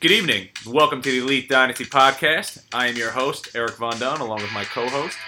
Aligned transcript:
Good 0.00 0.12
evening. 0.12 0.50
Welcome 0.64 1.02
to 1.02 1.10
the 1.10 1.18
Elite 1.18 1.48
Dynasty 1.48 1.84
Podcast. 1.84 2.62
I 2.72 2.86
am 2.86 2.94
your 2.94 3.10
host, 3.10 3.48
Eric 3.56 3.78
Von 3.78 3.98
Dunn, 3.98 4.20
along 4.20 4.42
with 4.42 4.52
my 4.52 4.62
co-host, 4.62 5.18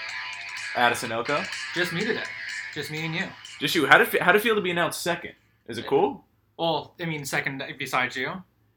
Addison 0.77 1.11
Elko. 1.11 1.43
Just 1.75 1.91
me 1.91 2.05
today. 2.05 2.23
Just 2.73 2.89
me 2.89 3.05
and 3.05 3.13
you. 3.13 3.25
Just 3.59 3.75
you. 3.75 3.85
How 3.85 3.97
did 3.97 4.17
how 4.21 4.31
did 4.31 4.39
it 4.39 4.43
feel 4.43 4.55
to 4.55 4.61
be 4.61 4.71
announced 4.71 5.01
second? 5.01 5.33
Is 5.67 5.77
it 5.77 5.87
cool? 5.87 6.23
Well, 6.55 6.95
I 7.01 7.03
mean, 7.03 7.25
second 7.25 7.61
besides 7.77 8.15
you. 8.15 8.31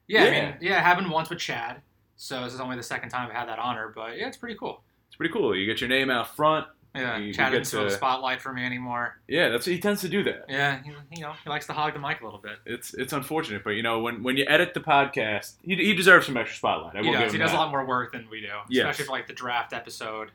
Yeah, 0.08 0.24
I 0.24 0.30
mean, 0.32 0.54
yeah, 0.60 0.78
it 0.78 0.82
happened 0.82 1.12
once 1.12 1.30
with 1.30 1.38
Chad, 1.38 1.80
so 2.16 2.42
this 2.42 2.54
is 2.54 2.58
only 2.58 2.76
the 2.76 2.82
second 2.82 3.10
time 3.10 3.28
I've 3.28 3.36
had 3.36 3.46
that 3.46 3.60
honor. 3.60 3.92
But 3.94 4.18
yeah, 4.18 4.26
it's 4.26 4.36
pretty 4.36 4.56
cool. 4.56 4.82
It's 5.06 5.14
pretty 5.14 5.32
cool. 5.32 5.54
You 5.54 5.64
get 5.64 5.80
your 5.80 5.88
name 5.88 6.10
out 6.10 6.34
front. 6.34 6.66
Yeah, 6.94 7.16
You- 7.18 7.26
you 7.26 7.34
Chad 7.34 7.50
get 7.52 7.58
doesn't 7.58 7.76
throw 7.78 7.88
the 7.88 7.94
spotlight 7.94 8.40
for 8.40 8.52
me 8.52 8.64
anymore. 8.64 9.18
Yeah, 9.26 9.48
that's 9.48 9.66
he 9.66 9.78
tends 9.80 10.00
to 10.02 10.08
do 10.08 10.22
that. 10.24 10.44
Yeah, 10.48 10.80
he, 10.82 10.92
you 11.16 11.22
know, 11.22 11.32
he 11.42 11.50
likes 11.50 11.66
to 11.66 11.72
hog 11.72 11.92
the 11.92 11.98
mic 11.98 12.20
a 12.20 12.24
little 12.24 12.38
bit. 12.38 12.58
It's 12.66 12.94
it's 12.94 13.12
unfortunate, 13.12 13.64
but 13.64 13.70
you 13.70 13.82
know 13.82 14.00
when 14.00 14.22
when 14.22 14.36
you 14.36 14.44
edit 14.48 14.74
the 14.74 14.80
podcast, 14.80 15.54
he, 15.62 15.74
he 15.76 15.94
deserves 15.94 16.26
some 16.26 16.36
extra 16.36 16.56
spotlight. 16.56 16.96
I 16.96 17.02
He 17.02 17.10
does. 17.12 17.32
He 17.32 17.38
does 17.38 17.52
a 17.52 17.56
lot 17.56 17.70
more 17.70 17.84
work 17.86 18.12
than 18.12 18.28
we 18.30 18.40
do, 18.40 18.46
Yes. 18.68 18.84
especially 18.84 19.04
for 19.06 19.12
like 19.12 19.26
the 19.26 19.32
draft 19.32 19.72
episode. 19.72 20.30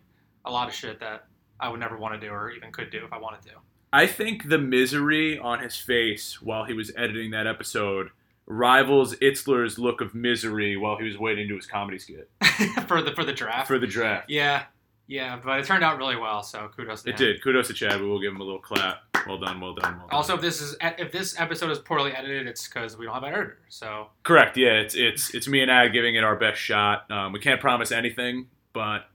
A 0.46 0.52
lot 0.52 0.68
of 0.68 0.74
shit 0.74 1.00
that 1.00 1.26
I 1.60 1.70
would 1.70 1.80
never 1.80 1.98
want 1.98 2.20
to 2.20 2.26
do 2.28 2.32
or 2.34 2.52
even 2.52 2.72
could 2.72 2.90
do 2.92 3.04
if 3.06 3.14
I 3.14 3.18
wanted 3.20 3.42
to. 3.44 3.52
I 3.92 4.06
think 4.08 4.50
the 4.50 4.58
misery 4.58 5.40
on 5.40 5.60
his 5.60 5.76
face 5.76 6.42
while 6.42 6.64
he 6.66 6.74
was 6.74 6.92
editing 6.96 7.32
that 7.32 7.48
episode 7.48 8.10
rivals 8.46 9.16
Itzler's 9.18 9.78
look 9.78 10.02
of 10.02 10.14
misery 10.16 10.76
while 10.78 10.98
he 10.98 11.06
was 11.06 11.18
waiting 11.18 11.48
to 11.50 11.56
his 11.56 11.68
comedy 11.68 12.00
skit 12.00 12.30
for 12.88 13.02
the 13.02 13.12
for 13.14 13.24
the 13.24 13.34
draft. 13.34 13.68
for 13.68 13.78
the 13.80 13.88
draft. 13.88 14.30
yeah, 14.30 14.64
yeah, 15.10 15.38
but 15.44 15.60
it 15.60 15.66
turned 15.66 15.84
out 15.84 15.98
really 15.98 16.16
well. 16.16 16.42
So 16.44 16.70
kudos 16.78 17.04
to 17.04 17.10
It 17.10 17.20
him. 17.20 17.28
did. 17.28 17.42
Kudos 17.44 17.68
to 17.68 17.74
Chad. 17.74 18.00
We 18.00 18.08
will 18.08 18.22
give 18.22 18.32
him 18.32 18.40
a 18.40 18.44
little 18.46 18.60
clap. 18.62 19.02
Well 19.28 19.38
done. 19.40 19.60
Well 19.60 19.74
done. 19.74 19.98
Well 19.98 20.08
done. 20.08 20.16
Also, 20.16 20.36
if 20.36 20.42
this 20.42 20.62
is 20.62 20.78
if 20.82 21.12
this 21.12 21.38
episode 21.40 21.72
is 21.72 21.80
poorly 21.80 22.14
edited, 22.14 22.48
it's 22.48 22.66
because 22.68 22.98
we 22.98 23.06
don't 23.06 23.14
have 23.16 23.24
an 23.24 23.34
editor. 23.34 23.58
So 23.68 24.08
correct. 24.24 24.56
Yeah, 24.56 24.74
it's 24.80 24.96
it's 24.96 25.34
it's 25.36 25.48
me 25.48 25.62
and 25.62 25.70
Ad 25.70 25.92
giving 25.92 26.16
it 26.16 26.24
our 26.24 26.36
best 26.38 26.62
shot. 26.62 27.10
Um, 27.12 27.34
we 27.34 27.40
can't 27.40 27.60
promise 27.60 27.92
anything, 27.92 28.48
but 28.72 29.08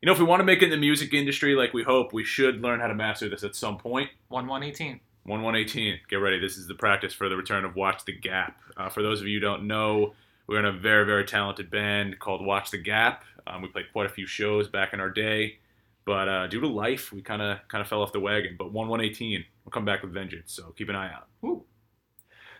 you 0.00 0.06
know, 0.06 0.12
if 0.12 0.18
we 0.18 0.24
want 0.24 0.40
to 0.40 0.44
make 0.44 0.62
it 0.62 0.64
in 0.64 0.70
the 0.70 0.76
music 0.78 1.14
industry 1.14 1.54
like 1.54 1.72
we 1.72 1.84
hope, 1.84 2.12
we 2.12 2.24
should 2.24 2.60
learn 2.60 2.80
how 2.80 2.88
to 2.88 2.94
master 2.94 3.28
this 3.28 3.44
at 3.44 3.54
some 3.54 3.78
point. 3.78 4.10
one 4.28 4.48
one 4.48 4.62
eighteen. 4.64 4.98
One 5.24 5.42
one 5.42 5.54
eighteen. 5.54 6.00
Get 6.10 6.16
ready. 6.16 6.40
This 6.40 6.56
is 6.56 6.66
the 6.66 6.74
practice 6.74 7.12
for 7.12 7.28
the 7.28 7.36
return 7.36 7.64
of 7.64 7.76
Watch 7.76 8.04
the 8.04 8.12
Gap. 8.12 8.58
Uh, 8.76 8.88
for 8.88 9.02
those 9.02 9.20
of 9.20 9.28
you 9.28 9.36
who 9.38 9.40
don't 9.46 9.68
know, 9.68 10.14
we're 10.48 10.58
in 10.58 10.64
a 10.64 10.72
very 10.72 11.06
very 11.06 11.24
talented 11.24 11.70
band 11.70 12.18
called 12.18 12.44
Watch 12.44 12.72
the 12.72 12.78
Gap. 12.78 13.22
Um, 13.46 13.62
we 13.62 13.68
played 13.68 13.92
quite 13.92 14.06
a 14.06 14.08
few 14.08 14.26
shows 14.26 14.68
back 14.68 14.92
in 14.92 15.00
our 15.00 15.10
day, 15.10 15.58
but 16.04 16.28
uh, 16.28 16.46
due 16.46 16.60
to 16.60 16.68
life, 16.68 17.12
we 17.12 17.22
kind 17.22 17.42
of 17.42 17.58
kind 17.68 17.82
of 17.82 17.88
fell 17.88 18.02
off 18.02 18.12
the 18.12 18.20
wagon. 18.20 18.56
But 18.58 18.72
one 18.72 18.88
one 18.88 19.00
eighteen, 19.00 19.44
we'll 19.64 19.72
come 19.72 19.84
back 19.84 20.02
with 20.02 20.12
vengeance. 20.12 20.52
So 20.52 20.72
keep 20.76 20.88
an 20.88 20.96
eye 20.96 21.12
out. 21.12 21.28
Ooh. 21.44 21.64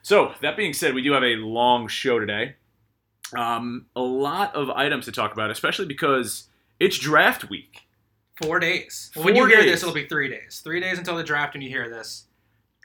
So 0.03 0.33
that 0.43 0.57
being 0.57 0.73
said, 0.73 0.95
we 0.95 1.03
do 1.03 1.13
have 1.13 1.23
a 1.23 1.37
long 1.37 1.87
show 1.89 2.19
today. 2.19 2.57
Um, 3.37 3.87
a 3.95 4.01
lot 4.01 4.55
of 4.55 4.69
items 4.71 5.05
to 5.07 5.13
talk 5.13 5.33
about, 5.33 5.51
especially 5.51 5.87
because 5.87 6.49
it's 6.81 6.99
draft 6.99 7.49
week. 7.49 7.87
Four 8.43 8.59
days. 8.59 9.11
Four 9.15 9.25
when 9.25 9.37
you 9.37 9.47
hear 9.47 9.63
this, 9.63 9.83
it'll 9.83 9.95
be 9.95 10.07
three 10.07 10.29
days. 10.29 10.61
Three 10.65 10.81
days 10.81 10.99
until 10.99 11.17
the 11.17 11.23
draft. 11.23 11.55
When 11.55 11.63
you 11.63 11.69
hear 11.69 11.89
this, 11.89 12.25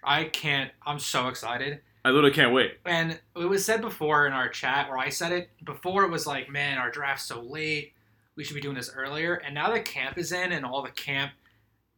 I 0.04 0.26
can't. 0.26 0.72
I'm 0.86 1.00
so 1.00 1.28
excited. 1.28 1.82
I 2.08 2.12
literally 2.12 2.34
can't 2.34 2.54
wait. 2.54 2.78
And 2.86 3.20
it 3.36 3.50
was 3.50 3.66
said 3.66 3.82
before 3.82 4.28
in 4.28 4.32
our 4.32 4.48
chat 4.48 4.88
where 4.88 4.98
I 4.98 5.10
said 5.10 5.34
it 5.34 5.50
before. 5.66 6.06
It 6.06 6.10
was 6.10 6.26
like, 6.26 6.50
man, 6.50 6.78
our 6.78 6.90
draft's 6.90 7.26
so 7.26 7.42
late. 7.42 7.92
We 8.38 8.46
should 8.46 8.54
be 8.54 8.62
doing 8.62 8.76
this 8.76 8.90
earlier. 8.96 9.34
And 9.34 9.54
now 9.54 9.70
that 9.72 9.84
camp 9.84 10.18
is 10.18 10.32
in 10.32 10.54
and 10.54 10.66
all 10.66 10.82
the 10.82 10.92
camp, 10.92 11.34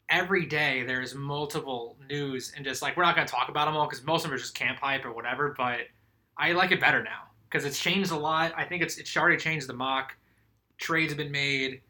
every 0.09 0.47
day 0.47 0.81
there's 0.81 1.13
multiple 1.13 1.95
news 2.09 2.53
and 2.55 2.65
just 2.65 2.81
like 2.81 2.97
we're 2.97 3.03
not 3.03 3.13
gonna 3.15 3.27
talk 3.27 3.49
about 3.49 3.65
them 3.65 3.77
all 3.77 3.85
because 3.85 4.03
most 4.03 4.25
of 4.25 4.31
them 4.31 4.35
are 4.35 4.41
just 4.41 4.55
camp 4.55 4.79
hype 4.79 5.05
or 5.05 5.13
whatever. 5.13 5.53
But 5.55 5.81
I 6.35 6.53
like 6.53 6.71
it 6.71 6.79
better 6.79 7.03
now 7.03 7.27
because 7.47 7.63
it's 7.63 7.79
changed 7.79 8.09
a 8.09 8.17
lot. 8.17 8.51
I 8.57 8.65
think 8.65 8.81
it's 8.81 8.97
it's 8.97 9.15
already 9.15 9.37
changed 9.37 9.67
the 9.67 9.73
mock. 9.73 10.15
Trades 10.79 11.11
have 11.11 11.19
been 11.19 11.31
made. 11.31 11.81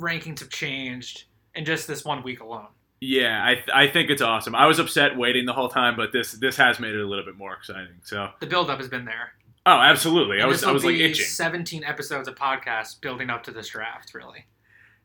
Rankings 0.00 0.40
have 0.40 0.50
changed, 0.50 1.26
and 1.54 1.64
just 1.64 1.86
this 1.86 2.04
one 2.04 2.24
week 2.24 2.40
alone. 2.40 2.66
Yeah, 3.00 3.40
I, 3.44 3.54
th- 3.54 3.68
I 3.72 3.86
think 3.86 4.10
it's 4.10 4.22
awesome. 4.22 4.54
I 4.54 4.66
was 4.66 4.78
upset 4.80 5.16
waiting 5.16 5.46
the 5.46 5.52
whole 5.52 5.68
time, 5.68 5.94
but 5.96 6.12
this 6.12 6.32
this 6.32 6.56
has 6.56 6.80
made 6.80 6.94
it 6.94 7.00
a 7.00 7.06
little 7.06 7.24
bit 7.24 7.36
more 7.36 7.52
exciting. 7.54 7.94
So, 8.02 8.30
The 8.40 8.46
buildup 8.46 8.78
has 8.78 8.88
been 8.88 9.04
there. 9.04 9.32
oh, 9.66 9.78
absolutely. 9.80 10.40
I 10.42 10.46
was 10.46 10.64
I 10.64 10.72
was 10.72 10.84
like 10.84 10.96
itching. 10.96 11.24
17 11.24 11.84
episodes 11.84 12.26
of 12.28 12.34
podcasts 12.34 13.00
building 13.00 13.30
up 13.30 13.44
to 13.44 13.50
this 13.52 13.68
draft, 13.68 14.14
really. 14.14 14.46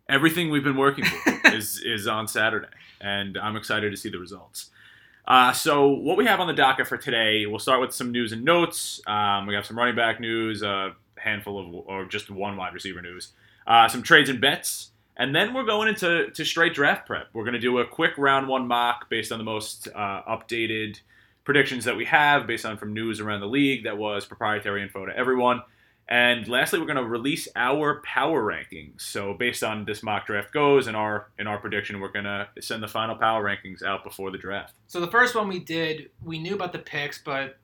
Everything 0.09 0.49
we've 0.49 0.63
been 0.63 0.75
working 0.77 1.05
for 1.05 1.39
is 1.53 1.79
is 1.85 2.07
on 2.07 2.27
Saturday, 2.27 2.67
and 2.99 3.37
I'm 3.37 3.55
excited 3.55 3.91
to 3.91 3.97
see 3.97 4.09
the 4.09 4.19
results. 4.19 4.69
Uh, 5.25 5.53
so, 5.53 5.87
what 5.87 6.17
we 6.17 6.25
have 6.25 6.39
on 6.41 6.47
the 6.47 6.53
docket 6.53 6.87
for 6.87 6.97
today, 6.97 7.45
we'll 7.45 7.59
start 7.59 7.79
with 7.79 7.93
some 7.93 8.11
news 8.11 8.31
and 8.33 8.43
notes. 8.43 9.01
Um, 9.07 9.45
we 9.47 9.53
have 9.53 9.65
some 9.65 9.77
running 9.77 9.95
back 9.95 10.19
news, 10.19 10.63
a 10.63 10.95
handful 11.17 11.59
of, 11.59 11.73
or 11.87 12.05
just 12.05 12.29
one 12.31 12.57
wide 12.57 12.73
receiver 12.73 13.01
news, 13.01 13.31
uh, 13.67 13.87
some 13.87 14.03
trades 14.03 14.29
and 14.29 14.41
bets, 14.41 14.89
and 15.17 15.35
then 15.35 15.53
we're 15.53 15.65
going 15.65 15.87
into 15.87 16.29
to 16.31 16.45
straight 16.45 16.73
draft 16.73 17.05
prep. 17.05 17.27
We're 17.33 17.43
going 17.43 17.53
to 17.53 17.59
do 17.59 17.79
a 17.79 17.85
quick 17.85 18.17
round 18.17 18.47
one 18.47 18.67
mock 18.67 19.09
based 19.09 19.31
on 19.31 19.37
the 19.37 19.43
most 19.43 19.87
uh, 19.93 20.21
updated 20.27 20.99
predictions 21.43 21.85
that 21.85 21.95
we 21.95 22.05
have, 22.05 22.47
based 22.47 22.65
on 22.65 22.77
from 22.77 22.93
news 22.93 23.19
around 23.19 23.41
the 23.41 23.47
league 23.47 23.83
that 23.83 23.97
was 23.97 24.25
proprietary 24.25 24.81
info 24.81 25.05
to 25.05 25.15
everyone. 25.15 25.61
And 26.09 26.47
lastly, 26.47 26.79
we're 26.79 26.85
going 26.85 26.97
to 26.97 27.05
release 27.05 27.47
our 27.55 28.01
power 28.01 28.43
rankings. 28.43 29.01
So 29.01 29.33
based 29.33 29.63
on 29.63 29.85
this 29.85 30.03
mock 30.03 30.25
draft 30.25 30.51
goes 30.51 30.87
and 30.87 30.97
our 30.97 31.29
in 31.39 31.47
our 31.47 31.57
prediction, 31.57 31.99
we're 31.99 32.11
going 32.11 32.25
to 32.25 32.47
send 32.59 32.83
the 32.83 32.87
final 32.87 33.15
power 33.15 33.43
rankings 33.43 33.83
out 33.83 34.03
before 34.03 34.31
the 34.31 34.37
draft. 34.37 34.73
So 34.87 34.99
the 34.99 35.07
first 35.07 35.33
one 35.33 35.47
we 35.47 35.59
did, 35.59 36.09
we 36.23 36.39
knew 36.39 36.55
about 36.55 36.73
the 36.73 36.79
picks, 36.79 37.19
but 37.19 37.57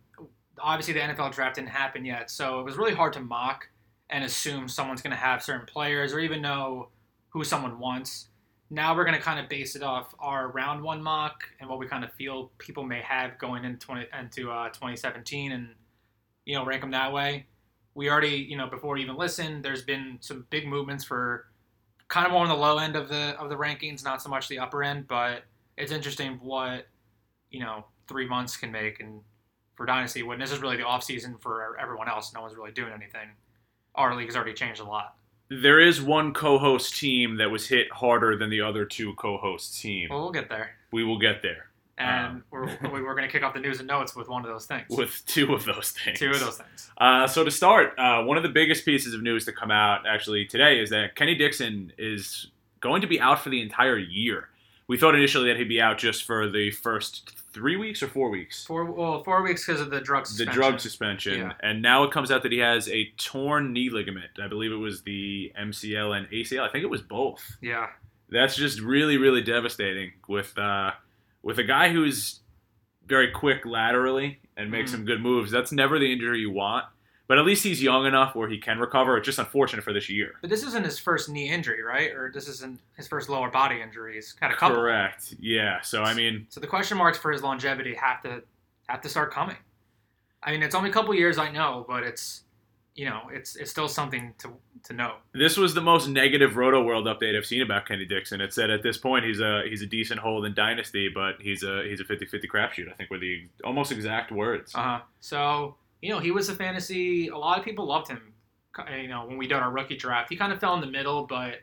obviously 0.57 0.93
the 0.93 1.01
NFL 1.01 1.33
draft 1.33 1.55
didn't 1.55 1.69
happen 1.69 2.05
yet. 2.05 2.31
So 2.31 2.59
it 2.59 2.63
was 2.63 2.77
really 2.77 2.93
hard 2.93 3.13
to 3.13 3.19
mock 3.19 3.67
and 4.09 4.23
assume 4.23 4.67
someone's 4.67 5.01
going 5.01 5.11
to 5.11 5.17
have 5.17 5.43
certain 5.43 5.65
players 5.65 6.13
or 6.13 6.19
even 6.19 6.41
know 6.41 6.89
who 7.29 7.43
someone 7.43 7.79
wants. 7.79 8.27
Now 8.69 8.95
we're 8.95 9.05
going 9.05 9.17
to 9.17 9.21
kind 9.21 9.39
of 9.39 9.49
base 9.49 9.75
it 9.75 9.83
off 9.83 10.13
our 10.19 10.49
round 10.49 10.83
one 10.83 11.01
mock 11.01 11.43
and 11.59 11.69
what 11.69 11.79
we 11.79 11.87
kind 11.87 12.03
of 12.03 12.13
feel 12.13 12.51
people 12.57 12.83
may 12.83 13.01
have 13.01 13.37
going 13.39 13.65
into 13.65 13.79
20, 13.79 14.07
into 14.19 14.51
uh, 14.51 14.67
2017 14.69 15.51
and 15.51 15.69
you 16.45 16.55
know 16.55 16.65
rank 16.65 16.81
them 16.81 16.91
that 16.91 17.11
way. 17.11 17.47
We 17.95 18.09
already 18.09 18.47
you 18.49 18.57
know 18.57 18.67
before 18.67 18.97
even 18.97 19.15
listen, 19.15 19.61
there's 19.61 19.81
been 19.81 20.17
some 20.21 20.45
big 20.49 20.67
movements 20.67 21.03
for 21.03 21.47
kind 22.07 22.25
of 22.25 22.31
more 22.31 22.43
on 22.43 22.49
the 22.49 22.55
low 22.55 22.77
end 22.77 22.95
of 22.95 23.09
the 23.09 23.35
of 23.39 23.49
the 23.49 23.55
rankings, 23.55 24.03
not 24.03 24.21
so 24.21 24.29
much 24.29 24.47
the 24.47 24.59
upper 24.59 24.83
end, 24.83 25.07
but 25.07 25.43
it's 25.79 25.91
interesting 25.91 26.39
what 26.43 26.87
you 27.49 27.59
know 27.59 27.85
three 28.07 28.27
months 28.27 28.55
can 28.57 28.71
make 28.71 28.99
and 28.99 29.21
for 29.75 29.85
dynasty 29.85 30.23
when 30.23 30.37
this 30.37 30.51
is 30.51 30.59
really 30.59 30.75
the 30.75 30.83
off 30.83 31.03
season 31.03 31.37
for 31.39 31.77
everyone 31.79 32.09
else 32.09 32.33
no 32.33 32.41
one's 32.41 32.55
really 32.55 32.71
doing 32.71 32.91
anything 32.91 33.29
our 33.95 34.15
league 34.15 34.27
has 34.27 34.35
already 34.35 34.53
changed 34.53 34.81
a 34.81 34.83
lot 34.83 35.15
There 35.49 35.79
is 35.79 36.01
one 36.01 36.33
co-host 36.33 36.95
team 36.97 37.37
that 37.37 37.49
was 37.49 37.67
hit 37.67 37.91
harder 37.91 38.35
than 38.37 38.49
the 38.49 38.61
other 38.61 38.85
two 38.85 39.13
co-host 39.15 39.81
team. 39.81 40.09
well 40.09 40.21
we'll 40.21 40.31
get 40.31 40.49
there 40.49 40.71
We 40.91 41.03
will 41.03 41.17
get 41.19 41.41
there 41.41 41.65
and 41.97 42.27
Um. 42.27 42.43
we're, 42.51 42.65
we're 42.91 43.15
going 43.15 43.27
to 43.27 43.31
kick 43.31 43.43
off 43.43 43.53
the 43.53 43.59
news 43.59 43.79
and 43.79 43.87
notes 43.87 44.15
with 44.15 44.29
one 44.29 44.43
of 44.45 44.49
those 44.51 44.65
things 44.65 44.85
with 44.89 45.21
two 45.25 45.53
of 45.53 45.65
those 45.65 45.91
things. 45.91 46.19
two 46.19 46.29
of 46.31 46.39
those 46.39 46.57
things 46.57 46.91
Uh, 46.97 47.27
so 47.27 47.43
to 47.43 47.51
start, 47.51 47.93
uh, 47.97 48.23
one 48.23 48.37
of 48.37 48.43
the 48.43 48.49
biggest 48.49 48.85
pieces 48.85 49.13
of 49.13 49.21
news 49.21 49.45
to 49.45 49.51
come 49.51 49.71
out 49.71 50.05
actually 50.07 50.45
today 50.45 50.79
is 50.79 50.89
that 50.91 51.15
Kenny 51.15 51.35
Dixon 51.35 51.91
is 51.97 52.51
going 52.79 53.01
to 53.01 53.07
be 53.07 53.19
out 53.19 53.39
for 53.43 53.49
the 53.49 53.61
entire 53.61 53.97
year. 53.97 54.49
We 54.87 54.97
thought 54.97 55.13
initially 55.15 55.47
that 55.49 55.57
he'd 55.57 55.67
be 55.69 55.81
out 55.81 55.97
just 55.97 56.23
for 56.23 56.49
the 56.49 56.71
first 56.71 57.31
three 57.53 57.75
weeks 57.77 58.01
or 58.03 58.07
four 58.07 58.29
weeks. 58.29 58.65
four 58.65 58.85
well 58.85 59.23
four 59.23 59.41
weeks 59.43 59.65
because 59.65 59.81
of 59.81 59.89
the 59.89 59.99
drug 60.01 60.25
suspension. 60.27 60.45
the 60.53 60.61
drug 60.61 60.79
suspension, 60.79 61.39
Yeah. 61.39 61.53
and 61.61 61.81
now 61.81 62.03
it 62.03 62.11
comes 62.11 62.31
out 62.31 62.43
that 62.43 62.51
he 62.51 62.59
has 62.59 62.87
a 62.89 63.05
torn 63.17 63.73
knee 63.73 63.89
ligament. 63.89 64.31
I 64.41 64.47
believe 64.47 64.71
it 64.71 64.75
was 64.75 65.01
the 65.03 65.51
MCL 65.59 66.17
and 66.17 66.27
ACL. 66.31 66.63
I 66.63 66.69
think 66.71 66.83
it 66.83 66.89
was 66.89 67.01
both. 67.01 67.57
yeah 67.61 67.87
That's 68.29 68.55
just 68.55 68.79
really, 68.79 69.17
really 69.17 69.41
devastating 69.41 70.13
with 70.27 70.57
uh, 70.57 70.91
with 71.41 71.57
a 71.59 71.63
guy 71.63 71.89
who's 71.91 72.41
very 73.07 73.31
quick 73.31 73.65
laterally 73.65 74.39
and 74.55 74.69
makes 74.69 74.91
Mhm. 74.91 74.95
some 74.95 75.05
good 75.05 75.21
moves. 75.21 75.49
That's 75.51 75.71
never 75.71 75.97
the 75.97 76.11
injury 76.11 76.39
you 76.41 76.51
want, 76.51 76.85
but 77.29 77.37
at 77.37 77.45
least 77.45 77.63
he's 77.63 77.81
young 77.81 78.05
enough 78.05 78.35
where 78.35 78.49
he 78.49 78.57
can 78.57 78.79
recover. 78.79 79.15
It's 79.15 79.25
just 79.25 79.39
unfortunate 79.39 79.83
for 79.83 79.93
this 79.93 80.09
year. 80.09 80.33
but 80.41 80.49
this 80.49 80.63
isn't 80.63 80.83
his 80.83 80.99
first 80.99 81.29
knee 81.29 81.47
injury 81.49 81.81
right 81.81 82.11
or 82.11 82.31
this 82.33 82.49
isn't 82.49 82.79
his 82.97 83.07
first 83.07 83.29
lower 83.29 83.49
body 83.49 83.81
injury 83.81 84.15
he's 84.15 84.35
had 84.41 84.51
a 84.51 84.55
couple 84.55 84.75
Correct. 84.77 85.35
Yeah. 85.39 85.79
So 85.81 86.03
I 86.03 86.13
mean, 86.13 86.47
So 86.49 86.59
the 86.59 86.67
question 86.67 86.97
marks 86.97 87.17
for 87.17 87.31
his 87.31 87.41
longevity 87.43 87.93
have 87.93 88.21
to 88.23 88.41
have 88.89 89.01
to 89.01 89.09
start 89.09 89.31
coming. 89.31 89.57
I 90.41 90.51
mean, 90.51 90.63
it's 90.63 90.73
only 90.75 90.89
a 90.89 90.93
couple 90.93 91.13
years, 91.13 91.37
I 91.37 91.51
know, 91.51 91.85
but 91.87 92.03
it's 92.03 92.43
you 92.95 93.05
know, 93.05 93.29
it's 93.31 93.55
it's 93.55 93.69
still 93.71 93.87
something 93.87 94.33
to 94.39 94.49
to 94.85 94.93
know. 94.93 95.15
This 95.33 95.55
was 95.55 95.73
the 95.73 95.81
most 95.81 96.07
negative 96.07 96.51
Rotoworld 96.53 97.05
update 97.05 97.37
I've 97.37 97.45
seen 97.45 97.61
about 97.61 97.85
Kenny 97.87 98.05
Dixon. 98.05 98.41
It 98.41 98.53
said 98.53 98.69
at 98.71 98.81
this 98.83 98.97
point 98.97 99.23
he's 99.23 99.39
a 99.39 99.61
he's 99.69 99.81
a 99.81 99.85
decent 99.85 100.19
hold 100.19 100.45
in 100.45 100.53
dynasty, 100.53 101.09
but 101.13 101.35
he's 101.39 101.61
a 101.63 101.83
he's 101.87 101.99
a 101.99 102.03
50-50 102.03 102.45
crapshoot. 102.53 102.91
I 102.91 102.95
think 102.95 103.09
were 103.11 103.19
the 103.19 103.47
almost 103.63 103.91
exact 103.91 104.31
words. 104.31 104.73
Uh 104.73 104.81
huh. 104.81 104.99
So 105.19 105.75
you 106.01 106.09
know, 106.09 106.19
he 106.19 106.31
was 106.31 106.49
a 106.49 106.55
fantasy. 106.55 107.27
A 107.27 107.37
lot 107.37 107.59
of 107.59 107.65
people 107.65 107.85
loved 107.85 108.07
him. 108.07 108.33
You 109.01 109.07
know, 109.07 109.25
when 109.25 109.37
we 109.37 109.47
did 109.47 109.57
our 109.57 109.71
rookie 109.71 109.97
draft, 109.97 110.29
he 110.29 110.35
kind 110.37 110.53
of 110.53 110.59
fell 110.59 110.73
in 110.75 110.81
the 110.81 110.87
middle, 110.87 111.25
but 111.25 111.55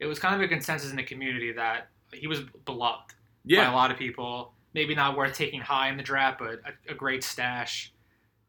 it 0.00 0.06
was 0.06 0.18
kind 0.18 0.34
of 0.34 0.40
a 0.40 0.48
consensus 0.48 0.90
in 0.90 0.96
the 0.96 1.04
community 1.04 1.52
that 1.52 1.88
he 2.12 2.26
was 2.26 2.40
beloved 2.64 3.14
by 3.64 3.70
a 3.70 3.74
lot 3.74 3.90
of 3.90 3.96
people. 3.96 4.52
Maybe 4.72 4.94
not 4.94 5.16
worth 5.16 5.36
taking 5.36 5.60
high 5.60 5.88
in 5.88 5.96
the 5.96 6.02
draft, 6.02 6.40
but 6.40 6.60
a, 6.88 6.92
a 6.92 6.94
great 6.94 7.22
stash. 7.22 7.92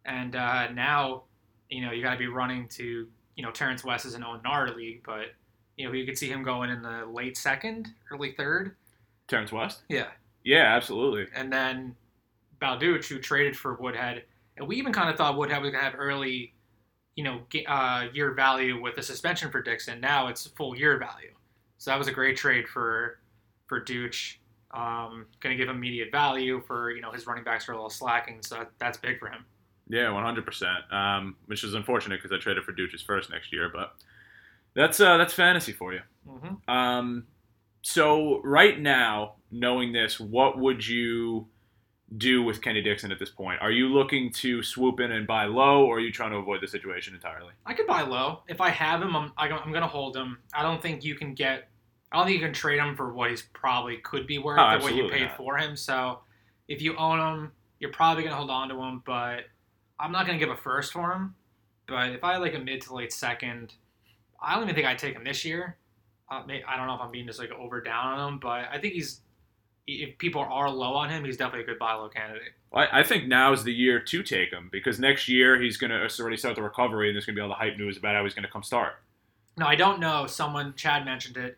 And 0.06 0.36
uh, 0.36 0.72
now 0.72 1.24
you 1.70 1.82
know, 1.86 1.92
you 1.92 2.02
got 2.04 2.12
to 2.12 2.18
be 2.18 2.28
running 2.28 2.68
to, 2.70 3.08
you 3.36 3.44
know, 3.44 3.52
Terrence 3.52 3.84
West 3.84 4.06
is 4.06 4.14
an 4.14 4.24
Onar 4.24 4.76
league, 4.76 5.02
but 5.06 5.34
you 5.78 5.86
know, 5.86 5.94
you 5.94 6.06
could 6.06 6.18
see 6.18 6.30
him 6.30 6.44
going 6.44 6.70
in 6.70 6.82
the 6.82 7.06
late 7.06 7.38
second, 7.38 7.90
early 8.12 8.32
third. 8.32 8.76
Terrence 9.28 9.52
West. 9.52 9.82
Yeah, 9.90 10.08
Yeah, 10.44 10.76
absolutely. 10.76 11.28
and 11.36 11.52
then 11.52 11.96
Balducci, 12.62 13.08
who 13.08 13.20
traded 13.20 13.58
for 13.58 13.74
Woodhead, 13.76 14.24
and 14.57 14.68
we 14.68 14.78
even 14.78 14.94
kind 14.94 15.10
of 15.10 15.18
thought 15.18 15.38
Woodhead 15.38 15.62
was 15.62 15.72
gonna 15.72 15.84
have 15.84 15.96
early, 15.98 16.54
you 17.16 17.24
know, 17.24 17.42
uh, 17.68 18.07
year 18.13 18.34
value 18.34 18.81
with 18.81 18.96
the 18.96 19.04
suspension 19.04 19.52
for 19.52 19.62
Dixon. 19.62 20.00
Now 20.00 20.28
it's 20.28 20.48
full 20.48 20.75
year 20.78 20.98
value, 20.98 21.34
so 21.78 21.92
that 21.92 21.98
was 21.98 22.07
a 22.07 22.13
great 22.13 22.38
trade 22.38 22.68
for 22.68 23.19
for 23.68 23.84
Dooch. 23.84 24.38
Um, 24.72 25.28
gonna 25.40 25.56
give 25.56 25.69
immediate 25.69 26.12
value 26.12 26.62
for 26.68 26.92
you 26.92 27.02
know 27.02 27.12
his 27.12 27.28
running 27.28 27.44
backs 27.44 27.68
are 27.69 27.74
a 27.74 27.75
little 27.75 27.90
slacking, 27.90 28.42
so 28.42 28.56
that, 28.56 28.72
that's 28.80 28.98
big 28.98 29.19
for 29.19 29.28
him. 29.28 29.46
Yeah, 29.88 30.12
one 30.12 30.24
hundred 30.24 30.46
percent. 30.46 30.92
Um, 30.92 31.36
which 31.46 31.63
is 31.63 31.74
unfortunate 31.74 32.22
because 32.22 32.36
I 32.36 32.42
traded 32.42 32.63
for 32.63 32.74
Dooch's 32.74 33.01
first 33.01 33.30
next 33.30 33.54
year, 33.54 33.69
but 33.74 33.94
that's 34.75 35.00
uh, 35.00 35.18
that's 35.18 35.34
fantasy 35.34 35.72
for 35.72 35.94
you. 35.94 36.01
Mm-hmm. 36.28 36.72
Um, 36.72 37.28
so 37.81 38.42
right 38.44 38.80
now, 38.80 39.36
knowing 39.51 39.94
this, 39.94 40.19
what 40.19 40.58
would 40.58 40.86
you 40.86 41.48
do 42.18 42.44
with 42.44 42.62
Kenny 42.62 42.81
Dixon 42.81 43.12
at 43.12 43.19
this 43.19 43.30
point? 43.30 43.62
Are 43.62 43.72
you 43.72 43.88
looking 43.90 44.31
to 44.34 44.62
swoop 44.62 45.00
in 45.00 45.12
and 45.12 45.25
buy 45.25 45.46
low, 45.46 45.86
or 45.86 45.98
are 45.98 46.00
you 46.00 46.12
trying 46.12 46.31
to 46.31 46.38
avoid 46.38 46.62
the 46.62 46.68
situation 46.68 47.16
entirely? 47.16 47.52
I 47.66 47.74
could 47.74 47.88
buy 47.88 48.02
low 48.04 48.42
if 48.48 48.62
I 48.62 48.69
have 48.69 49.02
him. 49.02 49.16
I'm 49.16 49.31
I'm 49.38 49.72
gonna 49.74 49.88
hold 49.88 50.16
him. 50.16 50.38
I 50.54 50.62
don't 50.62 50.81
think 50.81 51.04
you 51.04 51.16
can 51.16 51.34
get. 51.34 51.68
I 52.12 52.18
don't 52.18 52.28
think 52.28 52.40
you 52.40 52.46
can 52.46 52.54
trade 52.54 52.80
him 52.80 52.96
for 52.96 53.12
what 53.13 53.31
he's 53.31 53.42
probably 53.42 53.98
could 53.98 54.28
be 54.28 54.38
worth 54.38 54.60
Oh, 54.60 54.75
or 54.75 54.80
what 54.80 54.96
you 54.96 55.10
paid 55.10 55.24
not. 55.28 55.38
for 55.38 55.57
him. 55.57 55.75
So 55.75 56.19
if 56.68 56.81
you 56.81 56.96
own 56.96 57.19
him, 57.19 57.52
you're 57.80 57.92
probably 57.92 58.24
gonna 58.24 58.36
hold 58.36 58.51
on 58.51 58.69
to 58.69 58.75
him. 58.81 59.01
But 59.06 59.46
I'm 60.00 60.12
not 60.12 60.25
gonna 60.28 60.40
give 60.40 60.50
a 60.51 60.56
first 60.56 60.94
for 60.94 61.12
him. 61.12 61.36
But 61.88 62.12
if 62.12 62.24
I 62.24 62.34
had 62.34 62.42
like 62.42 62.54
a 62.54 62.60
mid 62.60 62.81
to 62.84 62.94
late 62.96 63.12
second, 63.13 63.74
I 64.42 64.54
don't 64.54 64.63
even 64.63 64.75
think 64.75 64.88
I'd 64.88 64.98
take 65.00 65.16
him 65.16 65.24
this 65.24 65.44
year. 65.44 65.78
Uh, 66.31 66.42
I 66.68 66.78
don't 66.78 66.88
know 66.88 66.96
if 66.96 67.01
I'm 67.01 67.12
being 67.12 67.28
just 67.28 67.40
like 67.40 67.51
over 67.51 67.81
down 67.81 68.19
on 68.19 68.34
him, 68.34 68.40
but 68.40 68.66
I 68.72 68.80
think 68.80 68.94
he's. 68.94 69.22
If 69.88 70.18
people 70.18 70.42
are 70.42 70.70
low 70.70 70.94
on 70.94 71.10
him, 71.10 71.26
he's 71.26 71.38
definitely 71.38 71.62
a 71.62 71.66
good 71.66 71.80
buy 71.80 71.94
low 71.94 72.10
candidate. 72.10 72.54
I, 72.74 73.02
I 73.02 73.04
think 73.04 73.32
is 73.32 73.64
the 73.64 73.74
year 73.74 74.00
to 74.00 74.24
take 74.24 74.52
him 74.52 74.70
because 74.72 75.00
next 75.00 75.30
year 75.30 75.62
he's 75.62 75.78
going 75.78 75.92
to 75.92 76.04
uh, 76.04 76.10
already 76.20 76.38
start 76.38 76.56
the 76.56 76.64
recovery, 76.64 77.10
and 77.10 77.16
there's 77.16 77.26
going 77.26 77.36
to 77.36 77.40
be 77.40 77.44
all 77.44 77.50
the 77.50 77.56
hype 77.56 77.78
news 77.78 77.98
about 77.98 78.16
how 78.16 78.24
he's 78.24 78.34
going 78.34 78.46
to 78.46 78.52
come 78.52 78.64
start. 78.64 78.94
No, 79.58 79.66
I 79.66 79.76
don't 79.76 80.00
know. 80.00 80.26
Someone 80.28 80.74
Chad 80.76 81.06
mentioned 81.06 81.38
it. 81.38 81.58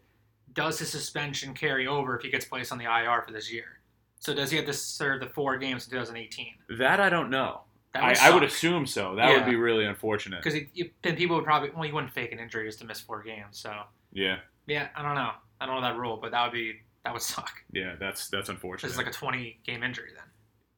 Does 0.53 0.79
his 0.79 0.89
suspension 0.89 1.53
carry 1.53 1.87
over 1.87 2.15
if 2.17 2.23
he 2.23 2.29
gets 2.29 2.45
placed 2.45 2.71
on 2.71 2.77
the 2.77 2.85
IR 2.85 3.21
for 3.21 3.31
this 3.31 3.51
year? 3.51 3.79
So 4.19 4.33
does 4.33 4.51
he 4.51 4.57
have 4.57 4.65
to 4.65 4.73
serve 4.73 5.19
the 5.19 5.27
four 5.27 5.57
games 5.57 5.85
in 5.85 5.91
2018? 5.91 6.53
That 6.79 6.99
I 6.99 7.09
don't 7.09 7.29
know. 7.29 7.61
That 7.93 8.03
I, 8.03 8.07
would 8.09 8.17
I 8.17 8.33
would 8.33 8.43
assume 8.43 8.85
so. 8.85 9.15
That 9.15 9.33
would 9.33 9.49
be 9.49 9.55
really 9.55 9.85
unfortunate. 9.85 10.43
because 10.43 10.59
then 11.01 11.15
people 11.15 11.35
would 11.35 11.45
probably 11.45 11.69
well, 11.71 11.85
you 11.85 11.93
wouldn't 11.93 12.13
fake 12.13 12.31
an 12.31 12.39
injury 12.39 12.67
just 12.67 12.79
to 12.79 12.85
miss 12.85 12.99
four 12.99 13.23
games. 13.23 13.57
So 13.57 13.73
Yeah, 14.11 14.39
yeah, 14.65 14.89
I 14.95 15.01
don't 15.01 15.15
know. 15.15 15.31
I 15.61 15.65
don't 15.65 15.75
know 15.75 15.81
that 15.81 15.97
rule, 15.97 16.17
but 16.21 16.31
that 16.31 16.43
would 16.43 16.53
be 16.53 16.81
that 17.07 17.13
would 17.13 17.21
suck. 17.21 17.51
yeah, 17.71 17.95
that's 17.99 18.27
that's 18.29 18.49
unfortunate. 18.49 18.89
It's 18.89 18.97
like 18.97 19.07
a 19.07 19.11
20 19.11 19.59
game 19.65 19.83
injury 19.83 20.09
then. 20.15 20.25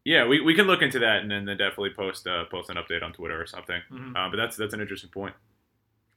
yeah, 0.06 0.26
we, 0.28 0.40
we 0.42 0.54
can 0.56 0.66
look 0.68 0.81
into 0.81 1.00
that 1.00 1.22
and 1.22 1.30
then, 1.31 1.46
then 1.46 1.58
definitely 1.58 1.92
post 1.96 2.26
uh, 2.28 2.46
post 2.46 2.70
an 2.70 2.78
update 2.78 3.04
on 3.04 3.12
Twitter 3.14 3.40
or 3.42 3.46
something. 3.46 3.81
Mhm. 3.92 4.16
Uh, 4.16 4.30
but 4.30 4.38
that's 4.38 4.56
that's 4.58 4.74
an 4.74 4.81
interesting 4.81 5.10
point. 5.10 5.36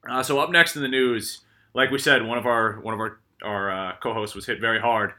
Uh, 0.09 0.23
so 0.23 0.39
up 0.41 0.51
next 0.51 0.77
in 0.77 0.83
the 0.83 0.89
news, 0.89 1.43
like 1.75 1.91
we 1.91 1.99
said, 1.99 2.25
one 2.27 2.39
of 2.39 2.47
our 2.47 2.81
one 2.81 2.95
of 2.95 3.01
our 3.01 3.21
our 3.43 3.71
uh, 3.71 3.93
co-hosts 4.03 4.35
was 4.37 4.47
hit 4.47 4.61
very 4.61 4.81
hard. 4.81 5.13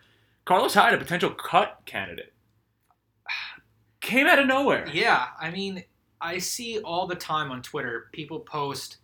Carlos 0.45 0.73
Hyde, 0.73 0.93
a 0.93 0.97
potential 0.97 1.29
cut 1.31 1.79
candidate, 1.85 2.33
came 4.01 4.27
out 4.27 4.39
of 4.39 4.47
nowhere. 4.47 4.87
Yeah, 4.91 5.27
I 5.39 5.49
mean, 5.51 5.83
I 6.21 6.37
see 6.37 6.79
all 6.79 7.07
the 7.07 7.15
time 7.15 7.51
on 7.51 7.61
Twitter 7.61 8.07
people 8.11 8.39
post 8.41 8.97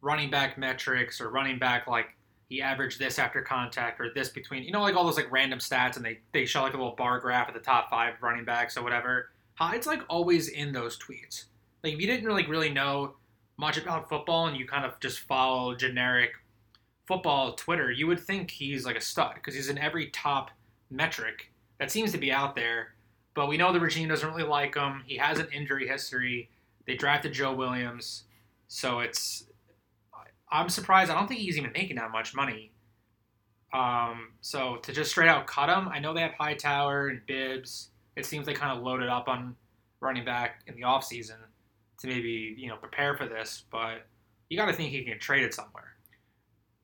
running 0.00 0.30
back 0.30 0.58
metrics 0.58 1.20
or 1.20 1.30
running 1.30 1.58
back 1.58 1.86
like 1.86 2.08
he 2.52 2.60
averaged 2.60 2.98
this 2.98 3.18
after 3.18 3.40
contact 3.40 3.98
or 3.98 4.12
this 4.14 4.28
between 4.28 4.62
you 4.62 4.70
know 4.72 4.82
like 4.82 4.94
all 4.94 5.06
those 5.06 5.16
like 5.16 5.32
random 5.32 5.58
stats 5.58 5.96
and 5.96 6.04
they 6.04 6.18
they 6.32 6.44
show 6.44 6.60
like 6.60 6.74
a 6.74 6.76
little 6.76 6.94
bar 6.94 7.18
graph 7.18 7.48
of 7.48 7.54
the 7.54 7.60
top 7.60 7.88
five 7.88 8.14
running 8.20 8.44
backs 8.44 8.76
or 8.76 8.82
whatever. 8.82 9.30
Hyde's 9.54 9.86
like 9.86 10.02
always 10.08 10.48
in 10.48 10.70
those 10.70 10.98
tweets. 10.98 11.44
Like 11.82 11.94
if 11.94 12.00
you 12.00 12.06
didn't 12.06 12.26
really 12.26 12.46
really 12.46 12.68
know 12.68 13.14
much 13.56 13.78
about 13.78 14.10
football 14.10 14.48
and 14.48 14.56
you 14.56 14.66
kind 14.66 14.84
of 14.84 15.00
just 15.00 15.20
follow 15.20 15.74
generic 15.74 16.32
football 17.06 17.54
Twitter, 17.54 17.90
you 17.90 18.06
would 18.06 18.20
think 18.20 18.50
he's 18.50 18.84
like 18.84 18.96
a 18.96 19.00
stud 19.00 19.36
because 19.36 19.54
he's 19.54 19.70
in 19.70 19.78
every 19.78 20.08
top 20.08 20.50
metric 20.90 21.50
that 21.78 21.90
seems 21.90 22.12
to 22.12 22.18
be 22.18 22.30
out 22.30 22.54
there. 22.54 22.88
But 23.32 23.48
we 23.48 23.56
know 23.56 23.72
the 23.72 23.80
regime 23.80 24.10
doesn't 24.10 24.28
really 24.28 24.46
like 24.46 24.74
him. 24.74 25.04
He 25.06 25.16
has 25.16 25.38
an 25.38 25.48
injury 25.54 25.88
history. 25.88 26.50
They 26.86 26.96
drafted 26.96 27.32
Joe 27.32 27.54
Williams, 27.54 28.24
so 28.68 29.00
it's. 29.00 29.44
I'm 30.52 30.68
surprised. 30.68 31.10
I 31.10 31.14
don't 31.14 31.26
think 31.26 31.40
he's 31.40 31.56
even 31.56 31.72
making 31.72 31.96
that 31.96 32.12
much 32.12 32.34
money. 32.34 32.72
Um, 33.72 34.32
so 34.42 34.76
to 34.82 34.92
just 34.92 35.10
straight 35.10 35.28
out 35.28 35.46
cut 35.46 35.68
him, 35.68 35.88
I 35.88 35.98
know 35.98 36.12
they 36.12 36.20
have 36.20 36.34
Hightower 36.34 37.08
and 37.08 37.26
Bibbs. 37.26 37.88
It 38.16 38.26
seems 38.26 38.44
they 38.44 38.52
kind 38.52 38.76
of 38.76 38.84
loaded 38.84 39.08
up 39.08 39.28
on 39.28 39.56
running 40.00 40.24
back 40.24 40.62
in 40.66 40.74
the 40.74 40.82
offseason 40.82 41.38
to 42.00 42.06
maybe 42.06 42.54
you 42.58 42.68
know 42.68 42.76
prepare 42.76 43.16
for 43.16 43.26
this, 43.26 43.64
but 43.70 44.06
you 44.50 44.58
got 44.58 44.66
to 44.66 44.74
think 44.74 44.90
he 44.90 44.98
can 44.98 45.12
get 45.12 45.20
traded 45.20 45.54
somewhere. 45.54 45.94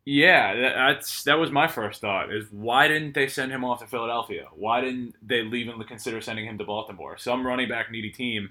Yeah, 0.06 0.72
that's 0.74 1.24
that 1.24 1.38
was 1.38 1.50
my 1.50 1.68
first 1.68 2.00
thought. 2.00 2.32
Is 2.32 2.46
why 2.50 2.88
didn't 2.88 3.12
they 3.12 3.28
send 3.28 3.52
him 3.52 3.62
off 3.62 3.80
to 3.80 3.86
Philadelphia? 3.86 4.46
Why 4.54 4.80
didn't 4.80 5.14
they 5.20 5.42
to 5.42 5.84
consider 5.86 6.22
sending 6.22 6.46
him 6.46 6.56
to 6.56 6.64
Baltimore? 6.64 7.18
Some 7.18 7.46
running 7.46 7.68
back 7.68 7.90
needy 7.90 8.10
team. 8.10 8.50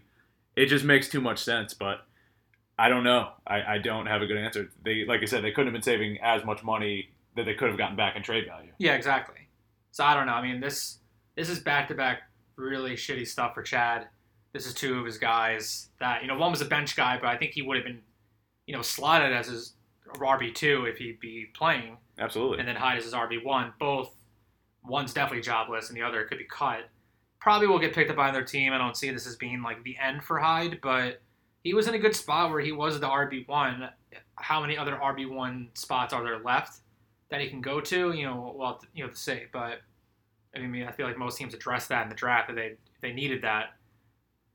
It 0.55 0.67
just 0.67 0.85
makes 0.85 1.09
too 1.09 1.21
much 1.21 1.43
sense, 1.43 1.73
but 1.73 2.05
I 2.79 2.89
don't 2.89 3.03
know. 3.03 3.31
I, 3.45 3.62
I 3.63 3.77
don't 3.79 4.06
have 4.06 4.21
a 4.21 4.27
good 4.27 4.38
answer. 4.38 4.69
They 4.83 5.06
like 5.06 5.21
I 5.21 5.25
said, 5.25 5.44
they 5.44 5.51
couldn't 5.51 5.68
have 5.68 5.74
been 5.74 5.81
saving 5.81 6.19
as 6.21 6.45
much 6.45 6.63
money 6.63 7.09
that 7.35 7.45
they 7.45 7.53
could 7.53 7.69
have 7.69 7.77
gotten 7.77 7.95
back 7.95 8.15
in 8.15 8.24
trade 8.24 8.45
value. 8.45 8.71
Yeah, 8.77 8.94
exactly. 8.94 9.47
So 9.91 10.03
I 10.03 10.13
don't 10.13 10.25
know. 10.27 10.33
I 10.33 10.41
mean, 10.41 10.59
this 10.59 11.00
this 11.35 11.50
is 11.50 11.59
back 11.59 11.88
to 11.88 11.95
back 11.95 12.21
really 12.56 12.94
shitty 12.94 13.27
stuff 13.27 13.53
for 13.53 13.63
Chad. 13.63 14.07
This 14.53 14.65
is 14.65 14.74
two 14.74 15.00
of 15.00 15.06
his 15.06 15.18
guys 15.18 15.89
that 16.00 16.21
you 16.21 16.27
know 16.27 16.38
one 16.38 16.51
was 16.51 16.62
a 16.62 16.65
bench 16.65 16.95
guy, 16.95 17.18
but 17.19 17.27
I 17.27 17.38
think 17.38 17.53
he 17.53 17.62
would 17.62 17.77
have 17.77 17.85
been 17.85 18.01
you 18.65 18.75
know 18.75 18.81
slotted 18.81 19.33
as 19.33 19.47
his 19.47 19.74
RB 20.15 20.53
two 20.53 20.85
if 20.85 20.97
he'd 20.97 21.19
be 21.19 21.47
playing, 21.53 21.97
Absolutely. 22.19 22.59
and 22.59 22.68
then 22.68 22.75
Hyde 22.75 22.97
as 22.97 23.06
his 23.06 23.13
RB 23.13 23.44
one. 23.44 23.74
Both 23.79 24.13
one's 24.83 25.13
definitely 25.13 25.41
jobless, 25.41 25.89
and 25.89 25.97
the 25.97 26.03
other 26.03 26.24
could 26.25 26.38
be 26.38 26.45
cut. 26.45 26.89
Probably 27.39 27.68
will 27.68 27.79
get 27.79 27.94
picked 27.94 28.09
up 28.09 28.18
by 28.18 28.29
another 28.29 28.44
team. 28.44 28.74
I 28.74 28.77
don't 28.77 28.97
see 28.97 29.09
this 29.12 29.27
as 29.27 29.35
being 29.35 29.62
like 29.62 29.83
the 29.83 29.95
end 30.03 30.24
for 30.24 30.39
Hyde, 30.39 30.79
but 30.81 31.21
he 31.67 31.73
was 31.73 31.89
in 31.89 31.95
a 31.95 31.99
good 31.99 32.15
spot 32.15 32.49
where 32.49 32.61
he 32.61 32.71
was 32.71 32.97
the 32.97 33.07
RB 33.07 33.45
one. 33.45 33.89
How 34.36 34.62
many 34.62 34.77
other 34.77 34.95
RB 34.95 35.29
one 35.29 35.67
spots 35.74 36.13
are 36.13 36.24
there 36.24 36.39
left 36.39 36.79
that 37.29 37.41
he 37.41 37.50
can 37.50 37.59
go 37.59 37.81
to? 37.81 38.13
You 38.13 38.25
know, 38.25 38.53
well, 38.55 38.81
you 38.93 39.03
know 39.03 39.09
to 39.09 39.15
say, 39.17 39.47
but 39.51 39.81
I 40.55 40.59
mean, 40.59 40.88
I 40.88 40.93
feel 40.93 41.05
like 41.05 41.17
most 41.17 41.38
teams 41.38 41.53
addressed 41.53 41.89
that 41.89 42.03
in 42.03 42.09
the 42.09 42.15
draft 42.15 42.47
that 42.47 42.55
they 42.55 42.75
they 43.01 43.12
needed 43.12 43.41
that. 43.41 43.74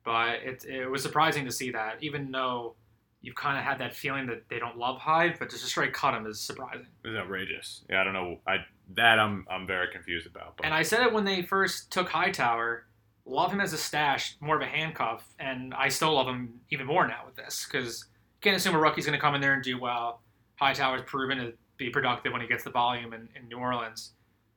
But 0.05 0.37
it 0.43 0.65
it 0.65 0.87
was 0.87 1.03
surprising 1.03 1.45
to 1.45 1.53
see 1.53 1.71
that, 1.73 1.99
even 2.01 2.31
though 2.31 2.77
you've 3.21 3.37
kind 3.37 3.59
of 3.59 3.65
had 3.65 3.79
that 3.81 3.95
feeling 3.95 4.27
that 4.29 4.49
they 4.49 4.59
don't 4.59 4.79
love 4.79 4.99
Hyde, 4.99 5.37
but 5.39 5.51
just 5.51 5.63
to 5.63 5.69
straight 5.69 5.93
cut 5.93 6.15
him 6.15 6.27
is 6.27 6.41
surprising. 6.41 6.87
It 7.05 7.09
was 7.09 7.17
outrageous. 7.19 7.85
Yeah, 7.91 8.01
I 8.01 8.05
don't 8.05 8.15
know. 8.15 8.39
I 8.47 8.57
that 8.95 9.19
I'm 9.19 9.47
I'm 9.51 9.67
very 9.67 9.93
confused 9.93 10.27
about. 10.27 10.57
But 10.57 10.65
And 10.65 10.75
I 10.75 10.83
said 10.83 11.03
it 11.03 11.13
when 11.13 11.27
they 11.27 11.43
first 11.43 11.93
took 11.93 12.09
Hightower. 12.09 12.87
Love 13.25 13.53
him 13.53 13.61
as 13.61 13.73
a 13.73 13.79
stash, 13.79 14.37
more 14.41 14.57
of 14.57 14.63
a 14.63 14.67
handcuff, 14.67 15.25
and 15.39 15.73
I 15.75 15.89
still 15.89 16.15
love 16.15 16.27
him 16.27 16.61
even 16.71 16.87
more 16.87 17.07
now 17.07 17.23
with 17.25 17.37
this 17.37 17.67
because 17.71 18.07
you 18.11 18.41
can't 18.41 18.57
assume 18.57 18.75
a 18.75 18.79
rookie's 18.79 19.07
going 19.07 19.17
to 19.17 19.21
come 19.21 19.35
in 19.35 19.41
there 19.41 19.55
and 19.55 19.63
do 19.63 19.79
well. 19.79 20.23
Hightower's 20.57 21.03
proven 21.07 21.39
to 21.39 21.53
be 21.77 21.91
productive 21.91 22.33
when 22.33 22.41
he 22.41 22.49
gets 22.49 22.65
the 22.65 22.71
volume 22.71 23.13
in, 23.13 23.29
in 23.37 23.49
New 23.49 23.59
Orleans, 23.59 24.13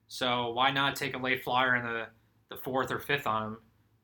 so 0.08 0.52
why 0.52 0.72
not 0.72 0.96
take 0.96 1.16
a 1.16 1.18
late 1.18 1.44
flyer 1.44 1.76
in 1.76 1.84
the, 1.84 2.08
the 2.50 2.58
fourth 2.62 2.92
or 2.92 3.00
fifth 3.00 3.28
on 3.28 3.44
him, 3.44 3.58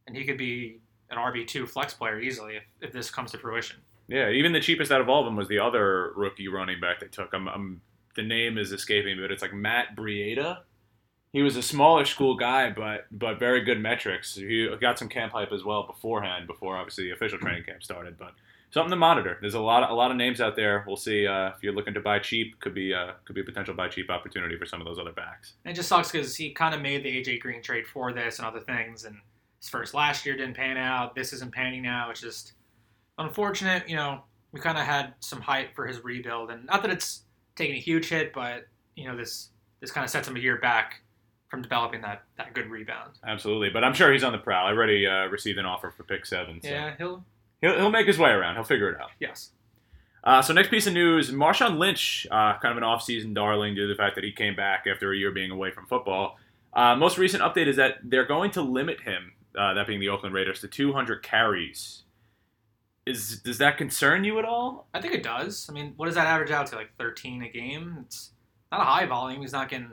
and 0.08 0.16
he 0.16 0.26
could 0.26 0.38
be 0.38 0.80
an 1.10 1.18
RB 1.18 1.46
two 1.48 1.68
flex 1.68 1.94
player 1.94 2.20
easily 2.20 2.56
if, 2.56 2.64
if 2.82 2.94
this 2.94 3.10
comes 3.10 3.32
to 3.32 3.38
fruition. 3.38 3.78
yeah, 4.08 4.30
even 4.30 4.52
the 4.52 4.60
cheapest 4.60 4.92
out 4.92 5.02
of 5.02 5.10
all 5.10 5.20
of 5.20 5.26
them 5.26 5.36
was 5.36 5.48
the 5.48 5.60
other 5.60 6.14
rookie 6.16 6.48
running 6.48 6.80
back 6.80 7.00
they 7.00 7.08
took. 7.08 7.34
I'm, 7.34 7.48
I'm 7.48 7.56
um, 7.56 7.82
the 8.16 8.24
name 8.24 8.58
is 8.58 8.72
escaping 8.72 9.16
me, 9.16 9.22
but 9.22 9.32
it's 9.32 9.42
like 9.42 9.54
Matt 9.54 9.96
Breida. 9.96 10.60
He 11.34 11.42
was 11.42 11.56
a 11.56 11.62
smaller 11.62 12.06
school 12.06 12.36
guy, 12.36 12.70
but 12.72 13.06
but 13.12 13.40
very 13.40 13.62
good 13.62 13.80
metrics. 13.80 14.36
He 14.36 14.68
got 14.82 15.00
some 15.00 15.08
camp 15.08 15.32
hype 15.32 15.52
as 15.52 15.64
well 15.64 15.84
beforehand, 15.84 16.48
before 16.48 16.76
obviously 16.76 17.06
the 17.06 17.12
official 17.12 17.40
training 17.40 17.64
camp 17.64 17.84
started. 17.84 18.18
But 18.18 18.34
something 18.72 18.90
to 18.90 18.96
monitor. 18.96 19.38
There's 19.40 19.54
a 19.54 19.60
lot 19.60 19.84
of, 19.84 19.92
a 19.92 19.94
lot 19.94 20.12
of 20.12 20.18
names 20.18 20.42
out 20.42 20.56
there. 20.56 20.84
We'll 20.88 20.98
see 20.98 21.28
uh, 21.28 21.50
if 21.50 21.62
you're 21.62 21.74
looking 21.74 21.94
to 21.94 22.00
buy 22.00 22.20
cheap. 22.20 22.60
Could 22.60 22.74
be 22.74 22.94
uh, 22.94 23.12
could 23.26 23.36
be 23.36 23.42
a 23.42 23.46
potential 23.46 23.74
buy 23.74 23.90
cheap 23.90 24.10
opportunity 24.10 24.58
for 24.58 24.66
some 24.66 24.82
of 24.82 24.88
those 24.88 24.98
other 24.98 25.12
backs. 25.12 25.54
It 25.66 25.74
just 25.74 25.90
sucks 25.90 26.12
because 26.12 26.36
he 26.36 26.52
kind 26.52 26.74
of 26.74 26.82
made 26.82 27.04
the 27.04 27.22
AJ 27.22 27.42
Green 27.42 27.62
trade 27.62 27.86
for 27.86 28.12
this 28.12 28.40
and 28.40 28.48
other 28.48 28.62
things, 28.62 29.06
and 29.06 29.16
his 29.60 29.70
first 29.70 29.94
last 29.94 30.26
year 30.26 30.36
didn't 30.36 30.56
pan 30.56 30.78
out. 30.78 31.16
This 31.16 31.34
isn't 31.34 31.54
panning 31.54 31.86
out. 31.86 32.12
It's 32.12 32.22
just 32.22 32.54
unfortunate. 33.18 33.88
You 33.88 33.98
know, 33.98 34.22
we 34.52 34.60
kind 34.60 34.78
of 34.78 34.86
had 34.86 35.14
some 35.20 35.42
hype 35.42 35.76
for 35.76 35.86
his 35.86 36.04
rebuild, 36.04 36.52
and 36.52 36.66
not 36.66 36.82
that 36.82 36.92
it's 36.92 37.24
taking 37.56 37.76
a 37.76 37.80
huge 37.80 38.10
hit, 38.10 38.34
but 38.34 38.68
you 38.96 39.08
know, 39.08 39.16
this 39.18 39.50
this 39.82 39.92
kind 39.92 40.06
of 40.06 40.12
sets 40.12 40.28
him 40.28 40.36
a 40.36 40.40
year 40.40 40.58
back 40.58 41.01
from 41.52 41.62
developing 41.62 42.02
that 42.02 42.24
that 42.38 42.56
good 42.56 42.72
rebound. 42.72 43.12
Absolutely, 43.28 43.70
but 43.70 43.84
I'm 43.84 43.94
sure 43.94 44.12
he's 44.12 44.24
on 44.24 44.32
the 44.32 44.38
prowl. 44.40 44.66
I 44.66 44.72
already 44.72 45.06
uh, 45.06 45.26
received 45.28 45.60
an 45.60 45.66
offer 45.66 45.92
for 45.92 46.04
pick 46.04 46.26
seven. 46.26 46.62
So 46.64 46.70
Yeah, 46.70 46.96
he'll 46.98 47.24
he'll, 47.60 47.76
he'll 47.76 47.92
make 47.92 48.08
his 48.08 48.18
way 48.18 48.32
around. 48.32 48.56
He'll 48.56 48.64
figure 48.64 48.90
it 48.90 49.00
out. 49.00 49.12
yes. 49.20 49.52
Uh, 50.24 50.40
so 50.42 50.54
next 50.54 50.70
piece 50.70 50.88
of 50.88 50.94
news: 50.94 51.32
Marshawn 51.32 51.78
Lynch, 51.78 52.26
uh, 52.32 52.58
kind 52.60 52.72
of 52.72 52.78
an 52.78 52.84
off-season 52.84 53.34
darling 53.34 53.76
due 53.76 53.88
to 53.88 53.94
the 53.94 53.98
fact 53.98 54.16
that 54.16 54.24
he 54.24 54.32
came 54.32 54.56
back 54.56 54.86
after 54.88 55.12
a 55.12 55.18
year 55.18 55.32
being 55.32 55.52
away 55.52 55.72
from 55.72 55.86
football. 55.88 56.38
Uh, 56.74 56.96
most 56.96 57.18
recent 57.18 57.44
update 57.44 57.68
is 57.68 57.76
that 57.76 57.96
they're 58.04 58.26
going 58.26 58.52
to 58.52 58.62
limit 58.62 59.02
him, 59.02 59.34
uh, 59.60 59.74
that 59.74 59.88
being 59.88 60.00
the 60.00 60.08
Oakland 60.10 60.34
Raiders, 60.34 60.62
to 60.62 60.68
200 60.68 61.22
carries. 61.22 62.04
Is 63.06 63.40
does 63.40 63.58
that 63.58 63.78
concern 63.78 64.24
you 64.24 64.38
at 64.38 64.46
all? 64.46 64.88
I 64.94 65.02
think 65.02 65.16
it 65.16 65.24
does. 65.24 65.68
I 65.70 65.74
mean, 65.74 65.94
what 65.98 66.06
does 66.06 66.16
that 66.16 66.28
average 66.28 66.52
out 66.52 66.68
to? 66.68 66.76
Like 66.76 66.92
13 67.00 67.42
a 67.42 67.50
game? 67.50 67.98
It's 68.06 68.30
not 68.72 68.82
a 68.82 68.84
high 68.86 69.08
volume. 69.08 69.42
He's 69.42 69.52
not 69.52 69.70
getting 69.70 69.90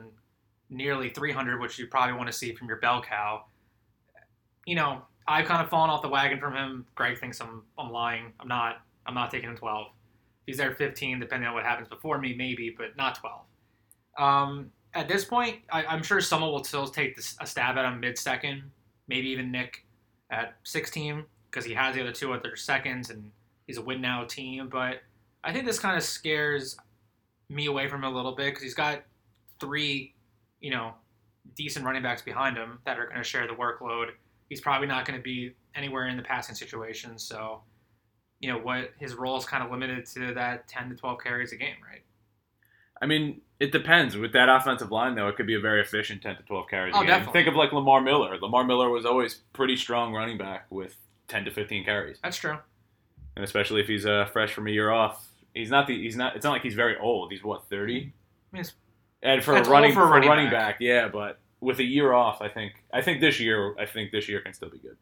nearly 0.69 1.09
300, 1.09 1.59
which 1.59 1.79
you 1.79 1.87
probably 1.87 2.15
want 2.15 2.27
to 2.27 2.33
see 2.33 2.53
from 2.53 2.67
your 2.67 2.77
bell 2.77 3.01
cow. 3.01 3.45
You 4.65 4.75
know, 4.75 5.01
I've 5.27 5.45
kind 5.45 5.61
of 5.61 5.69
fallen 5.69 5.89
off 5.89 6.01
the 6.01 6.09
wagon 6.09 6.39
from 6.39 6.55
him. 6.55 6.85
Greg 6.95 7.19
thinks 7.19 7.39
I'm 7.39 7.63
I'm 7.77 7.91
lying. 7.91 8.33
I'm 8.39 8.47
not. 8.47 8.81
I'm 9.05 9.13
not 9.13 9.31
taking 9.31 9.49
him 9.49 9.57
12. 9.57 9.87
If 9.87 9.91
he's 10.45 10.57
there 10.57 10.75
15, 10.75 11.19
depending 11.19 11.47
on 11.47 11.55
what 11.55 11.63
happens 11.63 11.87
before 11.87 12.19
me, 12.19 12.35
maybe, 12.35 12.75
but 12.75 12.95
not 12.95 13.15
12. 13.15 13.41
Um, 14.17 14.71
at 14.93 15.07
this 15.07 15.25
point, 15.25 15.57
I, 15.71 15.93
am 15.93 16.03
sure 16.03 16.19
someone 16.21 16.51
will 16.51 16.63
still 16.63 16.87
take 16.87 17.15
this, 17.15 17.35
a 17.39 17.45
stab 17.45 17.77
at 17.77 17.85
him 17.85 17.99
mid 17.99 18.17
second, 18.17 18.63
maybe 19.07 19.27
even 19.29 19.51
Nick 19.51 19.85
at 20.31 20.55
16 20.63 21.23
because 21.49 21.65
he 21.65 21.73
has 21.73 21.95
the 21.95 22.01
other 22.01 22.11
two 22.11 22.33
other 22.33 22.55
seconds 22.55 23.09
and 23.09 23.31
he's 23.67 23.77
a 23.77 23.81
win 23.81 24.01
now 24.01 24.23
team. 24.25 24.69
But 24.69 25.01
I 25.43 25.53
think 25.53 25.65
this 25.65 25.79
kind 25.79 25.97
of 25.97 26.03
scares 26.03 26.77
me 27.49 27.65
away 27.65 27.87
from 27.87 28.03
him 28.03 28.11
a 28.11 28.15
little 28.15 28.35
bit 28.35 28.47
because 28.47 28.63
he's 28.63 28.75
got 28.75 29.03
three, 29.59 30.13
you 30.61 30.71
know, 30.71 30.93
decent 31.55 31.85
running 31.85 32.03
backs 32.03 32.21
behind 32.21 32.57
him 32.57 32.79
that 32.85 32.99
are 32.99 33.05
going 33.05 33.17
to 33.17 33.23
share 33.23 33.47
the 33.47 33.53
workload. 33.53 34.07
He's 34.49 34.61
probably 34.61 34.87
not 34.87 35.05
going 35.05 35.17
to 35.17 35.23
be 35.23 35.53
anywhere 35.75 36.07
in 36.07 36.17
the 36.17 36.23
passing 36.23 36.55
situation. 36.55 37.17
So, 37.17 37.61
you 38.39 38.51
know, 38.51 38.57
what 38.57 38.91
his 38.99 39.15
role 39.15 39.37
is 39.37 39.45
kind 39.45 39.63
of 39.63 39.71
limited 39.71 40.05
to 40.07 40.33
that 40.33 40.67
10 40.67 40.89
to 40.89 40.95
12 40.95 41.19
carries 41.23 41.51
a 41.51 41.55
game, 41.55 41.75
right? 41.87 42.01
I 43.01 43.05
mean, 43.05 43.41
it 43.59 43.71
depends. 43.71 44.17
With 44.17 44.33
that 44.33 44.49
offensive 44.49 44.91
line, 44.91 45.15
though, 45.15 45.27
it 45.27 45.35
could 45.37 45.47
be 45.47 45.55
a 45.55 45.59
very 45.59 45.81
efficient 45.81 46.21
10 46.21 46.37
to 46.37 46.43
12 46.43 46.67
carries. 46.69 46.93
Oh, 46.95 46.99
a 46.99 47.01
game. 47.01 47.07
definitely. 47.07 47.33
Think 47.33 47.47
of 47.47 47.55
like 47.55 47.71
Lamar 47.71 48.01
Miller. 48.01 48.37
Lamar 48.41 48.63
Miller 48.63 48.89
was 48.89 49.05
always 49.05 49.35
pretty 49.53 49.77
strong 49.77 50.13
running 50.13 50.37
back 50.37 50.65
with 50.69 50.97
10 51.27 51.45
to 51.45 51.51
15 51.51 51.85
carries, 51.85 52.17
That's 52.23 52.37
true. 52.37 52.57
and 53.35 53.45
especially 53.45 53.81
if 53.81 53.87
he's 53.87 54.05
uh, 54.05 54.25
fresh 54.33 54.51
from 54.51 54.67
a 54.67 54.71
year 54.71 54.89
off. 54.91 55.27
He's 55.53 55.69
not 55.69 55.87
the. 55.87 55.95
He's 56.01 56.15
not. 56.15 56.35
It's 56.35 56.43
not 56.43 56.51
like 56.51 56.61
he's 56.61 56.75
very 56.75 56.97
old. 56.97 57.31
He's 57.31 57.43
what 57.43 57.69
30. 57.69 57.93
I 57.93 57.99
mean, 58.51 58.61
it's, 58.61 58.73
And 59.21 59.43
for 59.43 59.53
That's 59.53 59.67
a 59.67 59.71
running 59.71 59.93
for 59.93 60.03
a 60.03 60.07
for 60.07 60.11
running 60.13 60.29
running 60.29 60.45
back. 60.45 60.75
back, 60.75 60.81
yeah. 60.81 61.07
But 61.09 61.39
with 61.59 61.79
a 61.79 61.83
year 61.83 62.13
off, 62.13 62.41
I 62.41 62.47
think. 62.47 62.73
I 62.93 63.01
think 63.01 63.19
this 63.21 63.39
year. 63.39 63.75
I 63.77 63.85
think 63.85 64.11
this 64.11 64.29
year 64.29 64.41
can 64.41 64.53
still 64.53 64.69
be 64.69 64.79
good. 64.79 64.97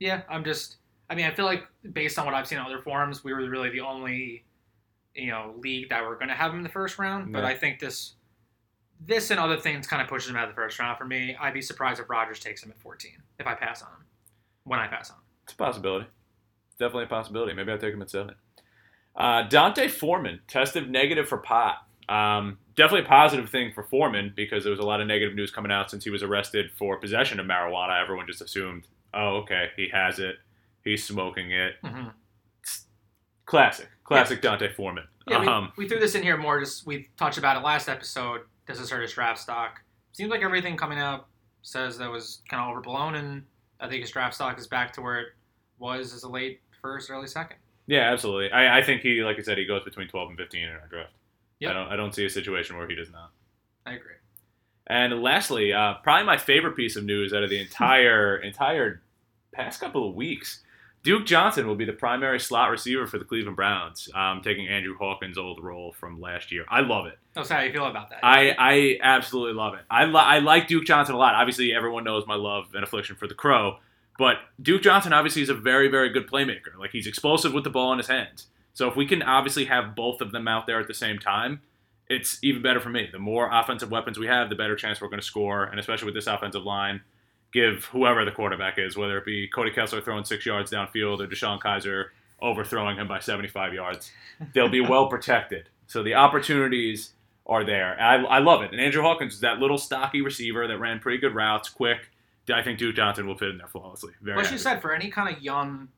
yeah, 0.00 0.22
I'm 0.28 0.44
just. 0.44 0.76
I 1.10 1.14
mean, 1.14 1.26
I 1.26 1.30
feel 1.30 1.44
like 1.46 1.64
based 1.92 2.18
on 2.18 2.26
what 2.26 2.34
I've 2.34 2.46
seen 2.46 2.58
in 2.58 2.64
other 2.64 2.80
forums, 2.80 3.24
we 3.24 3.32
were 3.32 3.48
really 3.48 3.70
the 3.70 3.80
only, 3.80 4.44
you 5.14 5.30
know, 5.30 5.54
league 5.58 5.88
that 5.88 6.04
were 6.04 6.16
going 6.16 6.28
to 6.28 6.34
have 6.34 6.50
him 6.52 6.58
in 6.58 6.62
the 6.62 6.68
first 6.68 6.98
round. 6.98 7.32
But 7.32 7.44
I 7.44 7.54
think 7.54 7.78
this, 7.80 8.12
this 9.06 9.30
and 9.30 9.40
other 9.40 9.56
things 9.56 9.86
kind 9.86 10.02
of 10.02 10.08
pushes 10.08 10.28
him 10.28 10.36
out 10.36 10.44
of 10.44 10.50
the 10.50 10.54
first 10.54 10.78
round 10.78 10.98
for 10.98 11.06
me. 11.06 11.34
I'd 11.40 11.54
be 11.54 11.62
surprised 11.62 11.98
if 11.98 12.10
Rogers 12.10 12.40
takes 12.40 12.62
him 12.62 12.70
at 12.70 12.78
14 12.78 13.12
if 13.38 13.46
I 13.46 13.54
pass 13.54 13.80
on 13.80 13.88
him. 13.88 14.04
When 14.64 14.78
I 14.78 14.86
pass 14.86 15.08
on 15.10 15.16
him. 15.16 15.22
It's 15.44 15.54
a 15.54 15.56
possibility. 15.56 16.06
Definitely 16.78 17.04
a 17.04 17.08
possibility. 17.08 17.54
Maybe 17.54 17.72
I'll 17.72 17.78
take 17.78 17.94
him 17.94 18.02
at 18.02 18.10
seven. 18.10 18.34
Uh, 19.16 19.48
D'Onta 19.48 19.88
Foreman 19.90 20.40
tested 20.46 20.90
negative 20.90 21.26
for 21.26 21.38
pot. 21.38 21.86
Um, 22.10 22.58
definitely 22.78 23.04
a 23.04 23.08
positive 23.08 23.50
thing 23.50 23.72
for 23.74 23.82
Foreman 23.82 24.32
because 24.34 24.64
there 24.64 24.70
was 24.70 24.80
a 24.80 24.84
lot 24.84 25.00
of 25.00 25.06
negative 25.06 25.34
news 25.34 25.50
coming 25.50 25.70
out 25.70 25.90
since 25.90 26.04
he 26.04 26.10
was 26.10 26.22
arrested 26.22 26.70
for 26.78 26.96
possession 26.96 27.38
of 27.38 27.46
marijuana. 27.46 28.00
Everyone 28.00 28.26
just 28.26 28.40
assumed, 28.40 28.86
oh, 29.12 29.38
okay, 29.38 29.68
he 29.76 29.88
has 29.92 30.18
it. 30.18 30.36
He's 30.84 31.04
smoking 31.04 31.50
it. 31.50 31.74
Mm-hmm. 31.84 32.08
Classic. 33.44 33.88
Classic 34.04 34.40
D'Onta 34.40 34.72
Foreman. 34.74 35.04
Yeah, 35.26 35.40
we, 35.40 35.46
um, 35.46 35.72
we 35.76 35.88
threw 35.88 35.98
this 35.98 36.14
in 36.14 36.22
here 36.22 36.36
more. 36.38 36.60
Just 36.60 36.86
we 36.86 37.08
talked 37.18 37.36
about 37.36 37.56
it 37.56 37.64
last 37.64 37.88
episode. 37.88 38.42
Does 38.66 38.78
this 38.78 38.88
hurt 38.90 39.02
his 39.02 39.12
draft 39.12 39.38
stock? 39.38 39.80
Seems 40.12 40.30
like 40.30 40.42
everything 40.42 40.76
coming 40.76 40.98
out 40.98 41.26
says 41.62 41.98
that 41.98 42.10
was 42.10 42.42
kind 42.48 42.62
of 42.62 42.70
overblown, 42.70 43.16
and 43.16 43.44
I 43.80 43.88
think 43.88 44.00
his 44.00 44.10
draft 44.10 44.34
stock 44.34 44.58
is 44.58 44.66
back 44.66 44.92
to 44.94 45.02
where 45.02 45.20
it 45.20 45.28
was 45.78 46.14
as 46.14 46.22
a 46.22 46.28
late 46.28 46.60
first, 46.80 47.10
early 47.10 47.26
second. 47.26 47.58
yeah, 47.86 48.10
absolutely. 48.12 48.50
I, 48.50 48.78
I 48.78 48.82
think 48.82 49.02
he, 49.02 49.22
like 49.22 49.38
I 49.38 49.42
said, 49.42 49.58
he 49.58 49.66
goes 49.66 49.84
between 49.84 50.08
12 50.08 50.30
and 50.30 50.38
15 50.38 50.62
in 50.62 50.70
our 50.70 50.86
draft. 50.88 51.12
Yep. 51.60 51.70
I 51.70 51.74
don't, 51.74 51.88
I 51.88 51.96
don't 51.96 52.14
see 52.14 52.24
a 52.24 52.30
situation 52.30 52.76
where 52.76 52.88
he 52.88 52.94
does 52.94 53.10
not. 53.10 53.30
I 53.86 53.92
agree. 53.94 54.14
And 54.86 55.22
lastly, 55.22 55.72
uh, 55.72 55.94
probably 56.02 56.24
my 56.24 56.36
favorite 56.38 56.76
piece 56.76 56.96
of 56.96 57.04
news 57.04 57.32
out 57.32 57.42
of 57.42 57.50
the 57.50 57.58
entire 57.60 58.36
entire 58.38 59.02
past 59.52 59.80
couple 59.80 60.08
of 60.08 60.14
weeks, 60.14 60.62
Duke 61.02 61.26
Johnson 61.26 61.66
will 61.66 61.74
be 61.74 61.84
the 61.84 61.92
primary 61.92 62.40
slot 62.40 62.70
receiver 62.70 63.06
for 63.06 63.18
the 63.18 63.24
Cleveland 63.24 63.56
Browns, 63.56 64.08
um, 64.14 64.40
taking 64.42 64.66
Andrew 64.68 64.96
Hawkins' 64.96 65.38
old 65.38 65.62
role 65.62 65.92
from 65.92 66.20
last 66.20 66.50
year. 66.52 66.64
I 66.68 66.80
love 66.80 67.06
it. 67.06 67.18
Oh, 67.36 67.42
so 67.44 67.54
how 67.54 67.60
you 67.60 67.72
feel 67.72 67.86
about 67.86 68.10
that? 68.10 68.18
I, 68.24 68.54
I 68.58 68.98
absolutely 69.02 69.54
love 69.54 69.74
it. 69.74 69.80
I, 69.90 70.04
li- 70.06 70.14
I 70.16 70.40
like 70.40 70.66
Duke 70.68 70.84
Johnson 70.84 71.14
a 71.14 71.18
lot. 71.18 71.34
Obviously, 71.34 71.72
everyone 71.72 72.04
knows 72.04 72.26
my 72.26 72.34
love 72.34 72.66
and 72.74 72.82
affliction 72.82 73.16
for 73.16 73.26
the 73.28 73.34
Crow, 73.34 73.78
but 74.18 74.36
Duke 74.60 74.82
Johnson 74.82 75.12
obviously 75.12 75.42
is 75.42 75.48
a 75.48 75.54
very, 75.54 75.88
very 75.88 76.10
good 76.10 76.26
playmaker. 76.26 76.76
Like 76.78 76.90
he's 76.90 77.06
explosive 77.06 77.52
with 77.52 77.64
the 77.64 77.70
ball 77.70 77.92
in 77.92 77.98
his 77.98 78.08
hands. 78.08 78.46
So 78.78 78.86
if 78.86 78.94
we 78.94 79.06
can 79.06 79.24
obviously 79.24 79.64
have 79.64 79.96
both 79.96 80.20
of 80.20 80.30
them 80.30 80.46
out 80.46 80.68
there 80.68 80.78
at 80.78 80.86
the 80.86 80.94
same 80.94 81.18
time, 81.18 81.62
it's 82.08 82.38
even 82.44 82.62
better 82.62 82.78
for 82.78 82.90
me. 82.90 83.08
The 83.10 83.18
more 83.18 83.50
offensive 83.52 83.90
weapons 83.90 84.20
we 84.20 84.28
have, 84.28 84.50
the 84.50 84.54
better 84.54 84.76
chance 84.76 85.00
we're 85.00 85.08
going 85.08 85.18
to 85.18 85.26
score, 85.26 85.64
and 85.64 85.80
especially 85.80 86.04
with 86.04 86.14
this 86.14 86.28
offensive 86.28 86.62
line, 86.62 87.00
give 87.52 87.86
whoever 87.86 88.24
the 88.24 88.30
quarterback 88.30 88.78
is, 88.78 88.96
whether 88.96 89.18
it 89.18 89.24
be 89.24 89.48
Cody 89.48 89.72
Kessler 89.72 90.00
throwing 90.00 90.24
six 90.24 90.46
yards 90.46 90.70
downfield 90.70 91.18
or 91.18 91.26
DeShone 91.26 91.58
Kizer 91.58 92.10
overthrowing 92.40 92.98
him 92.98 93.08
by 93.08 93.18
75 93.18 93.74
yards, 93.74 94.12
they'll 94.54 94.68
be 94.68 94.80
well 94.80 95.08
protected. 95.08 95.70
So 95.88 96.04
the 96.04 96.14
opportunities 96.14 97.14
are 97.46 97.64
there. 97.64 98.00
I, 98.00 98.22
I 98.26 98.38
love 98.38 98.62
it. 98.62 98.70
And 98.70 98.80
Andrew 98.80 99.02
Hawkins 99.02 99.34
is 99.34 99.40
that 99.40 99.58
little 99.58 99.78
stocky 99.78 100.22
receiver 100.22 100.68
that 100.68 100.78
ran 100.78 101.00
pretty 101.00 101.18
good 101.18 101.34
routes, 101.34 101.68
quick. 101.68 102.10
I 102.48 102.62
think 102.62 102.78
Duke 102.78 102.94
Johnson 102.94 103.26
will 103.26 103.36
fit 103.36 103.48
in 103.48 103.58
there 103.58 103.66
flawlessly. 103.66 104.12
Very 104.22 104.36
What 104.36 104.52
you 104.52 104.56
said 104.56 104.80
for 104.80 104.94
any 104.94 105.10
kind 105.10 105.36
of 105.36 105.42
young, 105.42 105.88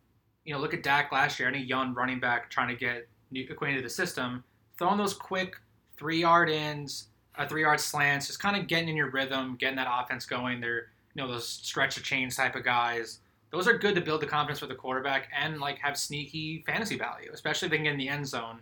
you 0.45 0.55
know, 0.55 0.61
look 0.61 0.75
at 0.75 0.83
Dak 0.83 1.13
last 1.13 1.39
year. 1.39 1.49
Any 1.49 1.63
young 1.63 1.95
running 1.95 2.21
back 2.21 2.51
trying 2.51 2.69
to 2.69 2.75
get 2.75 3.07
new, 3.31 3.47
acquainted 3.51 3.79
to 3.79 3.83
the 3.83 3.91
system, 3.91 4.45
throwing 4.79 4.99
those 4.99 5.15
quick 5.15 5.57
three 5.97 6.21
yard 6.21 6.49
ins, 6.49 7.09
uh, 7.37 7.47
three 7.47 7.63
yard 7.63 7.81
slants, 7.81 8.27
just 8.27 8.41
kind 8.41 8.57
of 8.57 8.67
getting 8.67 8.89
in 8.89 8.97
your 8.97 9.11
rhythm, 9.11 9.57
getting 9.59 9.77
that 9.77 9.89
offense 9.91 10.27
going. 10.27 10.61
They're 10.61 10.89
you 11.15 11.23
know 11.23 11.29
those 11.29 11.49
stretch 11.49 11.97
the 11.97 12.01
chains 12.01 12.37
type 12.37 12.55
of 12.55 12.65
guys. 12.65 13.21
Those 13.51 13.67
are 13.67 13.77
good 13.77 13.95
to 13.97 14.01
build 14.01 14.23
the 14.23 14.27
confidence 14.27 14.61
for 14.61 14.67
the 14.67 14.75
quarterback 14.75 15.29
and 15.37 15.61
like 15.61 15.79
have 15.79 15.97
sneaky 15.97 16.63
fantasy 16.67 16.97
value, 16.97 17.31
especially 17.33 17.67
if 17.67 17.71
they 17.71 17.77
can 17.79 17.85
get 17.85 17.93
in 17.93 17.99
the 17.99 18.09
end 18.09 18.27
zone. 18.27 18.61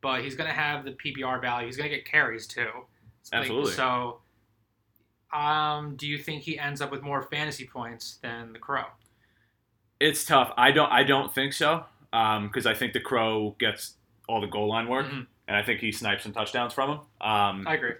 But 0.00 0.22
he's 0.22 0.36
going 0.36 0.48
to 0.48 0.54
have 0.54 0.84
the 0.84 0.92
PPR 0.92 1.40
value. 1.40 1.66
He's 1.66 1.76
going 1.76 1.90
to 1.90 1.96
get 1.96 2.04
carries 2.04 2.46
too. 2.46 2.68
Like, 3.32 3.40
Absolutely. 3.40 3.72
so, 3.72 4.20
um, 5.32 5.96
do 5.96 6.06
you 6.06 6.18
think 6.18 6.42
he 6.42 6.56
ends 6.56 6.80
up 6.80 6.92
with 6.92 7.02
more 7.02 7.22
fantasy 7.22 7.66
points 7.66 8.18
than 8.22 8.52
the 8.52 8.60
Crow? 8.60 8.84
It's 10.00 10.24
tough. 10.24 10.52
I 10.56 10.70
don't. 10.70 10.90
I 10.90 11.02
don't 11.04 11.34
think 11.34 11.52
so. 11.52 11.84
Because 12.10 12.66
I 12.66 12.74
think 12.74 12.92
the 12.94 13.00
Crow 13.00 13.54
gets 13.58 13.94
all 14.28 14.40
the 14.40 14.46
goal 14.46 14.68
line 14.68 14.88
work, 14.88 15.06
Mhm. 15.06 15.26
and 15.46 15.56
I 15.56 15.62
think 15.62 15.80
he 15.80 15.92
snipes 15.92 16.22
some 16.22 16.32
touchdowns 16.32 16.72
from 16.72 16.90
him. 16.90 16.98
Um, 17.20 17.66
I 17.68 17.74
agree. 17.74 17.92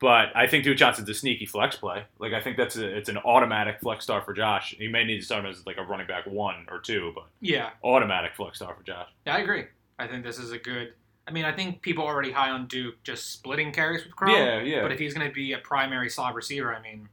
But 0.00 0.34
I 0.34 0.48
think 0.48 0.64
Duke 0.64 0.76
Johnson's 0.76 1.08
a 1.08 1.14
sneaky 1.14 1.46
flex 1.46 1.76
play. 1.76 2.04
Like 2.18 2.32
I 2.32 2.40
think 2.40 2.56
that's 2.56 2.76
a, 2.76 2.86
it's 2.96 3.08
an 3.08 3.18
automatic 3.18 3.78
flex 3.80 4.02
star 4.04 4.20
for 4.22 4.32
Josh. 4.32 4.74
He 4.76 4.88
may 4.88 5.04
need 5.04 5.18
to 5.18 5.24
start 5.24 5.44
him 5.44 5.50
as 5.50 5.64
like 5.64 5.76
a 5.78 5.82
running 5.84 6.08
back 6.08 6.26
one 6.26 6.66
or 6.70 6.80
two, 6.80 7.12
but 7.14 7.26
Yeah, 7.40 7.70
automatic 7.84 8.34
flex 8.34 8.56
star 8.58 8.74
for 8.74 8.82
Josh. 8.82 9.08
yeah, 9.26 9.36
I 9.36 9.38
agree. 9.38 9.66
I 10.00 10.08
think 10.08 10.24
this 10.24 10.38
is 10.38 10.50
a 10.50 10.58
good. 10.58 10.94
I 11.28 11.30
mean, 11.30 11.44
I 11.44 11.52
think 11.52 11.82
people 11.82 12.04
are 12.04 12.12
already 12.12 12.32
high 12.32 12.50
on 12.50 12.66
Duke 12.66 13.00
just 13.04 13.30
splitting 13.30 13.70
carries 13.70 14.04
with 14.04 14.16
Crow. 14.16 14.34
Yeah, 14.34 14.60
yeah. 14.60 14.82
But 14.82 14.90
if 14.90 14.98
he's 14.98 15.14
going 15.14 15.28
to 15.28 15.32
be 15.32 15.52
a 15.52 15.58
primary 15.58 16.08
slot 16.10 16.34
receiver, 16.34 16.74
I 16.74 16.82
mean, 16.82 17.08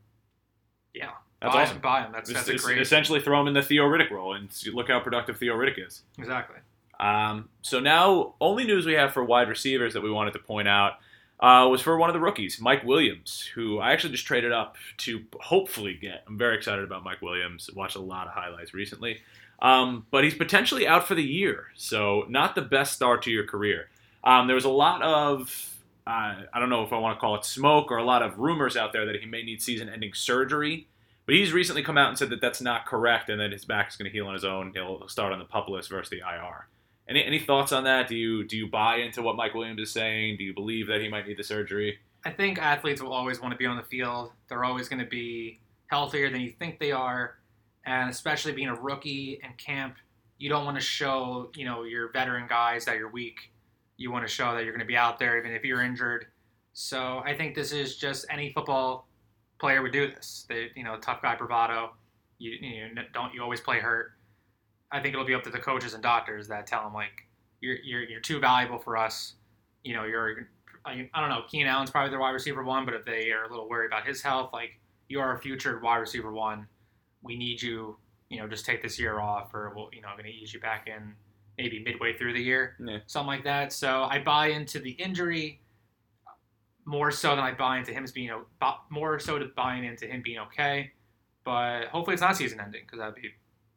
yeah, 0.95 1.11
That's 1.41 1.53
buy 1.53 1.61
awesome. 1.63 1.75
him, 1.77 1.81
buy 1.81 2.01
him. 2.03 2.11
That's 2.11 2.29
It's- 2.29 2.45
that's 2.45 2.63
a 2.63 2.65
great. 2.65 2.79
essentially 2.81 3.21
throw 3.21 3.39
him 3.41 3.47
in 3.47 3.53
the 3.53 3.61
Theo 3.61 3.85
Riddick 3.85 4.09
role 4.11 4.33
and 4.33 4.51
see- 4.51 4.71
look 4.71 4.89
how 4.89 4.99
productive 4.99 5.37
Theo 5.37 5.55
Riddick 5.55 5.85
is. 5.85 6.03
Exactly. 6.17 6.57
Um, 6.99 7.47
so 7.61 7.79
now, 7.79 8.35
only 8.41 8.65
news 8.65 8.85
we 8.85 8.93
have 8.93 9.13
for 9.13 9.23
wide 9.23 9.47
receivers 9.47 9.93
that 9.93 10.01
we 10.01 10.11
wanted 10.11 10.33
to 10.33 10.39
point 10.39 10.67
out 10.67 10.93
uh, 11.39 11.65
was 11.71 11.81
for 11.81 11.97
one 11.97 12.09
of 12.09 12.13
the 12.13 12.19
rookies, 12.19 12.59
Mike 12.59 12.83
Williams, 12.83 13.49
who 13.55 13.79
I 13.79 13.93
actually 13.93 14.11
just 14.11 14.25
traded 14.25 14.51
up 14.51 14.75
to 14.97 15.23
hopefully 15.39 15.93
get. 15.93 16.25
I'm 16.27 16.37
very 16.37 16.57
excited 16.57 16.83
about 16.83 17.05
Mike 17.05 17.21
Williams. 17.21 17.69
Watched 17.73 17.95
a 17.95 18.01
lot 18.01 18.27
of 18.27 18.33
highlights 18.33 18.73
recently, 18.73 19.21
um, 19.61 20.05
but 20.11 20.25
he's 20.25 20.35
potentially 20.35 20.85
out 20.85 21.07
for 21.07 21.15
the 21.15 21.23
year, 21.23 21.67
so 21.75 22.25
not 22.27 22.55
the 22.55 22.61
best 22.61 22.91
start 22.91 23.21
to 23.21 23.31
your 23.31 23.45
career. 23.45 23.87
Um, 24.25 24.47
there 24.47 24.55
was 24.55 24.65
a 24.65 24.69
lot 24.69 25.01
of 25.01 25.73
uh, 26.05 26.35
I 26.51 26.59
don't 26.59 26.69
know 26.69 26.83
if 26.83 26.91
I 26.91 26.97
want 26.97 27.15
to 27.15 27.21
call 27.21 27.35
it 27.35 27.45
smoke 27.45 27.89
or 27.91 27.97
a 27.97 28.03
lot 28.03 28.21
of 28.21 28.37
rumors 28.39 28.75
out 28.75 28.91
there 28.91 29.05
that 29.05 29.15
he 29.21 29.25
may 29.25 29.41
need 29.43 29.61
season-ending 29.61 30.15
surgery. 30.15 30.87
But 31.29 31.35
he's 31.35 31.53
recently 31.53 31.83
come 31.83 31.95
out 31.95 32.09
and 32.09 32.17
said 32.17 32.31
that 32.31 32.41
that's 32.41 32.59
not 32.59 32.87
correct, 32.87 33.29
and 33.29 33.39
that 33.39 33.51
his 33.51 33.63
back 33.63 33.89
is 33.89 33.95
going 33.95 34.09
to 34.09 34.11
heal 34.11 34.25
on 34.25 34.33
his 34.33 34.43
own. 34.43 34.71
He'll 34.73 35.07
start 35.07 35.31
on 35.31 35.37
the 35.37 35.45
pup 35.45 35.69
list 35.69 35.91
versus 35.91 36.09
the 36.09 36.21
IR. 36.27 36.67
Any 37.07 37.23
any 37.23 37.37
thoughts 37.37 37.71
on 37.71 37.83
that? 37.83 38.07
Do 38.07 38.15
you 38.15 38.43
do 38.47 38.57
you 38.57 38.65
buy 38.65 38.95
into 38.95 39.21
what 39.21 39.35
Mike 39.35 39.53
Williams 39.53 39.79
is 39.79 39.91
saying? 39.91 40.37
Do 40.37 40.43
you 40.43 40.55
believe 40.55 40.87
that 40.87 41.01
he 41.01 41.07
might 41.07 41.27
need 41.27 41.37
the 41.37 41.43
surgery? 41.43 41.99
I 42.25 42.31
think 42.31 42.57
athletes 42.57 42.99
will 42.99 43.13
always 43.13 43.39
want 43.39 43.51
to 43.51 43.59
be 43.59 43.67
on 43.67 43.77
the 43.77 43.83
field. 43.83 44.31
They're 44.47 44.63
always 44.63 44.89
going 44.89 45.03
to 45.03 45.07
be 45.07 45.59
healthier 45.85 46.31
than 46.31 46.41
you 46.41 46.51
think 46.57 46.79
they 46.79 46.91
are, 46.91 47.35
and 47.85 48.09
especially 48.09 48.53
being 48.53 48.69
a 48.69 48.81
rookie 48.81 49.39
in 49.43 49.53
camp, 49.53 49.97
you 50.39 50.49
don't 50.49 50.65
want 50.65 50.77
to 50.77 50.83
show 50.83 51.51
you 51.55 51.63
know 51.63 51.83
your 51.83 52.11
veteran 52.11 52.47
guys 52.47 52.85
that 52.85 52.97
you're 52.97 53.11
weak. 53.11 53.51
You 53.97 54.11
want 54.11 54.25
to 54.25 54.33
show 54.33 54.55
that 54.55 54.63
you're 54.63 54.73
going 54.73 54.79
to 54.79 54.87
be 54.87 54.97
out 54.97 55.19
there 55.19 55.37
even 55.37 55.51
if 55.51 55.63
you're 55.63 55.83
injured. 55.83 56.25
So 56.73 57.21
I 57.23 57.37
think 57.37 57.53
this 57.53 57.71
is 57.71 57.97
just 57.97 58.25
any 58.31 58.51
football 58.51 59.08
player 59.59 59.81
would 59.81 59.91
do 59.91 60.07
this. 60.07 60.45
They, 60.49 60.67
you 60.75 60.83
know, 60.83 60.97
tough 60.99 61.21
guy 61.21 61.35
bravado. 61.35 61.91
You, 62.37 62.51
you 62.51 62.93
know, 62.95 63.01
don't 63.13 63.33
you 63.33 63.41
always 63.43 63.59
play 63.61 63.79
hurt. 63.79 64.13
I 64.91 64.99
think 64.99 65.13
it'll 65.13 65.25
be 65.25 65.35
up 65.35 65.43
to 65.43 65.49
the 65.49 65.59
coaches 65.59 65.93
and 65.93 66.01
doctors 66.01 66.47
that 66.47 66.65
tell 66.65 66.83
them 66.83 66.93
like 66.93 67.27
you're 67.61 67.77
you're, 67.83 68.03
you're 68.03 68.21
too 68.21 68.39
valuable 68.39 68.79
for 68.79 68.97
us. 68.97 69.33
You 69.83 69.93
know, 69.95 70.05
you're 70.05 70.47
I, 70.85 71.09
I 71.13 71.19
don't 71.21 71.29
know. 71.29 71.43
Keenan 71.49 71.67
Allen's 71.67 71.91
probably 71.91 72.09
their 72.09 72.19
wide 72.19 72.31
receiver 72.31 72.63
one, 72.63 72.85
but 72.85 72.93
if 72.93 73.05
they 73.05 73.31
are 73.31 73.43
a 73.43 73.49
little 73.49 73.67
worried 73.69 73.87
about 73.87 74.07
his 74.07 74.21
health, 74.21 74.51
like 74.53 74.79
you 75.09 75.19
are 75.19 75.35
a 75.35 75.39
future 75.39 75.79
wide 75.79 75.97
receiver 75.97 76.31
one. 76.31 76.67
We 77.21 77.37
need 77.37 77.61
you. 77.61 77.97
You 78.29 78.39
know, 78.39 78.47
just 78.47 78.65
take 78.65 78.81
this 78.81 78.99
year 78.99 79.19
off, 79.19 79.53
or 79.53 79.73
we'll 79.75 79.89
you 79.91 80.01
know 80.01 80.09
going 80.13 80.25
to 80.25 80.31
ease 80.31 80.53
you 80.53 80.59
back 80.59 80.87
in 80.87 81.13
maybe 81.57 81.83
midway 81.83 82.15
through 82.17 82.31
the 82.31 82.39
year, 82.41 82.77
Yeah. 82.79 82.99
something 83.07 83.27
like 83.27 83.43
that. 83.43 83.73
So 83.73 84.03
I 84.03 84.19
buy 84.19 84.47
into 84.47 84.79
the 84.79 84.91
injury 84.91 85.59
more 86.89 87.11
so 87.11 87.29
than 87.35 87.39
I 87.39 87.53
buy 87.53 87.77
into 87.77 87.93
him 87.93 88.05
being 88.13 88.31
o- 88.31 88.45
bu- 88.59 88.81
more 88.89 89.19
so 89.19 89.37
to 89.37 89.45
buying 89.55 89.85
into 89.85 90.07
him 90.07 90.21
being 90.23 90.39
okay. 90.39 90.91
But 91.43 91.85
hopefully 91.85 92.15
it's 92.15 92.21
not 92.21 92.35
season 92.35 92.59
ending 92.59 92.81
because 92.85 92.99
that'd 92.99 93.15
be 93.15 93.21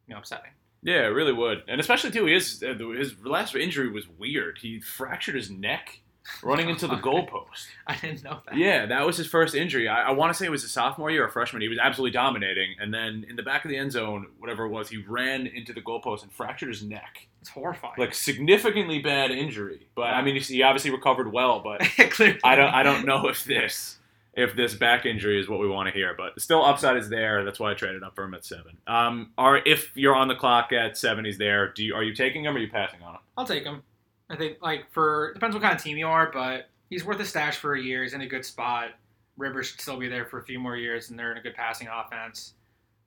you 0.07 0.13
know 0.13 0.17
upsetting. 0.17 0.51
Yeah, 0.81 1.03
it 1.05 1.13
really 1.13 1.31
would, 1.31 1.63
and 1.69 1.79
especially 1.79 2.11
too, 2.11 2.25
his 2.25 2.61
uh, 2.61 2.73
his 2.97 3.13
last 3.23 3.55
injury 3.55 3.89
was 3.89 4.07
weird. 4.09 4.57
He 4.61 4.81
fractured 4.81 5.35
his 5.35 5.49
neck 5.49 6.01
running 6.41 6.69
into 6.69 6.87
the 6.87 6.95
goalpost. 7.07 7.67
I 7.87 7.95
didn't 7.95 8.23
know 8.23 8.41
that. 8.45 8.57
Yeah, 8.57 8.85
that 8.87 9.05
was 9.05 9.15
his 9.15 9.27
first 9.27 9.55
injury. 9.55 9.87
I, 9.87 10.09
I 10.09 10.11
want 10.11 10.33
to 10.33 10.37
say 10.37 10.45
it 10.45 10.51
was 10.51 10.63
a 10.65 10.69
sophomore 10.69 11.09
year 11.09 11.25
or 11.25 11.29
freshman. 11.29 11.61
He 11.61 11.69
was 11.69 11.79
absolutely 11.81 12.11
dominating, 12.13 12.75
and 12.81 12.93
then 12.93 13.25
in 13.29 13.35
the 13.37 13.43
back 13.43 13.63
of 13.63 13.69
the 13.69 13.77
end 13.77 13.91
zone, 13.93 14.27
whatever 14.39 14.65
it 14.65 14.69
was, 14.69 14.89
he 14.89 14.97
ran 14.97 15.47
into 15.47 15.71
the 15.71 15.81
goalpost 15.81 16.23
and 16.23 16.31
fractured 16.33 16.69
his 16.69 16.83
neck. 16.83 17.27
It's 17.43 17.49
horrifying. 17.49 17.95
Like 17.97 18.13
significantly 18.13 18.99
bad 18.99 19.29
injury. 19.29 19.89
But 19.95 20.13
I 20.13 20.21
mean, 20.21 20.39
he 20.39 20.63
obviously 20.63 20.91
recovered 20.91 21.29
well. 21.29 21.59
But. 21.59 21.81
I 22.41 22.55
don't 22.55 22.73
I 22.73 22.83
don't 22.83 23.05
know 23.05 23.27
if 23.27 23.43
this 23.43 23.97
if 24.33 24.55
this 24.55 24.75
back 24.75 25.05
injury 25.05 25.41
is 25.41 25.49
what 25.49 25.59
we 25.59 25.67
want 25.67 25.87
to 25.87 25.93
hear, 25.93 26.15
but 26.17 26.39
still 26.41 26.63
upside 26.63 26.95
is 26.95 27.09
there. 27.09 27.43
That's 27.43 27.59
why 27.59 27.71
I 27.71 27.73
traded 27.73 28.01
up 28.01 28.15
for 28.15 28.23
him 28.23 28.33
at 28.33 28.45
seven. 28.45 28.77
Um, 28.87 29.31
are 29.37 29.57
if 29.57 29.91
you're 29.93 30.15
on 30.15 30.29
the 30.29 30.35
clock 30.35 30.71
at 30.71 30.97
seven, 30.97 31.25
he's 31.25 31.37
there. 31.37 31.73
Do 31.73 31.83
you 31.83 31.95
are 31.95 32.03
you 32.03 32.15
taking 32.15 32.45
him 32.45 32.55
or 32.55 32.59
are 32.59 32.61
you 32.61 32.71
passing 32.71 33.01
on 33.01 33.15
him? 33.15 33.21
I'll 33.37 33.45
take 33.45 33.65
him. 33.65 33.83
I 34.29 34.37
think 34.37 34.59
like 34.61 34.89
for 34.93 35.33
depends 35.33 35.53
what 35.53 35.63
kind 35.63 35.75
of 35.75 35.83
team 35.83 35.97
you 35.97 36.07
are, 36.07 36.31
but 36.31 36.69
he's 36.89 37.03
worth 37.03 37.19
a 37.19 37.25
stash 37.25 37.57
for 37.57 37.75
a 37.75 37.81
year. 37.81 38.03
He's 38.03 38.13
in 38.13 38.21
a 38.21 38.27
good 38.27 38.45
spot. 38.45 38.91
Rivers 39.35 39.67
should 39.67 39.81
still 39.81 39.97
be 39.97 40.07
there 40.07 40.23
for 40.25 40.39
a 40.39 40.43
few 40.43 40.59
more 40.59 40.77
years, 40.77 41.09
and 41.09 41.19
they're 41.19 41.33
in 41.33 41.37
a 41.37 41.41
good 41.41 41.55
passing 41.55 41.89
offense. 41.89 42.53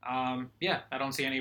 Um, 0.07 0.51
yeah, 0.61 0.81
I 0.93 0.99
don't 0.99 1.13
see 1.13 1.25
any. 1.25 1.41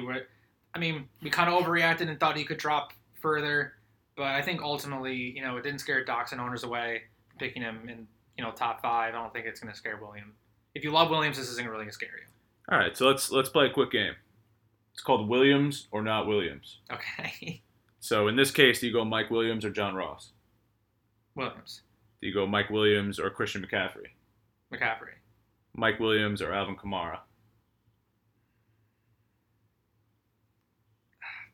I 0.76 0.80
mean, 0.80 1.08
we 1.24 1.30
kind 1.30 1.50
of 1.50 1.64
overreacted 1.64 2.10
and 2.10 2.20
thought 2.20 2.36
he 2.38 2.44
could 2.44 2.58
drop 2.58 2.92
further, 3.22 3.74
but 4.18 4.26
I 4.26 4.42
think 4.42 4.62
ultimately, 4.62 5.16
you 5.16 5.42
know, 5.42 5.56
it 5.56 5.64
didn't 5.64 5.80
scare 5.80 6.04
docs 6.04 6.34
and 6.34 6.42
owners 6.42 6.64
away 6.64 7.04
picking 7.40 7.62
him 7.62 7.88
in 7.90 8.08
you 8.38 8.44
know 8.44 8.52
top 8.52 8.82
five. 8.82 9.14
I 9.14 9.18
don't 9.18 9.34
think 9.34 9.46
it's 9.46 9.60
going 9.60 9.72
to 9.72 9.78
scare 9.78 9.98
William. 10.02 10.34
If 10.74 10.84
you 10.84 10.92
love 10.92 11.10
Williams, 11.10 11.38
this 11.38 11.50
isn't 11.50 11.66
really 11.66 11.78
going 11.84 11.90
to 11.90 11.94
scare 11.94 12.10
you. 12.10 12.28
All 12.72 12.78
right, 12.78 12.96
so 12.96 13.08
let's 13.08 13.32
let's 13.32 13.50
play 13.50 13.68
a 13.68 13.70
quick 13.70 13.92
game. 13.92 14.14
It's 14.94 15.02
called 15.02 15.28
Williams 15.28 15.88
or 15.92 16.02
not 16.02 16.28
Williams. 16.28 16.80
Okay, 16.92 17.62
So 18.00 18.28
in 18.28 18.36
this 18.36 18.52
case, 18.52 18.82
do 18.82 18.88
you 18.88 18.94
go 18.94 19.04
Mike 19.04 19.32
Williams 19.32 19.66
or 19.66 19.72
John 19.72 19.96
Ross? 19.96 20.32
Williams, 21.36 21.82
Do 22.22 22.28
you 22.28 22.34
go 22.34 22.46
Mike 22.46 22.70
Williams 22.70 23.20
or 23.20 23.30
Christian 23.30 23.66
McCaffrey? 23.66 24.10
McCaffrey, 24.72 25.16
Mike 25.76 26.00
Williams 26.00 26.42
or 26.42 26.54
Alvin 26.54 26.76
Kamara? 26.76 27.20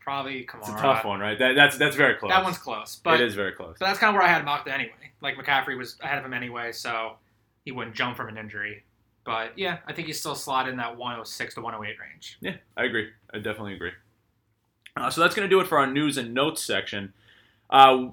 Probably 0.01 0.46
Kamara. 0.46 0.60
It's 0.60 0.70
a 0.70 0.74
tough 0.74 1.05
one, 1.05 1.20
right? 1.20 1.38
That, 1.38 1.55
that's 1.55 1.77
that's 1.77 1.96
very 1.96 2.15
close. 2.15 2.31
That 2.31 2.43
one's 2.43 2.58
close, 2.58 3.00
but 3.03 3.22
it 3.22 3.27
is 3.27 3.36
very 3.36 3.53
close. 3.53 3.77
But 3.79 3.88
that's 3.88 4.00
kind 4.00 4.10
of 4.10 4.15
where 4.15 4.24
I 4.24 4.27
had 4.27 4.39
him 4.39 4.46
mocked 4.46 4.67
anyway. 4.67 4.91
Like 5.22 5.36
McCaffrey 5.36 5.77
was 5.77 5.98
ahead 6.01 6.17
of 6.17 6.25
him 6.25 6.34
anyway, 6.34 6.72
so 6.72 7.14
he 7.64 7.72
wouldn't 7.72 7.96
jump 7.96 8.18
from 8.18 8.27
an 8.29 8.37
injury. 8.37 8.83
But 9.24 9.57
yeah, 9.57 9.77
I 9.85 9.94
think 9.94 10.07
he's 10.07 10.20
still 10.20 10.35
slotted 10.35 10.72
in 10.72 10.77
that 10.77 10.98
106 10.98 11.53
to 11.55 11.61
108 11.61 12.00
range. 12.00 12.37
Yeah, 12.42 12.55
I 12.75 12.85
agree. 12.85 13.09
I 13.33 13.37
definitely 13.37 13.75
agree. 13.75 13.92
Uh, 14.98 15.09
so 15.09 15.22
that's 15.22 15.35
going 15.35 15.48
to 15.48 15.55
do 15.55 15.61
it 15.61 15.68
for 15.68 15.77
our 15.77 15.87
news 15.87 16.18
and 16.18 16.33
notes 16.33 16.64
section. 16.64 17.14
Uh, 17.70 18.09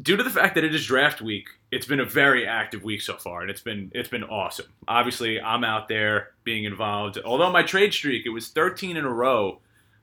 due 0.00 0.16
to 0.16 0.22
the 0.22 0.30
fact 0.30 0.54
that 0.54 0.64
it 0.64 0.74
is 0.74 0.86
draft 0.86 1.20
week, 1.20 1.48
it's 1.72 1.86
been 1.86 2.00
a 2.00 2.04
very 2.04 2.46
active 2.46 2.84
week 2.84 3.00
so 3.00 3.16
far, 3.16 3.40
and 3.40 3.50
it's 3.50 3.62
been 3.62 3.90
it's 3.94 4.08
been 4.08 4.24
awesome. 4.24 4.66
Obviously, 4.86 5.40
I'm 5.40 5.64
out 5.64 5.88
there 5.88 6.32
being 6.44 6.64
involved. 6.64 7.18
Although 7.24 7.50
my 7.50 7.62
trade 7.62 7.92
streak, 7.92 8.26
it 8.26 8.30
was 8.30 8.48
13 8.48 8.96
in 8.96 9.04
a 9.04 9.12
row 9.12 9.60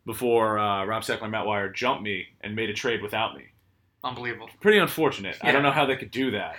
before 0.08 0.58
uh, 0.58 0.86
Rob 0.86 1.04
Seckler 1.04 1.24
and 1.24 1.32
Matt 1.32 1.46
Wire 1.46 1.70
jumped 1.70 2.02
me 2.02 2.26
and 2.42 2.56
made 2.56 2.72
a 2.72 2.74
trade 2.74 3.04
without 3.04 3.36
me. 3.36 3.44
Unbelievable. 4.04 4.50
Pretty 4.62 4.78
unfortunate. 4.80 5.38
I 5.44 5.52
don't 5.52 5.64
know 5.64 5.72
how 5.72 5.86
they 5.86 5.98
could 5.98 6.12
do 6.12 6.32
that. 6.32 6.56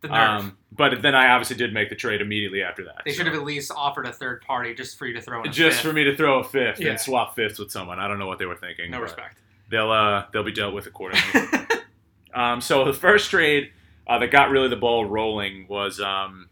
The 0.00 0.08
nerve. 0.08 0.40
Um, 0.40 0.58
but 0.72 1.02
then 1.02 1.14
I 1.14 1.28
obviously 1.28 1.56
did 1.56 1.72
make 1.74 1.90
the 1.90 1.94
trade 1.94 2.20
immediately 2.20 2.62
after 2.62 2.84
that. 2.84 3.02
they 3.04 3.12
so- 3.12 3.18
should 3.18 3.26
have 3.26 3.34
at 3.36 3.44
least 3.44 3.70
offered 3.74 4.06
a 4.06 4.12
third 4.12 4.40
party 4.42 4.74
just 4.74 4.98
for 4.98 5.06
you 5.06 5.12
to 5.14 5.20
throw 5.20 5.42
in 5.42 5.48
a 5.48 5.52
just 5.52 5.76
fifth. 5.78 5.86
for 5.86 5.92
me 5.92 6.04
to 6.04 6.16
throw 6.16 6.40
a 6.40 6.44
fifth 6.44 6.80
Yeah. 6.80 6.90
and 6.90 7.00
swap 7.00 7.36
fifths 7.36 7.58
with 7.58 7.70
someone. 7.70 8.00
I 8.00 8.08
don't 8.08 8.18
know 8.18 8.26
what 8.26 8.38
they 8.38 8.46
were 8.46 8.56
thinking. 8.56 8.90
No 8.90 9.00
respect. 9.00 9.38
They'll 9.70 9.90
uh, 9.90 10.24
they'll 10.32 10.42
be 10.42 10.52
dealt 10.52 10.74
with 10.74 10.86
accordingly. 10.86 11.22
um, 12.34 12.60
so 12.60 12.84
the 12.84 12.92
first 12.94 13.30
trade 13.30 13.72
uh, 14.06 14.18
that 14.20 14.30
got 14.30 14.50
really 14.50 14.68
the 14.68 14.76
ball 14.76 15.04
rolling 15.04 15.66
was 15.68 16.00
um, 16.00 16.48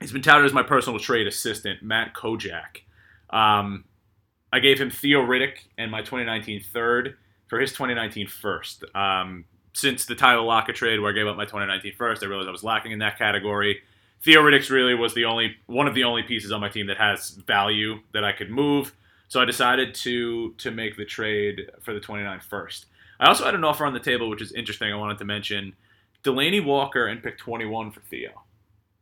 he's 0.00 0.12
been 0.12 0.22
touted 0.22 0.46
as 0.46 0.52
my 0.52 0.62
personal 0.62 0.98
trade 0.98 1.26
assistant, 1.26 1.82
Matt 1.82 2.14
Kojak. 2.14 2.82
Um, 3.30 3.84
I 4.52 4.60
gave 4.60 4.80
him 4.80 4.90
Theo 4.90 5.20
Riddick 5.24 5.58
and 5.76 5.90
my 5.90 6.00
2019 6.00 6.62
third 6.72 7.16
for 7.48 7.58
his 7.58 7.72
2019 7.72 8.26
first. 8.26 8.84
Um, 8.94 9.44
since 9.74 10.06
the 10.06 10.14
Tyler 10.14 10.42
Lockett 10.42 10.76
trade, 10.76 11.00
where 11.00 11.12
I 11.12 11.14
gave 11.14 11.26
up 11.26 11.36
my 11.36 11.44
2019 11.44 11.94
first, 11.96 12.22
I 12.22 12.26
realized 12.26 12.48
I 12.48 12.52
was 12.52 12.64
lacking 12.64 12.92
in 12.92 12.98
that 13.00 13.18
category. 13.18 13.80
Theo 14.22 14.42
Riddick's 14.42 14.70
really 14.70 14.94
was 14.94 15.14
the 15.14 15.24
only 15.24 15.56
one 15.66 15.86
of 15.86 15.94
the 15.94 16.04
only 16.04 16.22
pieces 16.22 16.50
on 16.50 16.60
my 16.60 16.68
team 16.68 16.86
that 16.88 16.96
has 16.96 17.30
value 17.30 18.00
that 18.12 18.24
I 18.24 18.32
could 18.32 18.50
move. 18.50 18.92
So 19.28 19.40
I 19.40 19.44
decided 19.44 19.94
to 19.96 20.54
to 20.54 20.70
make 20.70 20.96
the 20.96 21.04
trade 21.04 21.70
for 21.80 21.94
the 21.94 22.00
29 22.00 22.40
first. 22.40 22.86
I 23.20 23.26
also 23.28 23.44
had 23.44 23.54
an 23.54 23.64
offer 23.64 23.84
on 23.84 23.92
the 23.92 24.00
table, 24.00 24.28
which 24.28 24.42
is 24.42 24.52
interesting. 24.52 24.92
I 24.92 24.96
wanted 24.96 25.18
to 25.18 25.24
mention 25.24 25.74
Delanie 26.24 26.64
Walker 26.64 27.06
and 27.06 27.22
pick 27.22 27.38
21 27.38 27.90
for 27.90 28.00
Theo. 28.00 28.42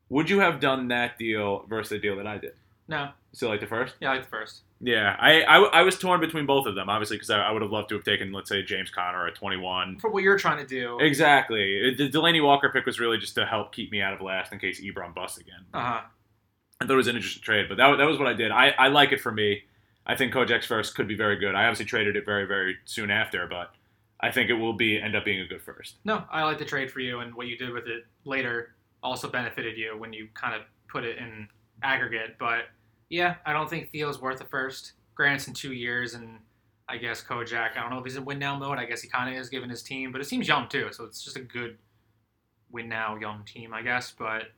Would 0.09 0.31
you 0.31 0.41
have 0.41 0.61
done 0.61 0.89
that 0.89 1.19
deal 1.19 1.65
versus 1.69 1.91
the 1.91 1.99
deal 1.99 2.17
that 2.17 2.27
I 2.27 2.39
did? 2.39 2.55
No. 2.89 3.11
Still 3.33 3.49
like 3.49 3.61
the 3.61 3.67
first? 3.67 3.95
Yeah, 4.01 4.11
I 4.11 4.15
like 4.15 4.25
the 4.25 4.31
first. 4.31 4.63
Yeah, 4.81 5.17
I, 5.19 5.43
I, 5.43 5.57
I 5.63 5.83
was 5.83 5.99
torn 5.99 6.21
between 6.21 6.45
both 6.45 6.67
of 6.67 6.75
them, 6.75 6.91
obviously, 6.91 7.17
because 7.17 7.31
I, 7.31 7.41
I 7.41 7.51
would 7.51 7.63
have 7.63 7.71
loved 7.71 7.89
to 7.89 7.95
have 7.95 8.05
taken, 8.05 8.33
let's 8.33 8.51
say, 8.51 8.63
James 8.63 8.91
Conner 8.91 9.27
at 9.27 9.35
21. 9.35 9.99
For 10.01 10.11
what 10.11 10.23
you're 10.23 10.39
trying 10.39 10.59
to 10.59 10.67
do. 10.67 10.99
Exactly. 11.01 11.95
The 11.97 12.11
Delanie 12.11 12.45
Walker 12.45 12.71
pick 12.71 12.85
was 12.85 13.01
really 13.01 13.17
just 13.17 13.35
to 13.37 13.47
help 13.47 13.73
keep 13.73 13.91
me 13.91 14.03
out 14.03 14.13
of 14.13 14.21
last 14.21 14.53
in 14.53 14.59
case 14.59 14.81
Ebron 14.83 15.15
busts 15.15 15.39
again. 15.39 15.65
Uh 15.73 15.81
huh. 15.81 16.01
I 16.81 16.85
thought 16.85 16.93
it 16.93 16.97
was 16.97 17.07
an 17.07 17.17
interesting 17.17 17.43
trade, 17.43 17.67
but 17.69 17.79
that, 17.79 17.97
that 17.97 18.05
was 18.05 18.19
what 18.19 18.29
I 18.29 18.35
did. 18.35 18.51
I, 18.51 18.69
I 18.79 18.89
like 18.89 19.13
it 19.13 19.21
for 19.21 19.33
me. 19.33 19.63
I 20.07 20.15
think 20.15 20.33
Kojak's 20.33 20.67
first 20.67 20.95
could 20.95 21.09
be 21.09 21.17
very 21.17 21.37
good. 21.37 21.55
I 21.55 21.65
obviously 21.65 21.87
traded 21.87 22.17
it 22.17 22.27
very, 22.27 22.47
very 22.47 22.77
soon 22.85 23.11
after, 23.11 23.47
but 23.47 23.73
I 24.21 24.31
think 24.31 24.51
it 24.51 24.55
will 24.55 24.75
be 24.75 25.01
end 25.01 25.17
up 25.17 25.25
being 25.25 25.41
a 25.41 25.47
good 25.47 25.63
first. 25.63 25.97
No, 26.05 26.25
I 26.31 26.45
like 26.45 26.59
the 26.59 26.65
trade 26.65 26.91
for 26.91 27.01
you, 27.01 27.21
and 27.21 27.35
what 27.35 27.47
you 27.47 27.57
did 27.57 27.71
with 27.71 27.87
it 27.87 28.05
later 28.25 28.75
also 29.03 29.29
benefited 29.29 29.77
you 29.77 29.97
when 29.97 30.13
you 30.13 30.29
kind 30.35 30.55
of 30.55 30.63
put 30.89 31.05
it 31.05 31.19
in 31.19 31.49
aggregate. 31.83 32.37
But 32.39 32.67
yeah, 33.09 33.37
I 33.45 33.53
don't 33.53 33.69
think 33.69 33.91
Theo's 33.91 34.21
worth 34.21 34.41
a 34.41 34.45
first. 34.45 34.93
Grant's 35.15 35.49
in 35.49 35.55
two 35.55 35.73
years, 35.73 36.15
and 36.15 36.39
I 36.89 36.99
guess 36.99 37.23
Kojak. 37.23 37.77
I 37.77 37.81
don't 37.81 37.91
know 37.91 37.99
if 37.99 38.05
he's 38.05 38.17
in 38.17 38.25
win 38.25 38.39
now 38.39 38.59
mode. 38.59 38.79
I 38.79 38.85
guess 38.85 39.01
he 39.01 39.09
kind 39.09 39.35
of 39.35 39.41
is 39.41 39.49
given 39.49 39.71
his 39.71 39.83
team, 39.83 40.13
but 40.13 40.21
it 40.21 40.25
seems 40.25 40.47
young 40.47 40.69
too, 40.69 40.89
so 40.93 41.05
it's 41.05 41.23
just 41.23 41.37
a 41.37 41.41
good 41.41 41.79
win 42.71 42.89
now 42.89 43.17
young 43.17 43.45
team, 43.45 43.73
I 43.73 43.83
guess. 43.83 44.13
But 44.17 44.51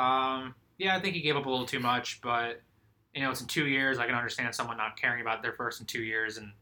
um, 0.00 0.54
yeah, 0.78 0.96
I 0.96 1.00
think 1.00 1.14
he 1.14 1.20
gave 1.20 1.36
up 1.36 1.46
a 1.46 1.50
little 1.50 1.66
too 1.66 1.80
much, 1.80 2.20
but 2.22 2.62
you 3.14 3.22
know, 3.22 3.30
it's 3.30 3.40
in 3.40 3.46
two 3.46 3.66
years. 3.66 3.98
I 3.98 4.06
can 4.06 4.14
understand 4.14 4.54
someone 4.54 4.76
not 4.76 5.00
caring 5.00 5.20
about 5.20 5.42
their 5.42 5.52
first 5.52 5.80
in 5.80 5.86
two 5.86 6.02
years 6.02 6.36
and 6.36 6.52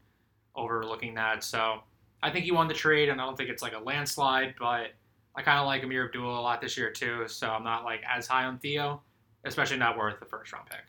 overlooking 0.55 1.13
that. 1.15 1.43
So 1.43 1.81
I 2.23 2.31
think 2.31 2.45
he 2.45 2.51
won 2.51 2.67
the 2.67 2.73
trade, 2.73 3.09
and 3.09 3.21
I 3.21 3.25
don't 3.25 3.37
think 3.37 3.49
it's 3.49 3.61
like 3.61 3.73
a 3.73 3.79
landslide, 3.79 4.55
but 4.57 4.93
I 5.35 5.43
kind 5.43 5.59
of 5.59 5.67
like 5.67 5.83
Ameer 5.83 6.05
Abdullah 6.05 6.39
a 6.39 6.41
lot 6.41 6.61
this 6.61 6.75
year 6.77 6.89
too. 6.89 7.27
So 7.27 7.47
I'm 7.49 7.63
not 7.63 7.83
like 7.83 8.01
as 8.09 8.27
high 8.27 8.45
on 8.45 8.57
Theo, 8.57 9.01
especially 9.45 9.77
not 9.77 9.97
worth 9.97 10.19
the 10.19 10.25
first 10.25 10.51
round 10.51 10.67
pick. 10.67 10.79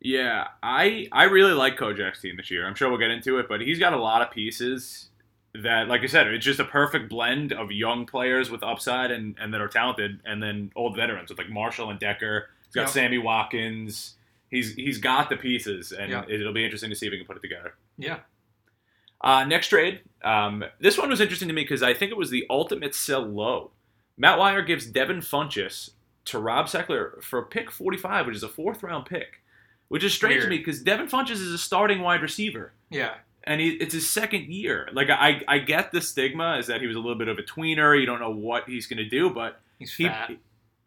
Yeah, 0.00 0.48
I 0.62 1.08
I 1.10 1.24
really 1.24 1.52
like 1.54 1.76
Kojak's 1.78 2.20
team 2.20 2.36
this 2.36 2.50
year. 2.50 2.66
I'm 2.66 2.74
sure 2.74 2.88
we'll 2.88 2.98
get 2.98 3.10
into 3.10 3.38
it, 3.38 3.46
but 3.48 3.60
he's 3.60 3.78
got 3.78 3.92
a 3.92 4.00
lot 4.00 4.22
of 4.22 4.30
pieces 4.30 5.08
that, 5.54 5.88
like 5.88 6.02
I 6.02 6.06
said, 6.06 6.26
it's 6.28 6.44
just 6.44 6.60
a 6.60 6.64
perfect 6.64 7.08
blend 7.08 7.52
of 7.52 7.72
young 7.72 8.04
players 8.04 8.50
with 8.50 8.62
upside 8.62 9.10
and, 9.10 9.34
and 9.40 9.54
that 9.54 9.60
are 9.62 9.68
talented, 9.68 10.20
and 10.26 10.42
then 10.42 10.70
old 10.76 10.94
veterans 10.96 11.30
with 11.30 11.38
like 11.38 11.48
Marshall 11.48 11.90
and 11.90 11.98
Decker. 11.98 12.50
He's 12.66 12.74
got 12.74 12.80
Yep. 12.82 12.90
Sammy 12.90 13.18
Watkins. 13.18 14.16
He's 14.50 14.74
he's 14.74 14.98
got 14.98 15.30
the 15.30 15.36
pieces, 15.36 15.92
and 15.92 16.10
Yep. 16.10 16.28
it'll 16.30 16.52
be 16.52 16.64
interesting 16.64 16.90
to 16.90 16.96
see 16.96 17.06
if 17.06 17.12
he 17.12 17.18
can 17.18 17.26
put 17.26 17.36
it 17.38 17.40
together. 17.42 17.74
Yeah. 17.96 18.18
Uh, 19.22 19.44
next 19.44 19.68
trade. 19.68 20.00
Um, 20.22 20.62
this 20.78 20.98
one 20.98 21.08
was 21.08 21.20
interesting 21.22 21.48
to 21.48 21.54
me 21.54 21.62
because 21.62 21.82
I 21.82 21.94
think 21.94 22.10
it 22.10 22.18
was 22.18 22.30
the 22.30 22.44
ultimate 22.50 22.94
sell 22.94 23.22
low. 23.22 23.70
Matt 24.18 24.38
Wire 24.38 24.62
gives 24.62 24.86
Devin 24.86 25.20
Funchess 25.20 25.90
to 26.26 26.38
Rob 26.38 26.66
Seckler 26.66 27.22
for 27.22 27.42
pick 27.42 27.70
45, 27.70 28.26
which 28.26 28.36
is 28.36 28.42
a 28.42 28.48
fourth 28.48 28.82
round 28.82 29.06
pick, 29.06 29.40
which 29.88 30.04
is 30.04 30.12
strange 30.14 30.42
to 30.42 30.48
me 30.48 30.58
because 30.58 30.82
Devin 30.82 31.06
Funchess 31.08 31.32
is 31.32 31.52
a 31.52 31.58
starting 31.58 32.00
wide 32.00 32.22
receiver. 32.22 32.72
Yeah. 32.90 33.14
and 33.44 33.60
he, 33.60 33.70
it's 33.70 33.94
his 33.94 34.10
second 34.10 34.52
year. 34.52 34.88
Like 34.92 35.08
I, 35.10 35.42
I 35.48 35.58
get 35.58 35.92
the 35.92 36.00
stigma 36.00 36.56
is 36.58 36.66
that 36.66 36.80
he 36.80 36.86
was 36.86 36.96
a 36.96 37.00
little 37.00 37.18
bit 37.18 37.28
of 37.28 37.38
a 37.38 37.42
tweener. 37.42 37.98
You 37.98 38.06
don't 38.06 38.20
know 38.20 38.30
what 38.30 38.68
he's 38.68 38.86
going 38.86 38.98
to 38.98 39.08
do, 39.08 39.30
but 39.30 39.60
He's 39.78 39.92
he. 39.94 40.04
fat. 40.04 40.30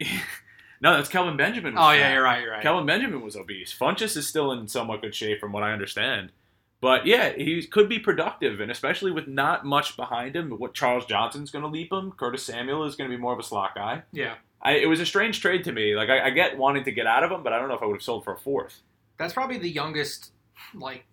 no, 0.80 0.96
that's 0.96 1.08
Kelvin 1.08 1.36
Benjamin. 1.36 1.74
was 1.74 1.82
oh 1.84 1.90
yeah, 1.92 2.12
you're 2.14 2.22
right. 2.22 2.42
You're 2.42 2.52
right. 2.52 2.62
Kelvin 2.62 2.86
Benjamin 2.86 3.20
was 3.20 3.36
obese. 3.36 3.76
Funchess 3.76 4.16
is 4.16 4.26
still 4.26 4.52
in 4.52 4.66
somewhat 4.68 5.02
good 5.02 5.14
shape, 5.14 5.40
from 5.40 5.52
what 5.52 5.62
I 5.62 5.72
understand. 5.72 6.32
But 6.80 7.04
yeah, 7.06 7.34
he 7.34 7.62
could 7.66 7.88
be 7.90 7.98
productive, 7.98 8.58
and 8.60 8.70
especially 8.70 9.10
with 9.10 9.28
not 9.28 9.66
much 9.66 9.96
behind 9.96 10.34
him. 10.34 10.50
What 10.52 10.72
Charles 10.72 11.04
Johnson's 11.04 11.50
going 11.50 11.62
to 11.62 11.68
leap 11.68 11.92
him. 11.92 12.12
Curtis 12.12 12.42
Samuel 12.44 12.84
is 12.84 12.96
going 12.96 13.10
to 13.10 13.14
be 13.14 13.20
more 13.20 13.34
of 13.34 13.38
a 13.38 13.42
slot 13.42 13.74
guy. 13.74 14.02
yeah, 14.12 14.34
I, 14.62 14.72
it 14.76 14.86
was 14.88 14.98
a 15.00 15.06
strange 15.06 15.40
trade 15.40 15.64
to 15.64 15.72
me. 15.72 15.94
Like 15.94 16.08
I, 16.08 16.26
I 16.26 16.30
get 16.30 16.56
wanting 16.56 16.84
to 16.84 16.92
get 16.92 17.06
out 17.06 17.22
of 17.22 17.30
him, 17.30 17.42
but 17.42 17.52
I 17.52 17.58
don't 17.58 17.68
know 17.68 17.74
if 17.74 17.82
I 17.82 17.86
would 17.86 17.96
have 17.96 18.02
sold 18.02 18.24
for 18.24 18.32
a 18.32 18.38
fourth. 18.38 18.80
That's 19.20 19.34
probably 19.34 19.58
the 19.58 19.70
youngest. 19.70 20.32
Like 20.74 21.04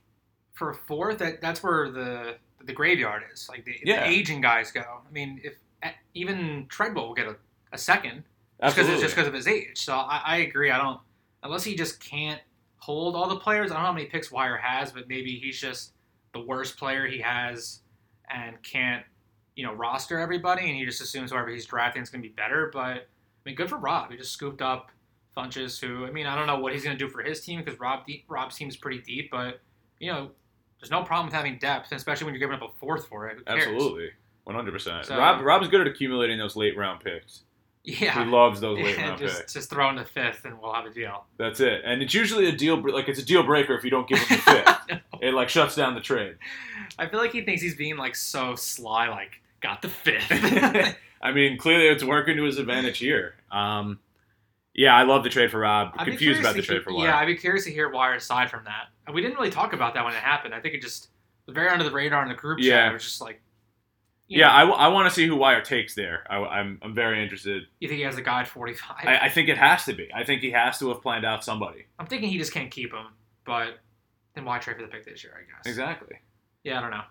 for 0.53 0.71
a 0.71 0.75
fourth, 0.75 1.19
that 1.19 1.41
that's 1.41 1.61
where 1.61 1.91
the 1.91 2.37
the 2.65 2.73
graveyard 2.73 3.23
is. 3.33 3.47
Like 3.49 3.65
the, 3.65 3.75
Yeah. 3.83 4.01
the 4.03 4.09
aging 4.09 4.41
guys 4.41 4.71
go. 4.71 4.81
I 4.81 5.11
mean, 5.11 5.39
if 5.43 5.53
even 6.15 6.65
Treadwell 6.69 7.07
will 7.07 7.13
get 7.13 7.27
a, 7.27 7.35
a 7.71 7.77
second 7.77 8.23
just 8.61 8.75
because 8.75 8.89
it's 8.89 9.01
just 9.01 9.15
because 9.15 9.27
of 9.27 9.33
his 9.33 9.47
age. 9.47 9.77
So 9.85 9.93
I, 9.93 10.21
I 10.25 10.37
agree. 10.37 10.71
I 10.71 10.77
don't 10.77 10.99
unless 11.43 11.63
he 11.63 11.75
just 11.75 11.99
can't 11.99 12.41
hold 12.77 13.15
all 13.15 13.27
the 13.29 13.35
players. 13.37 13.71
I 13.71 13.75
don't 13.75 13.83
know 13.83 13.87
how 13.87 13.93
many 13.93 14.07
picks 14.07 14.31
Wire 14.31 14.57
has, 14.57 14.91
but 14.91 15.07
maybe 15.07 15.37
he's 15.37 15.59
just 15.59 15.93
the 16.33 16.39
worst 16.41 16.77
player 16.77 17.05
he 17.05 17.19
has 17.19 17.81
and 18.33 18.61
can't 18.63 19.03
you 19.55 19.65
know 19.65 19.73
roster 19.73 20.19
everybody, 20.19 20.63
and 20.67 20.75
he 20.75 20.85
just 20.85 21.01
assumes 21.01 21.31
whoever 21.31 21.49
he's 21.49 21.65
drafting 21.65 22.01
is 22.01 22.09
going 22.09 22.21
to 22.21 22.27
be 22.27 22.33
better. 22.33 22.69
But 22.73 22.79
I 22.79 23.01
mean, 23.45 23.55
good 23.55 23.69
for 23.69 23.77
Rob. 23.77 24.11
He 24.11 24.17
just 24.17 24.31
scooped 24.33 24.61
up 24.61 24.91
Funchess, 25.37 25.79
who 25.79 26.05
I 26.05 26.11
mean, 26.11 26.25
I 26.25 26.35
don't 26.35 26.47
know 26.47 26.59
what 26.59 26.73
he's 26.73 26.83
going 26.83 26.97
to 26.97 27.05
do 27.05 27.09
for 27.09 27.21
his 27.21 27.41
team 27.41 27.61
because 27.63 27.79
Rob 27.79 28.05
Rob's 28.27 28.55
team 28.55 28.69
is 28.69 28.75
pretty 28.77 29.01
deep, 29.01 29.29
but 29.31 29.59
you 29.99 30.11
know. 30.11 30.31
There's 30.79 30.91
no 30.91 31.01
problem 31.01 31.25
with 31.25 31.33
having 31.33 31.57
depth, 31.57 31.91
especially 31.91 32.25
when 32.25 32.35
you're 32.35 32.39
giving 32.39 32.55
up 32.55 32.61
a 32.61 32.71
fourth 32.79 33.07
for 33.07 33.27
it. 33.29 33.39
Absolutely, 33.47 34.11
one 34.43 34.55
hundred 34.55 34.73
percent. 34.73 35.07
So- 35.07 35.17
Rob 35.17 35.43
Rob's 35.43 35.67
good 35.69 35.81
at 35.81 35.87
accumulating 35.87 36.37
those 36.37 36.55
late 36.55 36.77
round 36.77 36.99
picks. 37.03 37.45
Yeah. 37.83 38.23
He 38.23 38.29
loves 38.29 38.59
those 38.61 38.77
late 38.83 38.95
round 38.95 39.17
just, 39.17 39.39
picks. 39.39 39.53
just 39.53 39.69
throw 39.71 39.89
in 39.89 39.95
the 39.95 40.05
fifth, 40.05 40.45
and 40.45 40.61
we'll 40.61 40.73
have 40.73 40.85
a 40.85 40.91
deal. 40.93 41.25
That's 41.37 41.61
it. 41.61 41.81
And 41.83 42.03
it's 42.03 42.13
usually 42.13 42.47
a 42.47 42.51
deal 42.51 42.79
like 42.93 43.07
it's 43.09 43.17
a 43.19 43.25
deal 43.25 43.41
breaker 43.41 43.73
if 43.75 43.83
you 43.83 43.89
don't 43.89 44.07
give 44.07 44.19
him 44.19 44.37
the 44.37 44.43
fifth. 44.89 45.01
it 45.21 45.33
like 45.33 45.49
shuts 45.49 45.75
down 45.75 45.95
the 45.95 46.01
trade. 46.01 46.35
I 46.99 47.07
feel 47.07 47.19
like 47.19 47.31
he 47.31 47.41
thinks 47.41 47.63
he's 47.63 47.75
being 47.75 47.97
like 47.97 48.15
so 48.15 48.53
sly, 48.53 49.07
like 49.09 49.41
got 49.61 49.81
the 49.81 49.89
fifth. 49.89 50.27
I 51.23 51.31
mean, 51.31 51.57
clearly 51.57 51.87
it's 51.87 52.03
working 52.03 52.37
to 52.37 52.43
his 52.43 52.59
advantage 52.59 52.99
here. 52.99 53.33
Um, 53.51 53.99
yeah, 54.77 54.95
I 54.95 55.03
love 55.03 55.23
the 55.23 55.29
trade 55.29 55.49
for 55.51 55.59
Rob. 55.59 55.93
I'd 55.97 56.07
Confused 56.07 56.39
about 56.39 56.55
the 56.55 56.61
trade 56.61 56.83
for 56.83 56.93
Wire. 56.93 57.07
Yeah, 57.07 57.17
I'd 57.17 57.25
be 57.25 57.35
curious 57.35 57.65
to 57.65 57.71
hear 57.71 57.89
Wire 57.89 58.13
aside 58.13 58.49
from 58.49 58.63
that. 58.65 58.89
And 59.07 59.15
we 59.15 59.21
didn't 59.21 59.37
really 59.37 59.49
talk 59.49 59.73
about 59.73 59.95
that 59.95 60.05
when 60.05 60.13
it 60.13 60.19
happened. 60.19 60.53
I 60.53 60.61
think 60.61 60.75
it 60.75 60.81
just 60.83 61.09
was 61.47 61.55
very 61.55 61.69
under 61.69 61.83
the 61.83 61.91
radar 61.91 62.21
in 62.21 62.29
the 62.29 62.35
group 62.35 62.59
Yeah. 62.61 62.75
chat. 62.75 62.91
It 62.91 62.93
was 62.93 63.03
just 63.03 63.19
like, 63.21 63.41
yeah, 64.27 64.47
know, 64.65 64.73
I, 64.73 64.87
want 64.89 65.07
to 65.09 65.15
see 65.15 65.25
who 65.25 65.35
Wire 65.35 65.61
takes 65.61 65.95
there. 65.95 66.25
I, 66.29 66.35
I'm 66.37 66.79
I'm 66.81 66.93
very 66.93 67.23
interested. 67.23 67.63
you 67.79 67.87
think 67.87 67.97
he 67.97 68.03
has 68.03 68.17
a 68.17 68.21
guy 68.21 68.41
at 68.41 68.47
45? 68.47 68.97
I, 69.03 69.17
I 69.19 69.29
think 69.29 69.49
it 69.49 69.57
has 69.57 69.85
to 69.85 69.93
be. 69.93 70.09
I 70.13 70.23
think 70.25 70.41
he 70.41 70.51
has 70.51 70.77
to 70.79 70.89
have 70.89 71.01
planned 71.01 71.25
out 71.25 71.43
somebody. 71.43 71.85
I'm 71.97 72.05
thinking 72.07 72.29
he 72.29 72.37
just 72.37 72.51
can't 72.53 72.69
keep 72.69 72.93
him, 72.93 73.07
but 73.45 73.79
then 74.35 74.43
why 74.45 74.59
trade 74.59 74.75
for 74.75 74.81
the 74.83 74.89
pick 74.89 75.05
this 75.05 75.23
year? 75.23 75.33
I 75.33 75.41
guess. 75.49 75.65
Exactly. 75.65 76.17
Yeah, 76.63 76.77
I 76.77 76.81
don't 76.81 76.91
know. 76.91 77.03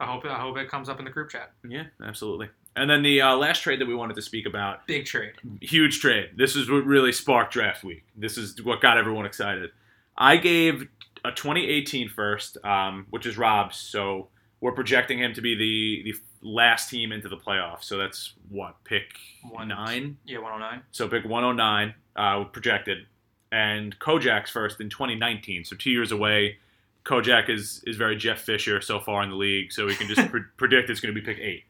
I 0.00 0.06
hope 0.06 0.24
I 0.24 0.40
hope 0.40 0.56
it 0.56 0.68
comes 0.68 0.88
up 0.88 0.98
in 0.98 1.04
the 1.04 1.10
group 1.10 1.30
chat. 1.30 1.52
Yeah, 1.68 1.84
absolutely. 2.02 2.48
And 2.76 2.90
then 2.90 3.02
the 3.02 3.20
uh, 3.20 3.36
last 3.36 3.60
trade 3.60 3.80
that 3.80 3.86
we 3.86 3.94
wanted 3.94 4.16
to 4.16 4.22
speak 4.22 4.46
about 4.46 4.86
Big 4.86 5.04
trade. 5.06 5.32
huge 5.60 6.00
trade. 6.00 6.30
This 6.36 6.56
is 6.56 6.68
what 6.70 6.84
really 6.84 7.12
sparked 7.12 7.52
draft 7.52 7.84
week. 7.84 8.04
This 8.16 8.36
is 8.36 8.60
what 8.62 8.80
got 8.80 8.98
everyone 8.98 9.26
excited. 9.26 9.70
I 10.16 10.36
gave 10.36 10.88
a 11.24 11.30
2018 11.30 12.08
first, 12.08 12.58
um, 12.64 13.06
which 13.10 13.26
is 13.26 13.38
Rob's. 13.38 13.76
So 13.76 14.28
we're 14.60 14.72
projecting 14.72 15.18
him 15.20 15.32
to 15.34 15.40
be 15.40 15.54
the 15.54 16.12
the 16.12 16.18
last 16.48 16.90
team 16.90 17.12
into 17.12 17.28
the 17.28 17.36
playoffs. 17.36 17.84
So 17.84 17.96
that's 17.96 18.34
what 18.48 18.82
pick 18.84 19.04
One- 19.48 19.68
nine. 19.68 20.16
Yeah, 20.24 20.38
109. 20.38 20.82
So 20.90 21.08
pick 21.08 21.24
109 21.24 21.94
uh, 22.16 22.44
projected, 22.44 23.06
and 23.52 23.96
Kojak's 24.00 24.50
first 24.50 24.80
in 24.80 24.90
2019. 24.90 25.64
So 25.64 25.76
two 25.76 25.90
years 25.90 26.10
away. 26.12 26.58
Kojak 27.04 27.50
is 27.50 27.84
is 27.86 27.96
very 27.96 28.16
Jeff 28.16 28.40
Fisher 28.40 28.80
so 28.80 28.98
far 28.98 29.22
in 29.22 29.28
the 29.30 29.36
league, 29.36 29.70
so 29.72 29.84
we 29.86 29.94
can 29.94 30.08
just 30.08 30.28
pre- 30.30 30.40
predict 30.56 30.88
it's 30.90 31.00
going 31.00 31.14
to 31.14 31.20
be 31.20 31.24
pick 31.24 31.38
eight. 31.38 31.64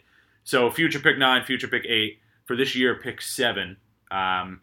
So 0.45 0.71
future 0.71 1.01
pick 1.01 1.19
nine, 1.19 1.45
future 1.45 1.69
pick 1.69 1.85
eight 1.87 2.19
for 2.45 2.55
this 2.55 2.75
year, 2.75 2.95
pick 2.95 3.21
seven. 3.21 3.77
Um, 4.11 4.61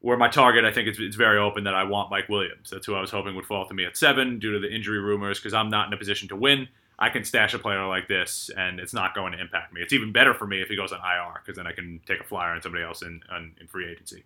where 0.00 0.16
my 0.16 0.28
target, 0.28 0.64
I 0.64 0.72
think 0.72 0.88
it's, 0.88 0.98
it's 1.00 1.16
very 1.16 1.38
open 1.38 1.64
that 1.64 1.74
I 1.74 1.84
want 1.84 2.10
Mike 2.10 2.28
Williams. 2.28 2.70
That's 2.70 2.86
who 2.86 2.94
I 2.94 3.00
was 3.00 3.10
hoping 3.10 3.34
would 3.34 3.46
fall 3.46 3.66
to 3.66 3.74
me 3.74 3.84
at 3.84 3.96
seven 3.96 4.38
due 4.38 4.52
to 4.52 4.60
the 4.60 4.72
injury 4.72 5.00
rumors 5.00 5.38
because 5.38 5.54
I'm 5.54 5.68
not 5.68 5.88
in 5.88 5.92
a 5.92 5.96
position 5.96 6.28
to 6.28 6.36
win. 6.36 6.68
I 7.00 7.10
can 7.10 7.24
stash 7.24 7.54
a 7.54 7.58
player 7.58 7.86
like 7.86 8.08
this, 8.08 8.50
and 8.56 8.80
it's 8.80 8.92
not 8.92 9.14
going 9.14 9.32
to 9.32 9.40
impact 9.40 9.72
me. 9.72 9.80
It's 9.80 9.92
even 9.92 10.12
better 10.12 10.34
for 10.34 10.46
me 10.46 10.60
if 10.60 10.68
he 10.68 10.76
goes 10.76 10.92
on 10.92 10.98
IR 10.98 11.40
because 11.44 11.56
then 11.56 11.66
I 11.66 11.72
can 11.72 12.00
take 12.06 12.20
a 12.20 12.24
flyer 12.24 12.52
on 12.52 12.62
somebody 12.62 12.82
else 12.82 13.02
in, 13.02 13.20
in 13.60 13.68
free 13.68 13.88
agency. 13.88 14.24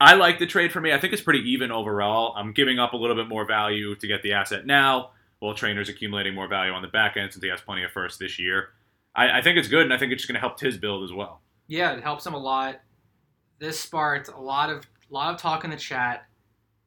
I 0.00 0.14
like 0.14 0.38
the 0.38 0.46
trade 0.46 0.72
for 0.72 0.80
me. 0.80 0.94
I 0.94 0.98
think 0.98 1.12
it's 1.12 1.22
pretty 1.22 1.50
even 1.50 1.70
overall. 1.70 2.34
I'm 2.36 2.52
giving 2.52 2.78
up 2.78 2.94
a 2.94 2.96
little 2.96 3.16
bit 3.16 3.28
more 3.28 3.44
value 3.44 3.94
to 3.96 4.06
get 4.06 4.22
the 4.22 4.32
asset 4.32 4.64
now, 4.64 5.10
while 5.40 5.54
Trainer's 5.54 5.90
accumulating 5.90 6.34
more 6.34 6.48
value 6.48 6.72
on 6.72 6.80
the 6.80 6.88
back 6.88 7.18
end 7.18 7.32
since 7.32 7.42
he 7.42 7.50
has 7.50 7.60
plenty 7.60 7.84
of 7.84 7.90
first 7.90 8.18
this 8.18 8.38
year. 8.38 8.70
I, 9.14 9.38
I 9.38 9.42
think 9.42 9.58
it's 9.58 9.68
good, 9.68 9.82
and 9.82 9.92
I 9.92 9.98
think 9.98 10.12
it's 10.12 10.22
just 10.22 10.28
going 10.28 10.40
to 10.40 10.40
help 10.40 10.58
his 10.60 10.78
build 10.78 11.04
as 11.04 11.12
well. 11.12 11.40
Yeah, 11.66 11.92
it 11.92 12.02
helps 12.02 12.26
him 12.26 12.34
a 12.34 12.38
lot. 12.38 12.80
This 13.58 13.78
sparked 13.78 14.28
a 14.28 14.40
lot 14.40 14.70
of 14.70 14.86
a 15.10 15.14
lot 15.14 15.34
of 15.34 15.40
talk 15.40 15.64
in 15.64 15.70
the 15.70 15.76
chat 15.76 16.26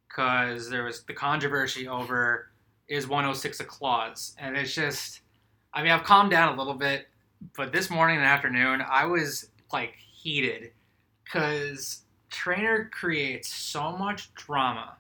because 0.08 0.70
there 0.70 0.84
was 0.84 1.04
the 1.04 1.14
controversy 1.14 1.88
over 1.88 2.52
is 2.88 3.08
106 3.08 3.60
a 3.60 3.64
clause, 3.64 4.36
and 4.40 4.56
it's 4.56 4.74
just, 4.74 5.22
I 5.74 5.84
mean, 5.84 5.92
I've 5.92 6.04
calmed 6.04 6.32
down 6.32 6.54
a 6.54 6.58
little 6.58 6.74
bit, 6.74 7.08
but 7.56 7.72
this 7.72 7.90
morning 7.90 8.18
and 8.18 8.26
afternoon 8.26 8.82
I 8.88 9.06
was 9.06 9.50
like 9.72 9.96
heated 9.96 10.72
because 11.24 12.04
trainer 12.30 12.90
creates 12.94 13.54
so 13.54 13.96
much 13.98 14.34
drama 14.36 14.98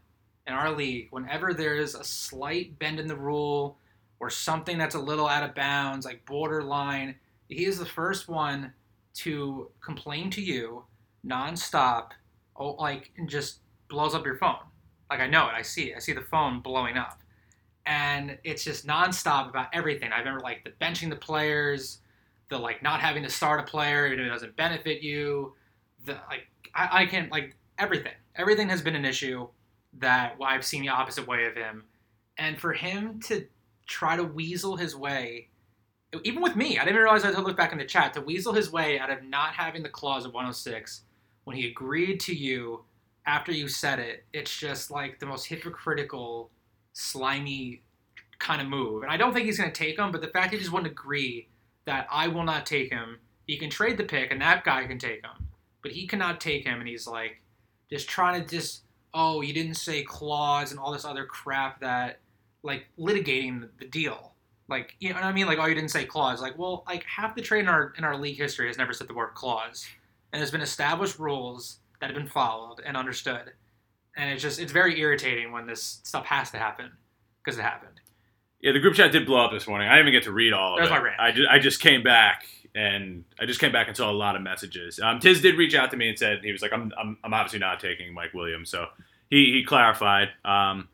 in 0.47 0.53
our 0.53 0.71
league 0.71 1.07
whenever 1.11 1.53
there's 1.53 1.95
a 1.95 2.03
slight 2.03 2.77
bend 2.79 2.99
in 2.99 3.07
the 3.07 3.15
rule 3.15 3.77
or 4.23 4.29
something 4.29 4.77
that's 4.77 4.95
a 4.95 4.99
little 4.99 5.27
out 5.27 5.43
of 5.43 5.53
bounds, 5.53 6.05
like 6.05 6.25
borderline. 6.25 7.15
He 7.49 7.65
is 7.65 7.77
the 7.77 7.85
first 7.85 8.29
one 8.29 8.71
to 9.15 9.69
complain 9.81 10.29
to 10.31 10.41
you 10.41 10.85
nonstop, 11.27 12.11
oh, 12.55 12.71
like 12.71 13.11
just 13.27 13.59
blows 13.89 14.15
up 14.15 14.25
your 14.25 14.37
phone. 14.37 14.55
Like 15.09 15.19
I 15.19 15.27
know 15.27 15.47
it, 15.47 15.53
I 15.53 15.61
see 15.61 15.91
it, 15.91 15.97
I 15.97 15.99
see 15.99 16.13
the 16.13 16.21
phone 16.21 16.61
blowing 16.61 16.97
up, 16.97 17.21
and 17.85 18.37
it's 18.45 18.63
just 18.63 18.87
nonstop 18.87 19.49
about 19.49 19.67
everything. 19.73 20.11
I 20.13 20.19
remember 20.19 20.39
like 20.39 20.63
the 20.63 20.71
benching 20.83 21.09
the 21.09 21.17
players, 21.17 21.99
the 22.49 22.57
like 22.57 22.81
not 22.81 23.01
having 23.01 23.23
to 23.23 23.29
start 23.29 23.59
a 23.59 23.63
player 23.63 24.07
if 24.07 24.17
it 24.17 24.29
doesn't 24.29 24.55
benefit 24.55 25.01
you, 25.01 25.53
the 26.05 26.13
like 26.29 26.47
I, 26.73 27.01
I 27.01 27.05
can 27.07 27.27
like 27.29 27.55
everything. 27.77 28.13
Everything 28.37 28.69
has 28.69 28.81
been 28.81 28.95
an 28.95 29.05
issue 29.05 29.47
that 29.99 30.39
well, 30.39 30.49
I've 30.49 30.65
seen 30.65 30.81
the 30.81 30.89
opposite 30.89 31.27
way 31.27 31.45
of 31.45 31.55
him, 31.55 31.83
and 32.37 32.57
for 32.57 32.71
him 32.71 33.19
to 33.25 33.45
try 33.87 34.15
to 34.15 34.23
weasel 34.23 34.75
his 34.75 34.95
way 34.95 35.49
even 36.23 36.43
with 36.43 36.55
me, 36.55 36.77
I 36.77 36.85
didn't 36.85 37.01
realize 37.01 37.23
I 37.23 37.27
had 37.27 37.35
to 37.35 37.41
look 37.41 37.57
back 37.57 37.71
in 37.71 37.77
the 37.77 37.85
chat 37.85 38.13
to 38.13 38.21
weasel 38.21 38.53
his 38.53 38.71
way 38.71 38.99
out 38.99 39.09
of 39.09 39.23
not 39.23 39.53
having 39.53 39.81
the 39.81 39.89
clause 39.89 40.25
of 40.25 40.33
106 40.33 41.01
when 41.45 41.55
he 41.55 41.67
agreed 41.67 42.19
to 42.21 42.35
you 42.35 42.83
after 43.25 43.51
you 43.51 43.67
said 43.67 43.99
it. 43.99 44.25
It's 44.33 44.55
just 44.55 44.91
like 44.91 45.19
the 45.19 45.25
most 45.25 45.45
hypocritical, 45.45 46.51
slimy 46.93 47.81
kind 48.39 48.61
of 48.61 48.67
move. 48.67 49.03
And 49.03 49.11
I 49.11 49.17
don't 49.17 49.33
think 49.33 49.45
he's 49.45 49.57
going 49.57 49.71
to 49.71 49.75
take 49.75 49.97
him, 49.97 50.11
but 50.11 50.21
the 50.21 50.27
fact 50.27 50.53
he 50.53 50.59
just 50.59 50.71
wouldn't 50.71 50.91
agree 50.91 51.47
that 51.85 52.07
I 52.11 52.27
will 52.27 52.43
not 52.43 52.65
take 52.65 52.91
him, 52.91 53.19
he 53.47 53.57
can 53.57 53.69
trade 53.69 53.97
the 53.97 54.03
pick 54.03 54.31
and 54.31 54.41
that 54.41 54.63
guy 54.63 54.85
can 54.85 54.99
take 54.99 55.23
him, 55.23 55.47
but 55.81 55.91
he 55.91 56.07
cannot 56.07 56.39
take 56.39 56.65
him. 56.65 56.79
And 56.79 56.87
he's 56.87 57.07
like 57.07 57.41
just 57.89 58.07
trying 58.07 58.41
to 58.41 58.47
just, 58.47 58.83
oh, 59.13 59.41
you 59.41 59.53
didn't 59.53 59.75
say 59.75 60.03
clause 60.03 60.71
and 60.71 60.79
all 60.79 60.91
this 60.91 61.05
other 61.05 61.25
crap 61.25 61.79
that 61.81 62.19
like 62.63 62.87
litigating 62.97 63.69
the 63.79 63.85
deal. 63.85 64.33
Like 64.69 64.95
you 64.99 65.09
know 65.09 65.15
what 65.15 65.25
I 65.25 65.33
mean? 65.33 65.45
Like 65.45 65.59
oh 65.59 65.65
you 65.65 65.75
didn't 65.75 65.91
say 65.91 66.05
clause. 66.05 66.41
Like 66.41 66.57
well 66.57 66.83
like 66.87 67.03
half 67.03 67.35
the 67.35 67.41
trade 67.41 67.61
in 67.61 67.67
our 67.67 67.93
in 67.97 68.03
our 68.03 68.17
league 68.17 68.37
history 68.37 68.67
has 68.67 68.77
never 68.77 68.93
said 68.93 69.07
the 69.07 69.13
word 69.13 69.33
clause, 69.35 69.85
and 70.31 70.39
there's 70.39 70.51
been 70.51 70.61
established 70.61 71.19
rules 71.19 71.79
that 71.99 72.07
have 72.07 72.15
been 72.15 72.27
followed 72.27 72.79
and 72.85 72.97
understood, 72.97 73.51
and 74.15 74.31
it's 74.31 74.41
just 74.41 74.59
it's 74.59 74.71
very 74.71 74.99
irritating 74.99 75.51
when 75.51 75.67
this 75.67 75.99
stuff 76.03 76.25
has 76.25 76.49
to 76.51 76.57
happen 76.57 76.91
because 77.43 77.59
it 77.59 77.61
happened. 77.61 77.99
Yeah, 78.61 78.71
the 78.71 78.79
group 78.79 78.95
chat 78.95 79.11
did 79.11 79.25
blow 79.25 79.43
up 79.43 79.51
this 79.51 79.67
morning. 79.67 79.89
I 79.89 79.95
didn't 79.97 80.07
even 80.07 80.19
get 80.19 80.23
to 80.23 80.31
read 80.31 80.53
all 80.53 80.75
of 80.75 80.77
There's 80.77 80.87
it. 80.87 80.91
my 80.91 80.99
rant. 81.01 81.19
I 81.19 81.31
just, 81.33 81.49
I 81.49 81.59
just 81.59 81.81
came 81.81 82.01
back 82.01 82.45
and 82.73 83.25
I 83.37 83.45
just 83.45 83.59
came 83.59 83.73
back 83.73 83.89
and 83.89 83.97
saw 83.97 84.09
a 84.09 84.13
lot 84.13 84.37
of 84.37 84.41
messages. 84.41 85.01
Um, 85.01 85.19
Tiz 85.19 85.41
did 85.41 85.57
reach 85.57 85.75
out 85.75 85.91
to 85.91 85.97
me 85.97 86.07
and 86.07 86.17
said 86.17 86.39
he 86.43 86.51
was 86.53 86.61
like, 86.61 86.71
I'm, 86.71 86.89
I'm, 86.97 87.17
I'm 87.25 87.33
obviously 87.33 87.59
not 87.59 87.81
taking 87.81 88.13
Mike 88.13 88.33
Williams. 88.33 88.69
So 88.69 88.85
he, 89.29 89.51
he 89.51 89.65
clarified. 89.65 90.29
Um, 90.45 90.87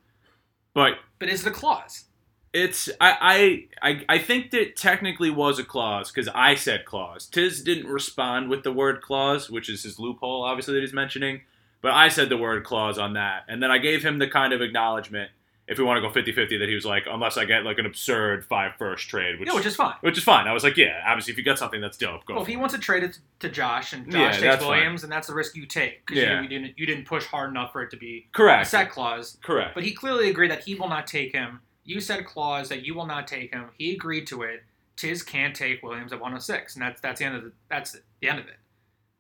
but 0.74 0.94
But 1.20 1.30
is 1.30 1.44
the 1.44 1.52
clause? 1.52 2.06
it's 2.54 2.90
I, 3.00 3.68
I 3.82 3.90
I 3.90 4.06
I 4.10 4.18
think 4.18 4.52
that 4.52 4.76
technically 4.76 5.30
was 5.30 5.60
a 5.60 5.64
clause 5.64 6.12
because 6.12 6.28
I 6.34 6.56
said 6.56 6.86
clause. 6.86 7.28
Tiz 7.28 7.62
didn't 7.62 7.88
respond 7.88 8.50
with 8.50 8.64
the 8.64 8.74
word 8.74 9.02
clause, 9.02 9.50
which 9.50 9.70
is 9.70 9.84
his 9.84 10.00
loophole, 10.00 10.44
obviously 10.44 10.74
that 10.76 10.82
he's 10.82 10.94
mentioning. 10.94 11.42
But 11.82 11.92
I 11.92 12.10
said 12.10 12.30
the 12.30 12.38
word 12.38 12.64
clause 12.64 12.98
on 12.98 13.14
that, 13.14 13.44
and 13.48 13.64
then 13.64 13.72
I 13.72 13.78
gave 13.78 14.04
him 14.04 14.18
the 14.20 14.28
kind 14.28 14.52
of 14.52 14.62
acknowledgement. 14.62 15.32
If 15.70 15.78
we 15.78 15.84
want 15.84 15.98
to 15.98 16.02
go 16.02 16.10
50-50 16.14 16.60
that 16.60 16.68
he 16.68 16.76
was 16.76 16.86
like, 16.86 17.06
unless 17.10 17.38
I 17.38 17.46
get 17.46 17.64
like 17.64 17.78
an 17.78 17.86
absurd 17.86 18.44
five 18.46 18.74
first 18.78 19.08
trade, 19.08 19.40
which 19.40 19.48
yeah, 19.48 19.56
which 19.56 19.66
is 19.66 19.76
fine. 19.76 19.96
which 20.02 20.18
is 20.18 20.24
fine. 20.24 20.48
I 20.48 20.54
was 20.54 20.64
like, 20.64 20.76
yeah, 20.78 21.02
obviously 21.08 21.32
if 21.32 21.38
you 21.38 21.44
got 21.46 21.58
something 21.60 21.80
that's 21.80 21.98
dope, 21.98 22.26
go. 22.26 22.34
Well, 22.34 22.42
if 22.44 22.48
he 22.48 22.56
it. 22.56 22.58
wants 22.58 22.74
to 22.74 22.80
trade 22.82 23.04
it 23.04 23.20
to 23.40 23.50
Josh 23.50 23.94
and 23.94 24.12
Yeah, 24.12 24.26
Josh 24.32 24.32
takes 24.36 24.42
that's 24.42 24.64
fine. 24.64 24.78
Williams, 24.78 25.04
and 25.04 25.12
that's 25.12 25.28
the 25.28 25.34
risk 25.34 25.56
you 25.56 25.66
take 25.66 26.06
because 26.06 26.22
Yeah. 26.22 26.38
you, 26.38 26.44
you 26.44 26.48
didn't 26.50 26.80
you 26.80 26.86
didn't 26.86 27.06
push 27.06 27.26
hard 27.26 27.50
enough 27.52 27.72
for 27.72 27.82
it 27.82 27.92
to 27.92 27.98
be 27.98 28.26
a 28.34 28.36
correct, 28.36 28.68
set 28.68 28.90
clause. 28.92 29.38
correct. 29.44 29.76
But 29.76 29.84
he 29.84 29.94
clearly 29.94 30.30
agreed 30.30 30.52
that 30.52 30.64
he 30.64 30.76
will 30.76 30.90
not 30.90 31.08
take 31.08 31.32
him. 31.34 31.62
You 31.86 32.00
said 32.02 32.26
clause 32.26 32.70
that 32.70 32.84
you 32.86 32.94
will 32.94 33.06
not 33.08 33.28
take 33.28 33.52
him. 33.54 33.66
He 33.78 33.94
agreed 33.94 34.28
to 34.28 34.44
it. 34.44 34.64
Tiz 34.96 35.24
can't 35.24 35.56
take 35.56 35.82
Williams 35.82 36.12
at 36.12 36.20
106, 36.20 36.76
and 36.76 36.84
that's 36.84 37.00
that's 37.00 37.20
the 37.20 37.26
end 37.26 37.36
of 37.36 37.44
the, 37.44 37.52
that's 37.70 37.98
the 38.22 38.28
end 38.28 38.40
of 38.40 38.48
it 38.48 38.58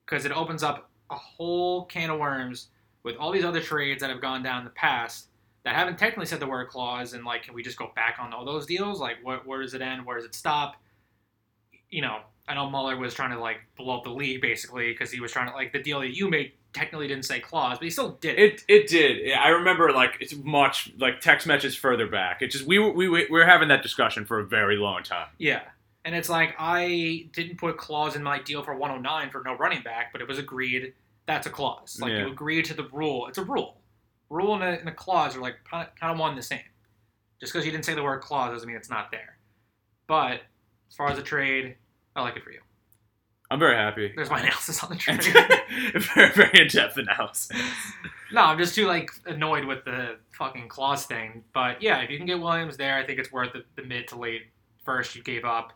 because 0.05 0.25
it 0.25 0.31
opens 0.31 0.61
up 0.63 0.89
a 1.09 1.15
whole 1.15 1.85
can 1.85 2.09
of 2.09 2.19
worms 2.19 2.67
with 3.03 3.15
all 3.15 3.31
these 3.31 3.45
other 3.45 3.61
trades 3.61 4.01
that 4.01 4.09
have 4.09 4.19
gone 4.21 4.43
down 4.43 4.59
in 4.59 4.65
the 4.65 4.71
past 4.71 5.27
that 5.69 5.75
haven't 5.75 5.99
technically 5.99 6.25
said 6.25 6.39
the 6.39 6.47
word 6.47 6.67
clause. 6.69 7.13
And 7.13 7.23
like, 7.23 7.43
can 7.43 7.53
we 7.53 7.61
just 7.61 7.77
go 7.77 7.91
back 7.95 8.17
on 8.19 8.33
all 8.33 8.43
those 8.43 8.65
deals? 8.65 8.99
Like, 8.99 9.17
what 9.21 9.45
where 9.45 9.61
does 9.61 9.75
it 9.75 9.81
end? 9.81 10.03
Where 10.03 10.15
does 10.17 10.25
it 10.25 10.33
stop? 10.33 10.75
You 11.91 12.01
know, 12.01 12.21
I 12.47 12.55
know 12.55 12.67
Mueller 12.69 12.97
was 12.97 13.13
trying 13.13 13.31
to 13.31 13.39
like 13.39 13.57
blow 13.77 13.97
up 13.97 14.03
the 14.03 14.09
league 14.09 14.41
basically 14.41 14.91
because 14.91 15.11
he 15.11 15.19
was 15.19 15.31
trying 15.31 15.47
to 15.47 15.53
like 15.53 15.71
the 15.71 15.81
deal 15.81 15.99
that 15.99 16.15
you 16.15 16.27
made 16.29 16.53
technically 16.73 17.07
didn't 17.07 17.25
say 17.25 17.39
clause, 17.39 17.77
but 17.77 17.83
he 17.83 17.89
still 17.91 18.17
did 18.19 18.39
it. 18.39 18.53
It 18.53 18.63
it 18.67 18.87
did. 18.87 19.27
Yeah, 19.27 19.41
I 19.41 19.49
remember 19.49 19.91
like 19.91 20.17
it's 20.19 20.35
much 20.35 20.91
like 20.97 21.21
text 21.21 21.45
messages 21.45 21.75
further 21.75 22.07
back. 22.07 22.41
It 22.41 22.47
just 22.47 22.65
we 22.65 22.79
were 22.79 22.91
we 22.91 23.07
we 23.07 23.27
were 23.29 23.45
having 23.45 23.67
that 23.67 23.83
discussion 23.83 24.25
for 24.25 24.39
a 24.39 24.45
very 24.45 24.77
long 24.77 25.03
time. 25.03 25.27
Yeah. 25.37 25.61
And 26.03 26.15
it's 26.15 26.29
like 26.29 26.55
I 26.57 27.27
didn't 27.33 27.57
put 27.57 27.77
clause 27.77 28.15
in 28.15 28.23
my 28.23 28.39
deal 28.41 28.63
for 28.63 28.73
109 28.73 29.29
for 29.29 29.43
no 29.45 29.55
running 29.55 29.83
back, 29.83 30.11
but 30.11 30.21
it 30.21 30.27
was 30.27 30.39
agreed 30.39 30.93
that's 31.27 31.45
a 31.45 31.51
clause. 31.51 31.99
Like 32.01 32.11
Yeah. 32.11 32.25
you 32.25 32.31
agree 32.31 32.63
to 32.63 32.73
the 32.73 32.87
rule. 32.91 33.27
It's 33.27 33.37
a 33.37 33.43
rule. 33.43 33.75
Rule 34.29 34.53
and 34.53 34.63
a, 34.63 34.79
and 34.79 34.87
a 34.87 34.93
clause 34.93 35.35
are 35.35 35.41
like 35.41 35.55
kind 35.69 35.89
of 36.01 36.19
one 36.19 36.29
and 36.29 36.37
the 36.37 36.43
same. 36.43 36.59
Just 37.39 37.53
because 37.53 37.65
you 37.65 37.71
didn't 37.71 37.85
say 37.85 37.93
the 37.93 38.03
word 38.03 38.21
clause 38.21 38.51
doesn't 38.51 38.67
mean 38.67 38.77
it's 38.77 38.89
not 38.89 39.11
there. 39.11 39.37
But 40.07 40.41
as 40.89 40.95
far 40.95 41.09
as 41.09 41.17
the 41.17 41.23
trade, 41.23 41.75
I 42.15 42.21
like 42.21 42.35
it 42.35 42.43
for 42.43 42.51
you. 42.51 42.59
I'm 43.51 43.59
very 43.59 43.75
happy. 43.75 44.11
There's 44.15 44.29
my 44.29 44.39
analysis 44.41 44.83
on 44.83 44.89
the 44.89 44.95
trade. 44.97 45.23
very 46.15 46.31
very 46.33 46.61
in 46.61 46.67
depth 46.67 46.97
analysis. 46.97 47.57
no, 48.31 48.43
I'm 48.43 48.57
just 48.57 48.75
too 48.75 48.87
like 48.87 49.09
annoyed 49.25 49.65
with 49.65 49.85
the 49.85 50.17
fucking 50.31 50.67
clause 50.67 51.05
thing. 51.05 51.43
But 51.53 51.81
yeah, 51.81 51.99
if 52.01 52.09
you 52.09 52.17
can 52.17 52.27
get 52.27 52.39
Williams 52.39 52.77
there, 52.77 52.95
I 52.95 53.05
think 53.05 53.19
it's 53.19 53.31
worth 53.31 53.53
the, 53.53 53.63
the 53.75 53.87
mid 53.87 54.07
to 54.09 54.19
late 54.19 54.43
first 54.83 55.15
you 55.15 55.23
gave 55.23 55.45
up. 55.45 55.73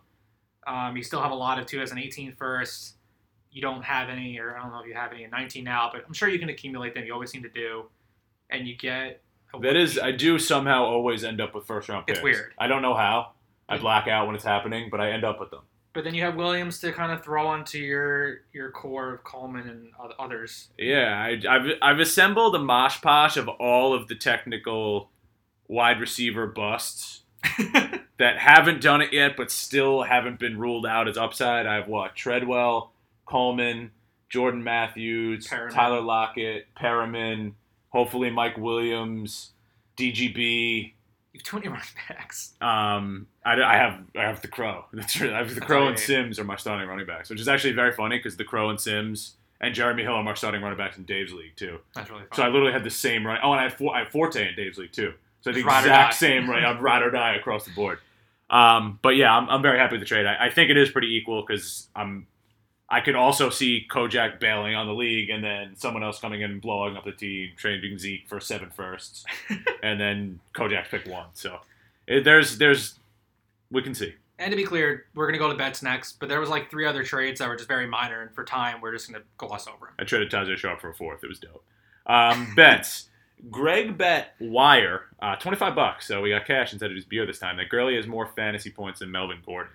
Um, 0.65 0.95
you 0.95 1.03
still 1.03 1.21
have 1.21 1.31
a 1.31 1.35
lot 1.35 1.59
of 1.59 1.65
2018 1.65 2.33
firsts. 2.33 2.93
You 3.51 3.61
don't 3.61 3.83
have 3.83 4.09
any, 4.09 4.39
or 4.39 4.57
I 4.57 4.61
don't 4.61 4.71
know 4.71 4.79
if 4.79 4.87
you 4.87 4.93
have 4.93 5.11
any 5.11 5.23
in 5.23 5.29
19 5.29 5.63
now, 5.63 5.89
but 5.93 6.03
I'm 6.07 6.13
sure 6.13 6.29
you 6.29 6.39
can 6.39 6.49
accumulate 6.49 6.95
them. 6.95 7.05
You 7.05 7.13
always 7.13 7.29
seem 7.29 7.43
to 7.43 7.49
do, 7.49 7.85
and 8.49 8.67
you 8.67 8.75
get. 8.75 9.21
A 9.53 9.59
That 9.59 9.75
is, 9.75 9.99
I 9.99 10.11
do 10.11 10.39
somehow 10.39 10.83
always 10.83 11.23
end 11.23 11.39
up 11.39 11.53
with 11.53 11.65
first 11.65 11.89
round 11.89 12.05
It's 12.07 12.19
picks. 12.19 12.23
weird. 12.23 12.53
I 12.57 12.67
don't 12.67 12.81
know 12.81 12.95
how. 12.95 13.33
I 13.69 13.77
black 13.77 14.07
out 14.07 14.25
when 14.27 14.35
it's 14.35 14.43
happening, 14.43 14.89
but 14.91 14.99
I 14.99 15.11
end 15.11 15.23
up 15.23 15.39
with 15.39 15.49
them. 15.51 15.61
But 15.93 16.03
then 16.03 16.15
you 16.15 16.23
have 16.23 16.35
Williams 16.35 16.79
to 16.79 16.91
kind 16.91 17.11
of 17.11 17.23
throw 17.23 17.45
onto 17.47 17.77
your 17.77 18.41
your 18.51 18.71
core 18.71 19.13
of 19.13 19.23
Coleman 19.23 19.69
and 19.69 19.89
others. 20.17 20.69
Yeah, 20.77 21.15
I, 21.15 21.39
I've 21.47 21.67
I've 21.83 21.99
assembled 21.99 22.55
a 22.55 22.59
mosh 22.59 22.99
posh 23.01 23.37
of 23.37 23.47
all 23.47 23.93
of 23.93 24.07
the 24.07 24.15
technical 24.15 25.11
wide 25.67 25.99
receiver 25.99 26.47
busts 26.47 27.21
that 28.17 28.39
haven't 28.39 28.81
done 28.81 29.01
it 29.01 29.13
yet, 29.13 29.37
but 29.37 29.51
still 29.51 30.01
haven't 30.01 30.39
been 30.39 30.57
ruled 30.57 30.85
out 30.87 31.07
as 31.07 31.15
upside. 31.17 31.67
I 31.67 31.75
have 31.75 31.87
what 31.87 32.15
Treadwell, 32.15 32.91
Coleman, 33.25 33.91
Jordan 34.29 34.63
Matthews, 34.63 35.47
Perriman. 35.47 35.69
Tyler 35.73 36.01
Lockett, 36.01 36.67
Perriman, 36.75 37.53
hopefully 37.93 38.29
Mike 38.29 38.57
Williams, 38.57 39.51
DGB. 39.97 40.93
You 41.31 41.39
have 41.39 41.43
too 41.43 41.55
many 41.57 41.69
running 41.69 41.85
backs. 42.09 42.53
Um, 42.61 43.27
I, 43.45 43.53
I 43.61 43.75
have 43.77 44.01
I 44.15 44.21
have 44.23 44.41
the 44.41 44.47
Crow. 44.49 44.85
That's 44.93 45.13
true. 45.13 45.33
I 45.33 45.37
have 45.37 45.49
the 45.49 45.55
That's 45.55 45.65
Crow 45.65 45.83
all 45.83 45.87
and 45.87 45.97
Sims 45.97 46.37
are 46.37 46.43
my 46.43 46.57
starting 46.57 46.87
running 46.87 47.05
backs, 47.05 47.29
which 47.29 47.39
is 47.39 47.47
actually 47.47 47.73
very 47.73 47.93
funny 47.93 48.17
because 48.17 48.35
the 48.37 48.43
Crow 48.43 48.69
and 48.69 48.79
Sims 48.79 49.35
and 49.61 49.73
Jeremy 49.73 50.03
Hill 50.03 50.13
are 50.13 50.23
my 50.23 50.33
starting 50.33 50.61
running 50.61 50.77
backs 50.77 50.97
in 50.97 51.05
Dave's 51.05 51.33
league 51.33 51.55
too. 51.55 51.79
That's 51.95 52.09
really 52.09 52.23
fun. 52.23 52.35
So 52.35 52.43
I 52.43 52.47
literally 52.49 52.73
had 52.73 52.83
the 52.83 52.91
same 52.91 53.25
run. 53.25 53.39
Oh, 53.41 53.51
and 53.53 53.61
I 53.61 53.63
had, 53.63 53.73
four, 53.73 53.95
I 53.95 53.99
had 53.99 54.11
Forte 54.11 54.47
in 54.47 54.55
Dave's 54.55 54.77
league 54.77 54.91
too. 54.91 55.13
So 55.41 55.51
the 55.51 55.55
Just 55.61 55.67
ride 55.67 55.85
or 55.85 55.87
exact 55.87 56.11
die. 56.11 56.17
same 56.17 56.49
right. 56.49 56.63
I'm 56.65 56.79
ride 56.79 57.01
or 57.01 57.09
die 57.11 57.35
across 57.35 57.65
the 57.65 57.71
board. 57.71 57.99
Um, 58.49 58.99
but 59.01 59.15
yeah, 59.15 59.35
I'm, 59.35 59.49
I'm 59.49 59.61
very 59.61 59.79
happy 59.79 59.93
with 59.93 60.01
the 60.01 60.05
trade. 60.05 60.25
I, 60.25 60.45
I 60.45 60.49
think 60.51 60.69
it 60.69 60.77
is 60.77 60.89
pretty 60.89 61.15
equal 61.15 61.41
because 61.41 61.87
I'm. 61.95 62.27
I 62.93 63.01
could 63.01 63.15
also 63.15 63.49
see 63.49 63.87
Kojak 63.89 64.39
bailing 64.39 64.75
on 64.75 64.85
the 64.85 64.93
league 64.93 65.31
and 65.31 65.43
then 65.43 65.75
someone 65.75 66.03
else 66.03 66.19
coming 66.19 66.41
in 66.41 66.51
and 66.51 66.61
blowing 66.61 66.95
up 66.95 67.05
the 67.05 67.11
team, 67.11 67.49
trading 67.57 67.97
Zeke 67.97 68.27
for 68.27 68.39
seven 68.39 68.69
firsts, 68.69 69.25
and 69.83 69.99
then 69.99 70.39
Kojak 70.53 70.89
pick 70.89 71.07
one. 71.07 71.25
So 71.33 71.57
it, 72.05 72.23
there's 72.23 72.59
there's 72.59 72.99
we 73.71 73.81
can 73.81 73.95
see. 73.95 74.13
And 74.37 74.51
to 74.51 74.55
be 74.55 74.63
clear, 74.63 75.05
we're 75.15 75.25
gonna 75.25 75.39
go 75.39 75.49
to 75.51 75.57
bets 75.57 75.81
next, 75.81 76.19
but 76.19 76.29
there 76.29 76.39
was 76.39 76.49
like 76.49 76.69
three 76.69 76.85
other 76.85 77.03
trades 77.03 77.39
that 77.39 77.49
were 77.49 77.55
just 77.55 77.67
very 77.67 77.87
minor, 77.87 78.21
and 78.21 78.31
for 78.35 78.43
time, 78.43 78.79
we're 78.79 78.91
just 78.91 79.11
gonna 79.11 79.23
gloss 79.37 79.67
over 79.67 79.87
them. 79.87 79.95
I 79.97 80.03
traded 80.03 80.29
Tajae 80.29 80.55
Sharpe 80.55 80.79
for 80.79 80.91
a 80.91 80.93
fourth. 80.93 81.23
It 81.23 81.27
was 81.27 81.39
dope. 81.39 81.63
Um, 82.05 82.53
bets. 82.55 83.09
Greg 83.49 83.97
bet 83.97 84.35
Wire, 84.39 85.07
uh, 85.19 85.35
25 85.35 85.75
bucks. 85.75 86.07
So 86.07 86.21
we 86.21 86.29
got 86.29 86.45
cash 86.45 86.71
instead 86.71 86.91
of 86.91 86.95
just 86.95 87.09
beer 87.09 87.25
this 87.25 87.39
time. 87.39 87.57
That 87.57 87.69
Gurley 87.69 87.95
has 87.95 88.07
more 88.07 88.27
fantasy 88.27 88.69
points 88.69 88.99
than 88.99 89.11
Melvin 89.11 89.39
Gordon. 89.45 89.73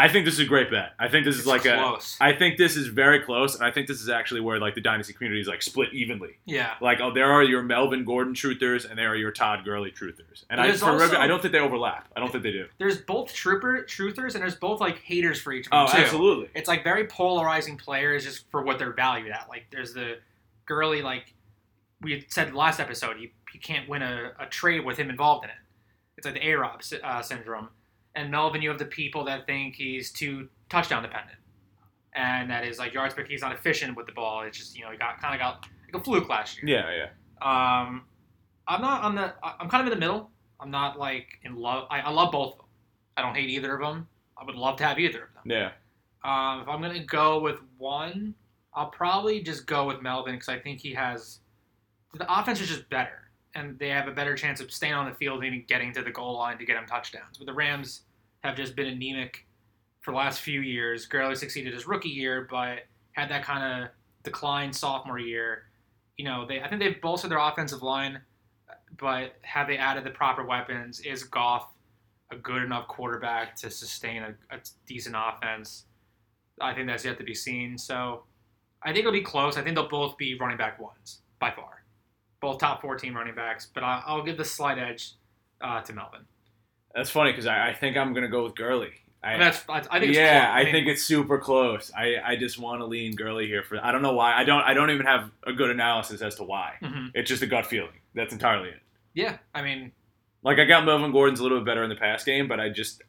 I 0.00 0.08
think 0.08 0.24
this 0.24 0.34
is 0.34 0.40
a 0.40 0.44
great 0.46 0.70
bet. 0.70 0.92
I 0.98 1.08
think 1.08 1.24
this 1.24 1.34
is 1.34 1.40
It's 1.40 1.48
like 1.48 1.62
close. 1.62 2.16
a. 2.20 2.24
I 2.24 2.36
think 2.36 2.56
this 2.56 2.76
is 2.76 2.86
very 2.86 3.20
close, 3.20 3.54
and 3.54 3.64
I 3.64 3.70
think 3.70 3.86
this 3.86 4.00
is 4.00 4.08
actually 4.08 4.40
where 4.40 4.58
like 4.58 4.74
the 4.74 4.80
dynasty 4.80 5.12
community 5.12 5.40
is 5.40 5.46
like 5.48 5.62
split 5.62 5.92
evenly. 5.92 6.38
yeah, 6.46 6.74
Like, 6.80 7.00
oh, 7.00 7.12
there 7.12 7.30
are 7.30 7.42
your 7.42 7.62
Melvin 7.62 8.04
Gordon 8.04 8.34
truthers, 8.34 8.88
and 8.88 8.98
there 8.98 9.08
are 9.10 9.16
your 9.16 9.30
Todd 9.30 9.64
Gurley 9.64 9.90
truthers. 9.90 10.44
And 10.48 10.60
I, 10.60 10.66
There's 10.68 10.80
for 10.80 10.86
also- 10.90 11.04
River- 11.04 11.16
I 11.18 11.26
don't 11.26 11.40
think 11.42 11.52
they 11.52 11.58
overlap. 11.60 12.08
I 12.16 12.20
don't 12.20 12.30
think 12.32 12.42
they 12.44 12.52
do. 12.52 12.66
there's 12.78 12.98
both 12.98 13.32
trooper 13.34 13.84
truthers 13.88 14.34
and 14.34 14.42
there's 14.42 14.56
both 14.56 14.80
like 14.80 14.98
haters 15.00 15.40
for 15.40 15.52
each 15.52 15.68
them 15.68 15.86
Oh, 15.86 15.92
too. 15.92 15.98
absolutely. 16.02 16.48
It's 16.54 16.68
like 16.68 16.82
very 16.82 17.06
polarizing 17.06 17.76
players 17.76 18.24
just 18.24 18.50
for 18.50 18.62
what 18.62 18.78
they're 18.78 18.92
valued 18.94 19.30
at. 19.32 19.46
Like 19.48 19.66
there's 19.70 19.92
the 19.94 20.18
Gurley 20.66 21.02
like 21.02 21.34
we 22.00 22.24
said 22.28 22.54
last 22.54 22.80
episode, 22.80 23.18
you, 23.20 23.28
you 23.52 23.60
can't 23.60 23.88
win 23.88 24.00
a, 24.02 24.32
a 24.40 24.46
trade 24.46 24.84
with 24.84 24.96
him 24.96 25.10
involved 25.10 25.44
in 25.44 25.50
it. 25.50 25.56
It's 26.16 26.24
like 26.24 26.34
the 26.34 26.48
A 26.48 26.54
Rob 26.54 26.80
uh, 27.02 27.22
syndrome. 27.22 27.68
And 28.14 28.30
Melvin, 28.30 28.62
you 28.62 28.68
have 28.70 28.78
the 28.78 28.86
people 28.86 29.24
that 29.24 29.46
think 29.46 29.76
he's 29.76 30.10
too 30.10 30.48
touchdown 30.68 31.02
dependent, 31.02 31.38
and 32.14 32.50
that 32.50 32.64
is 32.64 32.78
like 32.78 32.92
yards 32.92 33.14
per 33.14 33.24
he's 33.24 33.40
not 33.40 33.52
efficient 33.52 33.96
with 33.96 34.06
the 34.06 34.12
ball. 34.12 34.42
It's 34.42 34.58
just 34.58 34.76
you 34.76 34.84
know 34.84 34.90
he 34.90 34.96
got 34.96 35.20
kind 35.20 35.34
of 35.34 35.40
got 35.40 35.66
like 35.86 36.00
a 36.00 36.04
fluke 36.04 36.28
last 36.28 36.60
year. 36.60 36.78
Yeah, 36.78 36.90
yeah. 36.90 37.08
Um, 37.40 38.02
I'm 38.66 38.80
not 38.80 39.02
on 39.02 39.14
the. 39.14 39.32
I'm 39.42 39.68
kind 39.68 39.86
of 39.86 39.92
in 39.92 39.98
the 39.98 40.04
middle. 40.04 40.30
I'm 40.58 40.70
not 40.70 40.98
like 40.98 41.38
in 41.44 41.56
love. 41.56 41.86
I, 41.90 42.00
I 42.00 42.10
love 42.10 42.32
both 42.32 42.52
of 42.52 42.58
them. 42.58 42.66
I 43.16 43.22
don't 43.22 43.34
hate 43.34 43.50
either 43.50 43.74
of 43.74 43.80
them. 43.80 44.08
I 44.36 44.44
would 44.44 44.54
love 44.54 44.76
to 44.78 44.84
have 44.84 44.98
either 44.98 45.24
of 45.24 45.34
them. 45.34 45.42
Yeah. 45.44 45.70
Um, 46.22 46.62
if 46.62 46.68
I'm 46.68 46.80
gonna 46.80 47.04
go 47.04 47.40
with 47.40 47.60
one, 47.78 48.34
I'll 48.74 48.90
probably 48.90 49.42
just 49.42 49.66
go 49.66 49.86
with 49.86 50.02
Melvin 50.02 50.34
because 50.34 50.48
I 50.48 50.58
think 50.58 50.80
he 50.80 50.92
has 50.94 51.40
the 52.14 52.26
offense 52.32 52.60
is 52.60 52.68
just 52.68 52.88
better, 52.90 53.29
and 53.54 53.78
they 53.78 53.88
have 53.88 54.08
a 54.08 54.12
better 54.12 54.36
chance 54.36 54.60
of 54.60 54.70
staying 54.70 54.94
on 54.94 55.08
the 55.08 55.14
field 55.14 55.42
and 55.42 55.66
getting 55.66 55.92
to 55.94 56.02
the 56.02 56.10
goal 56.10 56.34
line 56.34 56.58
to 56.58 56.64
get 56.64 56.74
them 56.74 56.86
touchdowns. 56.86 57.38
But 57.38 57.46
the 57.46 57.52
Rams 57.52 58.02
have 58.42 58.56
just 58.56 58.76
been 58.76 58.86
anemic 58.86 59.46
for 60.00 60.12
the 60.12 60.16
last 60.16 60.40
few 60.40 60.60
years. 60.60 61.06
Gurley 61.06 61.34
succeeded 61.34 61.74
his 61.74 61.86
rookie 61.86 62.08
year, 62.08 62.46
but 62.50 62.80
had 63.12 63.28
that 63.30 63.44
kind 63.44 63.84
of 63.84 63.90
decline 64.22 64.72
sophomore 64.72 65.18
year. 65.18 65.64
You 66.16 66.24
know, 66.24 66.46
they 66.46 66.60
I 66.60 66.68
think 66.68 66.80
they've 66.80 67.00
bolstered 67.00 67.30
their 67.30 67.38
offensive 67.38 67.82
line, 67.82 68.20
but 68.98 69.36
have 69.42 69.66
they 69.66 69.76
added 69.76 70.04
the 70.04 70.10
proper 70.10 70.44
weapons? 70.44 71.00
Is 71.00 71.24
Goff 71.24 71.66
a 72.30 72.36
good 72.36 72.62
enough 72.62 72.86
quarterback 72.88 73.56
to 73.56 73.70
sustain 73.70 74.22
a, 74.22 74.34
a 74.54 74.60
decent 74.86 75.16
offense? 75.18 75.86
I 76.60 76.74
think 76.74 76.86
that's 76.86 77.04
yet 77.04 77.18
to 77.18 77.24
be 77.24 77.34
seen. 77.34 77.78
So 77.78 78.24
I 78.82 78.88
think 78.88 79.00
it'll 79.00 79.12
be 79.12 79.22
close. 79.22 79.56
I 79.56 79.62
think 79.62 79.76
they'll 79.76 79.88
both 79.88 80.16
be 80.16 80.38
running 80.38 80.56
back 80.56 80.80
ones 80.80 81.20
by 81.38 81.50
far, 81.50 81.79
both 82.40 82.58
top 82.58 82.80
14 82.82 83.14
running 83.14 83.34
backs. 83.34 83.68
But 83.72 83.82
I, 83.84 84.02
I'll 84.06 84.22
give 84.22 84.36
the 84.36 84.44
slight 84.44 84.78
edge 84.78 85.12
uh, 85.60 85.80
to 85.82 85.92
Melvin. 85.92 86.20
That's 86.94 87.10
funny 87.10 87.32
because 87.32 87.46
I, 87.46 87.68
I 87.70 87.74
think 87.74 87.96
I'm 87.96 88.12
gonna 88.12 88.28
go 88.28 88.42
with 88.44 88.56
Gurley. 88.56 88.90
I, 89.22 89.36
that's 89.36 89.62
I 89.68 89.78
I 89.78 89.80
think 90.00 90.10
it's 90.10 90.16
yeah. 90.18 90.50
I, 90.52 90.64
mean, 90.64 90.72
think 90.72 90.86
it's 90.88 91.02
super 91.02 91.38
close. 91.38 91.92
I, 91.96 92.16
I 92.24 92.36
just 92.36 92.58
want 92.58 92.80
to 92.80 92.86
lean 92.86 93.14
Gurley 93.14 93.46
here 93.46 93.62
for. 93.62 93.78
I 93.84 93.92
don't 93.92 94.00
know 94.02 94.14
why. 94.14 94.34
I 94.34 94.44
don't. 94.44 94.62
I 94.62 94.72
don't 94.74 94.90
even 94.90 95.04
have 95.06 95.30
a 95.46 95.52
good 95.52 95.70
analysis 95.70 96.22
as 96.22 96.36
to 96.36 96.42
why. 96.42 96.76
mhm. 96.82 97.10
It's 97.14 97.28
just 97.28 97.42
a 97.42 97.46
gut 97.46 97.66
feeling. 97.66 97.92
That's 98.14 98.32
entirely 98.32 98.70
it. 98.70 98.80
yeah. 99.14 99.36
I 99.54 99.62
mean, 99.62 99.92
Like 100.42 100.58
I 100.58 100.64
got 100.64 100.84
Melvin 100.86 101.12
Gordon's 101.12 101.38
a 101.38 101.42
little 101.42 101.58
bit 101.58 101.66
better 101.66 101.84
in 101.84 101.90
the 101.90 101.96
pass 101.96 102.24
game, 102.24 102.48
but 102.48 102.58
I 102.58 102.70
just, 102.70 103.02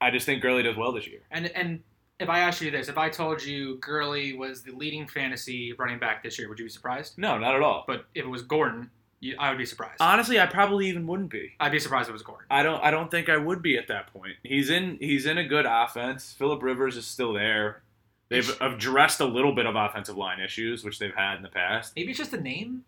I 0.00 0.10
just 0.10 0.26
think 0.26 0.42
Gurley 0.42 0.62
does 0.62 0.76
well 0.76 0.92
this 0.92 1.06
year. 1.08 1.20
and 1.30 1.46
and 1.56 1.80
if 2.22 2.28
I 2.28 2.40
asked 2.40 2.60
you 2.60 2.70
this, 2.70 2.88
if 2.88 2.98
I 2.98 3.08
told 3.08 3.42
you 3.42 3.76
Gurley 3.76 4.34
was 4.34 4.62
the 4.62 4.72
leading 4.72 5.06
fantasy 5.06 5.72
running 5.74 5.98
back 5.98 6.22
this 6.22 6.38
year, 6.38 6.48
would 6.48 6.58
you 6.58 6.64
be 6.64 6.70
surprised? 6.70 7.18
No, 7.18 7.38
not 7.38 7.54
at 7.54 7.62
all. 7.62 7.84
But 7.86 8.06
if 8.14 8.24
it 8.24 8.28
was 8.28 8.42
Gordon, 8.42 8.90
you, 9.20 9.36
I 9.38 9.50
would 9.50 9.58
be 9.58 9.66
surprised. 9.66 9.96
Honestly, 10.00 10.40
I 10.40 10.46
probably 10.46 10.88
even 10.88 11.06
wouldn't 11.06 11.30
be. 11.30 11.52
I'd 11.60 11.72
be 11.72 11.78
surprised 11.78 12.06
if 12.06 12.10
it 12.10 12.14
was 12.14 12.22
Gordon. 12.22 12.46
I 12.50 12.62
don't. 12.62 12.82
I 12.82 12.90
don't 12.90 13.10
think 13.10 13.28
I 13.28 13.36
would 13.36 13.62
be 13.62 13.76
at 13.76 13.88
that 13.88 14.12
point. 14.12 14.34
He's 14.42 14.68
in. 14.70 14.98
He's 15.00 15.26
in 15.26 15.38
a 15.38 15.44
good 15.44 15.66
offense. 15.66 16.34
Philip 16.36 16.62
Rivers 16.62 16.96
is 16.96 17.06
still 17.06 17.32
there. 17.32 17.82
They've 18.28 18.60
addressed 18.62 19.20
a 19.20 19.26
little 19.26 19.54
bit 19.54 19.66
of 19.66 19.76
offensive 19.76 20.16
line 20.16 20.40
issues, 20.40 20.84
which 20.84 20.98
they've 20.98 21.14
had 21.14 21.36
in 21.36 21.42
the 21.42 21.50
past. 21.50 21.92
Maybe 21.94 22.10
it's 22.10 22.18
just 22.18 22.30
the 22.30 22.40
name. 22.40 22.84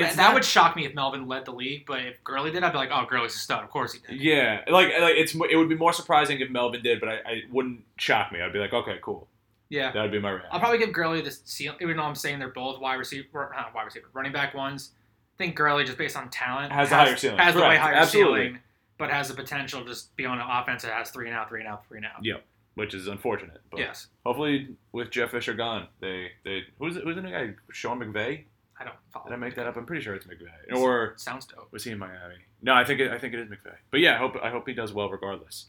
That 0.00 0.34
would 0.34 0.44
shock 0.44 0.76
me 0.76 0.84
if 0.86 0.94
Melvin 0.94 1.26
led 1.26 1.44
the 1.44 1.52
league. 1.52 1.84
But 1.86 2.00
if 2.04 2.22
Gurley 2.24 2.50
did, 2.50 2.62
I'd 2.64 2.72
be 2.72 2.78
like, 2.78 2.90
oh, 2.92 3.04
Gurley's 3.08 3.34
a 3.34 3.38
stud. 3.38 3.62
Of 3.64 3.70
course 3.70 3.92
he 3.92 4.00
did. 4.00 4.20
Yeah, 4.20 4.60
like 4.68 4.88
like 5.00 5.14
it's 5.16 5.34
it 5.34 5.56
would 5.56 5.68
be 5.68 5.76
more 5.76 5.92
surprising 5.92 6.40
if 6.40 6.50
Melvin 6.50 6.82
did, 6.82 7.00
but 7.00 7.08
I, 7.08 7.14
I 7.26 7.42
wouldn't 7.50 7.82
shock 7.96 8.32
me. 8.32 8.40
I'd 8.40 8.52
be 8.52 8.58
like, 8.58 8.72
okay, 8.72 8.98
cool. 9.02 9.28
Yeah. 9.70 9.92
That 9.92 10.02
would 10.02 10.12
be 10.12 10.18
my 10.18 10.30
reaction. 10.30 10.50
I'll 10.52 10.60
probably 10.60 10.78
give 10.78 10.92
Gurley 10.92 11.20
the 11.20 11.30
seal, 11.30 11.74
even 11.80 11.96
though 11.98 12.04
I'm 12.04 12.14
saying 12.14 12.38
they're 12.38 12.48
both 12.48 12.80
wide 12.80 12.94
receiver, 12.94 13.52
not 13.54 13.74
wide 13.74 13.84
receiver, 13.84 14.06
running 14.14 14.32
back 14.32 14.54
ones. 14.54 14.92
I 15.34 15.44
think 15.44 15.56
Gurley, 15.56 15.84
just 15.84 15.98
based 15.98 16.16
on 16.16 16.30
talent, 16.30 16.72
Has 16.72 16.88
the 16.88 16.94
higher 16.96 17.16
ceiling. 17.16 17.38
has 17.38 17.54
the 17.54 17.60
way 17.60 17.76
higher 17.76 17.94
Absolutely. 17.94 18.40
ceiling, 18.46 18.58
but 18.96 19.10
has 19.10 19.28
the 19.28 19.34
potential 19.34 19.82
to 19.82 19.86
just 19.88 20.16
be 20.16 20.24
on 20.24 20.38
an 20.40 20.46
offense 20.50 20.82
that 20.82 20.92
has 20.92 21.10
three 21.10 21.26
and 21.28 21.36
out, 21.36 21.48
three 21.50 21.60
and 21.60 21.68
out, 21.68 21.86
three 21.86 21.98
and 21.98 22.06
out. 22.06 22.24
Yeah. 22.24 22.38
which 22.76 22.94
is 22.94 23.08
unfortunate. 23.08 23.60
But 23.70 23.80
Yes, 23.80 24.06
hopefully, 24.24 24.74
with 24.92 25.10
Jeff 25.10 25.32
Fisher 25.32 25.52
gone, 25.52 25.88
they 26.00 26.30
they 26.44 26.62
who's 26.78 26.96
who's 26.96 27.16
the 27.16 27.22
new 27.22 27.30
guy? 27.30 27.50
Sean 27.70 28.00
McVay? 28.00 28.44
I 28.80 28.84
don't 28.84 28.94
follow. 29.12 29.26
Did 29.26 29.34
I 29.34 29.36
make 29.36 29.54
that 29.56 29.66
up? 29.66 29.76
I'm 29.76 29.86
pretty 29.86 30.02
sure 30.02 30.14
it's 30.14 30.26
McVay. 30.26 30.76
Or 30.78 31.14
Sounds 31.16 31.46
dope. 31.46 31.68
was 31.72 31.84
he 31.84 31.90
in 31.90 31.98
Miami? 31.98 32.36
No, 32.62 32.74
I 32.74 32.84
think 32.84 33.00
it, 33.00 33.10
I 33.10 33.18
think 33.18 33.34
it 33.34 33.40
is 33.40 33.48
McVay. 33.48 33.74
But 33.90 34.00
yeah, 34.00 34.14
I 34.14 34.18
hope 34.18 34.36
I 34.42 34.50
hope 34.50 34.68
he 34.68 34.74
does 34.74 34.92
well 34.92 35.08
regardless. 35.10 35.66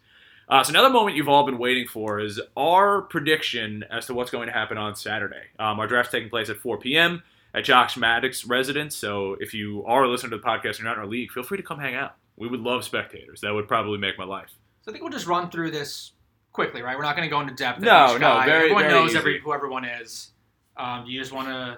Uh, 0.47 0.63
so 0.63 0.71
another 0.71 0.89
moment 0.89 1.15
you've 1.15 1.29
all 1.29 1.45
been 1.45 1.59
waiting 1.59 1.87
for 1.87 2.19
is 2.19 2.41
our 2.57 3.03
prediction 3.03 3.83
as 3.91 4.07
to 4.07 4.13
what's 4.15 4.31
going 4.31 4.47
to 4.47 4.53
happen 4.53 4.77
on 4.79 4.95
Saturday. 4.95 5.43
Um, 5.59 5.79
our 5.79 5.85
draft's 5.85 6.11
taking 6.11 6.29
place 6.29 6.49
at 6.49 6.57
4 6.57 6.79
p.m. 6.79 7.21
at 7.53 7.63
Josh 7.65 7.97
Maddox 7.97 8.45
residence. 8.45 8.95
So 8.95 9.37
if 9.39 9.53
you 9.53 9.83
are 9.85 10.07
listening 10.07 10.31
to 10.31 10.37
the 10.37 10.43
podcast 10.43 10.65
and 10.65 10.79
you're 10.79 10.87
not 10.87 10.93
in 10.95 10.99
our 11.01 11.07
league, 11.07 11.31
feel 11.31 11.43
free 11.43 11.57
to 11.57 11.63
come 11.63 11.79
hang 11.79 11.93
out. 11.93 12.15
We 12.35 12.47
would 12.47 12.61
love 12.61 12.83
spectators. 12.83 13.41
That 13.41 13.53
would 13.53 13.67
probably 13.67 13.99
make 13.99 14.17
my 14.17 14.23
life. 14.25 14.49
So 14.81 14.89
I 14.89 14.91
think 14.91 15.03
we'll 15.03 15.11
just 15.13 15.27
run 15.27 15.51
through 15.51 15.69
this 15.69 16.13
quickly, 16.51 16.81
right? 16.81 16.97
We're 16.97 17.03
not 17.03 17.15
going 17.15 17.27
to 17.27 17.31
go 17.31 17.41
into 17.41 17.53
depth. 17.53 17.81
No, 17.81 18.17
no, 18.17 18.41
very- 18.43 18.61
Everyone 18.71 18.83
very 18.83 18.93
knows 18.93 19.09
easy. 19.11 19.19
every 19.19 19.39
who 19.41 19.53
everyone 19.53 19.85
is. 19.85 20.31
Um, 20.77 21.05
you 21.05 21.19
just 21.19 21.31
want 21.31 21.47
to. 21.49 21.77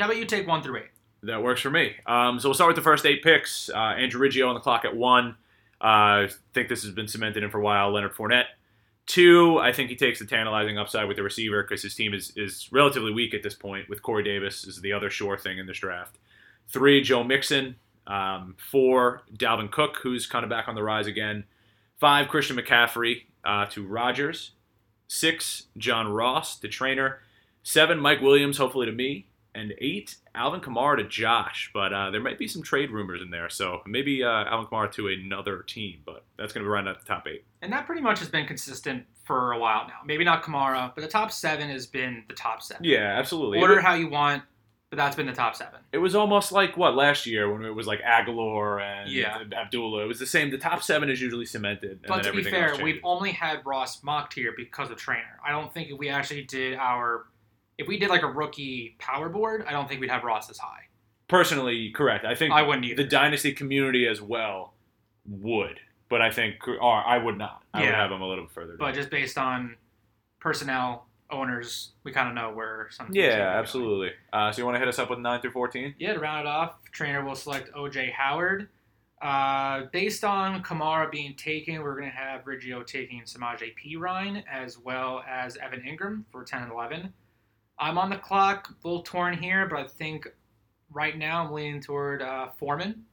How 0.00 0.06
about 0.06 0.18
you 0.18 0.24
take 0.24 0.46
one 0.46 0.62
through 0.62 0.78
eight? 0.78 0.90
That 1.22 1.42
works 1.42 1.60
for 1.60 1.70
me. 1.70 1.96
Um, 2.06 2.40
so 2.40 2.48
we'll 2.48 2.54
start 2.54 2.68
with 2.68 2.76
the 2.76 2.82
first 2.82 3.04
eight 3.04 3.22
picks. 3.22 3.68
Uh, 3.68 3.78
Andrew 3.78 4.20
Riggio 4.20 4.48
on 4.48 4.54
the 4.54 4.60
clock 4.60 4.84
at 4.84 4.96
one. 4.96 5.36
Uh, 5.80 6.24
I 6.24 6.28
think 6.54 6.68
this 6.68 6.82
has 6.82 6.92
been 6.92 7.08
cemented 7.08 7.42
in 7.42 7.50
for 7.50 7.58
a 7.58 7.62
while. 7.62 7.92
Leonard 7.92 8.14
Fournette. 8.14 8.46
Two, 9.06 9.58
I 9.58 9.72
think 9.72 9.90
he 9.90 9.96
takes 9.96 10.18
the 10.18 10.24
tantalizing 10.24 10.78
upside 10.78 11.08
with 11.08 11.16
the 11.16 11.22
receiver 11.22 11.62
because 11.62 11.82
his 11.82 11.94
team 11.94 12.14
is, 12.14 12.32
is 12.36 12.68
relatively 12.70 13.12
weak 13.12 13.34
at 13.34 13.42
this 13.42 13.54
point, 13.54 13.88
with 13.88 14.02
Corey 14.02 14.22
Davis 14.22 14.64
is 14.64 14.80
the 14.80 14.92
other 14.92 15.10
sure 15.10 15.36
thing 15.36 15.58
in 15.58 15.66
this 15.66 15.78
draft. 15.78 16.18
Three, 16.68 17.02
Joe 17.02 17.24
Mixon. 17.24 17.76
Um, 18.06 18.56
four, 18.70 19.22
Dalvin 19.34 19.70
Cook, 19.70 19.98
who's 20.02 20.26
kind 20.26 20.44
of 20.44 20.50
back 20.50 20.68
on 20.68 20.74
the 20.74 20.82
rise 20.82 21.06
again. 21.06 21.44
Five, 21.98 22.28
Christian 22.28 22.56
McCaffrey 22.56 23.24
uh, 23.44 23.66
to 23.66 23.86
Rodgers. 23.86 24.52
Six, 25.08 25.64
John 25.76 26.08
Ross, 26.08 26.58
the 26.58 26.68
trainer. 26.68 27.20
Seven, 27.62 27.98
Mike 27.98 28.20
Williams, 28.20 28.58
hopefully 28.58 28.86
to 28.86 28.92
me. 28.92 29.26
And 29.54 29.74
eight, 29.78 30.16
Alvin 30.34 30.60
Kamara 30.60 30.98
to 30.98 31.04
Josh. 31.04 31.70
But 31.74 31.92
uh, 31.92 32.10
there 32.10 32.20
might 32.20 32.38
be 32.38 32.46
some 32.46 32.62
trade 32.62 32.90
rumors 32.90 33.20
in 33.20 33.30
there. 33.30 33.48
So 33.50 33.80
maybe 33.86 34.22
uh, 34.22 34.28
Alvin 34.44 34.66
Kamara 34.66 34.92
to 34.92 35.08
another 35.08 35.62
team. 35.62 36.00
But 36.06 36.24
that's 36.36 36.52
going 36.52 36.62
to 36.62 36.68
be 36.68 36.70
right 36.72 36.86
at 36.86 37.00
the 37.00 37.04
top 37.06 37.26
eight. 37.26 37.44
And 37.62 37.72
that 37.72 37.86
pretty 37.86 38.00
much 38.02 38.20
has 38.20 38.28
been 38.28 38.46
consistent 38.46 39.04
for 39.24 39.52
a 39.52 39.58
while 39.58 39.86
now. 39.86 39.98
Maybe 40.04 40.24
not 40.24 40.42
Kamara, 40.42 40.92
but 40.94 41.02
the 41.02 41.08
top 41.08 41.30
seven 41.32 41.68
has 41.68 41.86
been 41.86 42.24
the 42.28 42.34
top 42.34 42.62
seven. 42.62 42.84
Yeah, 42.84 43.16
absolutely. 43.18 43.58
Order 43.60 43.80
how 43.80 43.94
you 43.94 44.08
want, 44.08 44.42
but 44.88 44.96
that's 44.96 45.14
been 45.14 45.26
the 45.26 45.32
top 45.32 45.54
seven. 45.54 45.78
it 45.92 45.98
was 45.98 46.16
almost 46.16 46.50
like, 46.50 46.76
what, 46.76 46.96
last 46.96 47.26
year 47.26 47.52
when 47.52 47.64
it 47.64 47.70
was 47.74 47.86
like 47.86 48.00
Aguilar 48.00 48.80
and 48.80 49.08
Yeah. 49.10 49.38
Abdullah. 49.56 50.02
It 50.02 50.06
was 50.06 50.18
the 50.18 50.26
same. 50.26 50.50
The 50.50 50.58
top 50.58 50.82
seven 50.82 51.08
is 51.10 51.20
usually 51.20 51.46
cemented. 51.46 51.90
And 52.02 52.06
But 52.08 52.24
to 52.24 52.32
be 52.32 52.42
fair, 52.42 52.74
we've 52.82 53.00
only 53.04 53.30
had 53.30 53.64
Ross 53.64 54.02
mocked 54.02 54.34
here 54.34 54.52
because 54.56 54.90
of 54.90 54.96
trainer. 54.96 55.38
I 55.46 55.52
don't 55.52 55.72
think 55.72 55.90
if 55.90 55.98
we 55.98 56.08
actually 56.08 56.42
did 56.42 56.76
our, 56.76 57.26
if 57.80 57.88
we 57.88 57.98
did 57.98 58.10
like 58.10 58.22
a 58.22 58.26
rookie 58.28 58.96
power 58.98 59.28
board, 59.28 59.64
I 59.66 59.72
don't 59.72 59.88
think 59.88 60.00
we'd 60.00 60.10
have 60.10 60.22
Ross 60.24 60.50
as 60.50 60.58
high. 60.58 60.82
Personally, 61.28 61.90
correct. 61.90 62.24
I 62.24 62.34
think 62.34 62.52
I 62.52 62.62
wouldn't 62.62 62.84
either. 62.84 63.02
the 63.02 63.08
dynasty 63.08 63.52
community 63.52 64.06
as 64.06 64.20
well 64.20 64.74
would. 65.28 65.80
But 66.08 66.20
I 66.20 66.30
think, 66.32 66.56
or 66.66 66.82
I 66.82 67.18
would 67.18 67.38
not. 67.38 67.62
I 67.72 67.82
would 67.82 67.94
have 67.94 68.10
him 68.10 68.20
a 68.20 68.26
little 68.28 68.44
bit 68.44 68.52
further 68.52 68.72
down. 68.72 68.78
but 68.78 68.94
just 68.94 69.10
based 69.10 69.38
on 69.38 69.76
personnel, 70.40 71.06
owners, 71.30 71.92
we 72.02 72.10
kind 72.10 72.28
of 72.28 72.34
know 72.34 72.50
where 72.50 72.88
some. 72.90 73.08
Yeah, 73.12 73.22
gonna 73.22 73.34
be 73.34 73.38
going. 73.38 73.58
absolutely. 73.58 74.10
Uh, 74.32 74.50
so 74.50 74.58
you 74.58 74.64
want 74.64 74.74
to 74.74 74.80
hit 74.80 74.88
us 74.88 74.98
up 74.98 75.08
with 75.08 75.20
nine 75.20 75.40
through 75.40 75.52
fourteen? 75.52 75.94
Yeah, 76.00 76.14
to 76.14 76.18
round 76.18 76.40
it 76.40 76.46
off, 76.46 76.74
trainer 76.90 77.24
will 77.24 77.36
select 77.36 77.72
OJ 77.74 78.12
Howard. 78.12 78.68
Uh, 79.22 79.82
based 79.92 80.24
on 80.24 80.62
Kamara 80.62 81.10
being 81.10 81.34
taken, 81.34 81.82
we're 81.82 81.94
going 81.98 82.10
to 82.10 82.16
have 82.16 82.44
Riggio 82.44 82.86
taking 82.86 83.20
Samaje 83.22 83.72
Perine 83.76 84.42
as 84.50 84.78
well 84.78 85.22
as 85.28 85.58
Evan 85.58 85.82
Engram 85.82 86.24
for 86.32 86.42
10 86.42 86.62
and 86.62 86.72
11. 86.72 87.12
I'm 87.80 87.96
on 87.96 88.10
the 88.10 88.16
clock, 88.16 88.68
a 88.68 88.86
little 88.86 89.02
torn 89.02 89.36
here, 89.36 89.66
but 89.66 89.78
I 89.78 89.84
think 89.84 90.28
right 90.92 91.16
now 91.16 91.42
I'm 91.42 91.52
leaning 91.52 91.80
toward 91.80 92.20
uh, 92.20 92.48
Foreman. 92.58 93.04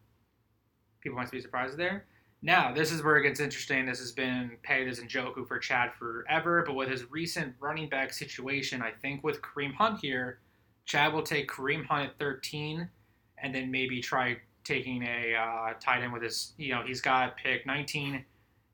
People 0.99 1.17
might 1.17 1.31
be 1.31 1.41
surprised 1.41 1.77
there. 1.77 2.05
Now, 2.41 2.73
this 2.73 2.91
is 2.91 3.01
where 3.01 3.17
it 3.17 3.23
gets 3.23 3.39
interesting. 3.39 3.85
This 3.85 3.99
has 3.99 4.11
been 4.11 4.51
pegged 4.63 4.89
as 4.89 4.99
Njoku 4.99 5.47
for 5.47 5.57
Chad 5.57 5.93
forever, 5.93 6.63
but 6.67 6.75
with 6.75 6.89
his 6.89 7.09
recent 7.09 7.55
running 7.59 7.87
back 7.89 8.13
situation, 8.13 8.81
I 8.81 8.91
think 8.91 9.23
with 9.23 9.41
Kareem 9.41 9.73
Hunt 9.73 10.01
here, 10.01 10.39
Chad 10.85 11.13
will 11.13 11.23
take 11.23 11.49
Kareem 11.49 11.85
Hunt 11.85 12.09
at 12.09 12.19
13 12.19 12.87
and 13.39 13.55
then 13.55 13.71
maybe 13.71 14.01
try 14.01 14.37
taking 14.63 15.01
a 15.03 15.33
uh, 15.33 15.73
tight 15.79 16.03
end 16.03 16.11
with 16.11 16.21
his, 16.21 16.53
you 16.57 16.73
know, 16.73 16.83
he's 16.85 17.01
got 17.01 17.37
pick 17.37 17.65
19 17.65 18.23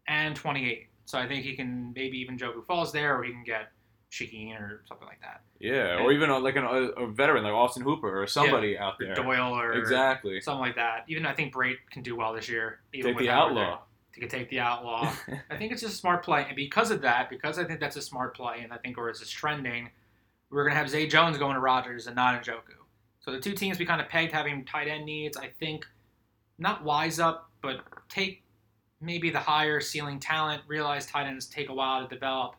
and 0.07 0.35
28. 0.35 0.87
So 1.05 1.19
I 1.19 1.27
think 1.27 1.43
he 1.43 1.55
can 1.55 1.93
maybe 1.95 2.17
even 2.17 2.37
Njoku 2.37 2.65
falls 2.65 2.91
there 2.91 3.17
or 3.17 3.23
he 3.23 3.31
can 3.31 3.43
get 3.43 3.69
Shaheen 4.11 4.59
or 4.59 4.83
something 4.87 5.07
like 5.07 5.21
that. 5.21 5.41
Yeah, 5.63 5.99
or 6.01 6.11
even 6.11 6.29
uh, 6.29 6.41
like 6.41 6.57
an, 6.57 6.65
a, 6.65 7.03
a 7.03 7.07
veteran 7.07 7.45
like 7.45 7.53
Austin 7.53 7.83
Hooper 7.83 8.21
or 8.21 8.27
somebody 8.27 8.77
out 8.77 8.95
there. 8.99 9.15
Doyle 9.15 9.57
or 9.57 9.71
Exactly. 9.71 10.41
something 10.41 10.59
like 10.59 10.75
that. 10.75 11.05
Even 11.07 11.25
I 11.25 11.33
think 11.33 11.53
Brate 11.53 11.77
can 11.89 12.03
do 12.03 12.17
well 12.17 12.33
this 12.33 12.49
year. 12.49 12.81
Even 12.91 13.11
Take 13.11 13.15
with 13.15 13.25
the 13.25 13.31
outlaw. 13.31 13.79
He 14.13 14.19
can 14.19 14.29
take 14.29 14.49
the 14.49 14.59
outlaw. 14.59 15.09
I 15.49 15.55
think 15.55 15.71
it's 15.71 15.81
just 15.81 15.93
a 15.93 15.97
smart 15.97 16.21
play, 16.21 16.43
and 16.45 16.55
because 16.57 16.91
of 16.91 17.01
that, 17.03 17.29
because 17.29 17.57
I 17.57 17.63
think 17.63 17.79
that's 17.79 17.95
a 17.95 18.01
smart 18.01 18.35
play, 18.35 18.59
and 18.61 18.73
I 18.73 18.77
think 18.77 18.97
where 18.97 19.07
it's 19.07 19.21
just 19.21 19.31
trending, 19.31 19.89
we're 20.51 20.65
gonna 20.65 20.75
have 20.75 20.89
Zay 20.89 21.07
Jones 21.07 21.37
going 21.37 21.53
to 21.53 21.61
Rogers 21.61 22.07
and 22.07 22.15
not 22.17 22.43
Njoku. 22.43 22.75
So 23.21 23.31
the 23.31 23.39
two 23.39 23.53
teams 23.53 23.79
we 23.79 23.85
kind 23.85 24.01
of 24.01 24.09
pegged 24.09 24.33
having 24.33 24.65
tight 24.65 24.89
end 24.89 25.05
needs. 25.05 25.37
I 25.37 25.47
think 25.61 25.87
not 26.59 26.83
wise 26.83 27.21
up, 27.21 27.49
but 27.61 27.85
take 28.09 28.43
maybe 28.99 29.29
the 29.29 29.39
higher 29.39 29.79
ceiling 29.79 30.19
talent. 30.19 30.61
Realize 30.67 31.05
tight 31.05 31.25
ends 31.25 31.45
take 31.45 31.69
a 31.69 31.73
while 31.73 32.05
to 32.05 32.13
develop. 32.13 32.57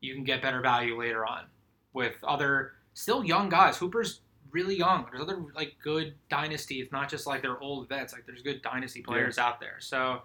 You 0.00 0.14
can 0.14 0.24
get 0.24 0.42
better 0.42 0.60
value 0.60 1.00
later 1.00 1.24
on 1.24 1.44
with 1.92 2.14
other 2.24 2.72
still 2.94 3.24
young 3.24 3.48
guys. 3.48 3.76
Hooper's 3.76 4.20
really 4.50 4.76
young. 4.76 5.06
There's 5.10 5.22
other 5.22 5.44
like 5.54 5.76
good 5.82 6.14
dynasty. 6.28 6.80
It's 6.80 6.92
not 6.92 7.08
just 7.08 7.26
like 7.26 7.42
they're 7.42 7.60
old 7.60 7.88
vets. 7.88 8.12
Like 8.12 8.26
there's 8.26 8.42
good 8.42 8.62
dynasty 8.62 9.02
players 9.02 9.38
out 9.38 9.60
there. 9.60 9.76
So 9.80 10.22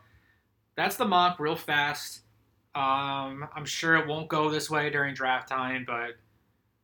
that's 0.76 0.96
the 0.96 1.06
mock 1.06 1.40
real 1.40 1.56
fast. 1.56 2.22
Um, 2.76 3.48
I'm 3.56 3.66
sure 3.66 3.96
it 3.96 4.08
won't 4.08 4.28
go 4.28 4.50
this 4.50 4.70
way 4.70 4.90
during 4.90 5.16
draft 5.16 5.50
time, 5.50 5.84
but 5.88 6.12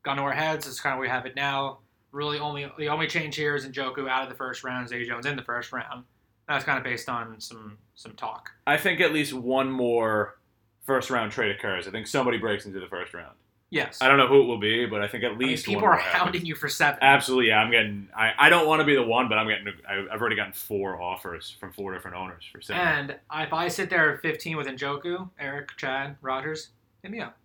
gun 0.01 0.17
to 0.17 0.23
our 0.23 0.33
heads, 0.33 0.67
it's 0.67 0.79
kind 0.79 0.93
of 0.93 0.99
we 0.99 1.07
have 1.07 1.25
it 1.25 1.35
now. 1.35 1.79
Really, 2.11 2.39
only 2.39 2.71
the 2.77 2.89
only 2.89 3.07
change 3.07 3.35
here 3.35 3.55
is 3.55 3.65
Njoku 3.65 4.07
out 4.07 4.23
of 4.23 4.29
the 4.29 4.35
first 4.35 4.63
round, 4.63 4.87
Zay 4.89 5.03
Jones 5.03 5.25
in 5.25 5.35
the 5.35 5.43
first 5.43 5.71
round. 5.71 6.05
That's 6.47 6.63
kind 6.63 6.77
of 6.77 6.83
based 6.83 7.09
on 7.09 7.39
some 7.39 7.77
some 7.95 8.13
talk. 8.13 8.51
I 8.67 8.77
think 8.77 9.01
at 9.01 9.13
least 9.13 9.33
one 9.33 9.71
more 9.71 10.37
first 10.83 11.09
round 11.09 11.31
trade 11.31 11.55
occurs. 11.55 11.87
I 11.87 11.91
think 11.91 12.07
somebody 12.07 12.37
breaks 12.37 12.65
into 12.65 12.79
the 12.79 12.87
first 12.87 13.13
round. 13.13 13.35
Yes, 13.73 13.97
I 14.01 14.07
don't 14.07 14.17
know 14.17 14.27
who 14.27 14.43
it 14.43 14.45
will 14.45 14.59
be, 14.59 14.85
but 14.85 15.01
I 15.01 15.07
think 15.07 15.23
at 15.23 15.31
I 15.31 15.35
mean, 15.35 15.47
least 15.49 15.65
people 15.65 15.83
are 15.85 15.95
happens. 15.95 16.21
hounding 16.21 16.45
you 16.45 16.53
for 16.53 16.69
seven. 16.69 16.99
Absolutely, 17.01 17.47
yeah. 17.47 17.57
I'm 17.57 17.71
getting. 17.71 18.07
I, 18.15 18.31
I 18.37 18.49
don't 18.49 18.67
want 18.67 18.81
to 18.81 18.85
be 18.85 18.93
the 18.95 19.01
one, 19.03 19.27
but 19.29 19.39
I'm 19.39 19.47
getting. 19.47 19.67
I've 19.89 20.21
already 20.21 20.35
gotten 20.35 20.53
four 20.53 21.01
offers 21.01 21.55
from 21.59 21.73
four 21.73 21.91
different 21.91 22.15
owners 22.15 22.43
for 22.51 22.61
seven. 22.61 22.81
And 22.81 23.15
if 23.33 23.51
I 23.51 23.67
sit 23.69 23.89
there 23.89 24.13
at 24.13 24.21
15 24.21 24.57
with 24.57 24.67
Njoku, 24.67 25.27
Eric, 25.39 25.69
Chad, 25.77 26.17
Rogers, 26.21 26.69
hit 27.01 27.09
me 27.11 27.19
up. 27.19 27.35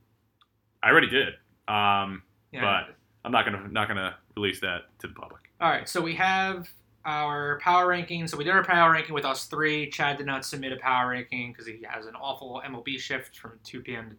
I 0.83 0.91
already 0.91 1.09
did. 1.09 1.29
Um, 1.67 2.23
Yeah. 2.53 2.61
but 2.87 2.95
I'm 3.25 3.33
not 3.33 3.45
gonna 3.47 3.67
not 3.69 3.89
gonna 3.89 4.15
release 4.37 4.61
that 4.61 4.83
to 4.99 5.07
the 5.09 5.15
public. 5.15 5.51
All 5.61 5.71
right, 5.71 5.89
so 5.89 6.01
we 6.01 6.15
have 6.17 6.69
our 7.07 7.59
power 7.61 7.87
ranking. 7.89 8.27
So 8.29 8.37
we 8.37 8.45
did 8.45 8.53
our 8.53 8.63
power 8.65 8.93
ranking 8.93 9.15
with 9.15 9.25
us 9.25 9.47
three. 9.47 9.89
Chad 9.89 10.19
did 10.19 10.27
not 10.27 10.45
submit 10.45 10.73
a 10.73 10.77
power 10.77 11.09
ranking 11.09 11.53
because 11.53 11.67
he 11.67 11.79
has 11.89 12.05
an 12.05 12.15
awful 12.17 12.61
MLB 12.67 12.99
shift 13.01 13.39
from 13.39 13.53
2 13.65 13.81
p.m. 13.81 14.11
to 14.11 14.17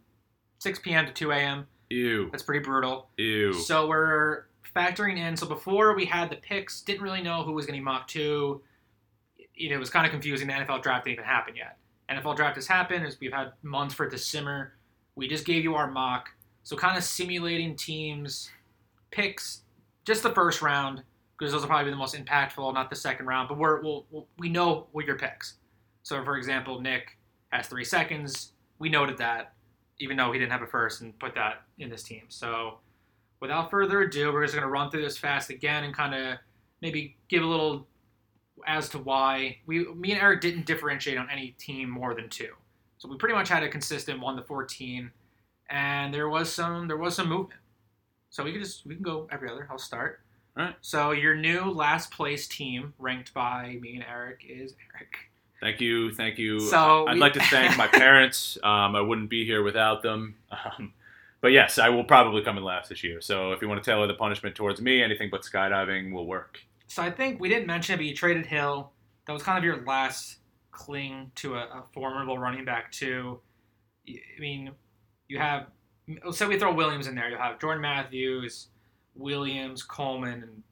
6 0.58 0.80
p.m. 0.80 1.06
to 1.06 1.12
2 1.12 1.30
a.m. 1.32 1.66
Ew, 1.90 2.28
That's 2.30 2.42
pretty 2.42 2.64
brutal. 2.64 3.08
ew. 3.16 3.52
So 3.52 3.88
we're 3.88 4.44
factoring 4.74 5.18
in. 5.18 5.36
So 5.36 5.46
before 5.46 5.94
we 5.94 6.04
had 6.04 6.30
the 6.30 6.36
picks, 6.36 6.82
didn't 6.82 7.02
really 7.02 7.22
know 7.22 7.42
who 7.42 7.52
was 7.52 7.66
going 7.66 7.74
to 7.74 7.80
be 7.80 7.84
mock 7.84 8.06
two. 8.06 8.62
You 9.54 9.70
know, 9.70 9.76
it 9.76 9.80
was 9.80 9.90
kind 9.90 10.06
of 10.06 10.12
confusing. 10.12 10.46
The 10.46 10.54
NFL 10.54 10.82
draft 10.82 11.04
didn't 11.04 11.14
even 11.14 11.24
happen 11.24 11.54
yet. 11.56 11.76
NFL 12.10 12.36
draft 12.36 12.56
has 12.56 12.66
happened. 12.66 13.04
As 13.04 13.18
we've 13.20 13.32
had 13.32 13.52
months 13.62 13.94
for 13.94 14.06
it 14.06 14.10
to 14.10 14.18
simmer. 14.18 14.74
We 15.16 15.28
just 15.28 15.44
gave 15.44 15.64
you 15.64 15.74
our 15.74 15.90
mock. 15.90 16.28
So 16.62 16.76
kind 16.76 16.96
of 16.96 17.02
simulating 17.04 17.74
teams, 17.74 18.50
picks, 19.10 19.62
just 20.04 20.22
the 20.22 20.30
first 20.30 20.62
round 20.62 21.02
because 21.38 21.52
those 21.52 21.62
will 21.62 21.68
probably 21.68 21.86
be 21.86 21.90
the 21.90 21.96
most 21.96 22.14
impactful, 22.14 22.72
not 22.74 22.90
the 22.90 22.96
second 22.96 23.26
round. 23.26 23.48
But 23.48 23.58
we're 23.58 23.82
we'll, 23.82 24.06
we'll, 24.10 24.26
we 24.38 24.48
know 24.48 24.86
what 24.92 25.06
your 25.06 25.16
picks. 25.16 25.54
So 26.02 26.22
for 26.22 26.36
example, 26.36 26.80
Nick 26.80 27.16
has 27.48 27.66
three 27.66 27.84
seconds. 27.84 28.52
We 28.78 28.88
noted 28.88 29.18
that, 29.18 29.54
even 30.00 30.16
though 30.16 30.32
he 30.32 30.38
didn't 30.38 30.50
have 30.50 30.62
a 30.62 30.66
first, 30.66 31.02
and 31.02 31.16
put 31.20 31.34
that 31.36 31.62
in 31.78 31.88
this 31.88 32.02
team. 32.02 32.22
So 32.28 32.78
without 33.40 33.70
further 33.70 34.00
ado, 34.00 34.32
we're 34.32 34.42
just 34.42 34.54
going 34.54 34.66
to 34.66 34.70
run 34.70 34.90
through 34.90 35.02
this 35.02 35.16
fast 35.16 35.50
again 35.50 35.84
and 35.84 35.94
kind 35.94 36.14
of 36.14 36.38
maybe 36.82 37.16
give 37.28 37.42
a 37.42 37.46
little 37.46 37.86
as 38.66 38.88
to 38.90 38.98
why 38.98 39.56
we, 39.66 39.86
me 39.94 40.12
and 40.12 40.20
Eric 40.20 40.40
didn't 40.40 40.66
differentiate 40.66 41.16
on 41.16 41.28
any 41.30 41.54
team 41.58 41.88
more 41.88 42.14
than 42.14 42.28
two. 42.28 42.52
So 42.98 43.08
we 43.08 43.16
pretty 43.16 43.34
much 43.34 43.48
had 43.48 43.62
a 43.62 43.68
consistent 43.68 44.20
one 44.20 44.36
to 44.36 44.42
fourteen, 44.42 45.10
and 45.70 46.12
there 46.12 46.28
was 46.28 46.52
some 46.52 46.88
there 46.88 46.98
was 46.98 47.14
some 47.14 47.28
movement. 47.28 47.60
So 48.28 48.44
we 48.44 48.52
can 48.52 48.60
just 48.60 48.84
we 48.84 48.94
can 48.94 49.02
go 49.02 49.28
every 49.32 49.48
other. 49.48 49.66
I'll 49.70 49.78
start. 49.78 50.20
Alright. 50.58 50.74
So 50.82 51.12
your 51.12 51.34
new 51.34 51.70
last 51.70 52.10
place 52.10 52.46
team, 52.46 52.92
ranked 52.98 53.32
by 53.32 53.78
me 53.80 53.94
and 53.94 54.04
Eric, 54.04 54.44
is 54.46 54.74
Eric. 54.94 55.29
Thank 55.60 55.80
you, 55.80 56.12
thank 56.14 56.38
you. 56.38 56.60
So 56.60 57.06
I'd 57.06 57.14
we- 57.14 57.20
like 57.20 57.34
to 57.34 57.40
thank 57.44 57.76
my 57.76 57.86
parents. 57.92 58.56
Um, 58.62 58.96
I 58.96 59.00
wouldn't 59.00 59.28
be 59.30 59.44
here 59.44 59.62
without 59.62 60.02
them. 60.02 60.36
Um, 60.50 60.92
but 61.40 61.48
yes, 61.52 61.78
I 61.78 61.88
will 61.88 62.04
probably 62.04 62.42
come 62.42 62.58
in 62.58 62.64
last 62.64 62.88
this 62.88 63.02
year. 63.04 63.20
So 63.20 63.52
if 63.52 63.62
you 63.62 63.68
want 63.68 63.82
to 63.82 63.90
tailor 63.90 64.06
the 64.06 64.14
punishment 64.14 64.54
towards 64.54 64.80
me, 64.80 65.02
anything 65.02 65.28
but 65.30 65.42
skydiving 65.42 66.12
will 66.12 66.26
work. 66.26 66.60
So 66.86 67.02
I 67.02 67.10
think 67.10 67.40
we 67.40 67.48
didn't 67.48 67.66
mention 67.66 67.94
it, 67.94 67.98
but 67.98 68.06
you 68.06 68.14
traded 68.14 68.46
Hill. 68.46 68.90
That 69.26 69.32
was 69.32 69.42
kind 69.42 69.56
of 69.56 69.64
your 69.64 69.84
last 69.84 70.38
cling 70.70 71.30
to 71.36 71.54
a, 71.54 71.60
a 71.60 71.84
formidable 71.92 72.38
running 72.38 72.64
back 72.64 72.90
too. 72.90 73.40
I 74.08 74.40
mean, 74.40 74.72
you 75.28 75.38
have 75.38 75.66
let's 76.24 76.38
say 76.38 76.46
we 76.46 76.58
throw 76.58 76.74
Williams 76.74 77.06
in 77.06 77.14
there. 77.14 77.28
You'll 77.28 77.38
have 77.38 77.60
Jordan 77.60 77.82
Matthews, 77.82 78.68
Williams, 79.14 79.82
Coleman, 79.82 80.42
and 80.42 80.62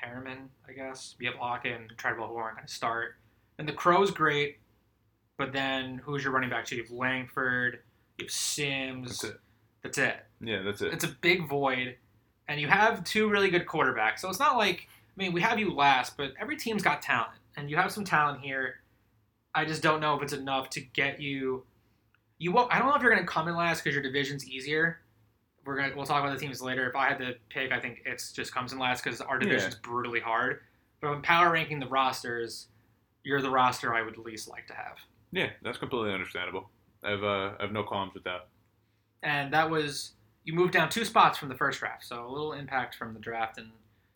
Perriman, 0.00 0.48
I 0.68 0.72
guess. 0.72 1.16
You 1.18 1.30
have 1.30 1.40
Lockett 1.40 1.80
and 1.80 1.90
Treadwell 1.96 2.28
who 2.28 2.36
aren't 2.36 2.56
going 2.56 2.66
to 2.66 2.72
start. 2.72 3.16
And 3.58 3.68
the 3.68 3.72
Crow's 3.72 4.10
great, 4.10 4.58
but 5.38 5.52
then 5.52 5.98
who's 6.04 6.22
your 6.24 6.32
running 6.32 6.50
back? 6.50 6.68
So 6.68 6.74
you 6.76 6.82
have 6.82 6.90
Langford, 6.90 7.80
you 8.18 8.24
have 8.24 8.30
Sims. 8.30 9.20
That's 9.20 9.24
it. 9.24 9.40
That's 9.82 9.98
it 9.98 10.26
Yeah, 10.40 10.62
that's 10.62 10.82
it. 10.82 10.92
it's 10.92 11.04
a 11.04 11.08
big 11.20 11.48
void, 11.48 11.96
and 12.48 12.60
you 12.60 12.68
have 12.68 13.04
two 13.04 13.28
really 13.30 13.48
good 13.50 13.66
quarterbacks. 13.66 14.18
So 14.18 14.28
it's 14.28 14.38
not 14.40 14.56
like 14.56 14.88
I 14.90 15.22
mean 15.22 15.32
we 15.32 15.40
have 15.40 15.58
you 15.58 15.72
last, 15.72 16.16
but 16.16 16.32
every 16.40 16.56
team's 16.56 16.82
got 16.82 17.00
talent, 17.02 17.32
and 17.56 17.70
you 17.70 17.76
have 17.76 17.92
some 17.92 18.04
talent 18.04 18.40
here. 18.40 18.80
I 19.54 19.64
just 19.64 19.82
don't 19.82 20.00
know 20.00 20.14
if 20.16 20.22
it's 20.22 20.32
enough 20.34 20.68
to 20.70 20.80
get 20.80 21.20
you. 21.20 21.64
You 22.38 22.52
won't. 22.52 22.70
I 22.74 22.78
don't 22.78 22.88
know 22.88 22.94
if 22.96 23.00
you're 23.00 23.10
going 23.14 23.24
to 23.24 23.32
come 23.32 23.48
in 23.48 23.56
last 23.56 23.82
because 23.82 23.94
your 23.94 24.02
division's 24.02 24.46
easier. 24.46 25.00
We're 25.64 25.76
gonna. 25.76 25.96
We'll 25.96 26.04
talk 26.04 26.22
about 26.22 26.38
the 26.38 26.44
teams 26.44 26.60
later. 26.60 26.86
If 26.90 26.94
I 26.94 27.08
had 27.08 27.18
to 27.20 27.36
pick, 27.48 27.72
I 27.72 27.80
think 27.80 28.02
it's 28.04 28.32
just 28.32 28.52
comes 28.54 28.74
in 28.74 28.78
last 28.78 29.02
because 29.02 29.22
our 29.22 29.36
Yeah. 29.36 29.48
division's 29.48 29.74
brutally 29.76 30.20
hard. 30.20 30.60
But 31.00 31.10
when 31.12 31.22
power 31.22 31.50
ranking 31.50 31.80
the 31.80 31.88
rosters, 31.88 32.68
you're 33.26 33.42
the 33.42 33.50
roster 33.50 33.92
I 33.92 34.02
would 34.02 34.16
least 34.18 34.48
like 34.48 34.66
to 34.68 34.74
have. 34.74 34.96
Yeah, 35.32 35.50
that's 35.62 35.78
completely 35.78 36.12
understandable. 36.12 36.70
I've 37.02 37.22
uh, 37.24 37.52
I've 37.60 37.72
no 37.72 37.82
qualms 37.82 38.14
with 38.14 38.24
that. 38.24 38.46
and 39.22 39.52
that 39.52 39.68
was 39.68 40.12
you 40.44 40.52
moved 40.54 40.72
down 40.72 40.88
two 40.88 41.04
spots 41.04 41.36
from 41.36 41.48
the 41.48 41.56
first 41.56 41.80
draft, 41.80 42.04
so 42.04 42.24
a 42.26 42.30
little 42.30 42.52
impact 42.52 42.94
from 42.94 43.12
the 43.14 43.20
draft 43.20 43.58
and 43.58 43.68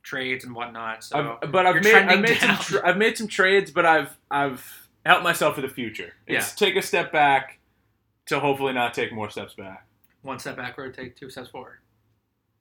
trades 0.02 0.44
and 0.44 0.54
whatnot. 0.54 1.02
So 1.04 1.38
I've, 1.42 1.50
but 1.52 1.66
I've 1.66 1.82
made 1.82 1.94
I've 1.94 2.20
made 2.20 2.38
some 2.38 2.56
tra- 2.56 2.88
I've 2.88 2.96
made 2.96 3.18
some 3.18 3.26
trades, 3.28 3.70
but 3.72 3.84
I've 3.84 4.16
I've 4.30 4.88
helped 5.04 5.24
myself 5.24 5.56
for 5.56 5.61
the 5.61 5.68
future. 5.68 6.12
It's 6.28 6.54
take 6.54 6.76
a 6.76 6.82
step 6.82 7.11
back 7.12 7.58
to 8.26 8.38
hopefully 8.38 8.72
not 8.72 8.94
take 8.94 9.12
more 9.12 9.28
steps 9.28 9.54
back. 9.54 9.86
one 10.22 10.38
step 10.38 10.56
backward, 10.56 10.94
take 10.94 11.16
two 11.16 11.30
steps 11.30 11.48
forward. 11.48 11.78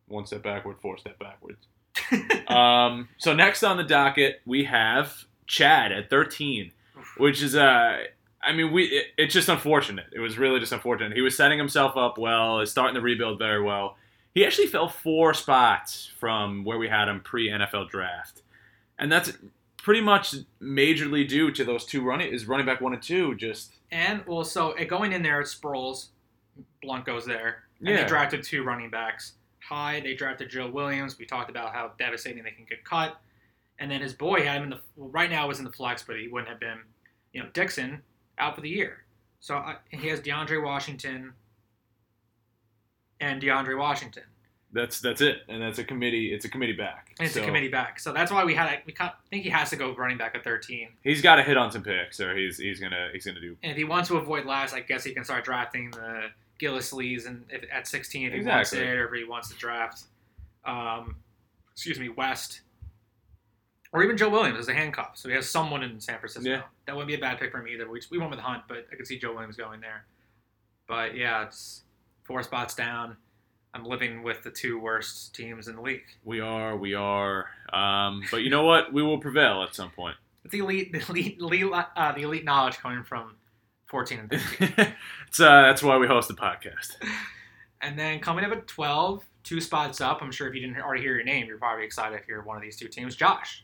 One 0.08 0.26
step 0.26 0.42
backward, 0.42 0.78
four 0.82 0.98
step 0.98 1.20
backwards. 1.20 1.68
Um, 2.50 3.10
so 3.20 3.36
next 3.36 3.62
on 3.62 3.78
the 3.78 3.84
docket 3.84 4.42
we 4.44 4.64
have 4.64 5.14
Chad 5.50 5.92
at 5.92 6.10
13, 6.10 6.72
which 7.18 7.42
is 7.42 7.56
uh, 7.56 7.98
I 8.42 8.54
mean 8.54 8.72
we 8.72 8.86
it, 8.86 9.08
it's 9.18 9.34
just 9.34 9.50
unfortunate. 9.50 10.06
It 10.14 10.20
was 10.20 10.38
really 10.38 10.60
just 10.60 10.72
unfortunate. 10.72 11.14
He 11.14 11.22
was 11.22 11.36
setting 11.36 11.58
himself 11.58 11.98
up 11.98 12.18
well, 12.18 12.62
is 12.62 12.72
starting 12.72 12.96
to 12.96 13.02
rebuild 13.02 13.40
very 13.40 13.62
well. 13.62 13.98
He 14.36 14.46
actually 14.46 14.68
fell 14.68 14.88
four 14.88 15.34
spots 15.34 16.12
from 16.20 16.64
where 16.64 16.78
we 16.78 16.88
had 16.88 17.08
him 17.10 17.20
pre 17.22 17.50
NFL 17.50 17.90
draft, 17.90 18.44
and 19.00 19.12
that's 19.12 19.34
pretty 19.78 20.02
much 20.02 20.36
majorly 20.62 21.28
due 21.28 21.52
to 21.52 21.64
those 21.66 21.84
two 21.84 22.04
running 22.04 22.32
is 22.32 22.46
running 22.46 22.66
back 22.66 22.80
one 22.80 22.94
and 22.94 23.02
two. 23.02 23.36
Just 23.36 23.74
and 23.92 24.24
well, 24.28 24.44
so 24.44 24.76
going 24.88 25.14
in 25.14 25.24
there, 25.24 25.42
it's 25.42 25.54
Sproles, 25.54 26.10
Blunt 26.84 27.06
goes 27.06 27.26
there, 27.26 27.64
and 27.80 27.90
Yeah. 27.90 28.04
they 28.04 28.08
drafted 28.08 28.44
two 28.44 28.64
running 28.64 28.92
backs. 28.92 29.34
High, 29.68 30.00
they 30.00 30.14
drafted 30.14 30.50
Joe 30.50 30.70
Williams. 30.70 31.18
We 31.18 31.26
talked 31.26 31.50
about 31.50 31.74
how 31.74 31.92
devastating 31.98 32.44
they 32.44 32.52
can 32.52 32.66
get 32.66 32.84
cut, 32.84 33.20
and 33.80 33.90
then 33.90 34.02
his 34.02 34.14
boy 34.14 34.44
had 34.44 34.58
him 34.58 34.64
in 34.64 34.70
the 34.72 34.80
well, 34.96 35.10
right 35.10 35.30
now 35.30 35.48
was 35.48 35.60
in 35.60 35.66
the 35.66 35.72
flex, 35.72 36.04
but 36.04 36.18
he 36.20 36.28
wouldn't 36.28 36.50
have 36.50 36.60
been, 36.60 36.80
you 37.34 37.42
know, 37.42 37.50
Dixon 37.54 38.02
out 38.38 38.56
for 38.56 38.62
the 38.62 38.70
year. 38.70 39.04
So 39.40 39.56
I, 39.56 39.78
he 39.90 40.08
has 40.10 40.20
DeAndre 40.20 40.64
Washington 40.64 41.34
and 43.20 43.42
DeAndre 43.42 43.78
Washington. 43.78 44.24
that's 44.72 45.00
that's 45.00 45.22
it, 45.22 45.40
and 45.48 45.62
that's 45.62 45.80
a 45.80 45.84
committee. 45.84 46.34
It's 46.34 46.46
a 46.46 46.50
committee 46.50 46.74
back. 46.74 47.16
And 47.20 47.26
it's 47.26 47.36
So 47.36 47.42
a 47.42 47.46
committee 47.46 47.70
back. 47.70 48.00
So 48.00 48.14
that's 48.14 48.32
why 48.32 48.44
we 48.46 48.54
had 48.54 48.80
we 48.86 48.94
can't, 48.94 49.14
think 49.30 49.44
he 49.44 49.50
has 49.50 49.70
to 49.72 49.76
go 49.76 49.94
running 49.96 50.18
back 50.18 50.36
at 50.36 50.44
13. 50.44 50.90
He's 51.04 51.22
got 51.22 51.36
to 51.38 51.44
hit 51.44 51.58
on 51.58 51.72
some 51.72 51.84
picks, 51.84 52.20
or 52.20 52.36
he's 52.38 52.58
he's 52.58 52.80
gonna 52.80 53.10
he's 53.14 53.26
gonna 53.26 53.42
do 53.42 53.58
And 53.64 53.72
if 53.72 53.78
he 53.78 53.84
wants 53.84 54.10
to 54.10 54.18
avoid 54.18 54.46
last, 54.46 54.74
I 54.74 54.82
guess 54.82 55.04
he 55.04 55.14
can 55.14 55.24
start 55.24 55.44
drafting 55.46 55.92
the 55.92 56.28
Gillislees 56.60 57.26
and 57.26 57.46
if, 57.50 57.64
at 57.72 57.88
16 57.88 58.28
if 58.28 58.34
he 58.34 58.40
wants 58.46 58.74
Exactly. 58.74 58.90
it, 58.90 58.96
or 58.96 59.08
if 59.08 59.14
he 59.22 59.24
wants 59.24 59.50
to 59.50 59.56
draft, 59.56 60.04
um, 60.66 61.16
excuse 61.72 61.98
me, 62.00 62.10
West, 62.10 62.62
or 63.92 64.04
even 64.04 64.18
Joe 64.18 64.30
Williams 64.30 64.60
as 64.60 64.68
a 64.68 64.74
handcuff. 64.74 65.12
So 65.16 65.30
he 65.30 65.36
has 65.36 65.50
someone 65.50 65.84
in 65.84 66.00
San 66.00 66.20
Francisco. 66.20 66.50
Yeah. 66.50 66.62
That 66.86 66.96
wouldn't 66.96 67.08
be 67.08 67.16
a 67.16 67.20
bad 67.20 67.40
pick 67.40 67.52
for 67.52 67.60
him 67.60 67.68
either. 67.68 67.90
We, 67.90 68.02
we 68.12 68.18
went 68.18 68.32
with 68.32 68.40
Hunt, 68.40 68.64
but 68.68 68.86
I 68.92 68.96
could 68.96 69.08
see 69.08 69.18
Joe 69.18 69.34
Williams 69.34 69.56
going 69.56 69.82
there. 69.82 70.06
But 70.88 71.16
yeah, 71.16 71.46
it's 71.46 71.84
four 72.24 72.44
spots 72.44 72.76
down. 72.76 73.18
I'm 73.74 73.86
living 73.86 74.24
with 74.24 74.44
the 74.44 74.50
two 74.50 74.80
worst 74.80 75.36
teams 75.36 75.68
in 75.68 75.76
the 75.76 75.82
league. 75.82 76.06
We 76.24 76.40
are, 76.40 76.76
we 76.76 76.96
are. 76.96 77.48
Um, 77.72 78.24
but 78.32 78.38
you 78.38 78.50
know 78.50 78.64
what? 78.64 78.92
We 78.92 79.04
will 79.04 79.20
prevail 79.20 79.64
at 79.64 79.76
some 79.76 79.92
point. 79.92 80.16
It's 80.44 80.52
the 80.52 80.60
elite, 80.60 80.92
the 80.94 81.06
elite, 81.10 81.38
elite 81.40 81.72
uh, 81.74 82.12
the 82.14 82.22
elite 82.24 82.46
knowledge 82.46 82.78
coming 82.78 83.04
from 83.04 83.36
14 83.88 84.20
and 84.20 84.30
15. 84.30 84.74
it's, 85.28 85.40
uh, 85.40 85.62
that's 85.64 85.84
why 85.84 85.98
we 85.98 86.08
host 86.08 86.28
the 86.28 86.36
podcast. 86.36 86.96
And 87.82 87.98
then 87.98 88.20
coming 88.20 88.44
up 88.44 88.52
at 88.52 88.68
12, 88.68 89.24
two 89.46 89.62
spots 89.62 90.02
up. 90.02 90.22
I'm 90.22 90.34
sure 90.34 90.50
if 90.50 90.54
you 90.54 90.60
didn't 90.60 90.82
already 90.82 91.02
hear 91.02 91.16
your 91.16 91.24
name, 91.24 91.48
you're 91.48 91.58
probably 91.58 91.86
excited 91.86 92.20
if 92.20 92.28
you're 92.28 92.44
one 92.44 92.58
of 92.58 92.62
these 92.62 92.76
two 92.76 92.90
teams. 92.90 93.16
Josh 93.16 93.64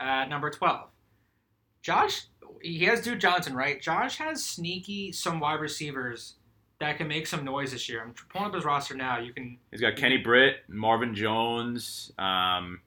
at 0.00 0.28
number 0.28 0.50
12. 0.50 0.88
Josh, 1.82 2.22
he 2.62 2.84
has 2.84 3.00
Duke 3.02 3.18
Johnson, 3.20 3.54
right? 3.54 3.80
Josh 3.80 4.18
has 4.18 4.44
sneaky 4.44 5.12
some 5.12 5.40
wide 5.40 5.60
receivers 5.60 6.34
that 6.80 6.96
can 6.98 7.08
make 7.08 7.26
some 7.26 7.44
noise 7.44 7.72
this 7.72 7.88
year. 7.88 8.02
I'm 8.02 8.14
pulling 8.30 8.48
up 8.48 8.54
his 8.54 8.64
roster 8.64 8.94
now. 8.94 9.18
You 9.18 9.32
can 9.32 9.58
He's 9.70 9.80
got 9.80 9.96
Kenny 9.96 10.16
Britt, 10.18 10.56
Marvin 10.68 11.14
Jones. 11.14 12.12
Um, 12.18 12.80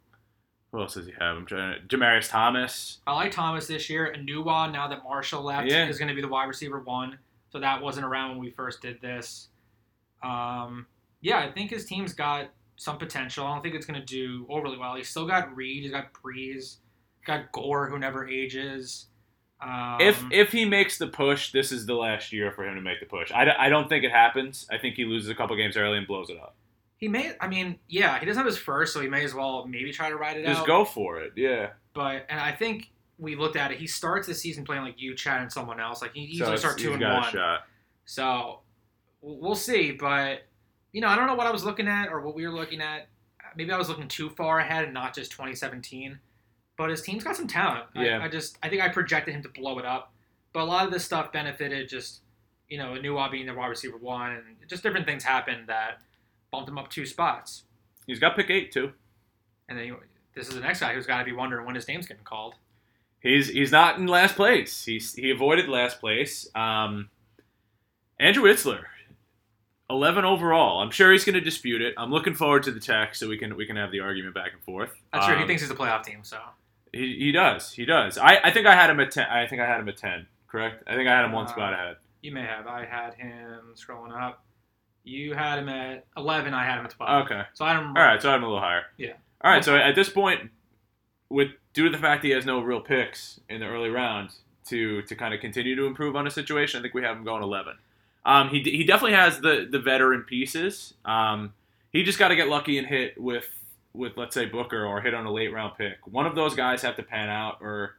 who 0.71 0.79
else 0.81 0.93
does 0.93 1.05
he 1.05 1.11
have? 1.19 1.37
I'm 1.37 1.45
trying 1.45 1.75
to. 1.87 1.97
Demaryius 1.97 2.29
Thomas. 2.29 2.99
I 3.07 3.13
like 3.13 3.31
Thomas 3.31 3.67
this 3.67 3.89
year. 3.89 4.13
Enunwa, 4.15 4.71
now 4.71 4.87
that 4.87 5.03
Marshall 5.03 5.41
left, 5.43 5.67
Yeah. 5.67 5.87
is 5.87 5.97
going 5.97 6.07
to 6.09 6.15
be 6.15 6.21
the 6.21 6.27
wide 6.29 6.45
receiver 6.45 6.79
one. 6.79 7.17
So 7.51 7.59
that 7.59 7.81
wasn't 7.81 8.05
around 8.05 8.29
when 8.31 8.39
we 8.39 8.51
first 8.51 8.81
did 8.81 9.01
this. 9.01 9.49
Um, 10.23 10.85
yeah, 11.21 11.39
I 11.39 11.51
think 11.51 11.69
his 11.71 11.85
team's 11.85 12.13
got 12.13 12.49
some 12.77 12.97
potential. 12.97 13.45
I 13.45 13.53
don't 13.53 13.61
think 13.61 13.75
it's 13.75 13.85
going 13.85 13.99
to 13.99 14.05
do 14.05 14.45
overly 14.49 14.77
well. 14.77 14.95
He's 14.95 15.09
still 15.09 15.27
got 15.27 15.53
Reed. 15.55 15.83
He's 15.83 15.91
got 15.91 16.13
Brees. 16.13 16.77
Got 17.25 17.51
Gore, 17.51 17.87
who 17.89 17.99
never 17.99 18.27
ages. 18.27 19.07
Um, 19.61 19.97
if 20.01 20.23
if 20.31 20.51
he 20.51 20.65
makes 20.65 20.97
the 20.97 21.07
push, 21.07 21.51
this 21.51 21.71
is 21.71 21.85
the 21.85 21.93
last 21.93 22.33
year 22.33 22.51
for 22.51 22.65
him 22.67 22.75
to 22.75 22.81
make 22.81 22.99
the 22.99 23.05
push. 23.05 23.31
I, 23.31 23.45
d- 23.45 23.51
I 23.57 23.69
don't 23.69 23.87
think 23.87 24.03
it 24.03 24.11
happens. 24.11 24.65
I 24.71 24.77
think 24.79 24.95
he 24.95 25.05
loses 25.05 25.29
a 25.29 25.35
couple 25.35 25.55
games 25.55 25.77
early 25.77 25.97
and 25.99 26.07
blows 26.07 26.29
it 26.31 26.37
up. 26.37 26.55
he 26.97 27.07
may, 27.07 27.33
I 27.39 27.47
mean, 27.47 27.77
yeah, 27.87 28.19
he 28.19 28.25
doesn't 28.25 28.39
have 28.39 28.47
his 28.47 28.57
first, 28.57 28.91
so 28.93 29.01
he 29.01 29.07
may 29.07 29.23
as 29.23 29.35
well 29.35 29.67
maybe 29.67 29.91
try 29.91 30.09
to 30.09 30.15
ride 30.15 30.37
it 30.37 30.41
Just 30.45 30.49
out. 30.49 30.55
Just 30.55 30.67
go 30.67 30.83
for 30.83 31.19
it. 31.21 31.33
Yeah. 31.35 31.69
But 31.93 32.25
and 32.29 32.39
I 32.39 32.51
think 32.53 32.89
we 33.19 33.35
looked 33.35 33.55
at 33.55 33.71
it. 33.71 33.77
He 33.77 33.85
starts 33.85 34.25
the 34.25 34.33
season 34.33 34.63
playing 34.65 34.81
like 34.81 34.99
you, 34.99 35.13
Chad, 35.15 35.41
and 35.43 35.51
someone 35.51 35.79
else. 35.79 36.01
Like 36.01 36.13
he 36.15 36.25
So 36.25 36.31
easily 36.33 36.47
it's- 36.55 36.59
start 36.61 36.79
two 36.79 36.93
and 36.93 37.03
one. 37.03 37.59
So 38.05 38.61
we'll 39.21 39.53
see. 39.55 39.91
But 39.91 40.41
you 40.91 41.01
know, 41.01 41.07
I 41.07 41.15
don't 41.15 41.27
know 41.27 41.35
what 41.35 41.45
I 41.45 41.51
was 41.51 41.63
looking 41.63 41.87
at 41.87 42.07
or 42.09 42.21
what 42.21 42.33
we 42.33 42.47
were 42.47 42.53
looking 42.53 42.81
at. 42.81 43.09
Maybe 43.55 43.71
I 43.71 43.77
was 43.77 43.89
looking 43.89 44.07
too 44.07 44.29
far 44.31 44.59
ahead 44.59 44.85
and 44.85 44.93
not 44.93 45.13
just 45.13 45.29
2017. 45.31 46.17
But 46.81 46.89
his 46.89 47.03
team's 47.03 47.23
got 47.23 47.35
some 47.35 47.47
talent. 47.47 47.85
Yeah. 47.95 48.17
I, 48.17 48.25
I 48.25 48.27
just 48.27 48.57
I 48.63 48.69
think 48.69 48.81
I 48.81 48.89
projected 48.89 49.35
him 49.35 49.43
to 49.43 49.49
blow 49.49 49.77
it 49.77 49.85
up. 49.85 50.11
But 50.51 50.61
a 50.61 50.65
lot 50.65 50.83
of 50.83 50.91
this 50.91 51.05
stuff 51.05 51.31
benefited 51.31 51.87
just 51.87 52.21
you 52.69 52.79
know 52.79 52.93
Enunwa 52.93 53.29
being 53.29 53.45
the 53.45 53.53
wide 53.53 53.67
receiver 53.67 53.97
one 53.97 54.31
and 54.31 54.43
just 54.67 54.81
different 54.81 55.05
things 55.05 55.23
happened 55.23 55.67
that 55.67 56.01
bumped 56.51 56.67
him 56.67 56.79
up 56.79 56.89
two 56.89 57.05
spots. 57.05 57.65
He's 58.07 58.17
got 58.17 58.35
pick 58.35 58.49
eight 58.49 58.71
too. 58.71 58.93
And 59.69 59.77
then 59.77 59.95
this 60.33 60.47
is 60.47 60.55
the 60.55 60.61
next 60.61 60.79
guy 60.79 60.95
who's 60.95 61.05
got 61.05 61.19
to 61.19 61.23
be 61.23 61.33
wondering 61.33 61.67
when 61.67 61.75
his 61.75 61.87
name's 61.87 62.07
getting 62.07 62.23
called. 62.23 62.55
He's 63.19 63.47
he's 63.49 63.71
not 63.71 63.99
in 63.99 64.07
last 64.07 64.35
place. 64.35 64.83
He's 64.83 65.13
he 65.13 65.29
avoided 65.29 65.69
last 65.69 65.99
place. 65.99 66.49
Um, 66.55 67.09
Andrew 68.19 68.45
Itzler, 68.45 68.85
eleven 69.87 70.25
overall. 70.25 70.81
I'm 70.81 70.89
sure 70.91 71.11
he's 71.11 71.23
going 71.25 71.35
to 71.35 71.41
dispute 71.41 71.81
it. 71.83 71.93
I'm 71.97 72.11
looking 72.11 72.33
forward 72.33 72.63
to 72.63 72.71
the 72.71 72.79
text 72.79 73.19
so 73.19 73.27
we 73.29 73.37
can 73.37 73.55
we 73.55 73.67
can 73.67 73.75
have 73.75 73.91
the 73.91 73.99
argument 73.99 74.33
back 74.33 74.53
and 74.53 74.63
forth. 74.63 74.91
That's 75.13 75.27
true. 75.27 75.35
He 75.35 75.41
Um, 75.41 75.47
thinks 75.47 75.61
he's 75.61 75.69
a 75.71 75.75
playoff 75.75 76.03
team. 76.03 76.19
So 76.23 76.39
he, 76.93 77.15
he 77.19 77.31
does 77.31 77.73
he 77.73 77.85
does. 77.85 78.17
I, 78.17 78.39
I 78.43 78.51
think 78.51 78.67
I 78.67 78.75
had 78.75 78.89
him 78.89 78.99
at 78.99 79.11
ten. 79.11 79.27
I 79.29 79.47
think 79.47 79.61
I 79.61 79.65
had 79.67 79.79
him 79.79 79.89
at 79.89 79.97
ten. 79.97 80.27
Correct. 80.47 80.83
I 80.87 80.95
think 80.95 81.07
I 81.07 81.15
had 81.15 81.25
him 81.25 81.31
one 81.31 81.45
Uh, 81.45 81.49
spot 81.49 81.73
ahead. 81.73 81.97
you 82.21 82.31
may 82.31 82.41
have. 82.43 82.67
I 82.67 82.85
had 82.85 83.13
him 83.15 83.73
scrolling 83.75 84.11
up. 84.19 84.43
You 85.03 85.33
had 85.33 85.57
him 85.59 85.67
at 85.69 86.05
11. 86.15 86.53
I 86.53 86.63
had 86.63 86.77
him 86.77 86.85
at 86.85 86.91
12. 86.91 87.25
Okay. 87.25 87.41
So 87.53 87.65
I 87.65 87.73
had 87.73 87.81
him. 87.81 87.87
All 87.97 88.03
right. 88.03 88.21
So 88.21 88.29
I'm 88.29 88.43
a 88.43 88.45
little 88.45 88.59
higher. 88.61 88.83
Yeah. 88.97 89.13
All 89.43 89.49
right. 89.51 89.63
So 89.65 89.75
at 89.75 89.95
this 89.95 90.09
point, 90.09 90.51
with 91.29 91.47
due 91.73 91.85
to 91.85 91.89
the 91.89 91.97
fact 91.97 92.23
he 92.23 92.29
has 92.31 92.45
no 92.45 92.59
real 92.59 92.81
picks 92.81 93.39
in 93.49 93.61
the 93.61 93.65
early 93.65 93.89
round 93.89 94.29
to 94.67 95.01
to 95.03 95.15
kind 95.15 95.33
of 95.33 95.39
continue 95.39 95.75
to 95.75 95.85
improve 95.85 96.15
on 96.15 96.27
a 96.27 96.31
situation, 96.31 96.79
I 96.79 96.81
think 96.83 96.93
we 96.93 97.01
have 97.01 97.17
him 97.17 97.23
going 97.23 97.41
11. 97.41 97.77
Um, 98.25 98.49
he, 98.49 98.59
he 98.61 98.83
definitely 98.83 99.15
has 99.17 99.39
the 99.39 99.67
the 99.71 99.79
veteran 99.79 100.21
pieces. 100.23 100.93
Um, 101.05 101.53
he 101.91 102.03
just 102.03 102.19
got 102.19 102.27
to 102.27 102.35
get 102.35 102.47
lucky 102.49 102.77
and 102.77 102.85
hit 102.85 103.19
with 103.19 103.47
with 103.93 104.13
let's 104.17 104.33
say 104.33 104.45
Booker 104.45 104.85
or 104.85 105.01
hit 105.01 105.13
on 105.13 105.25
a 105.25 105.31
late 105.33 105.53
round 105.53 105.73
pick. 105.77 105.97
One 106.05 106.25
of 106.25 106.35
those 106.35 106.55
guys 106.55 106.81
have 106.81 106.95
to 106.97 107.03
pan 107.03 107.29
out, 107.29 107.57
or 107.61 107.95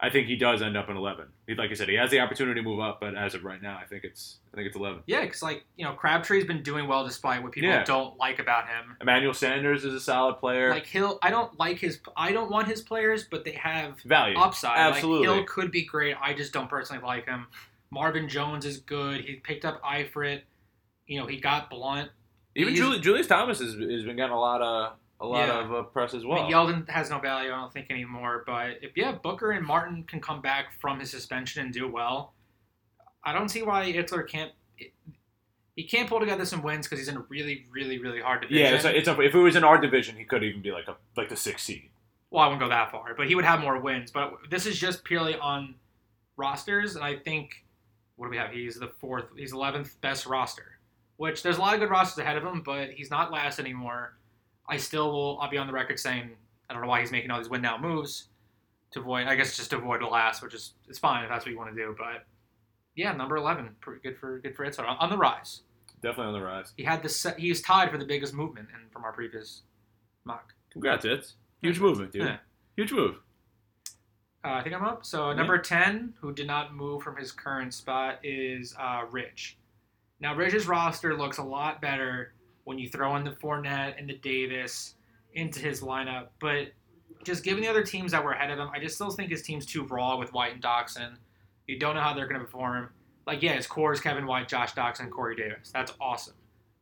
I 0.00 0.10
think 0.10 0.26
he 0.26 0.36
does 0.36 0.60
end 0.60 0.76
up 0.76 0.88
in 0.90 0.96
11. 0.96 1.26
He, 1.46 1.54
like 1.54 1.70
I 1.70 1.74
said, 1.74 1.88
he 1.88 1.94
has 1.94 2.10
the 2.10 2.18
opportunity 2.20 2.60
to 2.60 2.64
move 2.68 2.80
up, 2.80 2.98
but 3.00 3.14
as 3.16 3.34
of 3.34 3.44
right 3.44 3.62
now, 3.62 3.78
I 3.80 3.86
think 3.86 4.04
it's 4.04 4.38
I 4.52 4.56
think 4.56 4.66
it's 4.66 4.76
11. 4.76 5.02
Yeah, 5.06 5.20
because 5.22 5.42
like 5.42 5.64
you 5.76 5.84
know, 5.84 5.92
Crabtree's 5.92 6.44
been 6.46 6.62
doing 6.62 6.88
well 6.88 7.04
despite 7.06 7.42
what 7.42 7.52
people 7.52 7.70
Yeah. 7.70 7.84
don't 7.84 8.16
like 8.18 8.38
about 8.38 8.66
him. 8.68 8.96
Emmanuel 9.00 9.34
Sanders 9.34 9.84
is 9.84 9.94
a 9.94 10.00
solid 10.00 10.36
player. 10.38 10.70
Like 10.70 10.86
Hill, 10.86 11.18
I 11.22 11.30
don't 11.30 11.58
like 11.58 11.78
his. 11.78 12.00
I 12.16 12.32
don't 12.32 12.50
want 12.50 12.68
his 12.68 12.80
players, 12.82 13.24
but 13.30 13.44
they 13.44 13.52
have 13.52 14.00
Value. 14.00 14.38
upside. 14.38 14.78
Absolutely. 14.78 15.28
Like 15.28 15.36
Hill 15.36 15.44
could 15.46 15.70
be 15.70 15.84
great. 15.84 16.16
I 16.20 16.34
just 16.34 16.52
don't 16.52 16.68
personally 16.68 17.02
like 17.04 17.26
him. 17.26 17.46
Marvin 17.90 18.28
Jones 18.28 18.64
is 18.66 18.78
good. 18.78 19.20
He 19.24 19.36
picked 19.36 19.64
up 19.64 19.80
Eifert. 19.82 20.40
You 21.06 21.20
know, 21.20 21.26
he 21.26 21.38
got 21.38 21.70
Blunt. 21.70 22.10
Even 22.56 22.72
he's- 22.74 22.84
Juli- 22.84 23.00
Julius 23.00 23.26
Thomas 23.26 23.58
has, 23.60 23.74
has 23.74 23.78
been 24.04 24.16
getting 24.16 24.32
a 24.32 24.38
lot 24.40 24.62
of 24.62 24.94
a 25.20 25.26
lot 25.26 25.48
Yeah. 25.48 25.64
of 25.64 25.72
uh, 25.72 25.82
press 25.84 26.12
as 26.14 26.24
I 26.24 26.26
well. 26.26 26.42
mean, 26.44 26.52
Yeldon 26.52 26.88
has 26.90 27.10
no 27.10 27.18
value, 27.18 27.52
I 27.52 27.56
don't 27.56 27.72
think 27.72 27.90
anymore. 27.90 28.42
But 28.46 28.78
if 28.82 28.96
yeah, 28.96 29.12
Booker 29.12 29.52
and 29.52 29.64
Martin 29.66 30.02
can 30.04 30.20
come 30.20 30.40
back 30.42 30.78
from 30.80 31.00
his 31.00 31.10
suspension 31.10 31.64
and 31.64 31.72
do 31.72 31.88
well, 31.90 32.34
I 33.22 33.32
don't 33.32 33.48
see 33.48 33.62
why 33.62 33.90
Itzler 33.92 34.28
can't. 34.28 34.52
He 35.76 35.84
can't 35.84 36.08
pull 36.08 36.20
together 36.20 36.44
some 36.44 36.62
wins 36.62 36.86
because 36.86 37.00
he's 37.00 37.08
in 37.08 37.16
a 37.16 37.24
really, 37.28 37.64
really, 37.72 37.98
really 37.98 38.20
hard 38.20 38.42
division. 38.42 38.62
yeah, 38.64 38.74
it's 38.76 38.84
a, 38.84 38.96
it's 38.96 39.08
a, 39.08 39.20
if 39.20 39.34
it 39.34 39.38
was 39.38 39.56
in 39.56 39.64
our 39.64 39.76
division, 39.76 40.16
he 40.16 40.24
could 40.24 40.44
even 40.44 40.62
be 40.62 40.70
like 40.70 40.86
a 40.86 40.96
like 41.16 41.28
the 41.28 41.36
sixth 41.36 41.64
seed. 41.66 41.90
well, 42.30 42.44
I 42.44 42.46
wouldn't 42.46 42.62
go 42.62 42.68
that 42.68 42.90
far, 42.92 43.14
but 43.16 43.26
he 43.26 43.34
would 43.34 43.44
have 43.44 43.60
more 43.60 43.78
wins. 43.80 44.10
But 44.12 44.34
this 44.50 44.66
is 44.66 44.78
just 44.78 45.02
purely 45.04 45.36
on 45.36 45.74
rosters, 46.36 46.94
and 46.96 47.04
I 47.04 47.16
think 47.16 47.64
what 48.16 48.26
do 48.26 48.30
we 48.30 48.36
have? 48.36 48.52
He's 48.52 48.76
the 48.78 48.92
fourth, 49.00 49.24
he's 49.36 49.52
eleventh 49.52 50.00
best 50.00 50.26
roster, 50.26 50.78
which 51.16 51.42
there's 51.42 51.56
a 51.56 51.60
lot 51.60 51.74
of 51.74 51.80
good 51.80 51.90
rosters 51.90 52.18
ahead 52.18 52.36
of 52.36 52.44
him, 52.44 52.62
but 52.62 52.90
he's 52.90 53.10
not 53.10 53.32
last 53.32 53.58
anymore. 53.58 54.16
I 54.68 54.76
still 54.76 55.12
will. 55.12 55.38
I'll 55.40 55.50
be 55.50 55.58
on 55.58 55.66
the 55.66 55.72
record 55.72 55.98
saying 55.98 56.30
I 56.68 56.72
don't 56.72 56.82
know 56.82 56.88
why 56.88 57.00
he's 57.00 57.12
making 57.12 57.30
all 57.30 57.38
these 57.38 57.50
win 57.50 57.62
now 57.62 57.78
moves 57.78 58.28
to 58.92 59.00
avoid. 59.00 59.26
I 59.26 59.34
guess 59.34 59.56
just 59.56 59.70
to 59.70 59.78
avoid 59.78 60.00
the 60.00 60.06
last, 60.06 60.42
which 60.42 60.54
is 60.54 60.74
it's 60.88 60.98
fine 60.98 61.24
if 61.24 61.30
that's 61.30 61.44
what 61.44 61.52
you 61.52 61.58
want 61.58 61.74
to 61.74 61.76
do. 61.76 61.94
But 61.98 62.24
yeah, 62.94 63.12
number 63.12 63.36
eleven, 63.36 63.70
pretty 63.80 64.00
good 64.02 64.18
for 64.18 64.38
good 64.38 64.56
for 64.56 64.66
Itzler 64.66 64.88
on, 64.88 64.96
on 64.98 65.10
the 65.10 65.18
rise. 65.18 65.62
Definitely 66.02 66.34
on 66.34 66.40
the 66.40 66.46
rise. 66.46 66.72
He 66.76 66.84
had 66.84 67.02
this. 67.02 67.26
He 67.38 67.48
was 67.48 67.62
tied 67.62 67.90
for 67.90 67.98
the 67.98 68.04
biggest 68.04 68.34
movement 68.34 68.68
in, 68.74 68.90
from 68.90 69.04
our 69.04 69.12
previous 69.12 69.62
mock. 70.24 70.52
Congrats, 70.70 71.04
it's 71.04 71.34
huge 71.62 71.80
movement, 71.80 72.12
dude. 72.12 72.24
Yeah. 72.24 72.36
Huge 72.76 72.92
move. 72.92 73.16
Uh, 74.44 74.52
I 74.52 74.62
think 74.62 74.74
I'm 74.74 74.84
up. 74.84 75.06
So 75.06 75.32
number 75.32 75.56
ten, 75.56 76.12
who 76.20 76.32
did 76.34 76.46
not 76.46 76.74
move 76.74 77.02
from 77.02 77.16
his 77.16 77.32
current 77.32 77.72
spot, 77.72 78.18
is 78.22 78.74
uh, 78.78 79.04
Rich. 79.10 79.56
Now 80.20 80.34
Rich's 80.34 80.66
roster 80.68 81.16
looks 81.16 81.38
a 81.38 81.42
lot 81.42 81.80
better 81.80 82.33
when 82.64 82.78
you 82.78 82.88
throw 82.88 83.16
in 83.16 83.24
the 83.24 83.30
Fournette 83.30 83.98
and 83.98 84.08
the 84.08 84.18
Davis 84.18 84.94
into 85.34 85.60
his 85.60 85.80
lineup, 85.80 86.28
but 86.40 86.68
just 87.24 87.44
given 87.44 87.62
the 87.62 87.68
other 87.68 87.82
teams 87.82 88.12
that 88.12 88.22
were 88.22 88.32
ahead 88.32 88.50
of 88.50 88.58
him, 88.58 88.68
I 88.74 88.78
just 88.78 88.94
still 88.94 89.10
think 89.10 89.30
his 89.30 89.42
team's 89.42 89.66
too 89.66 89.84
raw 89.84 90.16
with 90.16 90.32
White 90.32 90.54
and 90.54 90.62
Doctson. 90.62 91.16
You 91.66 91.78
don't 91.78 91.94
know 91.94 92.00
how 92.00 92.14
they're 92.14 92.26
going 92.26 92.40
to 92.40 92.44
perform. 92.44 92.90
Like, 93.26 93.42
yeah, 93.42 93.54
his 93.54 93.66
core 93.66 93.92
is 93.92 94.00
Kevin 94.00 94.26
White, 94.26 94.48
Josh 94.48 94.74
Doctson, 94.74 95.10
Corey 95.10 95.34
Davis. 95.34 95.70
That's 95.72 95.92
awesome. 96.00 96.34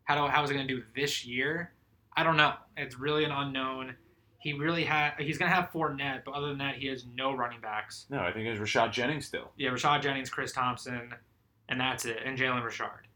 How 0.05 0.17
do 0.17 0.31
how 0.31 0.43
is 0.43 0.51
it 0.51 0.55
going 0.55 0.67
to 0.67 0.75
do 0.75 0.83
this 0.97 1.25
year? 1.25 1.73
I 2.17 2.25
don't 2.25 2.37
know. 2.37 2.55
It's 2.77 2.99
really 2.99 3.25
an 3.25 3.31
unknown. 3.31 3.95
He 4.39 4.53
really 4.53 4.83
had. 4.83 5.13
He's 5.19 5.39
going 5.39 5.51
to 5.51 5.55
have 5.55 5.71
Fournette, 5.71 6.25
but 6.25 6.35
other 6.35 6.49
than 6.49 6.59
that, 6.59 6.75
he 6.75 6.89
has 6.89 7.05
no 7.15 7.33
running 7.33 7.61
backs. 7.61 8.07
No, 8.11 8.19
I 8.19 8.33
think 8.33 8.49
it's 8.49 8.61
Rashad 8.61 8.91
Jennings 8.91 9.25
still. 9.25 9.53
Yeah, 9.57 9.71
Rashad 9.71 10.03
Jennings, 10.03 10.29
Chris 10.29 10.53
Thompson, 10.53 11.15
and 11.69 11.81
that's 11.81 12.05
it. 12.05 12.19
And 12.25 12.37
Jalen 12.37 12.65
Richard. 12.65 13.07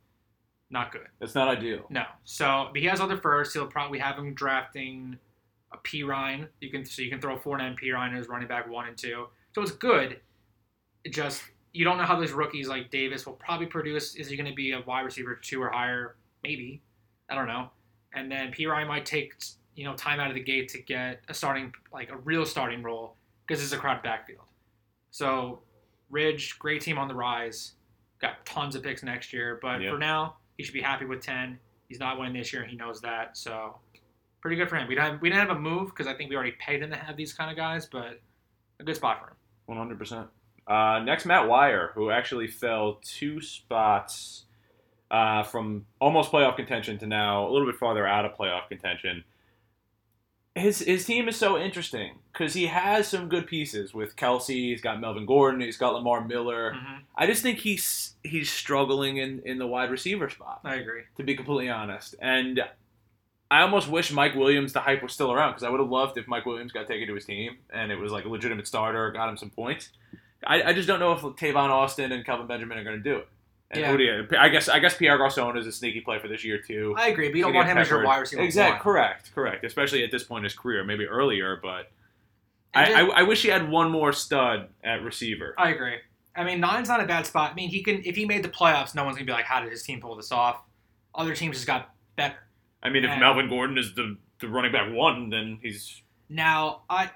Not 0.70 0.90
good. 0.92 1.06
That's 1.20 1.34
not 1.34 1.48
ideal. 1.48 1.86
No. 1.90 2.04
So, 2.24 2.68
but 2.72 2.80
he 2.80 2.86
has 2.88 3.00
other 3.00 3.16
firsts. 3.16 3.54
He'll 3.54 3.66
probably 3.66 3.98
have 4.00 4.16
him 4.18 4.34
drafting 4.34 5.16
a 5.72 5.76
Perine. 5.78 6.48
You 6.60 6.70
can 6.70 6.84
so 6.84 7.02
you 7.02 7.10
can 7.10 7.20
throw 7.20 7.36
Fournette 7.38 7.68
and 7.68 7.80
Perine 7.80 8.18
as 8.18 8.28
running 8.28 8.48
back 8.48 8.68
one 8.68 8.88
and 8.88 8.96
two. 8.96 9.26
So 9.54 9.62
it's 9.62 9.70
good. 9.72 10.20
It 11.04 11.10
just 11.12 11.42
you 11.72 11.84
don't 11.84 11.98
know 11.98 12.04
how 12.04 12.18
those 12.18 12.32
rookies 12.32 12.68
like 12.68 12.90
Davis 12.90 13.26
will 13.26 13.34
probably 13.34 13.66
produce. 13.66 14.16
Is 14.16 14.28
he 14.28 14.36
going 14.36 14.48
to 14.48 14.54
be 14.54 14.72
a 14.72 14.80
wide 14.86 15.02
receiver 15.02 15.34
two 15.36 15.62
or 15.62 15.70
higher? 15.70 16.16
Maybe. 16.42 16.82
I 17.28 17.34
don't 17.34 17.46
know. 17.46 17.70
And 18.14 18.30
then 18.30 18.50
Perine 18.52 18.88
might 18.88 19.06
take 19.06 19.34
you 19.76 19.84
know 19.84 19.94
time 19.94 20.18
out 20.20 20.28
of 20.28 20.34
the 20.34 20.42
gate 20.42 20.68
to 20.70 20.82
get 20.82 21.20
a 21.28 21.34
starting 21.34 21.72
like 21.92 22.10
a 22.10 22.16
real 22.16 22.44
starting 22.44 22.82
role 22.82 23.14
because 23.46 23.62
it's 23.62 23.72
a 23.72 23.76
crowded 23.76 24.02
backfield. 24.02 24.46
So 25.10 25.60
Ridge, 26.10 26.58
great 26.58 26.80
team 26.82 26.98
on 26.98 27.08
the 27.08 27.14
rise. 27.14 27.72
Got 28.20 28.44
tons 28.46 28.74
of 28.74 28.82
picks 28.82 29.02
next 29.02 29.32
year, 29.32 29.58
but 29.60 29.80
Yep. 29.80 29.92
for 29.92 29.98
now, 29.98 30.36
he 30.56 30.64
should 30.64 30.74
be 30.74 30.82
happy 30.82 31.04
with 31.04 31.20
ten. 31.20 31.58
He's 31.88 32.00
not 32.00 32.18
winning 32.18 32.34
this 32.34 32.52
year, 32.52 32.64
he 32.64 32.76
knows 32.76 33.00
that. 33.02 33.36
So 33.36 33.78
pretty 34.40 34.56
good 34.56 34.68
for 34.68 34.76
him. 34.76 34.88
We 34.88 34.94
didn't 34.94 35.12
have, 35.12 35.20
we 35.22 35.28
didn't 35.28 35.48
have 35.48 35.56
a 35.56 35.60
move 35.60 35.90
because 35.90 36.06
I 36.06 36.14
think 36.14 36.30
we 36.30 36.36
already 36.36 36.54
paid 36.58 36.82
him 36.82 36.90
to 36.90 36.96
have 36.96 37.16
these 37.16 37.32
kind 37.32 37.50
of 37.50 37.56
guys, 37.56 37.86
but 37.86 38.20
a 38.80 38.84
good 38.84 38.96
spot 38.96 39.20
for 39.20 39.28
him. 39.28 39.36
One 39.66 39.78
hundred 39.78 39.98
percent. 39.98 40.28
Uh, 40.66 41.00
next, 41.04 41.26
Matt 41.26 41.48
Wire, 41.48 41.92
who 41.94 42.10
actually 42.10 42.48
fell 42.48 42.98
two 43.02 43.40
spots 43.40 44.46
uh, 45.10 45.44
from 45.44 45.86
almost 46.00 46.32
playoff 46.32 46.56
contention 46.56 46.98
to 46.98 47.06
now 47.06 47.46
a 47.46 47.50
little 47.50 47.66
bit 47.66 47.76
farther 47.76 48.06
out 48.06 48.24
of 48.24 48.32
playoff 48.32 48.68
contention. 48.68 49.22
His 50.56 50.78
his 50.78 51.04
team 51.04 51.28
is 51.28 51.36
so 51.36 51.58
interesting 51.58 52.18
because 52.32 52.54
he 52.54 52.66
has 52.66 53.06
some 53.06 53.28
good 53.28 53.46
pieces 53.46 53.92
with 53.92 54.16
Kelce. 54.16 54.48
He's 54.54 54.80
got 54.80 55.00
Melvin 55.00 55.26
Gordon. 55.26 55.60
He's 55.60 55.76
got 55.76 55.92
Lamar 55.92 56.24
Miller. 56.26 56.72
Mhm. 56.72 57.00
I 57.14 57.26
just 57.26 57.42
think 57.42 57.58
he's 57.58 58.14
he's 58.24 58.50
struggling 58.50 59.18
in, 59.18 59.42
in 59.44 59.58
the 59.58 59.66
wide 59.66 59.90
receiver 59.90 60.30
spot. 60.30 60.60
I 60.64 60.76
agree. 60.76 61.02
to 61.18 61.22
be 61.22 61.36
completely 61.36 61.68
honest. 61.68 62.14
And 62.20 62.60
I 63.50 63.60
almost 63.60 63.88
wish 63.88 64.10
Mike 64.10 64.34
Williams, 64.34 64.72
the 64.72 64.80
hype 64.80 65.02
was 65.02 65.12
still 65.12 65.30
around 65.32 65.50
because 65.52 65.62
I 65.62 65.68
would 65.68 65.78
have 65.78 65.90
loved 65.90 66.16
if 66.18 66.26
Mike 66.26 66.46
Williams 66.46 66.72
got 66.72 66.86
taken 66.88 67.06
to 67.06 67.14
his 67.14 67.26
team 67.26 67.58
and 67.70 67.92
it 67.92 67.96
was 67.96 68.10
like 68.10 68.24
a 68.24 68.28
legitimate 68.28 68.66
starter, 68.66 69.12
got 69.12 69.28
him 69.28 69.36
some 69.36 69.50
points. 69.50 69.90
I, 70.44 70.62
I 70.62 70.72
just 70.72 70.88
don't 70.88 71.00
know 71.00 71.12
if 71.12 71.20
Tavon 71.20 71.68
Austin 71.70 72.12
and 72.12 72.24
Kelvin 72.24 72.46
Benjamin 72.46 72.78
are 72.78 72.84
going 72.84 72.96
to 72.96 73.02
do 73.02 73.16
it. 73.18 73.28
And 73.70 74.00
Yeah. 74.00 74.22
I 74.40 74.48
guess 74.48 74.68
I 74.68 74.78
guess 74.78 74.96
Pierre 74.96 75.18
Garcon 75.18 75.56
is 75.56 75.66
a 75.66 75.72
sneaky 75.72 76.00
play 76.00 76.18
for 76.20 76.28
this 76.28 76.44
year 76.44 76.58
too. 76.58 76.94
I 76.96 77.08
agree, 77.08 77.28
but 77.30 77.36
you 77.38 77.44
don't 77.44 77.54
want 77.54 77.68
him 77.68 77.78
as 77.78 77.90
your 77.90 78.04
wide 78.04 78.18
receiver. 78.18 78.42
Exactly, 78.42 78.80
correct, 78.80 79.32
correct. 79.34 79.64
Especially 79.64 80.04
at 80.04 80.10
this 80.12 80.22
point 80.22 80.40
in 80.40 80.44
his 80.44 80.54
career, 80.54 80.84
maybe 80.84 81.04
earlier, 81.04 81.58
but 81.60 81.90
I, 82.74 82.92
I, 82.92 83.00
I 83.06 83.22
wish 83.22 83.42
he 83.42 83.48
had 83.48 83.68
one 83.68 83.90
more 83.90 84.12
stud 84.12 84.68
at 84.84 85.02
receiver. 85.02 85.54
I 85.58 85.70
agree. 85.70 85.96
I 86.36 86.44
mean, 86.44 86.60
nine's 86.60 86.88
not 86.88 87.00
a 87.00 87.06
bad 87.06 87.26
spot. 87.26 87.52
I 87.52 87.54
mean, 87.54 87.70
he 87.70 87.82
can 87.82 88.02
if 88.04 88.14
he 88.14 88.24
made 88.26 88.44
the 88.44 88.48
playoffs, 88.50 88.94
no 88.94 89.02
one's 89.04 89.16
gonna 89.16 89.26
be 89.26 89.32
like, 89.32 89.46
"How 89.46 89.60
did 89.60 89.70
his 89.70 89.82
team 89.82 90.00
pull 90.00 90.14
this 90.14 90.30
off?" 90.30 90.62
Other 91.14 91.34
teams 91.34 91.56
just 91.56 91.66
got 91.66 91.92
better. 92.14 92.36
I 92.82 92.90
mean, 92.90 93.04
if 93.04 93.10
And- 93.10 93.20
Melvin 93.20 93.48
Gordon 93.48 93.78
is 93.78 93.94
the, 93.94 94.16
the 94.40 94.48
running 94.48 94.70
back 94.70 94.92
one, 94.92 95.30
then 95.30 95.58
he's 95.62 96.02
Now, 96.28 96.82
I 96.90 97.10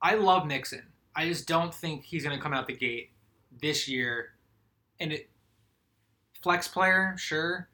I 0.00 0.14
love 0.14 0.46
Mixon. 0.46 0.84
I 1.16 1.26
just 1.26 1.48
don't 1.48 1.74
think 1.74 2.04
he's 2.04 2.22
going 2.24 2.36
to 2.36 2.40
come 2.42 2.54
out 2.54 2.68
the 2.68 2.76
gate 2.76 3.10
this 3.60 3.88
year. 3.88 4.34
And 5.00 5.12
it, 5.12 5.28
flex 6.42 6.68
player, 6.68 7.14
sure, 7.18 7.68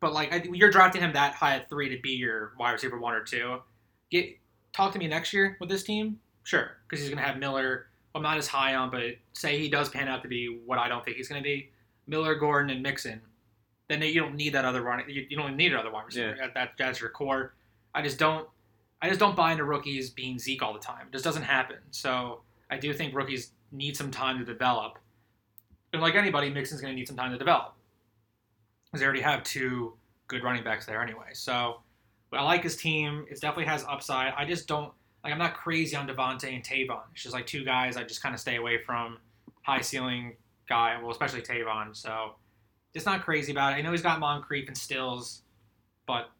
but 0.00 0.12
like 0.12 0.32
I, 0.32 0.44
you're 0.52 0.70
drafting 0.70 1.02
him 1.02 1.12
that 1.14 1.34
high 1.34 1.56
at 1.56 1.68
three 1.68 1.88
to 1.88 2.00
be 2.00 2.10
your 2.10 2.52
wide 2.58 2.72
receiver 2.72 2.98
one 2.98 3.14
or 3.14 3.22
two. 3.22 3.58
Get 4.10 4.38
talk 4.72 4.92
to 4.92 4.98
me 4.98 5.08
next 5.08 5.32
year 5.32 5.56
with 5.60 5.68
this 5.68 5.82
team, 5.82 6.20
sure, 6.44 6.76
because 6.88 7.00
he's 7.00 7.08
going 7.08 7.22
to 7.22 7.26
have 7.28 7.38
Miller. 7.38 7.86
I'm 8.14 8.22
not 8.22 8.38
as 8.38 8.46
high 8.46 8.74
on, 8.74 8.90
but 8.90 9.02
say 9.34 9.58
he 9.58 9.68
does 9.68 9.88
pan 9.88 10.08
out 10.08 10.22
to 10.22 10.28
be 10.28 10.60
what 10.64 10.78
I 10.78 10.88
don't 10.88 11.04
think 11.04 11.16
he's 11.16 11.28
going 11.28 11.42
to 11.42 11.44
be, 11.44 11.70
Miller, 12.06 12.34
Gordon, 12.34 12.70
and 12.70 12.82
Mixon. 12.82 13.20
Then 13.88 14.02
you 14.02 14.20
don't 14.20 14.34
need 14.34 14.54
that 14.54 14.64
other 14.64 14.82
running. 14.82 15.08
You, 15.08 15.26
you 15.28 15.36
don't 15.36 15.56
need 15.56 15.72
another 15.72 15.92
wide 15.92 16.06
receiver. 16.06 16.36
That, 16.38 16.54
that, 16.54 16.70
that's 16.78 17.00
your 17.00 17.10
core. 17.10 17.54
I 17.94 18.02
just 18.02 18.18
don't. 18.18 18.48
I 19.02 19.08
just 19.08 19.20
don't 19.20 19.36
buy 19.36 19.52
into 19.52 19.64
rookies 19.64 20.08
being 20.08 20.38
Zeke 20.38 20.62
all 20.62 20.72
the 20.72 20.78
time. 20.78 21.06
It 21.08 21.12
just 21.12 21.24
doesn't 21.24 21.42
happen. 21.42 21.76
So 21.90 22.40
I 22.70 22.78
do 22.78 22.94
think 22.94 23.14
rookies 23.14 23.50
need 23.70 23.94
some 23.96 24.10
time 24.10 24.38
to 24.38 24.44
develop. 24.44 24.98
And 25.92 26.00
like 26.00 26.14
anybody, 26.14 26.48
Mixon's 26.48 26.80
going 26.80 26.94
to 26.94 26.96
need 26.96 27.06
some 27.06 27.16
time 27.16 27.30
to 27.32 27.38
develop 27.38 27.76
because 28.96 29.00
they 29.00 29.06
already 29.06 29.20
have 29.20 29.44
two 29.44 29.92
good 30.26 30.42
running 30.42 30.64
backs 30.64 30.86
there 30.86 31.02
anyway. 31.02 31.28
So, 31.34 31.80
but 32.30 32.38
I 32.40 32.42
like 32.42 32.62
his 32.62 32.76
team. 32.76 33.26
It 33.30 33.40
definitely 33.40 33.66
has 33.66 33.84
upside. 33.84 34.32
I 34.36 34.46
just 34.46 34.66
don't 34.66 34.92
like. 35.22 35.32
I'm 35.32 35.38
not 35.38 35.54
crazy 35.54 35.94
on 35.96 36.08
Devontae 36.08 36.54
and 36.54 36.64
Tavon. 36.64 37.02
It's 37.12 37.22
just 37.22 37.34
like 37.34 37.46
two 37.46 37.64
guys 37.64 37.96
I 37.96 38.04
just 38.04 38.22
kind 38.22 38.34
of 38.34 38.40
stay 38.40 38.56
away 38.56 38.78
from. 38.78 39.18
High 39.62 39.80
ceiling 39.80 40.36
guy, 40.68 40.96
well, 41.02 41.10
especially 41.10 41.42
Tavon. 41.42 41.94
So, 41.94 42.36
just 42.94 43.04
not 43.04 43.22
crazy 43.22 43.52
about 43.52 43.72
it. 43.72 43.76
I 43.76 43.82
know 43.82 43.90
he's 43.90 44.02
got 44.02 44.18
Moncrief 44.20 44.68
and 44.68 44.78
Stills, 44.78 45.42
but 46.06 46.30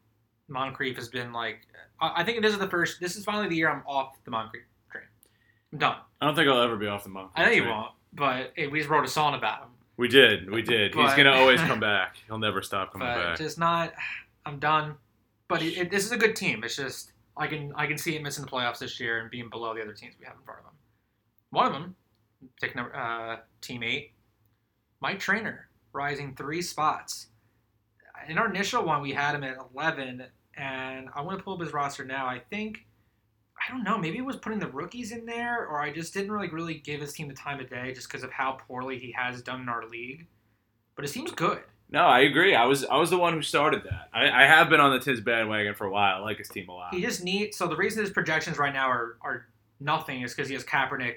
Moncrief 0.47 0.95
has 0.95 1.09
been 1.09 1.31
like. 1.31 1.59
I 2.01 2.21
I 2.21 2.23
think 2.23 2.41
this 2.41 2.53
is 2.53 2.59
the 2.59 2.69
first. 2.69 2.99
This 2.99 3.15
is 3.15 3.23
finally 3.23 3.49
the 3.49 3.55
year 3.55 3.69
I'm 3.69 3.83
off 3.85 4.17
the 4.25 4.31
Moncrief 4.31 4.63
train. 4.91 5.03
I'm 5.73 5.77
done. 5.79 5.97
I 6.21 6.25
don't 6.25 6.35
think 6.35 6.49
I'll 6.49 6.61
ever 6.61 6.75
be 6.75 6.87
off 6.87 7.03
the 7.03 7.09
monk. 7.09 7.31
I 7.35 7.45
know 7.45 7.51
you 7.51 7.65
won't, 7.65 7.91
but 8.13 8.53
hey, 8.55 8.67
we 8.67 8.79
just 8.79 8.89
wrote 8.89 9.05
a 9.05 9.09
song 9.09 9.35
about 9.35 9.59
him. 9.61 9.69
We 9.97 10.07
did, 10.07 10.49
we 10.51 10.61
did. 10.61 10.93
He's 10.93 11.13
gonna 11.15 11.31
always 11.31 11.59
come 11.61 11.79
back. 11.91 12.17
He'll 12.27 12.37
never 12.37 12.61
stop 12.61 12.93
coming 12.93 13.07
But 13.07 13.15
back. 13.15 13.37
just 13.37 13.57
not. 13.57 13.93
I'm 14.45 14.59
done. 14.59 14.95
But 15.47 15.61
it, 15.63 15.77
it, 15.77 15.91
this 15.91 16.05
is 16.05 16.11
a 16.11 16.17
good 16.17 16.35
team. 16.35 16.63
It's 16.63 16.75
just 16.75 17.13
I 17.35 17.47
can 17.47 17.73
I 17.75 17.87
can 17.87 17.97
see 17.97 18.15
him 18.15 18.23
missing 18.23 18.45
the 18.45 18.51
playoffs 18.51 18.79
this 18.79 18.99
year 18.99 19.19
and 19.19 19.31
being 19.31 19.49
below 19.49 19.73
the 19.73 19.81
other 19.81 19.93
teams 19.93 20.13
we 20.19 20.25
have 20.25 20.35
in 20.35 20.43
front 20.43 20.59
of 20.59 20.65
them. 20.65 20.73
One 21.49 21.65
of 21.65 21.73
them, 21.73 21.95
take 22.61 22.75
number 22.75 22.95
uh, 22.95 23.37
team 23.61 23.81
eight, 23.83 24.11
Mike 25.01 25.19
Trainer, 25.19 25.67
rising 25.93 26.35
three 26.35 26.61
spots. 26.61 27.27
In 28.27 28.37
our 28.37 28.49
initial 28.49 28.83
one, 28.83 29.01
we 29.01 29.13
had 29.13 29.35
him 29.35 29.43
at 29.43 29.57
11, 29.73 30.23
and 30.57 31.07
I 31.15 31.21
want 31.21 31.37
to 31.37 31.43
pull 31.43 31.53
up 31.53 31.61
his 31.61 31.71
roster 31.71 32.03
now. 32.03 32.25
I 32.25 32.39
think 32.49 32.85
I 33.59 33.71
don't 33.71 33.83
know. 33.83 33.97
Maybe 33.97 34.17
it 34.17 34.25
was 34.25 34.35
putting 34.37 34.59
the 34.59 34.67
rookies 34.67 35.11
in 35.11 35.25
there, 35.25 35.65
or 35.67 35.81
I 35.81 35.91
just 35.91 36.13
didn't 36.13 36.31
really 36.31 36.49
really 36.49 36.75
give 36.75 37.01
his 37.01 37.13
team 37.13 37.27
the 37.27 37.33
time 37.33 37.59
of 37.59 37.69
day 37.69 37.93
just 37.93 38.07
because 38.07 38.23
of 38.23 38.31
how 38.31 38.59
poorly 38.67 38.99
he 38.99 39.11
has 39.13 39.41
done 39.41 39.61
in 39.61 39.69
our 39.69 39.87
league. 39.87 40.27
But 40.95 41.05
it 41.05 41.09
seems 41.09 41.31
good. 41.31 41.59
No, 41.89 42.01
I 42.05 42.19
agree. 42.21 42.53
I 42.53 42.65
was 42.65 42.83
I 42.85 42.97
was 42.97 43.09
the 43.09 43.17
one 43.17 43.33
who 43.33 43.41
started 43.41 43.83
that. 43.85 44.09
I, 44.13 44.43
I 44.43 44.45
have 44.45 44.69
been 44.69 44.79
on 44.79 44.91
the 44.91 44.99
Tiz 44.99 45.21
bandwagon 45.21 45.73
for 45.73 45.85
a 45.85 45.89
while. 45.89 46.17
I 46.17 46.19
like 46.19 46.37
his 46.37 46.49
team 46.49 46.67
a 46.69 46.73
lot. 46.73 46.93
He 46.93 47.01
just 47.01 47.23
needs. 47.23 47.55
So 47.55 47.67
the 47.67 47.77
reason 47.77 48.01
his 48.01 48.11
projections 48.11 48.57
right 48.57 48.73
now 48.73 48.89
are 48.89 49.17
are 49.21 49.47
nothing 49.79 50.21
is 50.21 50.33
because 50.33 50.49
he 50.49 50.53
has 50.55 50.63
Kaepernick 50.63 51.15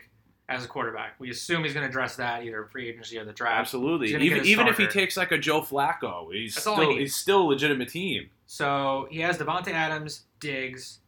as 0.49 0.65
a 0.65 0.69
quarterback. 0.69 1.15
We 1.19 1.31
assume 1.31 1.65
he's 1.65 1.73
going 1.73 1.85
to 1.85 1.89
address 1.89 2.17
that 2.17 2.45
either 2.45 2.65
free 2.67 2.89
agency 2.89 3.19
or 3.19 3.25
the 3.25 3.33
draft. 3.33 3.59
Absolutely. 3.59 4.15
Even 4.15 4.45
even 4.45 4.69
if 4.69 4.77
he 4.77 4.87
takes 4.87 5.17
like 5.17 5.33
a 5.33 5.39
Joe 5.39 5.63
Flacco, 5.63 6.33
he's 6.33 6.55
That's 6.55 6.67
he 6.67 6.73
still 6.73 6.89
needs. 6.89 6.99
he's 6.99 7.17
still 7.17 7.43
a 7.43 7.49
legitimate 7.49 7.89
team. 7.89 8.31
So 8.47 9.09
he 9.11 9.21
has 9.21 9.39
Davante 9.39 9.73
Adams, 9.73 10.25
Diggs. 10.41 10.99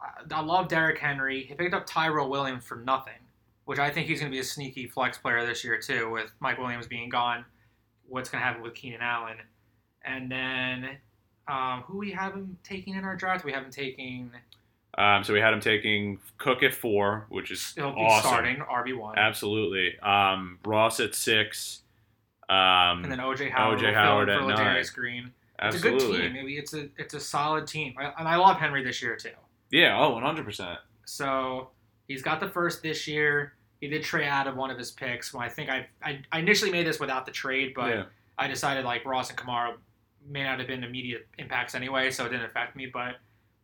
I- 0.00 0.40
love 0.40 0.68
Derrick 0.68 0.98
Henry. 0.98 1.44
He 1.44 1.54
picked 1.54 1.74
up 1.74 1.86
Tyrell 1.86 2.28
Williams 2.28 2.64
for 2.64 2.76
nothing, 2.76 3.14
which 3.64 3.78
I 3.78 3.90
think 3.90 4.06
he's 4.06 4.20
going 4.20 4.30
to 4.30 4.34
be 4.34 4.40
a 4.40 4.44
sneaky 4.44 4.86
flex 4.86 5.18
player 5.18 5.44
this 5.46 5.64
year 5.64 5.78
too. 5.78 6.10
With 6.10 6.30
Mike 6.40 6.58
Williams 6.58 6.86
being 6.86 7.08
gone, 7.08 7.44
what's 8.06 8.30
going 8.30 8.40
to 8.40 8.46
happen 8.46 8.62
with 8.62 8.74
Keenan 8.74 9.00
Allen? 9.00 9.36
And 10.04 10.30
then 10.30 10.88
um, 11.48 11.82
who 11.86 11.98
we 11.98 12.12
have 12.12 12.34
him 12.34 12.58
taking 12.62 12.94
in 12.94 13.04
our 13.04 13.16
draft? 13.16 13.44
We 13.44 13.52
have 13.52 13.64
him 13.64 13.70
taking. 13.70 14.30
Um, 14.96 15.22
so 15.22 15.32
we 15.32 15.40
had 15.40 15.52
him 15.52 15.60
taking 15.60 16.18
Cook 16.38 16.62
at 16.62 16.74
four, 16.74 17.26
which 17.28 17.50
is 17.50 17.72
He'll 17.74 17.92
be 17.92 18.00
awesome. 18.00 18.28
starting 18.28 18.56
RB 18.58 18.96
one, 18.98 19.18
Absolutely. 19.18 19.98
Um, 20.00 20.58
Ross 20.64 20.98
at 21.00 21.14
six. 21.14 21.82
Um, 22.48 23.04
and 23.04 23.12
then 23.12 23.18
OJ 23.18 23.50
Howard. 23.50 23.78
OJ 23.78 23.94
Howard 23.94 24.30
at 24.30 24.40
for 24.40 24.48
nine. 24.48 24.84
Green. 24.94 25.32
It's 25.60 25.76
absolutely. 25.76 26.04
a 26.04 26.08
good 26.08 26.22
team. 26.22 26.32
Maybe 26.32 26.56
it's 26.56 26.72
a 26.72 26.88
it's 26.96 27.14
a 27.14 27.20
solid 27.20 27.66
team, 27.66 27.94
I, 27.98 28.12
and 28.18 28.28
I 28.28 28.36
love 28.36 28.56
Henry 28.56 28.82
this 28.82 29.02
year 29.02 29.16
too. 29.16 29.30
Yeah. 29.70 29.98
Oh, 29.98 30.10
100 30.14 30.44
percent. 30.44 30.78
So 31.04 31.70
he's 32.06 32.22
got 32.22 32.40
the 32.40 32.48
first 32.48 32.82
this 32.82 33.06
year. 33.06 33.54
He 33.80 33.88
did 33.88 34.02
trade 34.02 34.26
out 34.26 34.46
of 34.46 34.56
one 34.56 34.70
of 34.70 34.78
his 34.78 34.90
picks. 34.90 35.32
Well, 35.32 35.42
I 35.42 35.48
think 35.48 35.70
I, 35.70 35.86
I 36.02 36.20
I 36.32 36.38
initially 36.40 36.70
made 36.72 36.86
this 36.86 36.98
without 37.00 37.26
the 37.26 37.32
trade, 37.32 37.72
but 37.74 37.90
Yeah. 37.90 38.04
I 38.38 38.46
decided 38.48 38.84
like 38.84 39.04
Ross 39.04 39.30
and 39.30 39.38
Kamara 39.38 39.74
may 40.28 40.42
not 40.42 40.58
have 40.58 40.68
been 40.68 40.84
immediate 40.84 41.26
impacts 41.38 41.74
anyway, 41.74 42.10
so 42.10 42.26
it 42.26 42.30
didn't 42.30 42.44
affect 42.46 42.76
me. 42.76 42.86
But 42.92 43.16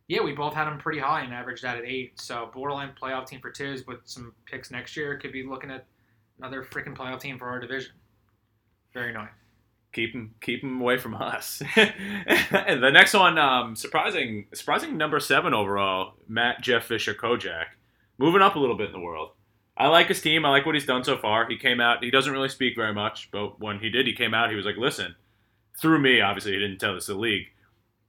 yeah, 0.07 0.21
we 0.21 0.33
both 0.33 0.53
had 0.53 0.67
him 0.67 0.77
pretty 0.77 0.99
high 0.99 1.21
and 1.21 1.33
averaged 1.33 1.63
that 1.63 1.77
at 1.77 1.85
eight. 1.85 2.19
So 2.19 2.49
borderline 2.53 2.91
playoff 3.01 3.27
team 3.27 3.39
for 3.41 3.49
Tiz 3.51 3.85
with 3.87 3.99
some 4.05 4.33
picks 4.45 4.71
next 4.71 4.95
year 4.95 5.17
could 5.17 5.31
be 5.31 5.43
looking 5.43 5.71
at 5.71 5.85
another 6.37 6.63
freaking 6.63 6.95
playoff 6.95 7.19
team 7.19 7.37
for 7.37 7.47
our 7.47 7.59
division. 7.59 7.91
Very 8.93 9.09
annoying. 9.11 9.29
Keep 9.95 10.13
him, 10.13 10.35
keep 10.41 10.61
him 10.61 10.81
away 10.81 10.97
from 10.97 11.15
us. 11.15 11.61
and 11.77 12.83
the 12.83 12.91
next 12.91 13.13
one, 13.13 13.37
um, 13.37 13.77
surprising, 13.77 14.47
surprising 14.53 14.97
number 14.97 15.21
seven 15.21 15.53
overall, 15.53 16.15
Matt 16.27 16.59
Jeff 16.61 16.83
Fisher 16.83 17.13
Kojak, 17.13 17.67
moving 18.17 18.41
up 18.41 18.55
a 18.55 18.59
little 18.59 18.75
bit 18.75 18.87
in 18.87 18.91
the 18.91 18.99
world. 18.99 19.29
I 19.77 19.87
like 19.87 20.07
his 20.07 20.19
team. 20.21 20.45
I 20.45 20.49
like 20.49 20.65
what 20.65 20.75
he's 20.75 20.85
done 20.85 21.05
so 21.05 21.17
far. 21.17 21.47
He 21.47 21.57
came 21.57 21.79
out. 21.79 22.03
He 22.03 22.11
doesn't 22.11 22.31
really 22.33 22.49
speak 22.49 22.75
very 22.75 22.93
much, 22.93 23.29
but 23.31 23.57
when 23.61 23.79
he 23.79 23.89
did, 23.89 24.05
he 24.05 24.13
came 24.13 24.33
out. 24.33 24.49
He 24.49 24.57
was 24.57 24.65
like, 24.65 24.75
"Listen, 24.77 25.15
through 25.81 25.99
me, 25.99 26.19
obviously, 26.19 26.51
he 26.51 26.59
didn't 26.59 26.79
tell 26.79 26.93
this 26.93 27.05
to 27.05 27.13
the 27.13 27.19
league. 27.19 27.47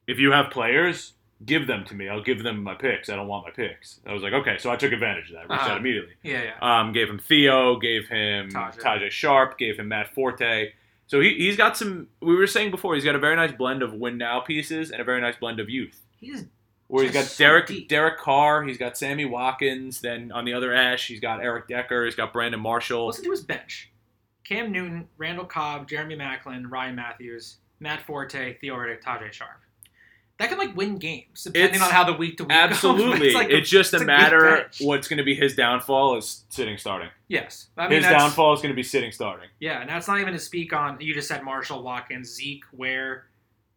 If 0.08 0.18
you 0.18 0.32
have 0.32 0.50
players, 0.50 1.12
give 1.44 1.68
them 1.68 1.84
to 1.84 1.94
me. 1.94 2.08
I'll 2.08 2.22
give 2.22 2.42
them 2.42 2.62
my 2.64 2.74
picks. 2.74 3.08
I 3.08 3.14
don't 3.16 3.28
want 3.28 3.46
my 3.46 3.52
picks." 3.52 4.00
I 4.06 4.12
was 4.12 4.24
like, 4.24 4.32
"Okay," 4.32 4.58
so 4.58 4.70
I 4.72 4.76
took 4.76 4.92
advantage 4.92 5.30
of 5.30 5.34
that. 5.36 5.48
Reached 5.48 5.62
Uh-huh. 5.62 5.72
out 5.72 5.78
immediately. 5.80 6.14
Yeah, 6.24 6.42
yeah. 6.60 6.80
Um, 6.80 6.92
gave 6.92 7.08
him 7.08 7.18
Theo, 7.20 7.76
gave 7.78 8.08
him 8.08 8.48
Tajae. 8.50 8.80
Tajae 8.80 9.10
Sharpe, 9.10 9.56
gave 9.58 9.78
him 9.78 9.86
Matt 9.88 10.12
Forte. 10.14 10.72
So 11.06 11.20
he, 11.20 11.34
he's 11.34 11.56
got 11.56 11.76
some. 11.76 12.08
We 12.20 12.34
were 12.34 12.46
saying 12.46 12.70
before, 12.70 12.94
he's 12.94 13.04
got 13.04 13.14
a 13.14 13.18
very 13.18 13.36
nice 13.36 13.52
blend 13.52 13.82
of 13.82 13.92
win 13.92 14.18
now 14.18 14.40
pieces 14.40 14.90
and 14.90 15.00
a 15.00 15.04
very 15.04 15.20
nice 15.20 15.36
blend 15.36 15.60
of 15.60 15.70
youth. 15.70 16.00
He's 16.18 16.46
Where 16.88 17.04
he's 17.04 17.12
got 17.12 17.24
so 17.24 17.44
Derek 17.44 17.66
deep. 17.66 17.88
Derek 17.88 18.18
Carr, 18.18 18.64
he's 18.64 18.78
got 18.78 18.96
Sammy 18.98 19.24
Watkins. 19.24 20.00
Then 20.00 20.32
on 20.32 20.44
the 20.44 20.52
other 20.52 20.74
ash, 20.74 21.06
he's 21.06 21.20
got 21.20 21.42
Eric 21.42 21.68
Decker. 21.68 22.04
He's 22.04 22.16
got 22.16 22.32
Brandon 22.32 22.60
Marshall. 22.60 23.06
Listen 23.06 23.24
to 23.24 23.30
his 23.30 23.42
bench: 23.42 23.90
Cam 24.44 24.72
Newton, 24.72 25.08
Randall 25.16 25.44
Cobb, 25.44 25.88
Jeremy 25.88 26.16
Maclin, 26.16 26.64
Ryan 26.68 26.96
Mathews, 26.96 27.58
Matt 27.78 28.02
Forte, 28.02 28.58
Theo 28.58 28.74
Riddick, 28.74 29.02
Tajae 29.02 29.32
Sharpe. 29.32 29.62
That 30.38 30.50
can 30.50 30.58
like 30.58 30.76
win 30.76 30.98
games 30.98 31.44
depending 31.44 31.76
It's- 31.76 31.82
on 31.82 31.90
how 31.90 32.04
the 32.04 32.12
week 32.12 32.36
to 32.38 32.42
week 32.44 32.50
goes. 32.50 32.58
Absolutely, 32.58 33.28
It's, 33.28 33.34
like 33.34 33.48
it's 33.50 33.70
just 33.70 33.94
it's 33.94 34.02
a 34.02 34.04
a 34.04 34.06
matter. 34.06 34.70
What's 34.80 35.08
going 35.08 35.16
to 35.18 35.24
be 35.24 35.34
his 35.34 35.54
downfall 35.54 36.16
is 36.18 36.44
sitting 36.50 36.76
starting. 36.76 37.08
yes. 37.28 37.68
I 37.76 37.88
mean 37.88 38.02
his 38.02 38.10
downfall 38.10 38.52
is 38.52 38.60
going 38.60 38.72
to 38.72 38.76
be 38.76 38.82
sitting 38.82 39.12
starting. 39.12 39.48
Yeah, 39.60 39.80
and 39.80 39.88
that's 39.88 40.08
not 40.08 40.20
even 40.20 40.34
to 40.34 40.38
speak 40.38 40.72
on. 40.74 41.00
You 41.00 41.14
just 41.14 41.28
said 41.28 41.42
Marshall, 41.42 41.82
Watkins, 41.82 42.34
Zeke, 42.34 42.64
where. 42.72 43.24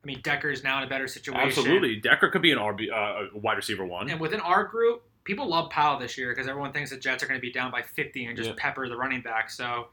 I 0.02 0.08
mean, 0.08 0.22
Decker's 0.22 0.64
now 0.64 0.78
in 0.78 0.86
a 0.86 0.88
better 0.88 1.08
situation. 1.10 1.46
Absolutely, 1.48 1.98
Decker 1.98 2.30
could 2.30 2.42
be 2.42 2.54
an 2.54 2.58
RB, 2.58 2.90
uh, 2.90 3.36
a 3.36 3.38
wide 3.38 3.58
receiver 3.58 3.86
one. 3.86 4.10
And 4.10 4.18
within 4.18 4.40
our 4.40 4.64
group, 4.64 5.04
people 5.26 5.46
love 5.50 5.70
Powell 5.72 6.00
this 6.00 6.18
year 6.18 6.30
because 6.34 6.48
everyone 6.48 6.72
thinks 6.72 6.90
the 6.92 6.96
Jets 6.98 7.22
are 7.22 7.28
going 7.28 7.38
to 7.38 7.42
be 7.46 7.52
down 7.52 7.70
by 7.70 7.82
50 7.82 8.26
and 8.26 8.38
just 8.38 8.50
Yeah. 8.50 8.56
pepper 8.58 8.88
the 8.88 8.96
running 8.96 9.20
back. 9.22 9.50
So, 9.50 9.90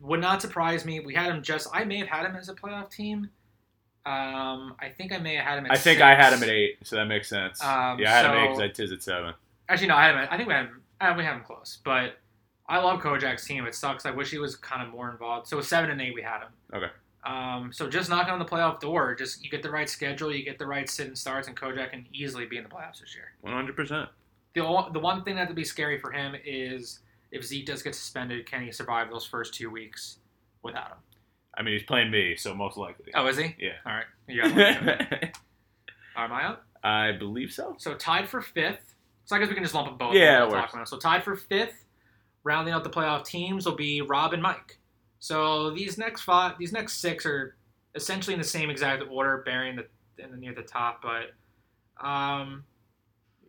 would 0.00 0.20
not 0.22 0.40
surprise 0.40 0.86
me. 0.86 1.00
We 1.00 1.12
had 1.14 1.26
him 1.30 1.42
just. 1.42 1.68
I 1.74 1.84
may 1.84 1.98
have 1.98 2.08
had 2.08 2.24
him 2.24 2.36
as 2.36 2.48
a 2.48 2.54
playoff 2.54 2.90
team. 2.90 3.28
Um, 4.08 4.74
I 4.80 4.88
think 4.88 5.12
I 5.12 5.18
may 5.18 5.34
have 5.34 5.44
had 5.44 5.58
him. 5.58 5.66
at 5.66 5.72
I 5.72 5.76
think 5.76 6.00
I 6.00 6.14
had 6.14 6.32
him 6.32 6.42
at 6.42 6.48
eight, 6.48 6.78
so 6.82 6.96
that 6.96 7.04
makes 7.04 7.28
sense. 7.28 7.62
Um, 7.62 7.98
yeah, 7.98 8.10
I 8.10 8.16
had 8.16 8.24
him 8.24 8.30
at 8.30 8.38
eight 8.38 8.46
because 8.48 8.60
I 8.60 8.68
tiz 8.68 8.92
at 8.92 9.02
seven. 9.02 9.34
Actually, 9.68 9.88
no, 9.88 9.96
I 9.96 10.06
had 10.06 10.14
him. 10.14 10.20
At, 10.20 10.32
I 10.32 10.36
think 10.36 10.48
we 10.48 10.54
had 10.54 10.66
him. 10.66 10.82
Uh, 11.00 11.14
we 11.16 11.24
have 11.24 11.36
him 11.36 11.44
close, 11.44 11.78
but 11.84 12.16
I 12.66 12.78
love 12.78 13.00
Kojak's 13.00 13.44
team. 13.44 13.66
It 13.66 13.74
sucks. 13.74 14.06
I 14.06 14.10
wish 14.10 14.30
he 14.30 14.38
was 14.38 14.56
kind 14.56 14.82
of 14.82 14.92
more 14.92 15.10
involved. 15.10 15.48
So 15.48 15.58
with 15.58 15.66
seven 15.66 15.90
and 15.90 16.00
eight, 16.00 16.14
we 16.14 16.22
had 16.22 16.40
him. 16.40 16.48
Okay. 16.74 16.88
Um, 17.24 17.70
so 17.72 17.88
just 17.88 18.08
knocking 18.08 18.32
on 18.32 18.38
the 18.38 18.46
playoff 18.46 18.80
door. 18.80 19.14
Just 19.14 19.44
you 19.44 19.50
get 19.50 19.62
the 19.62 19.70
right 19.70 19.88
schedule, 19.88 20.34
you 20.34 20.42
get 20.42 20.58
the 20.58 20.66
right 20.66 20.88
sit 20.88 21.06
and 21.06 21.18
starts, 21.18 21.46
and 21.46 21.56
Kojak 21.56 21.90
can 21.90 22.06
easily 22.14 22.46
be 22.46 22.56
in 22.56 22.62
the 22.62 22.70
playoffs 22.70 23.00
this 23.00 23.14
year. 23.14 23.32
One 23.42 23.52
hundred 23.52 23.76
percent. 23.76 24.08
The 24.54 24.62
the 24.92 25.00
one 25.00 25.22
thing 25.22 25.36
that 25.36 25.48
would 25.48 25.56
be 25.56 25.64
scary 25.64 25.98
for 25.98 26.12
him 26.12 26.34
is 26.44 27.00
if 27.30 27.44
Zeke 27.44 27.66
does 27.66 27.82
get 27.82 27.94
suspended, 27.94 28.46
can 28.46 28.62
he 28.62 28.72
survive 28.72 29.10
those 29.10 29.26
first 29.26 29.52
two 29.52 29.68
weeks 29.70 30.18
without 30.62 30.88
him? 30.88 30.98
I 31.58 31.62
mean, 31.62 31.74
he's 31.74 31.82
playing 31.82 32.10
me, 32.10 32.36
so 32.36 32.54
most 32.54 32.76
likely. 32.76 33.12
Oh, 33.14 33.26
is 33.26 33.36
he? 33.36 33.54
Yeah. 33.58 33.72
All 33.84 33.92
right. 33.92 34.04
You 34.28 34.42
got 34.42 34.52
one. 34.54 35.32
Am 36.16 36.32
I 36.32 36.44
up? 36.44 36.64
I 36.84 37.12
believe 37.12 37.52
so. 37.52 37.74
So 37.78 37.94
tied 37.94 38.28
for 38.28 38.40
fifth. 38.40 38.94
So 39.24 39.34
I 39.36 39.40
guess 39.40 39.48
we 39.48 39.54
can 39.54 39.64
just 39.64 39.74
lump 39.74 39.88
them 39.88 39.98
both. 39.98 40.14
Yeah, 40.14 40.44
it 40.44 40.50
works. 40.50 40.72
So 40.88 40.96
tied 40.96 41.24
for 41.24 41.36
fifth, 41.36 41.84
rounding 42.44 42.72
out 42.72 42.84
the 42.84 42.90
playoff 42.90 43.26
teams 43.26 43.66
will 43.66 43.74
be 43.74 44.00
Rob 44.00 44.32
and 44.32 44.42
Mike. 44.42 44.78
So 45.18 45.70
these 45.70 45.98
next 45.98 46.22
five, 46.22 46.56
these 46.58 46.72
next 46.72 47.00
six 47.00 47.26
are 47.26 47.56
essentially 47.94 48.34
in 48.34 48.40
the 48.40 48.46
same 48.46 48.70
exact 48.70 49.02
order, 49.10 49.42
bearing 49.44 49.76
the 49.76 49.86
in 50.22 50.30
the, 50.30 50.36
near 50.36 50.54
the 50.54 50.62
top. 50.62 51.02
But 51.02 52.06
um, 52.06 52.64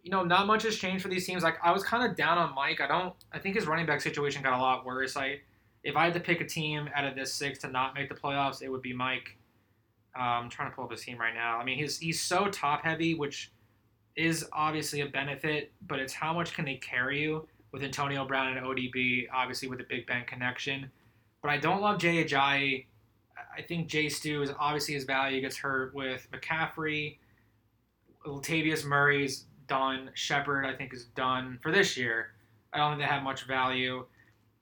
you 0.03 0.11
know, 0.11 0.23
not 0.23 0.47
much 0.47 0.63
has 0.63 0.75
changed 0.75 1.03
for 1.03 1.09
these 1.09 1.25
teams. 1.25 1.43
Like 1.43 1.57
I 1.63 1.71
was 1.71 1.83
kind 1.83 2.09
of 2.09 2.17
down 2.17 2.37
on 2.37 2.55
Mike. 2.55 2.81
I 2.81 2.87
don't. 2.87 3.13
I 3.31 3.39
think 3.39 3.55
his 3.55 3.67
running 3.67 3.85
back 3.85 4.01
situation 4.01 4.41
got 4.41 4.53
a 4.53 4.61
lot 4.61 4.85
worse. 4.85 5.15
I 5.15 5.39
if 5.83 5.95
I 5.95 6.05
had 6.05 6.13
to 6.13 6.19
pick 6.19 6.41
a 6.41 6.45
team 6.45 6.89
out 6.93 7.05
of 7.05 7.15
this 7.15 7.33
six 7.33 7.59
to 7.59 7.69
not 7.69 7.95
make 7.95 8.09
the 8.09 8.15
playoffs, 8.15 8.61
it 8.61 8.69
would 8.69 8.81
be 8.81 8.93
Mike. 8.93 9.37
Um, 10.15 10.23
I'm 10.23 10.49
trying 10.49 10.69
to 10.69 10.75
pull 10.75 10.85
up 10.85 10.91
his 10.91 11.01
team 11.01 11.17
right 11.17 11.33
now. 11.33 11.57
I 11.57 11.63
mean, 11.63 11.77
he's 11.77 11.97
he's 11.97 12.21
so 12.21 12.47
top 12.47 12.83
heavy, 12.83 13.15
which 13.15 13.51
is 14.15 14.45
obviously 14.51 15.01
a 15.01 15.05
benefit, 15.05 15.71
but 15.87 15.99
it's 15.99 16.13
how 16.13 16.33
much 16.33 16.53
can 16.53 16.65
they 16.65 16.75
carry 16.75 17.21
you 17.21 17.47
with 17.71 17.83
Antonio 17.83 18.25
Brown 18.25 18.57
and 18.57 18.65
ODB, 18.65 19.27
obviously 19.33 19.67
with 19.67 19.79
the 19.79 19.85
Big 19.85 20.05
Ben 20.07 20.25
connection. 20.25 20.89
But 21.41 21.51
I 21.51 21.57
don't 21.57 21.81
love 21.81 21.99
Jay 21.99 22.23
Ajayi. 22.23 22.85
I 23.57 23.61
think 23.61 23.87
Jay 23.87 24.09
Stu 24.09 24.41
is 24.41 24.51
obviously 24.59 24.95
his 24.95 25.05
value 25.05 25.39
gets 25.41 25.57
hurt 25.57 25.93
with 25.93 26.27
McCaffrey. 26.31 27.17
Latavius 28.25 28.85
Murray's 28.85 29.45
done. 29.67 30.09
Shepard, 30.13 30.65
I 30.65 30.75
think, 30.75 30.93
is 30.93 31.05
done 31.15 31.59
for 31.61 31.71
this 31.71 31.95
year. 31.95 32.33
I 32.73 32.77
don't 32.77 32.91
think 32.91 33.01
they 33.01 33.13
have 33.13 33.23
much 33.23 33.45
value. 33.45 34.05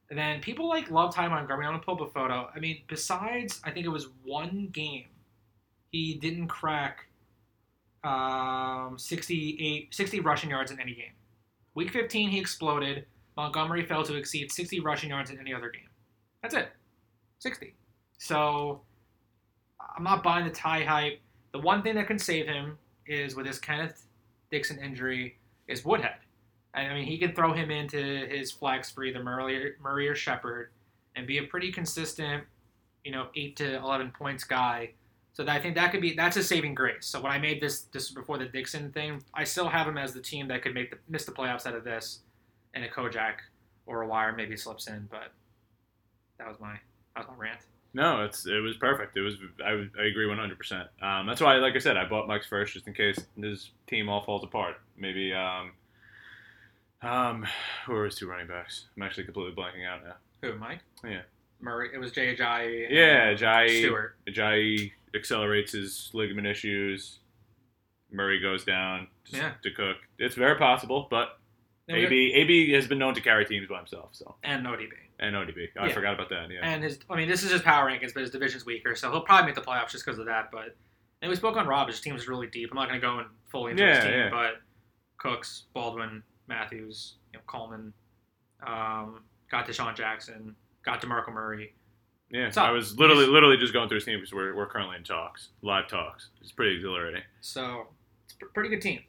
And 0.09 0.17
then 0.17 0.39
people 0.39 0.69
like 0.69 0.89
love 0.89 1.13
Ty 1.13 1.27
Montgomery. 1.27 1.65
I'm 1.65 1.73
gonna 1.73 1.83
pull 1.83 1.95
up 1.95 2.01
a 2.01 2.11
photo. 2.11 2.49
I 2.55 2.59
mean, 2.59 2.81
besides, 2.87 3.59
I 3.63 3.71
think 3.71 3.85
it 3.85 3.89
was 3.89 4.09
one 4.23 4.69
game, 4.71 5.07
he 5.91 6.15
didn't 6.15 6.47
crack 6.47 7.07
um, 8.03 8.95
68, 8.97 9.93
60 9.93 10.19
rushing 10.21 10.49
yards 10.49 10.71
in 10.71 10.79
any 10.79 10.93
game. 10.93 11.11
Week 11.75 11.91
15, 11.91 12.29
he 12.29 12.39
exploded. 12.39 13.05
Montgomery 13.35 13.85
failed 13.85 14.05
to 14.05 14.15
exceed 14.15 14.51
60 14.51 14.79
rushing 14.79 15.09
yards 15.09 15.29
in 15.29 15.39
any 15.39 15.53
other 15.53 15.69
game. 15.69 15.89
That's 16.41 16.55
it. 16.55 16.69
60. 17.39 17.75
So 18.17 18.81
I'm 19.95 20.03
not 20.03 20.23
buying 20.23 20.45
the 20.45 20.51
tie 20.51 20.83
hype. 20.83 21.19
The 21.51 21.59
one 21.59 21.83
thing 21.83 21.95
that 21.95 22.07
can 22.07 22.17
save 22.17 22.47
him 22.47 22.77
is 23.05 23.35
with 23.35 23.45
his 23.45 23.59
Kenneth 23.59 24.07
Dixon 24.51 24.79
injury 24.79 25.37
is 25.67 25.85
Woodhead. 25.85 26.15
I 26.85 26.93
mean, 26.93 27.05
he 27.05 27.17
can 27.17 27.33
throw 27.33 27.53
him 27.53 27.71
into 27.71 27.97
his 27.97 28.51
flex 28.51 28.91
for 28.91 29.03
either 29.03 29.23
Murray, 29.23 29.73
Murray 29.81 30.07
or 30.07 30.15
Shepard 30.15 30.69
and 31.15 31.25
be 31.25 31.39
a 31.39 31.43
pretty 31.43 31.71
consistent, 31.71 32.43
you 33.03 33.11
know, 33.11 33.27
8 33.35 33.55
to 33.57 33.75
11 33.77 34.13
points 34.17 34.43
guy. 34.43 34.91
So 35.33 35.43
that, 35.43 35.55
I 35.55 35.59
think 35.59 35.75
that 35.75 35.91
could 35.91 36.01
be 36.01 36.13
that's 36.13 36.37
a 36.37 36.43
saving 36.43 36.73
grace. 36.73 37.05
So 37.05 37.21
when 37.21 37.31
I 37.31 37.37
made 37.37 37.61
this 37.61 37.81
this 37.93 38.09
before 38.09 38.39
the 38.39 38.45
Dixon 38.45 38.91
thing, 38.91 39.21
I 39.35 39.43
still 39.43 39.69
have 39.69 39.87
him 39.87 39.97
as 39.97 40.13
the 40.13 40.21
team 40.21 40.47
that 40.47 40.63
could 40.63 40.73
make 40.73 40.89
the 40.89 40.97
miss 41.07 41.25
the 41.25 41.31
playoffs 41.31 41.67
out 41.67 41.75
of 41.75 41.83
this, 41.83 42.21
and 42.73 42.83
a 42.83 42.89
Kojak 42.89 43.35
or 43.85 44.01
a 44.01 44.07
Wire 44.07 44.35
maybe 44.35 44.57
slips 44.57 44.87
in. 44.87 45.07
But 45.11 45.31
that 46.39 46.47
was 46.47 46.59
my 46.59 46.79
that 47.15 47.27
was 47.27 47.27
my 47.27 47.35
rant. 47.35 47.59
No, 47.93 48.23
it's 48.23 48.47
it 48.47 48.61
was 48.63 48.77
perfect. 48.77 49.15
It 49.15 49.21
was 49.21 49.35
I, 49.63 49.85
I 49.99 50.05
agree 50.05 50.25
one 50.27 50.39
hundred 50.39 50.57
percent. 50.57 50.87
Um, 51.03 51.27
that's 51.27 51.41
why, 51.41 51.57
like 51.57 51.75
I 51.75 51.79
said, 51.79 51.97
I 51.97 52.05
bought 52.05 52.27
Mike's 52.27 52.47
first 52.47 52.73
just 52.73 52.87
in 52.87 52.95
case 52.95 53.19
his 53.39 53.69
team 53.85 54.09
all 54.09 54.23
falls 54.23 54.43
apart. 54.43 54.77
Maybe 54.97 55.33
um, 55.33 55.71
um, 57.01 57.45
who 57.85 57.93
are 57.93 58.05
his 58.05 58.15
two 58.15 58.27
running 58.27 58.47
backs? 58.47 58.85
I'm 58.95 59.03
actually 59.03 59.25
completely 59.25 59.53
blanking 59.53 59.85
out 59.87 60.03
now. 60.03 60.15
Who 60.41 60.57
Mike? 60.57 60.79
Yeah. 61.03 61.21
Murray. 61.59 61.89
It 61.93 61.97
was 61.97 62.11
Jay 62.11 62.35
Ajayi. 62.35 62.87
Yeah, 62.89 63.33
Jai 63.33 63.67
Stewart. 63.67 64.15
Jai 64.29 64.91
accelerates 65.15 65.71
his 65.71 66.11
ligament 66.13 66.45
issues. 66.47 67.19
Murray 68.11 68.39
goes 68.39 68.63
down 68.63 69.07
just 69.25 69.37
Yeah. 69.41 69.53
to 69.63 69.71
cook. 69.71 69.97
It's 70.19 70.35
very 70.35 70.57
possible, 70.57 71.07
but 71.09 71.39
And 71.87 71.97
AB 71.97 72.33
AB 72.33 72.71
has 72.73 72.87
been 72.87 72.99
known 72.99 73.13
to 73.15 73.21
carry 73.21 73.45
teams 73.45 73.67
by 73.67 73.77
himself. 73.77 74.09
So 74.13 74.35
and 74.43 74.65
ODB. 74.67 74.91
and 75.19 75.35
ODB, 75.35 75.69
I 75.79 75.87
Yeah. 75.87 75.93
forgot 75.93 76.13
about 76.13 76.29
that. 76.29 76.49
Yeah, 76.51 76.59
And 76.61 76.83
his, 76.83 76.99
I 77.09 77.15
mean, 77.15 77.27
this 77.27 77.43
is 77.43 77.51
his 77.51 77.61
power 77.61 77.89
rankings, 77.89 78.13
but 78.13 78.21
his 78.21 78.29
division's 78.31 78.65
weaker, 78.65 78.93
so 78.95 79.09
he'll 79.11 79.21
probably 79.21 79.47
make 79.47 79.55
the 79.55 79.61
playoffs 79.61 79.91
just 79.91 80.05
because 80.05 80.19
of 80.19 80.25
that. 80.27 80.51
But 80.51 80.75
and 81.21 81.29
we 81.29 81.35
spoke 81.35 81.57
on 81.57 81.65
Rob. 81.65 81.87
His 81.87 81.99
team's 81.99 82.27
really 82.27 82.45
deep. 82.47 82.69
I'm 82.71 82.75
not 82.75 82.87
going 82.89 83.01
to 83.01 83.05
go 83.07 83.19
in 83.19 83.25
fully 83.51 83.71
into 83.71 83.83
his 83.87 84.03
team, 84.03 84.13
yeah. 84.13 84.29
but 84.29 84.61
Cooks, 85.17 85.65
Baldwin, 85.73 86.21
Matthews, 86.47 87.15
you 87.33 87.39
know, 87.39 87.43
Coleman, 87.47 87.93
um, 88.65 89.21
got 89.51 89.67
Deshaun 89.67 89.95
Jackson, 89.95 90.55
got 90.83 91.01
Demarco 91.01 91.31
Murray. 91.33 91.73
yeah. 92.29 92.49
So, 92.49 92.61
I 92.61 92.71
was 92.71 92.97
literally 92.97 93.25
literally 93.27 93.57
just 93.57 93.73
going 93.73 93.87
through 93.87 93.97
his 93.97 94.05
team 94.05 94.17
because 94.19 94.33
we're, 94.33 94.55
we're 94.55 94.67
currently 94.67 94.97
in 94.97 95.03
talks, 95.03 95.49
live 95.61 95.87
talks. 95.87 96.29
It's 96.41 96.51
pretty 96.51 96.75
exhilarating. 96.75 97.21
So 97.41 97.87
it's 98.25 98.35
a 98.41 98.45
pretty 98.53 98.69
good 98.69 98.81
team. 98.81 99.01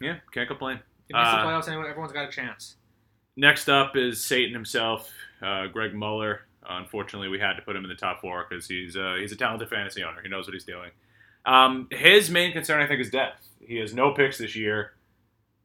Yeah, 0.00 0.16
can't 0.32 0.48
complain. 0.48 0.76
If 0.76 0.82
you 1.14 1.16
miss 1.20 1.28
the 1.30 1.36
Uh, 1.38 1.46
playoffs, 1.46 1.68
anyway, 1.68 1.88
everyone's 1.88 2.12
got 2.12 2.28
a 2.28 2.32
chance. 2.32 2.76
Next 3.36 3.68
up 3.68 3.96
is 3.96 4.22
Satan 4.24 4.52
himself, 4.52 5.10
uh, 5.42 5.66
Greg 5.68 5.94
Muller. 5.94 6.42
unfortunately, 6.68 7.28
we 7.28 7.38
had 7.38 7.52
to 7.54 7.62
put 7.62 7.76
him 7.76 7.84
in 7.84 7.88
the 7.88 7.94
top 7.94 8.20
four 8.20 8.44
because 8.48 8.66
he's 8.66 8.96
uh, 8.96 9.16
he's 9.20 9.30
a 9.32 9.36
talented 9.36 9.68
fantasy 9.68 10.02
owner. 10.02 10.20
He 10.22 10.28
knows 10.28 10.46
what 10.46 10.54
he's 10.54 10.64
doing. 10.64 10.90
Um, 11.44 11.86
his 11.92 12.28
main 12.28 12.52
concern, 12.52 12.80
I 12.82 12.88
think, 12.88 13.00
is 13.00 13.08
depth. 13.10 13.46
He 13.60 13.76
has 13.76 13.94
no 13.94 14.10
picks 14.12 14.36
this 14.38 14.56
year, 14.56 14.94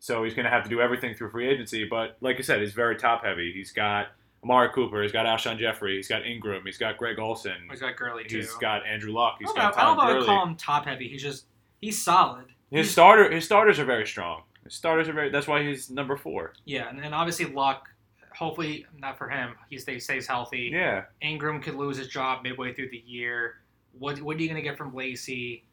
so 0.04 0.24
he's 0.24 0.34
going 0.34 0.46
to 0.46 0.50
have 0.50 0.64
to 0.64 0.70
do 0.70 0.82
everything 0.82 1.14
through 1.14 1.30
free 1.30 1.48
agency. 1.48 1.86
But 1.86 2.18
like 2.22 2.38
I 2.38 2.42
said, 2.42 2.60
he's 2.60 2.74
very 2.74 2.96
top 2.98 3.24
heavy. 3.24 3.54
He's 3.54 3.72
got 3.72 4.08
Amari 4.44 4.70
Cooper. 4.74 5.04
He's 5.04 5.12
got 5.12 5.28
Alshon 5.28 5.60
Jeffery. 5.60 5.96
He's 5.96 6.08
got 6.08 6.26
Ingram. 6.26 6.64
He's 6.66 6.80
got 6.80 6.98
Greg 6.98 7.20
Olsen. 7.20 7.54
He's 7.70 7.80
got 7.82 7.96
Gurley 7.96 8.24
too. 8.24 8.38
He's 8.38 8.52
got 8.56 8.84
Andrew 8.86 9.14
Luck. 9.14 9.36
He's 9.40 9.50
I 9.52 9.54
don't, 9.54 9.76
got 9.76 9.76
know, 9.78 9.82
I 9.82 9.86
don't 9.86 10.16
know 10.16 10.18
if 10.18 10.24
I 10.24 10.26
call 10.26 10.48
him 10.48 10.56
top 10.56 10.86
heavy. 10.86 11.08
He's 11.08 11.22
just 11.22 11.46
he's 11.82 12.02
solid. 12.04 12.46
His 12.72 12.86
He's- 12.88 12.92
starter 12.92 13.32
his 13.32 13.46
starters 13.46 13.78
are 13.80 13.86
very 13.86 14.08
strong. 14.08 14.42
His 14.64 14.74
starters 14.74 15.08
are 15.08 15.14
very. 15.14 15.30
That's 15.30 15.48
why 15.48 15.64
he's 15.64 15.90
number 15.90 16.18
four. 16.18 16.54
Yeah, 16.66 16.90
and, 16.90 17.00
and 17.00 17.14
obviously 17.14 17.46
Luck. 17.46 17.88
Hopefully 18.36 18.86
not 18.98 19.18
for 19.18 19.30
him. 19.30 19.54
He 19.70 19.78
stays 19.78 20.04
stays 20.06 20.26
healthy. 20.26 20.72
Yeah. 20.74 21.04
Ingram 21.22 21.62
could 21.62 21.76
lose 21.76 21.98
his 21.98 22.08
job 22.08 22.44
midway 22.44 22.74
through 22.74 22.90
the 22.90 23.04
year. 23.06 23.56
What 24.00 24.20
what 24.22 24.38
are 24.38 24.42
you 24.42 24.48
gonna 24.48 24.62
get 24.62 24.78
from 24.78 24.96
Lacy? 24.96 25.64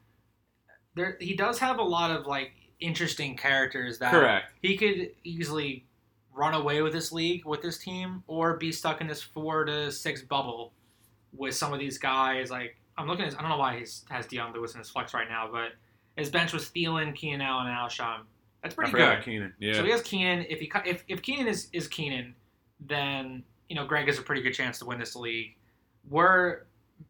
There 0.95 1.16
he 1.20 1.35
does 1.35 1.59
have 1.61 1.79
a 1.79 1.83
lot 1.83 2.11
of 2.11 2.26
like 2.26 2.53
interesting 2.81 3.37
characters 3.37 3.99
that 3.99 4.11
Correct. 4.12 4.53
he 4.62 4.76
could 4.76 5.11
easily 5.24 5.85
run 6.33 6.55
away 6.55 6.83
with 6.83 6.93
this 6.93 7.11
league 7.11 7.45
with 7.45 7.61
this 7.61 7.79
team 7.79 8.22
or 8.29 8.57
be 8.57 8.70
stuck 8.70 9.01
in 9.01 9.07
this 9.09 9.20
four 9.22 9.64
to 9.64 9.91
six 9.91 10.22
bubble 10.22 10.72
with 11.37 11.55
some 11.55 11.72
of 11.72 11.81
these 11.81 11.99
guys. 11.99 12.51
Like 12.51 12.76
I'm 12.97 13.07
looking 13.07 13.24
at 13.24 13.35
I 13.39 13.43
don't 13.43 13.51
know 13.51 13.59
why 13.59 13.79
he 13.79 13.87
has 14.11 14.26
Dion 14.26 14.53
Lewis 14.53 14.74
in 14.74 14.79
his 14.79 14.89
flex 14.89 15.14
right 15.14 15.29
now, 15.29 15.49
but 15.51 15.72
his 16.16 16.31
bench 16.31 16.53
was 16.53 16.68
Thielen, 16.68 17.14
Keenan 17.14 17.41
Allen, 17.41 17.66
and 17.66 17.76
Alshon. 17.76 18.20
That's 18.62 18.74
pretty 18.74 18.93
good. 18.93 19.22
Keenan. 19.22 19.53
Yeah. 19.59 19.74
So 19.74 19.85
he 19.85 19.91
has 19.91 20.03
Keenan. 20.03 20.47
If 20.49 20.61
he 20.61 20.70
if 20.85 21.05
if 21.09 21.22
Keenan 21.22 21.49
is 21.49 21.68
is 21.72 21.89
Keenan, 21.89 22.35
then 22.81 23.43
you 23.68 23.76
know 23.76 23.87
Greg 23.87 24.07
has 24.07 24.18
a 24.18 24.22
pretty 24.22 24.43
good 24.43 24.55
chance 24.55 24.79
to 24.79 24.85
win 24.85 24.99
this 24.99 25.14
league. 25.16 25.57
We're 26.09 26.62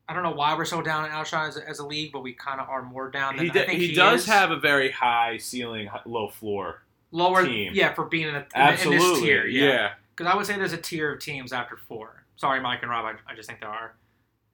I 0.09 0.15
don't 0.15 0.23
know 0.23 0.33
why 0.33 0.57
we're 0.57 0.65
so 0.65 0.81
down 0.83 1.05
on 1.05 1.11
Alshon 1.11 1.49
as 1.49 1.57
a, 1.57 1.69
as 1.69 1.79
a 1.81 1.87
league, 1.87 2.13
but 2.13 2.23
we 2.23 2.33
kind 2.33 2.61
of 2.61 2.69
are 2.69 2.83
more 2.83 3.11
down 3.11 3.37
than 3.37 3.47
he, 3.47 3.51
d- 3.51 3.59
think 3.67 3.81
he, 3.81 3.89
he 3.89 3.95
does 3.95 4.23
is. 4.23 4.27
have 4.27 4.51
a 4.51 4.57
very 4.57 4.91
high 4.91 5.37
ceiling, 5.39 5.89
low 6.07 6.29
floor. 6.29 6.83
lower. 7.11 7.45
team. 7.45 7.73
Yeah, 7.75 7.93
for 7.95 8.05
being 8.07 8.29
in, 8.29 8.37
a, 8.37 8.47
Absolutely. 8.55 9.05
in 9.07 9.13
this 9.13 9.21
tier. 9.21 9.47
yeah. 9.47 9.65
Yeah, 9.65 9.91
because 10.17 10.33
I 10.33 10.37
would 10.37 10.47
say 10.47 10.57
there's 10.57 10.73
a 10.73 10.79
tier 10.79 11.13
of 11.15 11.21
teams 11.21 11.53
after 11.53 11.77
four. 11.77 12.25
Sorry, 12.37 12.61
Mike 12.61 12.81
and 12.83 12.91
Rob. 12.91 13.05
I, 13.05 13.33
I 13.33 13.35
just 13.35 13.49
think 13.49 13.61
there 13.61 13.71
are. 13.71 13.95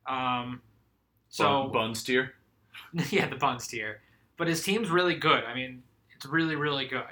Um, 0.07 0.61
so 1.29 1.65
Bun- 1.65 1.73
Buns 1.73 2.03
tier. 2.03 2.33
yeah, 3.11 3.29
the 3.29 3.37
Buns 3.37 3.67
tier. 3.67 4.01
But 4.37 4.49
his 4.49 4.63
team's 4.63 4.91
really 4.91 5.15
good. 5.15 5.45
I 5.45 5.55
mean, 5.55 5.83
it's 6.15 6.27
really, 6.27 6.57
really 6.57 6.87
good. 6.87 7.05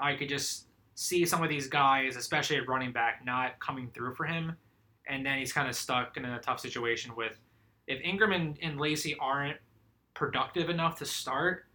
I 0.00 0.14
could 0.14 0.28
just 0.28 0.64
see 0.96 1.24
some 1.24 1.42
of 1.42 1.48
these 1.48 1.68
guys, 1.68 2.16
especially 2.16 2.56
at 2.56 2.68
running 2.68 2.90
back, 2.92 3.24
not 3.24 3.58
coming 3.60 3.90
through 3.94 4.14
for 4.14 4.24
him. 4.24 4.56
And 5.08 5.24
then 5.24 5.38
he's 5.38 5.52
kind 5.52 5.68
of 5.68 5.76
stuck 5.76 6.16
in 6.16 6.24
a 6.24 6.40
tough 6.40 6.58
situation 6.58 7.14
with 7.16 7.38
if 7.86 8.00
Ingram 8.02 8.32
and, 8.32 8.58
and 8.62 8.80
Lacy 8.80 9.16
aren't 9.20 9.58
productive 10.14 10.70
enough 10.70 10.98
to 10.98 11.04
start, 11.04 11.66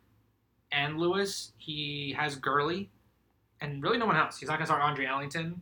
and 0.71 0.97
Lewis, 0.97 1.53
he 1.57 2.15
has 2.17 2.35
Gurley, 2.35 2.89
and 3.61 3.83
really 3.83 3.97
no 3.97 4.05
one 4.05 4.17
else. 4.17 4.37
He's 4.37 4.49
not 4.49 4.55
going 4.55 4.65
to 4.65 4.67
start 4.67 4.81
Andre 4.81 5.05
Ellington. 5.05 5.61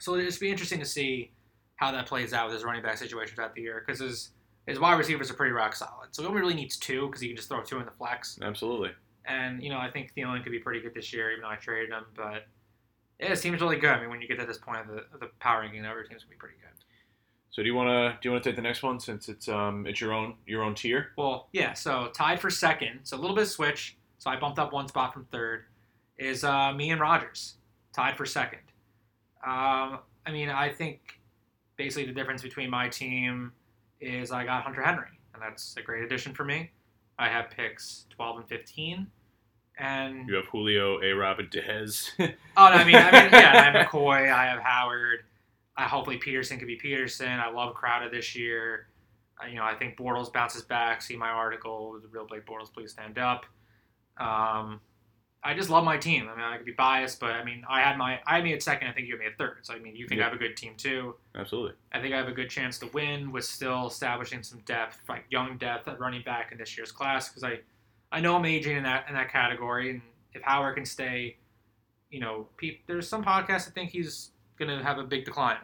So 0.00 0.14
it'll 0.14 0.26
just 0.26 0.40
be 0.40 0.50
interesting 0.50 0.80
to 0.80 0.86
see 0.86 1.30
how 1.76 1.90
that 1.92 2.06
plays 2.06 2.32
out 2.32 2.46
with 2.46 2.54
his 2.54 2.64
running 2.64 2.82
back 2.82 2.98
situation 2.98 3.34
throughout 3.34 3.54
the 3.54 3.62
year 3.62 3.82
because 3.84 4.00
his 4.00 4.30
his 4.66 4.80
wide 4.80 4.94
receivers 4.94 5.30
are 5.30 5.34
pretty 5.34 5.52
rock 5.52 5.74
solid. 5.74 6.08
So 6.12 6.22
he 6.22 6.28
only 6.28 6.40
really 6.40 6.54
needs 6.54 6.76
two 6.76 7.06
because 7.06 7.20
he 7.20 7.28
can 7.28 7.36
just 7.36 7.48
throw 7.48 7.62
two 7.62 7.78
in 7.78 7.84
the 7.84 7.90
flex. 7.90 8.38
Absolutely. 8.40 8.90
And 9.26 9.62
you 9.62 9.70
know, 9.70 9.78
I 9.78 9.90
think 9.90 10.12
Thielen 10.16 10.42
could 10.42 10.52
be 10.52 10.58
pretty 10.58 10.80
good 10.80 10.94
this 10.94 11.12
year, 11.12 11.30
even 11.30 11.42
though 11.42 11.48
I 11.48 11.56
traded 11.56 11.90
him. 11.90 12.04
But 12.14 12.46
yeah, 13.20 13.28
his 13.30 13.40
team's 13.40 13.60
really 13.60 13.76
good. 13.76 13.90
I 13.90 14.00
mean, 14.00 14.10
when 14.10 14.20
you 14.20 14.28
get 14.28 14.38
to 14.40 14.46
this 14.46 14.58
point 14.58 14.80
of 14.80 14.88
the, 14.88 15.04
of 15.12 15.20
the 15.20 15.28
power 15.40 15.60
ranking, 15.60 15.84
every 15.84 16.08
team's 16.08 16.24
gonna 16.24 16.30
be 16.30 16.36
pretty 16.36 16.56
good. 16.60 16.84
So 17.54 17.62
do 17.62 17.68
you 17.68 17.74
want 17.76 17.88
to 17.88 18.18
do 18.20 18.28
you 18.28 18.32
want 18.32 18.42
to 18.42 18.50
take 18.50 18.56
the 18.56 18.62
next 18.62 18.82
one 18.82 18.98
since 18.98 19.28
it's 19.28 19.48
um 19.48 19.86
it's 19.86 20.00
your 20.00 20.12
own 20.12 20.34
your 20.44 20.64
own 20.64 20.74
tier? 20.74 21.12
Well, 21.16 21.46
yeah. 21.52 21.72
So 21.72 22.10
tied 22.12 22.40
for 22.40 22.50
second. 22.50 22.98
So 23.04 23.16
a 23.16 23.20
little 23.20 23.36
bit 23.36 23.42
of 23.42 23.48
switch. 23.48 23.96
So 24.18 24.28
I 24.28 24.36
bumped 24.36 24.58
up 24.58 24.72
one 24.72 24.88
spot 24.88 25.12
from 25.12 25.24
third. 25.26 25.66
Is 26.18 26.42
uh, 26.42 26.72
me 26.72 26.90
and 26.90 27.00
Rogers 27.00 27.54
tied 27.92 28.16
for 28.16 28.26
second. 28.26 28.58
Um, 29.46 30.00
I 30.26 30.32
mean, 30.32 30.48
I 30.48 30.68
think 30.68 31.20
basically 31.76 32.06
the 32.06 32.12
difference 32.12 32.42
between 32.42 32.70
my 32.70 32.88
team 32.88 33.52
is 34.00 34.32
I 34.32 34.44
got 34.44 34.64
Hunter 34.64 34.82
Henry, 34.82 35.06
and 35.32 35.40
that's 35.40 35.76
a 35.76 35.82
great 35.82 36.02
addition 36.02 36.34
for 36.34 36.44
me. 36.44 36.72
I 37.20 37.28
have 37.28 37.50
picks 37.50 38.06
12 38.10 38.38
and 38.38 38.48
15, 38.48 39.06
and 39.78 40.28
You 40.28 40.34
have 40.36 40.46
Julio, 40.46 41.00
A. 41.02 41.12
Rob, 41.12 41.38
and 41.38 41.50
Dez. 41.50 42.10
oh, 42.18 42.24
no, 42.56 42.64
I 42.64 42.84
mean, 42.84 42.96
I 42.96 43.10
mean, 43.12 43.30
yeah, 43.32 43.52
I 43.54 43.70
have 43.70 43.86
McCoy, 43.90 44.32
I 44.32 44.46
have 44.46 44.60
Howard. 44.60 45.20
I 45.76 45.84
hopefully 45.84 46.18
Peterson 46.18 46.58
could 46.58 46.68
be 46.68 46.76
Peterson. 46.76 47.28
I 47.28 47.50
love 47.50 47.74
Crowder 47.74 48.08
this 48.08 48.36
year. 48.36 48.86
Uh, 49.42 49.48
you 49.48 49.56
know, 49.56 49.64
I 49.64 49.74
think 49.74 49.96
Bortles 49.96 50.32
bounces 50.32 50.62
back. 50.62 51.02
See 51.02 51.16
my 51.16 51.28
article, 51.30 51.98
the 52.00 52.06
real 52.08 52.26
Blake 52.26 52.46
Bortles, 52.46 52.72
please 52.72 52.92
stand 52.92 53.18
up. 53.18 53.44
Um, 54.16 54.80
I 55.46 55.52
just 55.54 55.68
love 55.68 55.84
my 55.84 55.98
team. 55.98 56.28
I 56.32 56.36
mean, 56.36 56.44
I 56.44 56.56
could 56.56 56.64
be 56.64 56.72
biased, 56.72 57.20
but 57.20 57.32
I 57.32 57.44
mean, 57.44 57.64
I 57.68 57.82
had 57.82 57.98
my 57.98 58.18
I 58.26 58.36
had 58.36 58.44
me 58.44 58.54
at 58.54 58.62
second. 58.62 58.88
I 58.88 58.92
think 58.92 59.08
you 59.08 59.14
had 59.14 59.20
me 59.20 59.26
at 59.26 59.36
third. 59.36 59.58
So 59.62 59.74
I 59.74 59.78
mean, 59.78 59.94
you 59.94 60.06
think 60.08 60.18
Yeah. 60.20 60.26
I 60.26 60.28
have 60.30 60.36
a 60.36 60.40
good 60.40 60.56
team 60.56 60.74
too. 60.76 61.16
Absolutely. 61.34 61.72
I 61.92 62.00
think 62.00 62.14
I 62.14 62.16
have 62.16 62.28
a 62.28 62.32
good 62.32 62.48
chance 62.48 62.78
to 62.78 62.86
win 62.94 63.30
with 63.30 63.44
still 63.44 63.88
establishing 63.88 64.42
some 64.42 64.60
depth, 64.60 65.00
like 65.08 65.24
young 65.28 65.58
depth 65.58 65.86
at 65.88 65.98
running 66.00 66.22
back 66.22 66.50
in 66.52 66.56
this 66.58 66.76
year's 66.78 66.92
class, 66.92 67.28
because 67.28 67.44
I, 67.44 67.60
I 68.10 68.20
know 68.20 68.36
I'm 68.36 68.44
aging 68.46 68.76
in 68.78 68.84
that 68.84 69.06
in 69.08 69.14
that 69.16 69.30
category, 69.30 69.90
and 69.90 70.00
if 70.32 70.40
Howard 70.42 70.76
can 70.76 70.86
stay, 70.86 71.36
you 72.10 72.20
know, 72.20 72.48
pe- 72.56 72.78
there's 72.86 73.06
some 73.08 73.22
podcasts 73.22 73.66
that 73.66 73.74
think 73.74 73.90
he's 73.90 74.30
gonna 74.58 74.82
have 74.82 74.98
a 74.98 75.04
big 75.04 75.24
decline 75.24 75.58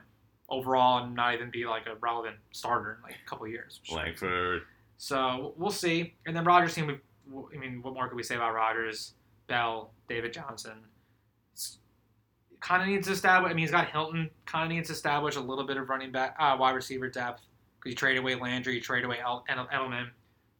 overall 0.49 1.05
and 1.05 1.14
not 1.14 1.34
even 1.34 1.51
be 1.51 1.64
like 1.64 1.86
a 1.86 1.95
relevant 2.01 2.36
starter 2.53 2.97
in 2.97 3.03
like 3.03 3.16
a 3.24 3.28
couple 3.28 3.47
of 3.47 3.53
years. 3.53 3.80
Langford. 3.93 4.62
So 4.99 5.55
we'll 5.57 5.70
see. 5.70 6.14
And 6.26 6.36
then 6.36 6.45
Rogers 6.45 6.74
team, 6.74 7.01
I 7.55 7.57
mean, 7.57 7.82
what 7.82 7.95
more 7.95 8.09
could 8.09 8.16
we 8.16 8.22
say 8.22 8.34
about 8.36 8.55
Rogers? 8.55 9.14
Bell, 9.47 9.93
David 10.09 10.32
Johnson. 10.32 10.78
Kind 12.61 12.82
of 12.82 12.88
needs 12.88 13.07
to 13.07 13.14
establish. 13.14 13.51
I 13.51 13.55
mean, 13.55 13.62
he's 13.62 13.70
got 13.70 13.88
Hilton. 13.88 14.28
Kind 14.45 14.70
of 14.70 14.76
needs 14.76 14.88
to 14.88 14.93
establish 14.93 15.36
a 15.36 15.41
little 15.41 15.64
bit 15.66 15.78
of 15.78 15.88
running 15.88 16.12
back, 16.12 16.36
uh, 16.38 16.57
wide 16.59 16.74
receiver 16.74 17.09
depth 17.09 17.43
because 17.78 17.93
you 17.93 17.97
trade 17.97 18.18
away 18.18 18.34
Landry, 18.34 18.74
you 18.74 18.80
trade 18.82 19.05
away 19.05 19.18
El- 19.20 19.45
El- 19.49 19.66
Edelman, 19.68 20.09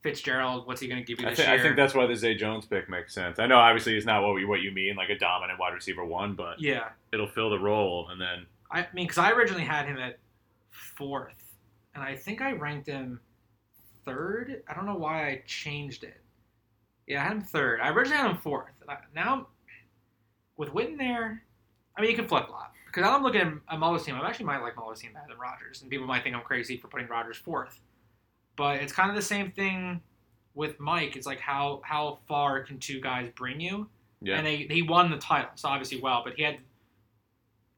Fitzgerald. 0.03 0.67
What's 0.67 0.81
he 0.81 0.89
going 0.89 1.01
to 1.01 1.07
give 1.07 1.21
you 1.21 1.27
I, 1.27 1.31
this 1.31 1.41
year? 1.41 1.51
I 1.51 1.61
think 1.61 1.77
that's 1.77 1.95
why 1.95 2.07
the 2.07 2.17
Zay 2.17 2.35
Jones 2.35 2.67
pick 2.67 2.89
makes 2.89 3.15
sense. 3.15 3.39
I 3.39 3.47
know 3.47 3.59
obviously 3.59 3.97
it's 3.97 4.07
not 4.07 4.23
what 4.23 4.37
you, 4.37 4.49
what 4.49 4.61
you 4.61 4.71
mean, 4.71 4.97
like 4.97 5.11
a 5.11 5.19
dominant 5.19 5.59
wide 5.59 5.75
receiver 5.75 6.05
one, 6.05 6.35
but 6.35 6.61
yeah. 6.61 6.89
it'll 7.13 7.29
fill 7.29 7.51
the 7.51 7.59
role, 7.59 8.09
and 8.11 8.21
then 8.21 8.47
I 8.71 8.87
mean, 8.95 9.07
because 9.07 9.19
I 9.19 9.33
originally 9.33 9.65
had 9.65 9.87
him 9.87 9.99
at 9.99 10.19
fourth, 10.71 11.57
and 11.95 12.03
I 12.03 12.15
think 12.17 12.41
I 12.41 12.53
ranked 12.53 12.87
him 12.87 13.21
third. 14.05 14.63
I 14.69 14.75
don't 14.75 14.87
know 14.87 14.95
why 14.95 15.27
I 15.27 15.43
changed 15.47 16.05
it. 16.05 16.21
Yeah, 17.07 17.21
I 17.21 17.25
had 17.25 17.33
him 17.33 17.43
third. 17.43 17.81
I 17.81 17.91
originally 17.91 18.23
had 18.23 18.31
him 18.31 18.39
fourth. 18.39 18.71
Now, 19.15 19.49
with 20.57 20.71
Witten 20.71 20.97
there, 20.97 21.43
I 21.97 22.01
mean, 22.01 22.11
you 22.11 22.17
can 22.17 22.29
flip 22.29 22.47
flop. 22.47 22.73
Because 22.87 23.03
now 23.03 23.15
I'm 23.15 23.23
looking 23.23 23.41
at 23.41 23.53
at 23.69 23.79
Muller's 23.79 24.05
team. 24.05 24.17
I 24.17 24.29
actually 24.29 24.47
might 24.47 24.63
like 24.63 24.77
Muller's 24.77 25.01
team 25.01 25.13
better 25.13 25.27
than 25.29 25.39
Rogers, 25.39 25.83
and 25.83 25.91
people 25.91 26.07
might 26.07 26.23
think 26.23 26.35
I'm 26.35 26.43
crazy 26.43 26.77
for 26.77 26.89
putting 26.89 27.09
Rogers 27.09 27.37
fourth. 27.37 27.81
But 28.57 28.83
it's 28.83 28.93
kind 28.93 29.09
of 29.11 29.17
the 29.17 29.23
same 29.23 29.53
thing 29.53 30.01
with 30.55 30.79
Mike, 30.81 31.17
it's 31.17 31.27
like 31.27 31.41
how 31.41 31.81
how 31.85 32.19
far 32.29 32.61
can 32.63 32.79
two 32.79 33.01
guys 33.01 33.31
bring 33.35 33.61
you? 33.61 33.89
Yeah. 34.21 34.37
And 34.37 34.47
they 34.47 34.67
he 34.69 34.83
won 34.83 35.11
the 35.11 35.17
title, 35.17 35.51
so 35.55 35.69
obviously 35.69 36.01
well, 36.01 36.23
but 36.25 36.35
he 36.35 36.43
had. 36.43 36.59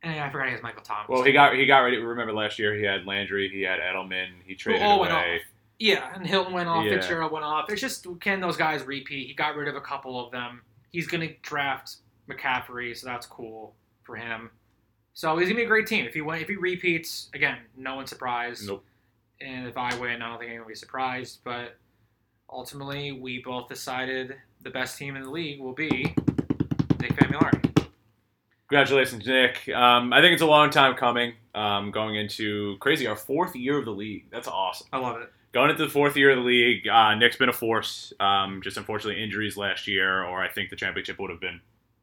And 0.04 0.18
I 0.18 0.28
forgot 0.30 0.46
he 0.46 0.52
has 0.52 0.62
Michael 0.62 0.82
Thomas. 0.82 1.06
Well, 1.08 1.22
he 1.22 1.32
got 1.32 1.54
he 1.54 1.64
got 1.66 1.78
ready. 1.80 1.98
Remember 1.98 2.32
last 2.32 2.58
year 2.58 2.74
he 2.74 2.82
had 2.82 3.06
Landry, 3.06 3.48
he 3.48 3.62
had 3.62 3.78
Edelman, 3.78 4.30
he 4.44 4.54
traded 4.54 4.82
all 4.82 5.00
went 5.00 5.12
off. 5.12 5.24
Yeah, 5.78 6.12
and 6.14 6.26
Hilton 6.26 6.52
went 6.52 6.68
off, 6.68 6.84
Yeah. 6.84 6.94
Fitzgerald 6.94 7.32
went 7.32 7.44
off. 7.44 7.70
It's 7.70 7.80
just 7.80 8.06
can 8.20 8.40
those 8.40 8.56
guys 8.56 8.82
repeat? 8.82 9.28
He 9.28 9.34
got 9.34 9.54
rid 9.54 9.68
of 9.68 9.76
a 9.76 9.80
couple 9.80 10.24
of 10.24 10.32
them. 10.32 10.62
He's 10.90 11.06
gonna 11.06 11.30
draft 11.42 11.96
McCaffrey, 12.28 12.96
so 12.96 13.06
that's 13.06 13.26
cool 13.26 13.74
for 14.02 14.16
him. 14.16 14.50
So 15.14 15.36
he's 15.38 15.48
gonna 15.48 15.60
be 15.60 15.64
a 15.64 15.68
great 15.68 15.86
team. 15.86 16.04
If 16.04 16.14
he 16.14 16.20
win, 16.20 16.40
if 16.40 16.48
he 16.48 16.56
repeats 16.56 17.30
again, 17.32 17.58
no 17.76 17.94
one's 17.94 18.10
surprised. 18.10 18.66
Nope. 18.66 18.84
And 19.42 19.66
if 19.66 19.76
I 19.76 19.94
win, 19.98 20.22
I 20.22 20.28
don't 20.28 20.38
think 20.38 20.50
anyone 20.50 20.66
will 20.66 20.70
be 20.70 20.74
surprised. 20.76 21.40
But 21.44 21.76
ultimately, 22.50 23.12
we 23.12 23.42
both 23.42 23.68
decided 23.68 24.36
the 24.62 24.70
best 24.70 24.98
team 24.98 25.16
in 25.16 25.22
the 25.22 25.30
league 25.30 25.60
will 25.60 25.74
be 25.74 26.14
Nick 27.00 27.14
Famulari. 27.16 27.60
Congratulations, 28.68 29.26
Nick. 29.26 29.68
Um, 29.68 30.12
I 30.12 30.20
think 30.20 30.32
it's 30.32 30.42
a 30.42 30.46
long 30.46 30.70
time 30.70 30.94
coming. 30.94 31.34
Um, 31.54 31.90
going 31.90 32.14
into 32.16 32.78
crazy 32.78 33.06
our 33.06 33.16
fourth 33.16 33.54
year 33.54 33.76
of 33.76 33.84
the 33.84 33.90
league. 33.90 34.30
That's 34.30 34.48
awesome. 34.48 34.86
I 34.92 34.98
love 34.98 35.20
it. 35.20 35.30
Going 35.52 35.68
into 35.68 35.84
the 35.84 35.90
fourth 35.90 36.16
year 36.16 36.30
of 36.30 36.38
the 36.38 36.44
league, 36.44 36.88
uh, 36.88 37.14
Nick's 37.14 37.36
been 37.36 37.50
a 37.50 37.52
force. 37.52 38.14
Um, 38.18 38.62
just 38.62 38.78
unfortunately 38.78 39.22
injuries 39.22 39.58
last 39.58 39.86
year, 39.86 40.24
or 40.24 40.42
I 40.42 40.48
think 40.48 40.70
the 40.70 40.76
championship 40.76 41.20
would 41.20 41.30
have 41.30 41.40
been 41.40 41.60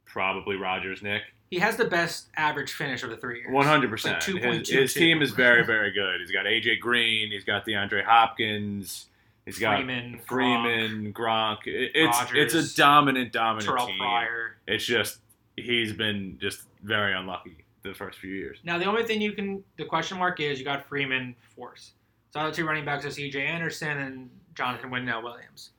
probably 0.09 0.55
Rogers. 0.57 1.01
Nick, 1.01 1.23
He 1.51 1.59
has 1.59 1.77
the 1.77 1.85
best 1.85 2.27
average 2.35 2.73
finish 2.73 3.03
of 3.03 3.09
the 3.09 3.17
three 3.17 3.39
years. 3.39 3.51
One 3.53 3.65
hundred 3.65 3.89
percent. 3.89 4.21
His 4.23 4.35
2.22. 4.35 4.67
his 4.67 4.93
team 4.93 5.21
is 5.21 5.31
very 5.31 5.63
very 5.75 5.91
good. 5.91 6.19
He's 6.19 6.31
got 6.31 6.45
AJ 6.45 6.79
Green. 6.79 7.31
He's 7.31 7.43
got 7.43 7.65
DeAndre 7.65 8.03
Hopkins. 8.03 9.05
He's 9.45 9.57
got 9.57 9.77
Freeman, 9.77 10.19
Freeman, 10.27 11.13
Gronk. 11.13 11.65
It- 11.65 11.91
It's 11.95 12.17
Rodgers, 12.19 12.53
it's 12.53 12.73
a 12.73 12.77
dominant 12.77 13.31
dominant 13.31 13.65
Terrell 13.67 13.87
team. 13.87 13.97
Pryor. 13.97 14.57
It's 14.67 14.85
just 14.85 15.19
he's 15.55 15.93
been 15.93 16.37
just 16.39 16.61
very 16.83 17.13
unlucky 17.13 17.57
the 17.83 17.93
first 17.93 18.19
few 18.19 18.33
years. 18.33 18.59
Now 18.63 18.77
the 18.77 18.85
only 18.85 19.03
thing 19.03 19.21
you 19.21 19.31
can 19.31 19.63
the 19.77 19.85
question 19.85 20.17
mark 20.19 20.39
is 20.39 20.59
you 20.59 20.65
got 20.65 20.85
Freeman 20.85 21.35
force. 21.55 21.93
So 22.31 22.45
the 22.45 22.51
two 22.51 22.65
running 22.65 22.85
backs 22.85 23.05
are 23.05 23.09
C.J. 23.11 23.43
Anderson 23.43 23.97
and 23.97 24.29
Jonathan 24.53 24.91
Windell 24.91 25.23
Williams. 25.23 25.71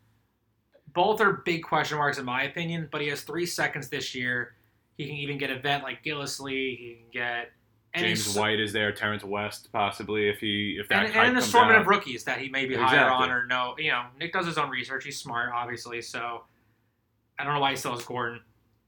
Both 0.93 1.20
are 1.20 1.43
big 1.45 1.62
question 1.62 1.99
marks 1.99 2.18
in 2.18 2.24
my 2.24 2.45
opinion, 2.45 2.88
but 2.91 3.01
he 3.01 3.09
has 3.09 3.22
three 3.22 3.47
seconds 3.47 3.88
this 3.88 4.14
year. 4.14 4.55
He 4.97 5.07
can 5.07 5.16
even 5.16 5.38
get 5.38 5.51
a 5.51 5.59
vet 5.59 5.82
like 5.82 6.05
Gillislee. 6.05 6.76
He 6.76 6.99
can 7.01 7.11
get 7.12 7.53
James 7.95 8.36
White 8.36 8.61
is 8.61 8.72
there, 8.72 8.93
Terrence 8.93 9.24
West 9.24 9.72
possibly 9.72 10.28
if 10.28 10.38
he 10.38 10.76
if 10.80 10.88
that 10.88 11.07
and, 11.07 11.16
and 11.16 11.28
an 11.30 11.36
assortment 11.36 11.76
out. 11.76 11.82
of 11.82 11.86
rookies 11.88 12.22
that 12.24 12.38
he 12.38 12.49
may 12.49 12.66
be 12.66 12.76
higher 12.76 13.11
on 13.11 13.30
or 13.30 13.47
no. 13.47 13.74
You 13.78 13.91
know, 13.91 14.05
Nick 14.18 14.32
does 14.32 14.47
his 14.47 14.59
own 14.59 14.70
research. 14.70 15.05
He's 15.05 15.18
smart, 15.18 15.51
obviously. 15.53 16.01
So 16.01 16.45
I 17.38 17.45
don't 17.45 17.55
know 17.55 17.61
why 17.61 17.70
he 17.70 17.76
still 17.76 17.93
has 17.93 18.05
Gordon, 18.05 18.41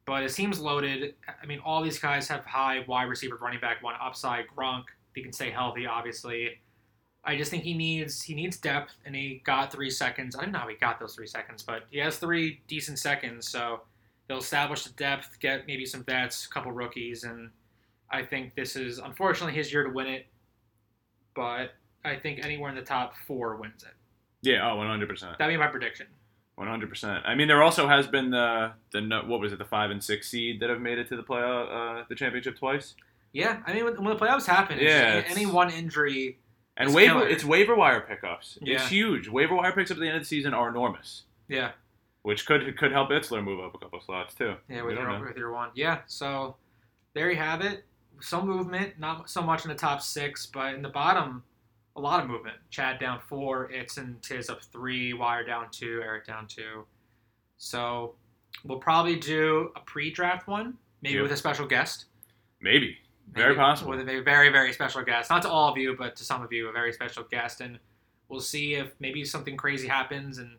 but 0.07 0.23
it 0.23 0.31
seems 0.31 0.61
loaded. 0.61 1.15
I 1.43 1.47
mean, 1.47 1.59
all 1.65 1.83
these 1.83 1.99
guys 1.99 2.29
have 2.29 2.45
high 2.45 2.85
wide 2.87 3.05
receiver, 3.05 3.37
running 3.37 3.61
back 3.61 3.83
one 3.83 3.95
upside. 4.01 4.45
Gronk, 4.57 4.85
he 5.15 5.23
can 5.23 5.33
stay 5.33 5.51
healthy, 5.51 5.87
obviously. 5.87 6.61
I 7.25 7.37
just 7.37 7.51
think 7.51 7.63
he 7.63 7.75
needs 7.75 8.23
he 8.23 8.35
needs 8.35 8.57
depth, 8.57 8.95
and 9.05 9.15
he 9.15 9.43
got 9.45 9.71
three 9.71 9.91
seconds. 9.91 10.35
I 10.37 10.43
don't 10.43 10.53
know 10.53 10.59
how 10.59 10.69
he 10.69 10.75
got 10.75 10.99
those 10.99 11.15
three 11.15 11.27
seconds, 11.27 11.63
but 11.63 11.85
he 11.91 11.99
has 11.99 12.19
three 12.19 12.61
decent 12.67 12.99
seconds, 12.99 13.49
so 13.49 13.83
he'll 14.29 14.39
establish 14.39 14.85
the 14.85 14.93
depth, 14.95 15.39
get 15.41 15.67
maybe 15.67 15.87
some 15.87 16.03
vets, 16.03 16.47
a 16.47 16.49
couple 16.49 16.73
rookies, 16.73 17.25
and 17.25 17.51
I 18.11 18.23
think 18.23 18.55
this 18.55 18.75
is 18.77 18.99
unfortunately 18.99 19.55
his 19.55 19.73
year 19.73 19.85
to 19.85 19.91
win 19.91 20.09
it. 20.09 20.27
But 21.35 21.75
I 22.05 22.17
think 22.17 22.45
anywhere 22.45 22.71
in 22.71 22.77
the 22.77 22.83
top 22.83 23.15
four 23.27 23.57
wins 23.57 23.85
it. 23.85 23.95
Yeah, 24.43 24.69
oh, 24.71 24.77
100%. 24.77 25.39
That'd 25.39 25.55
be 25.55 25.57
my 25.57 25.69
prediction. 25.69 26.07
100%. 26.59 27.23
I 27.25 27.35
mean, 27.35 27.49
there 27.49 27.63
also 27.63 27.87
has 27.89 28.07
been 28.07 28.31
the 28.31 28.73
the 28.91 29.23
what 29.27 29.41
was 29.41 29.53
it, 29.53 29.59
the 29.59 29.65
5 29.65 29.91
and 29.91 30.03
6 30.03 30.29
seed 30.29 30.61
that 30.61 30.69
have 30.69 30.81
made 30.81 30.99
it 30.99 31.09
to 31.09 31.17
the 31.17 31.23
play 31.23 31.41
uh, 31.41 32.05
the 32.09 32.15
championship 32.15 32.59
twice. 32.59 32.95
Yeah, 33.33 33.61
I 33.67 33.73
mean 33.73 33.85
when, 33.85 34.05
when 34.05 34.17
the 34.17 34.23
playoffs 34.23 34.45
happen, 34.45 34.79
Yeah, 34.79 35.23
any 35.27 35.47
one 35.47 35.71
injury. 35.71 36.39
And 36.83 36.89
It's 36.91 36.97
waiver 36.97 37.13
killer. 37.21 37.29
it's 37.29 37.45
waiver 37.45 37.75
wire 37.75 38.01
pickups. 38.01 38.59
Yeah. 38.61 38.75
It's 38.77 38.89
huge. 38.89 39.29
Waiver 39.29 39.55
wire 39.55 39.73
pickups 39.73 39.91
at 39.93 39.99
the 39.99 40.07
end 40.07 40.17
of 40.17 40.23
the 40.23 40.27
season 40.27 40.53
are 40.55 40.69
enormous, 40.69 41.23
Yeah, 41.49 41.73
which 42.23 42.45
could 42.47 42.77
could 42.77 42.93
help 42.93 43.11
Itzler 43.11 43.43
move 43.43 43.61
up 43.61 43.75
a 43.75 43.79
couple 43.79 44.01
slots 44.01 44.35
too. 44.35 44.55
yeah, 44.69 44.83
with 44.83 44.97
your, 44.97 45.21
with 45.27 45.37
your 45.37 45.53
one. 45.53 45.71
Yeah, 45.75 46.01
so 46.07 46.57
there 47.15 47.31
you 47.31 47.37
have 47.37 47.61
it. 47.61 47.85
Some 48.21 48.47
movement, 48.47 48.99
not 48.99 49.29
so 49.31 49.43
much 49.43 49.65
in 49.65 49.69
the 49.71 49.75
top 49.77 50.01
six, 50.03 50.47
but 50.47 50.75
in 50.75 50.83
the 50.83 50.89
bottom, 50.89 51.43
a 51.97 52.01
lot 52.01 52.23
of 52.23 52.29
movement. 52.29 52.57
Chad 52.71 52.99
down 53.01 53.21
four, 53.21 53.69
Itz 53.73 53.99
and 53.99 54.21
Tiz 54.23 54.49
up 54.49 54.63
three, 54.63 55.13
Wire 55.13 55.45
down 55.45 55.67
two, 55.71 56.01
Eric 56.05 56.27
down 56.27 56.47
two. 56.47 56.85
So 57.59 58.15
we'll 58.65 58.79
probably 58.79 59.17
do 59.17 59.71
a 59.77 59.81
pre-draft 59.81 60.47
one, 60.49 60.79
maybe 61.03 61.17
Yeah. 61.17 61.23
with 61.23 61.33
a 61.33 61.37
special 61.37 61.67
guest. 61.67 62.07
Maybe. 62.61 62.99
Very 63.33 63.51
Maybe 63.51 63.59
possible. 63.59 63.91
With 63.91 64.09
a 64.09 64.21
very, 64.21 64.51
very 64.51 64.73
special 64.73 65.03
guest. 65.03 65.31
Not 65.31 65.43
to 65.43 65.49
all 65.49 65.71
of 65.71 65.79
you, 65.79 65.97
but 65.97 66.17
to 66.17 66.25
some 66.25 66.43
of 66.43 66.53
you, 66.53 66.69
a 66.69 66.73
very 66.73 66.93
special 66.93 67.25
guest. 67.25 67.61
And 67.61 67.79
we'll 68.29 68.41
see 68.41 68.75
if 68.75 68.93
maybe 69.01 69.25
something 69.25 69.57
crazy 69.57 69.89
happens. 69.89 70.39
And 70.39 70.57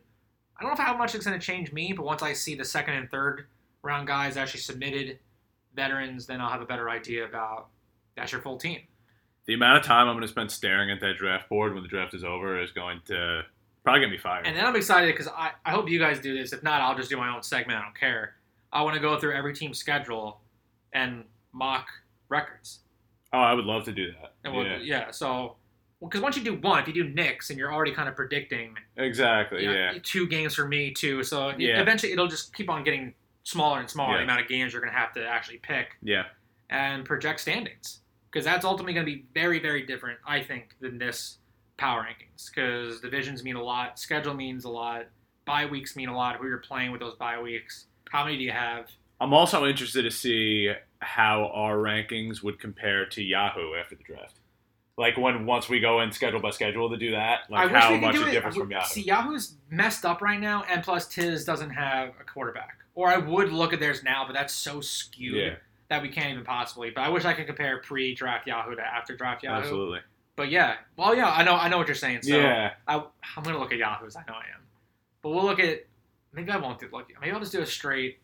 I 0.58 0.62
don't 0.62 0.76
know 0.76 0.84
how 0.84 0.96
much 0.96 1.14
it's 1.14 1.24
going 1.24 1.38
to 1.38 1.44
change 1.44 1.72
me, 1.72 1.92
but 1.92 2.04
once 2.04 2.22
I 2.22 2.32
see 2.32 2.54
the 2.54 2.64
second 2.64 2.94
and 2.94 3.10
third 3.10 3.46
round 3.82 4.06
guys 4.06 4.36
actually 4.36 4.60
submitted, 4.60 5.18
veterans, 5.74 6.26
then 6.26 6.40
I'll 6.40 6.50
have 6.50 6.62
a 6.62 6.66
better 6.66 6.88
idea 6.88 7.24
about 7.24 7.68
that's 8.16 8.32
your 8.32 8.40
full 8.40 8.56
team. 8.56 8.80
The 9.46 9.54
amount 9.54 9.78
of 9.78 9.84
time 9.84 10.08
I'm 10.08 10.14
going 10.14 10.22
to 10.22 10.28
spend 10.28 10.50
staring 10.50 10.90
at 10.90 11.00
that 11.00 11.16
draft 11.18 11.48
board 11.48 11.74
when 11.74 11.82
the 11.82 11.88
draft 11.88 12.14
is 12.14 12.24
over 12.24 12.60
is 12.62 12.70
going 12.70 13.00
to 13.06 13.42
probably 13.82 14.00
get 14.00 14.10
me 14.10 14.18
fired. 14.18 14.46
And 14.46 14.56
then 14.56 14.64
I'm 14.64 14.74
excited 14.76 15.12
because 15.12 15.28
I, 15.28 15.50
I 15.64 15.70
hope 15.70 15.88
you 15.90 15.98
guys 15.98 16.18
do 16.18 16.36
this. 16.36 16.52
If 16.52 16.62
not, 16.62 16.80
I'll 16.80 16.96
just 16.96 17.10
do 17.10 17.16
my 17.16 17.34
own 17.34 17.42
segment. 17.42 17.78
I 17.78 17.82
don't 17.82 17.98
care. 17.98 18.36
I 18.72 18.82
want 18.82 18.94
to 18.94 19.00
go 19.00 19.18
through 19.18 19.34
every 19.34 19.54
team's 19.54 19.78
schedule 19.78 20.40
and 20.92 21.24
mock 21.52 21.88
records. 22.28 22.80
oh, 23.32 23.38
I 23.38 23.52
would 23.52 23.64
love 23.64 23.84
to 23.84 23.92
do 23.92 24.12
that. 24.12 24.34
And 24.44 24.54
we'll, 24.54 24.64
yeah, 24.66 24.78
yeah. 24.78 25.10
so, 25.10 25.56
because 26.00 26.20
once 26.20 26.36
you 26.36 26.44
do 26.44 26.54
one, 26.56 26.80
if 26.80 26.86
you 26.86 26.94
do 26.94 27.08
Knicks 27.08 27.50
and 27.50 27.58
you're 27.58 27.72
already 27.72 27.92
kind 27.92 28.08
of 28.08 28.14
predicting 28.14 28.76
exactly. 28.96 29.62
you 29.62 29.68
know, 29.68 29.74
yeah. 29.74 29.92
two 30.02 30.26
games 30.28 30.54
for 30.54 30.68
me 30.68 30.92
too. 30.92 31.22
So 31.24 31.52
Yeah. 31.56 31.80
eventually 31.80 32.12
it'll 32.12 32.28
just 32.28 32.54
keep 32.54 32.68
on 32.70 32.84
getting 32.84 33.14
smaller 33.42 33.80
and 33.80 33.88
smaller 33.90 34.12
Yeah. 34.12 34.18
the 34.18 34.24
amount 34.24 34.40
of 34.42 34.48
games 34.48 34.72
you're 34.72 34.82
going 34.82 34.92
to 34.92 34.98
have 34.98 35.12
to 35.14 35.26
actually 35.26 35.58
pick 35.58 35.96
Yeah. 36.02 36.24
and 36.70 37.04
project 37.04 37.40
standings 37.40 38.00
because 38.30 38.44
that's 38.44 38.64
ultimately 38.64 38.92
going 38.92 39.06
to 39.06 39.12
be 39.12 39.24
very 39.34 39.58
very 39.58 39.84
different 39.86 40.18
I 40.26 40.42
think 40.42 40.76
than 40.80 40.98
this 40.98 41.38
power 41.76 42.02
rankings 42.06 42.48
because 42.54 43.00
divisions 43.00 43.42
mean 43.42 43.56
a 43.56 43.62
lot, 43.62 43.98
schedule 43.98 44.34
means 44.34 44.64
a 44.64 44.70
lot, 44.70 45.06
bye 45.44 45.66
weeks 45.66 45.96
mean 45.96 46.08
a 46.08 46.16
lot. 46.16 46.36
Who 46.36 46.46
you're 46.46 46.58
playing 46.58 46.92
with 46.92 47.00
those 47.00 47.16
bye 47.16 47.40
weeks? 47.40 47.86
How 48.10 48.24
many 48.24 48.36
do 48.36 48.44
you 48.44 48.52
have? 48.52 48.90
I'm 49.20 49.32
also 49.32 49.66
interested 49.66 50.02
to 50.02 50.10
see 50.10 50.70
how 51.04 51.50
our 51.54 51.76
rankings 51.76 52.42
would 52.42 52.58
compare 52.58 53.06
to 53.06 53.22
Yahoo 53.22 53.74
after 53.74 53.94
the 53.94 54.02
draft. 54.02 54.40
Like 54.96 55.16
when 55.16 55.44
once 55.44 55.68
we 55.68 55.80
go 55.80 56.00
in 56.02 56.12
schedule 56.12 56.40
by 56.40 56.50
schedule 56.50 56.88
to 56.90 56.96
do 56.96 57.10
that, 57.12 57.40
like 57.50 57.70
I 57.70 57.80
how 57.80 57.96
much 57.96 58.14
it. 58.14 58.30
differs 58.30 58.54
from 58.54 58.70
Yahoo. 58.70 58.86
See, 58.86 59.02
Yahoo's 59.02 59.56
messed 59.68 60.04
up 60.04 60.22
right 60.22 60.40
now, 60.40 60.64
and 60.70 60.84
plus 60.84 61.08
Tiz 61.08 61.44
doesn't 61.44 61.70
have 61.70 62.10
a 62.20 62.24
quarterback. 62.24 62.78
Or 62.94 63.08
I 63.08 63.16
would 63.16 63.50
look 63.50 63.72
at 63.72 63.80
theirs 63.80 64.04
now, 64.04 64.24
but 64.24 64.34
that's 64.34 64.54
so 64.54 64.80
skewed. 64.80 65.34
yeah, 65.34 65.54
that 65.88 66.00
we 66.00 66.08
can't 66.10 66.30
even 66.30 66.44
possibly. 66.44 66.90
But 66.90 67.02
I 67.02 67.08
wish 67.08 67.24
I 67.24 67.32
could 67.32 67.46
compare 67.46 67.78
pre-draft 67.78 68.46
Yahoo 68.46 68.76
to 68.76 68.82
after 68.82 69.16
draft 69.16 69.42
Yahoo. 69.42 69.62
absolutely. 69.62 69.98
But 70.36 70.50
yeah, 70.50 70.76
well, 70.96 71.14
yeah, 71.14 71.30
I 71.30 71.42
know, 71.42 71.54
I 71.54 71.68
know 71.68 71.78
what 71.78 71.88
you're 71.88 71.94
saying. 71.96 72.22
So 72.22 72.36
yeah, 72.36 72.74
I, 72.86 73.02
I'm 73.36 73.42
gonna 73.42 73.58
look 73.58 73.72
at 73.72 73.78
Yahoo's. 73.78 74.14
I 74.14 74.20
know 74.28 74.34
I 74.34 74.46
am. 74.54 74.62
But 75.22 75.30
we'll 75.30 75.44
look 75.44 75.58
at. 75.58 75.86
Maybe 76.32 76.50
I 76.50 76.56
won't 76.56 76.78
do 76.78 76.88
look. 76.92 77.10
Maybe 77.20 77.32
I'll 77.32 77.40
just 77.40 77.52
do 77.52 77.62
a 77.62 77.66
straight, 77.66 78.18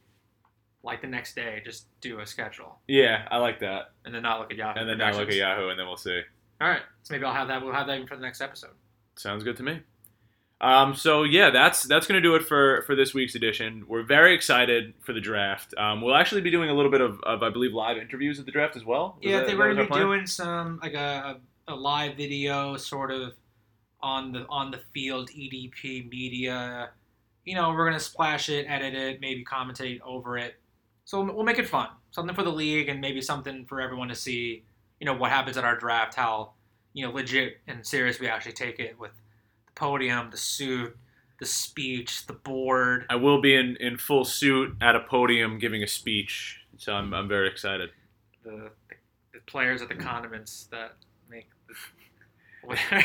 like 0.82 1.00
the 1.02 1.06
next 1.06 1.34
day, 1.34 1.60
just 1.64 1.86
do 2.00 2.20
a 2.20 2.26
schedule 2.26 2.78
yeah, 2.88 3.26
I 3.30 3.36
like 3.38 3.60
that. 3.60 3.92
and 4.04 4.14
then 4.14 4.22
not 4.22 4.40
look 4.40 4.50
at 4.50 4.56
Yahoo. 4.56 4.80
And 4.80 4.88
then 4.88 4.98
now 4.98 5.06
look 5.12 5.20
at 5.22 5.26
projections. 5.26 5.38
Yahoo, 5.40 5.68
and 5.68 5.78
then 5.78 5.86
we'll 5.86 5.96
see. 5.96 6.20
All 6.60 6.68
right, 6.68 6.82
so 7.02 7.14
maybe 7.14 7.24
I'll 7.24 7.34
have 7.34 7.48
that. 7.48 7.62
We'll 7.62 7.72
have 7.72 7.86
that 7.86 7.96
even 7.96 8.06
for 8.06 8.16
the 8.16 8.22
next 8.22 8.40
episode. 8.40 8.70
Sounds 9.16 9.44
good 9.44 9.56
to 9.58 9.62
me. 9.62 9.80
Um, 10.62 10.94
so 10.94 11.22
yeah, 11.22 11.48
that's 11.50 11.84
that's 11.84 12.06
gonna 12.06 12.20
do 12.20 12.34
it 12.34 12.42
for 12.44 12.82
for 12.82 12.94
this 12.94 13.14
week's 13.14 13.34
edition. 13.34 13.84
We're 13.88 14.02
very 14.02 14.34
excited 14.34 14.92
for 15.00 15.14
the 15.14 15.20
draft. 15.20 15.72
Um, 15.78 16.02
we'll 16.02 16.14
actually 16.14 16.42
be 16.42 16.50
doing 16.50 16.68
a 16.68 16.74
little 16.74 16.90
bit 16.90 17.00
of, 17.00 17.18
of 17.22 17.42
I 17.42 17.48
believe 17.48 17.72
live 17.72 17.96
interviews 17.96 18.38
at 18.38 18.44
the 18.44 18.52
draft 18.52 18.76
as 18.76 18.84
well. 18.84 19.16
Is 19.22 19.30
Yeah, 19.30 19.38
that- 19.38 19.46
they 19.46 19.52
is 19.52 19.58
were 19.58 19.64
that 19.68 19.70
gonna 19.70 19.80
our 19.80 19.86
be 19.86 19.90
plan? 19.92 20.02
doing 20.02 20.26
some 20.26 20.78
like 20.82 20.92
a, 20.92 21.40
a, 21.68 21.72
a 21.72 21.74
live 21.74 22.16
video 22.16 22.76
sort 22.76 23.10
of 23.10 23.32
on 24.02 24.32
the 24.32 24.44
on 24.50 24.70
the 24.70 24.80
field 24.92 25.30
EDP 25.30 26.10
media. 26.10 26.90
You 27.46 27.54
know, 27.54 27.70
we're 27.70 27.86
gonna 27.86 27.98
splash 27.98 28.50
it, 28.50 28.66
edit 28.68 28.92
it, 28.94 29.20
maybe 29.22 29.42
commentate 29.42 30.02
over 30.02 30.36
it. 30.36 30.59
So 31.10 31.20
we'll 31.24 31.44
make 31.44 31.58
it 31.58 31.66
fun, 31.68 31.88
something 32.12 32.36
for 32.36 32.44
the 32.44 32.52
league, 32.52 32.88
and 32.88 33.00
maybe 33.00 33.20
something 33.20 33.64
for 33.64 33.80
everyone 33.80 34.06
to 34.10 34.14
see. 34.14 34.62
You 35.00 35.06
know 35.06 35.14
what 35.14 35.32
happens 35.32 35.56
at 35.56 35.64
our 35.64 35.74
draft, 35.76 36.14
how 36.14 36.52
you 36.92 37.04
know 37.04 37.12
legit 37.12 37.56
and 37.66 37.84
serious 37.84 38.20
we 38.20 38.28
actually 38.28 38.52
take 38.52 38.78
it 38.78 38.96
with 38.96 39.10
the 39.66 39.72
podium, 39.74 40.30
the 40.30 40.36
suit, 40.36 40.96
the 41.40 41.46
speech, 41.46 42.28
the 42.28 42.32
board. 42.34 43.06
I 43.10 43.16
will 43.16 43.40
be 43.40 43.56
in, 43.56 43.76
in 43.80 43.96
full 43.96 44.24
suit 44.24 44.76
at 44.80 44.94
a 44.94 45.00
podium 45.00 45.58
giving 45.58 45.82
a 45.82 45.88
speech, 45.88 46.60
so 46.78 46.92
I'm, 46.92 47.12
I'm 47.12 47.26
very 47.26 47.48
excited. 47.48 47.90
the, 48.44 48.50
the, 48.50 48.70
the 49.32 49.40
players 49.46 49.82
at 49.82 49.88
the 49.88 49.96
condiments 49.96 50.68
that 50.70 50.92
make 51.28 51.48
the, 51.66 51.74
Whatever 52.62 53.02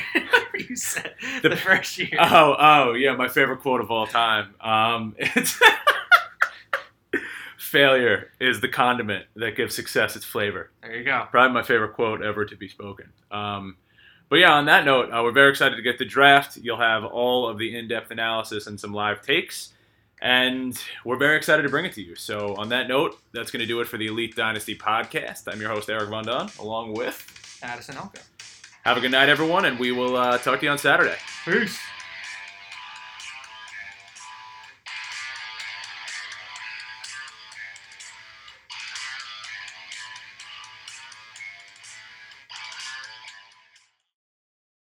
you 0.60 0.76
said 0.76 1.16
The- 1.42 1.50
the, 1.50 1.56
first 1.56 1.98
year. 1.98 2.10
Oh, 2.20 2.56
oh, 2.60 2.94
yeah, 2.94 3.16
my 3.16 3.30
favorite 3.30 3.62
quote 3.62 3.82
of 3.82 3.90
all 3.90 4.06
time. 4.06 4.54
Um, 4.62 5.16
it's 5.18 5.60
failure 7.66 8.32
is 8.40 8.62
the 8.62 8.68
condiment 8.68 9.26
that 9.36 9.56
gives 9.56 9.76
success 9.76 10.16
its 10.16 10.26
flavor. 10.26 10.72
there 10.82 10.96
you 10.96 11.04
go. 11.04 11.28
Probably 11.32 11.54
my 11.54 11.64
favorite 11.64 11.94
quote 11.94 12.22
ever 12.24 12.46
to 12.46 12.56
be 12.56 12.68
spoken. 12.68 13.12
Um, 13.32 13.78
but 14.30 14.38
yeah, 14.38 14.54
on 14.54 14.66
that 14.66 14.86
note, 14.86 15.12
uh, 15.12 15.22
we're 15.24 15.32
very 15.32 15.50
excited 15.50 15.76
to 15.76 15.82
get 15.82 15.98
the 15.98 16.06
draft. 16.06 16.58
You'll 16.58 16.80
have 16.80 17.04
all 17.04 17.48
of 17.48 17.58
the 17.58 17.78
in-depth 17.78 18.12
analysis 18.12 18.68
and 18.68 18.80
some 18.80 18.94
live 18.94 19.22
takes, 19.22 19.74
and 20.22 20.78
we're 21.04 21.18
very 21.18 21.38
excited 21.38 21.64
to 21.64 21.70
bring 21.70 21.86
it 21.86 21.94
to 21.94 22.02
you. 22.02 22.16
So 22.16 22.56
on 22.56 22.70
that 22.70 22.88
note, 22.88 23.20
that's 23.34 23.52
going 23.52 23.62
to 23.62 23.68
do 23.68 23.82
it 23.82 23.88
for 23.88 23.98
the 23.98 24.08
Elite 24.08 24.36
Dynasty 24.36 24.76
podcast. 24.76 25.52
I'm 25.52 25.62
your 25.62 25.70
host 25.70 25.90
Eric 25.90 26.10
Von 26.10 26.26
Don, 26.26 26.50
along 26.60 26.94
with. 26.94 27.60
Addison 27.62 27.98
Elko. 27.98 28.22
Have 28.84 28.98
a 28.98 29.00
good 29.00 29.12
night, 29.12 29.30
everyone, 29.30 29.66
and 29.66 29.80
we 29.80 29.92
will 29.92 30.16
uh, 30.16 30.38
talk 30.38 30.60
to 30.60 30.66
you 30.66 30.72
on 30.72 30.78
Saturday. 30.78 31.16
Peace. 31.44 31.78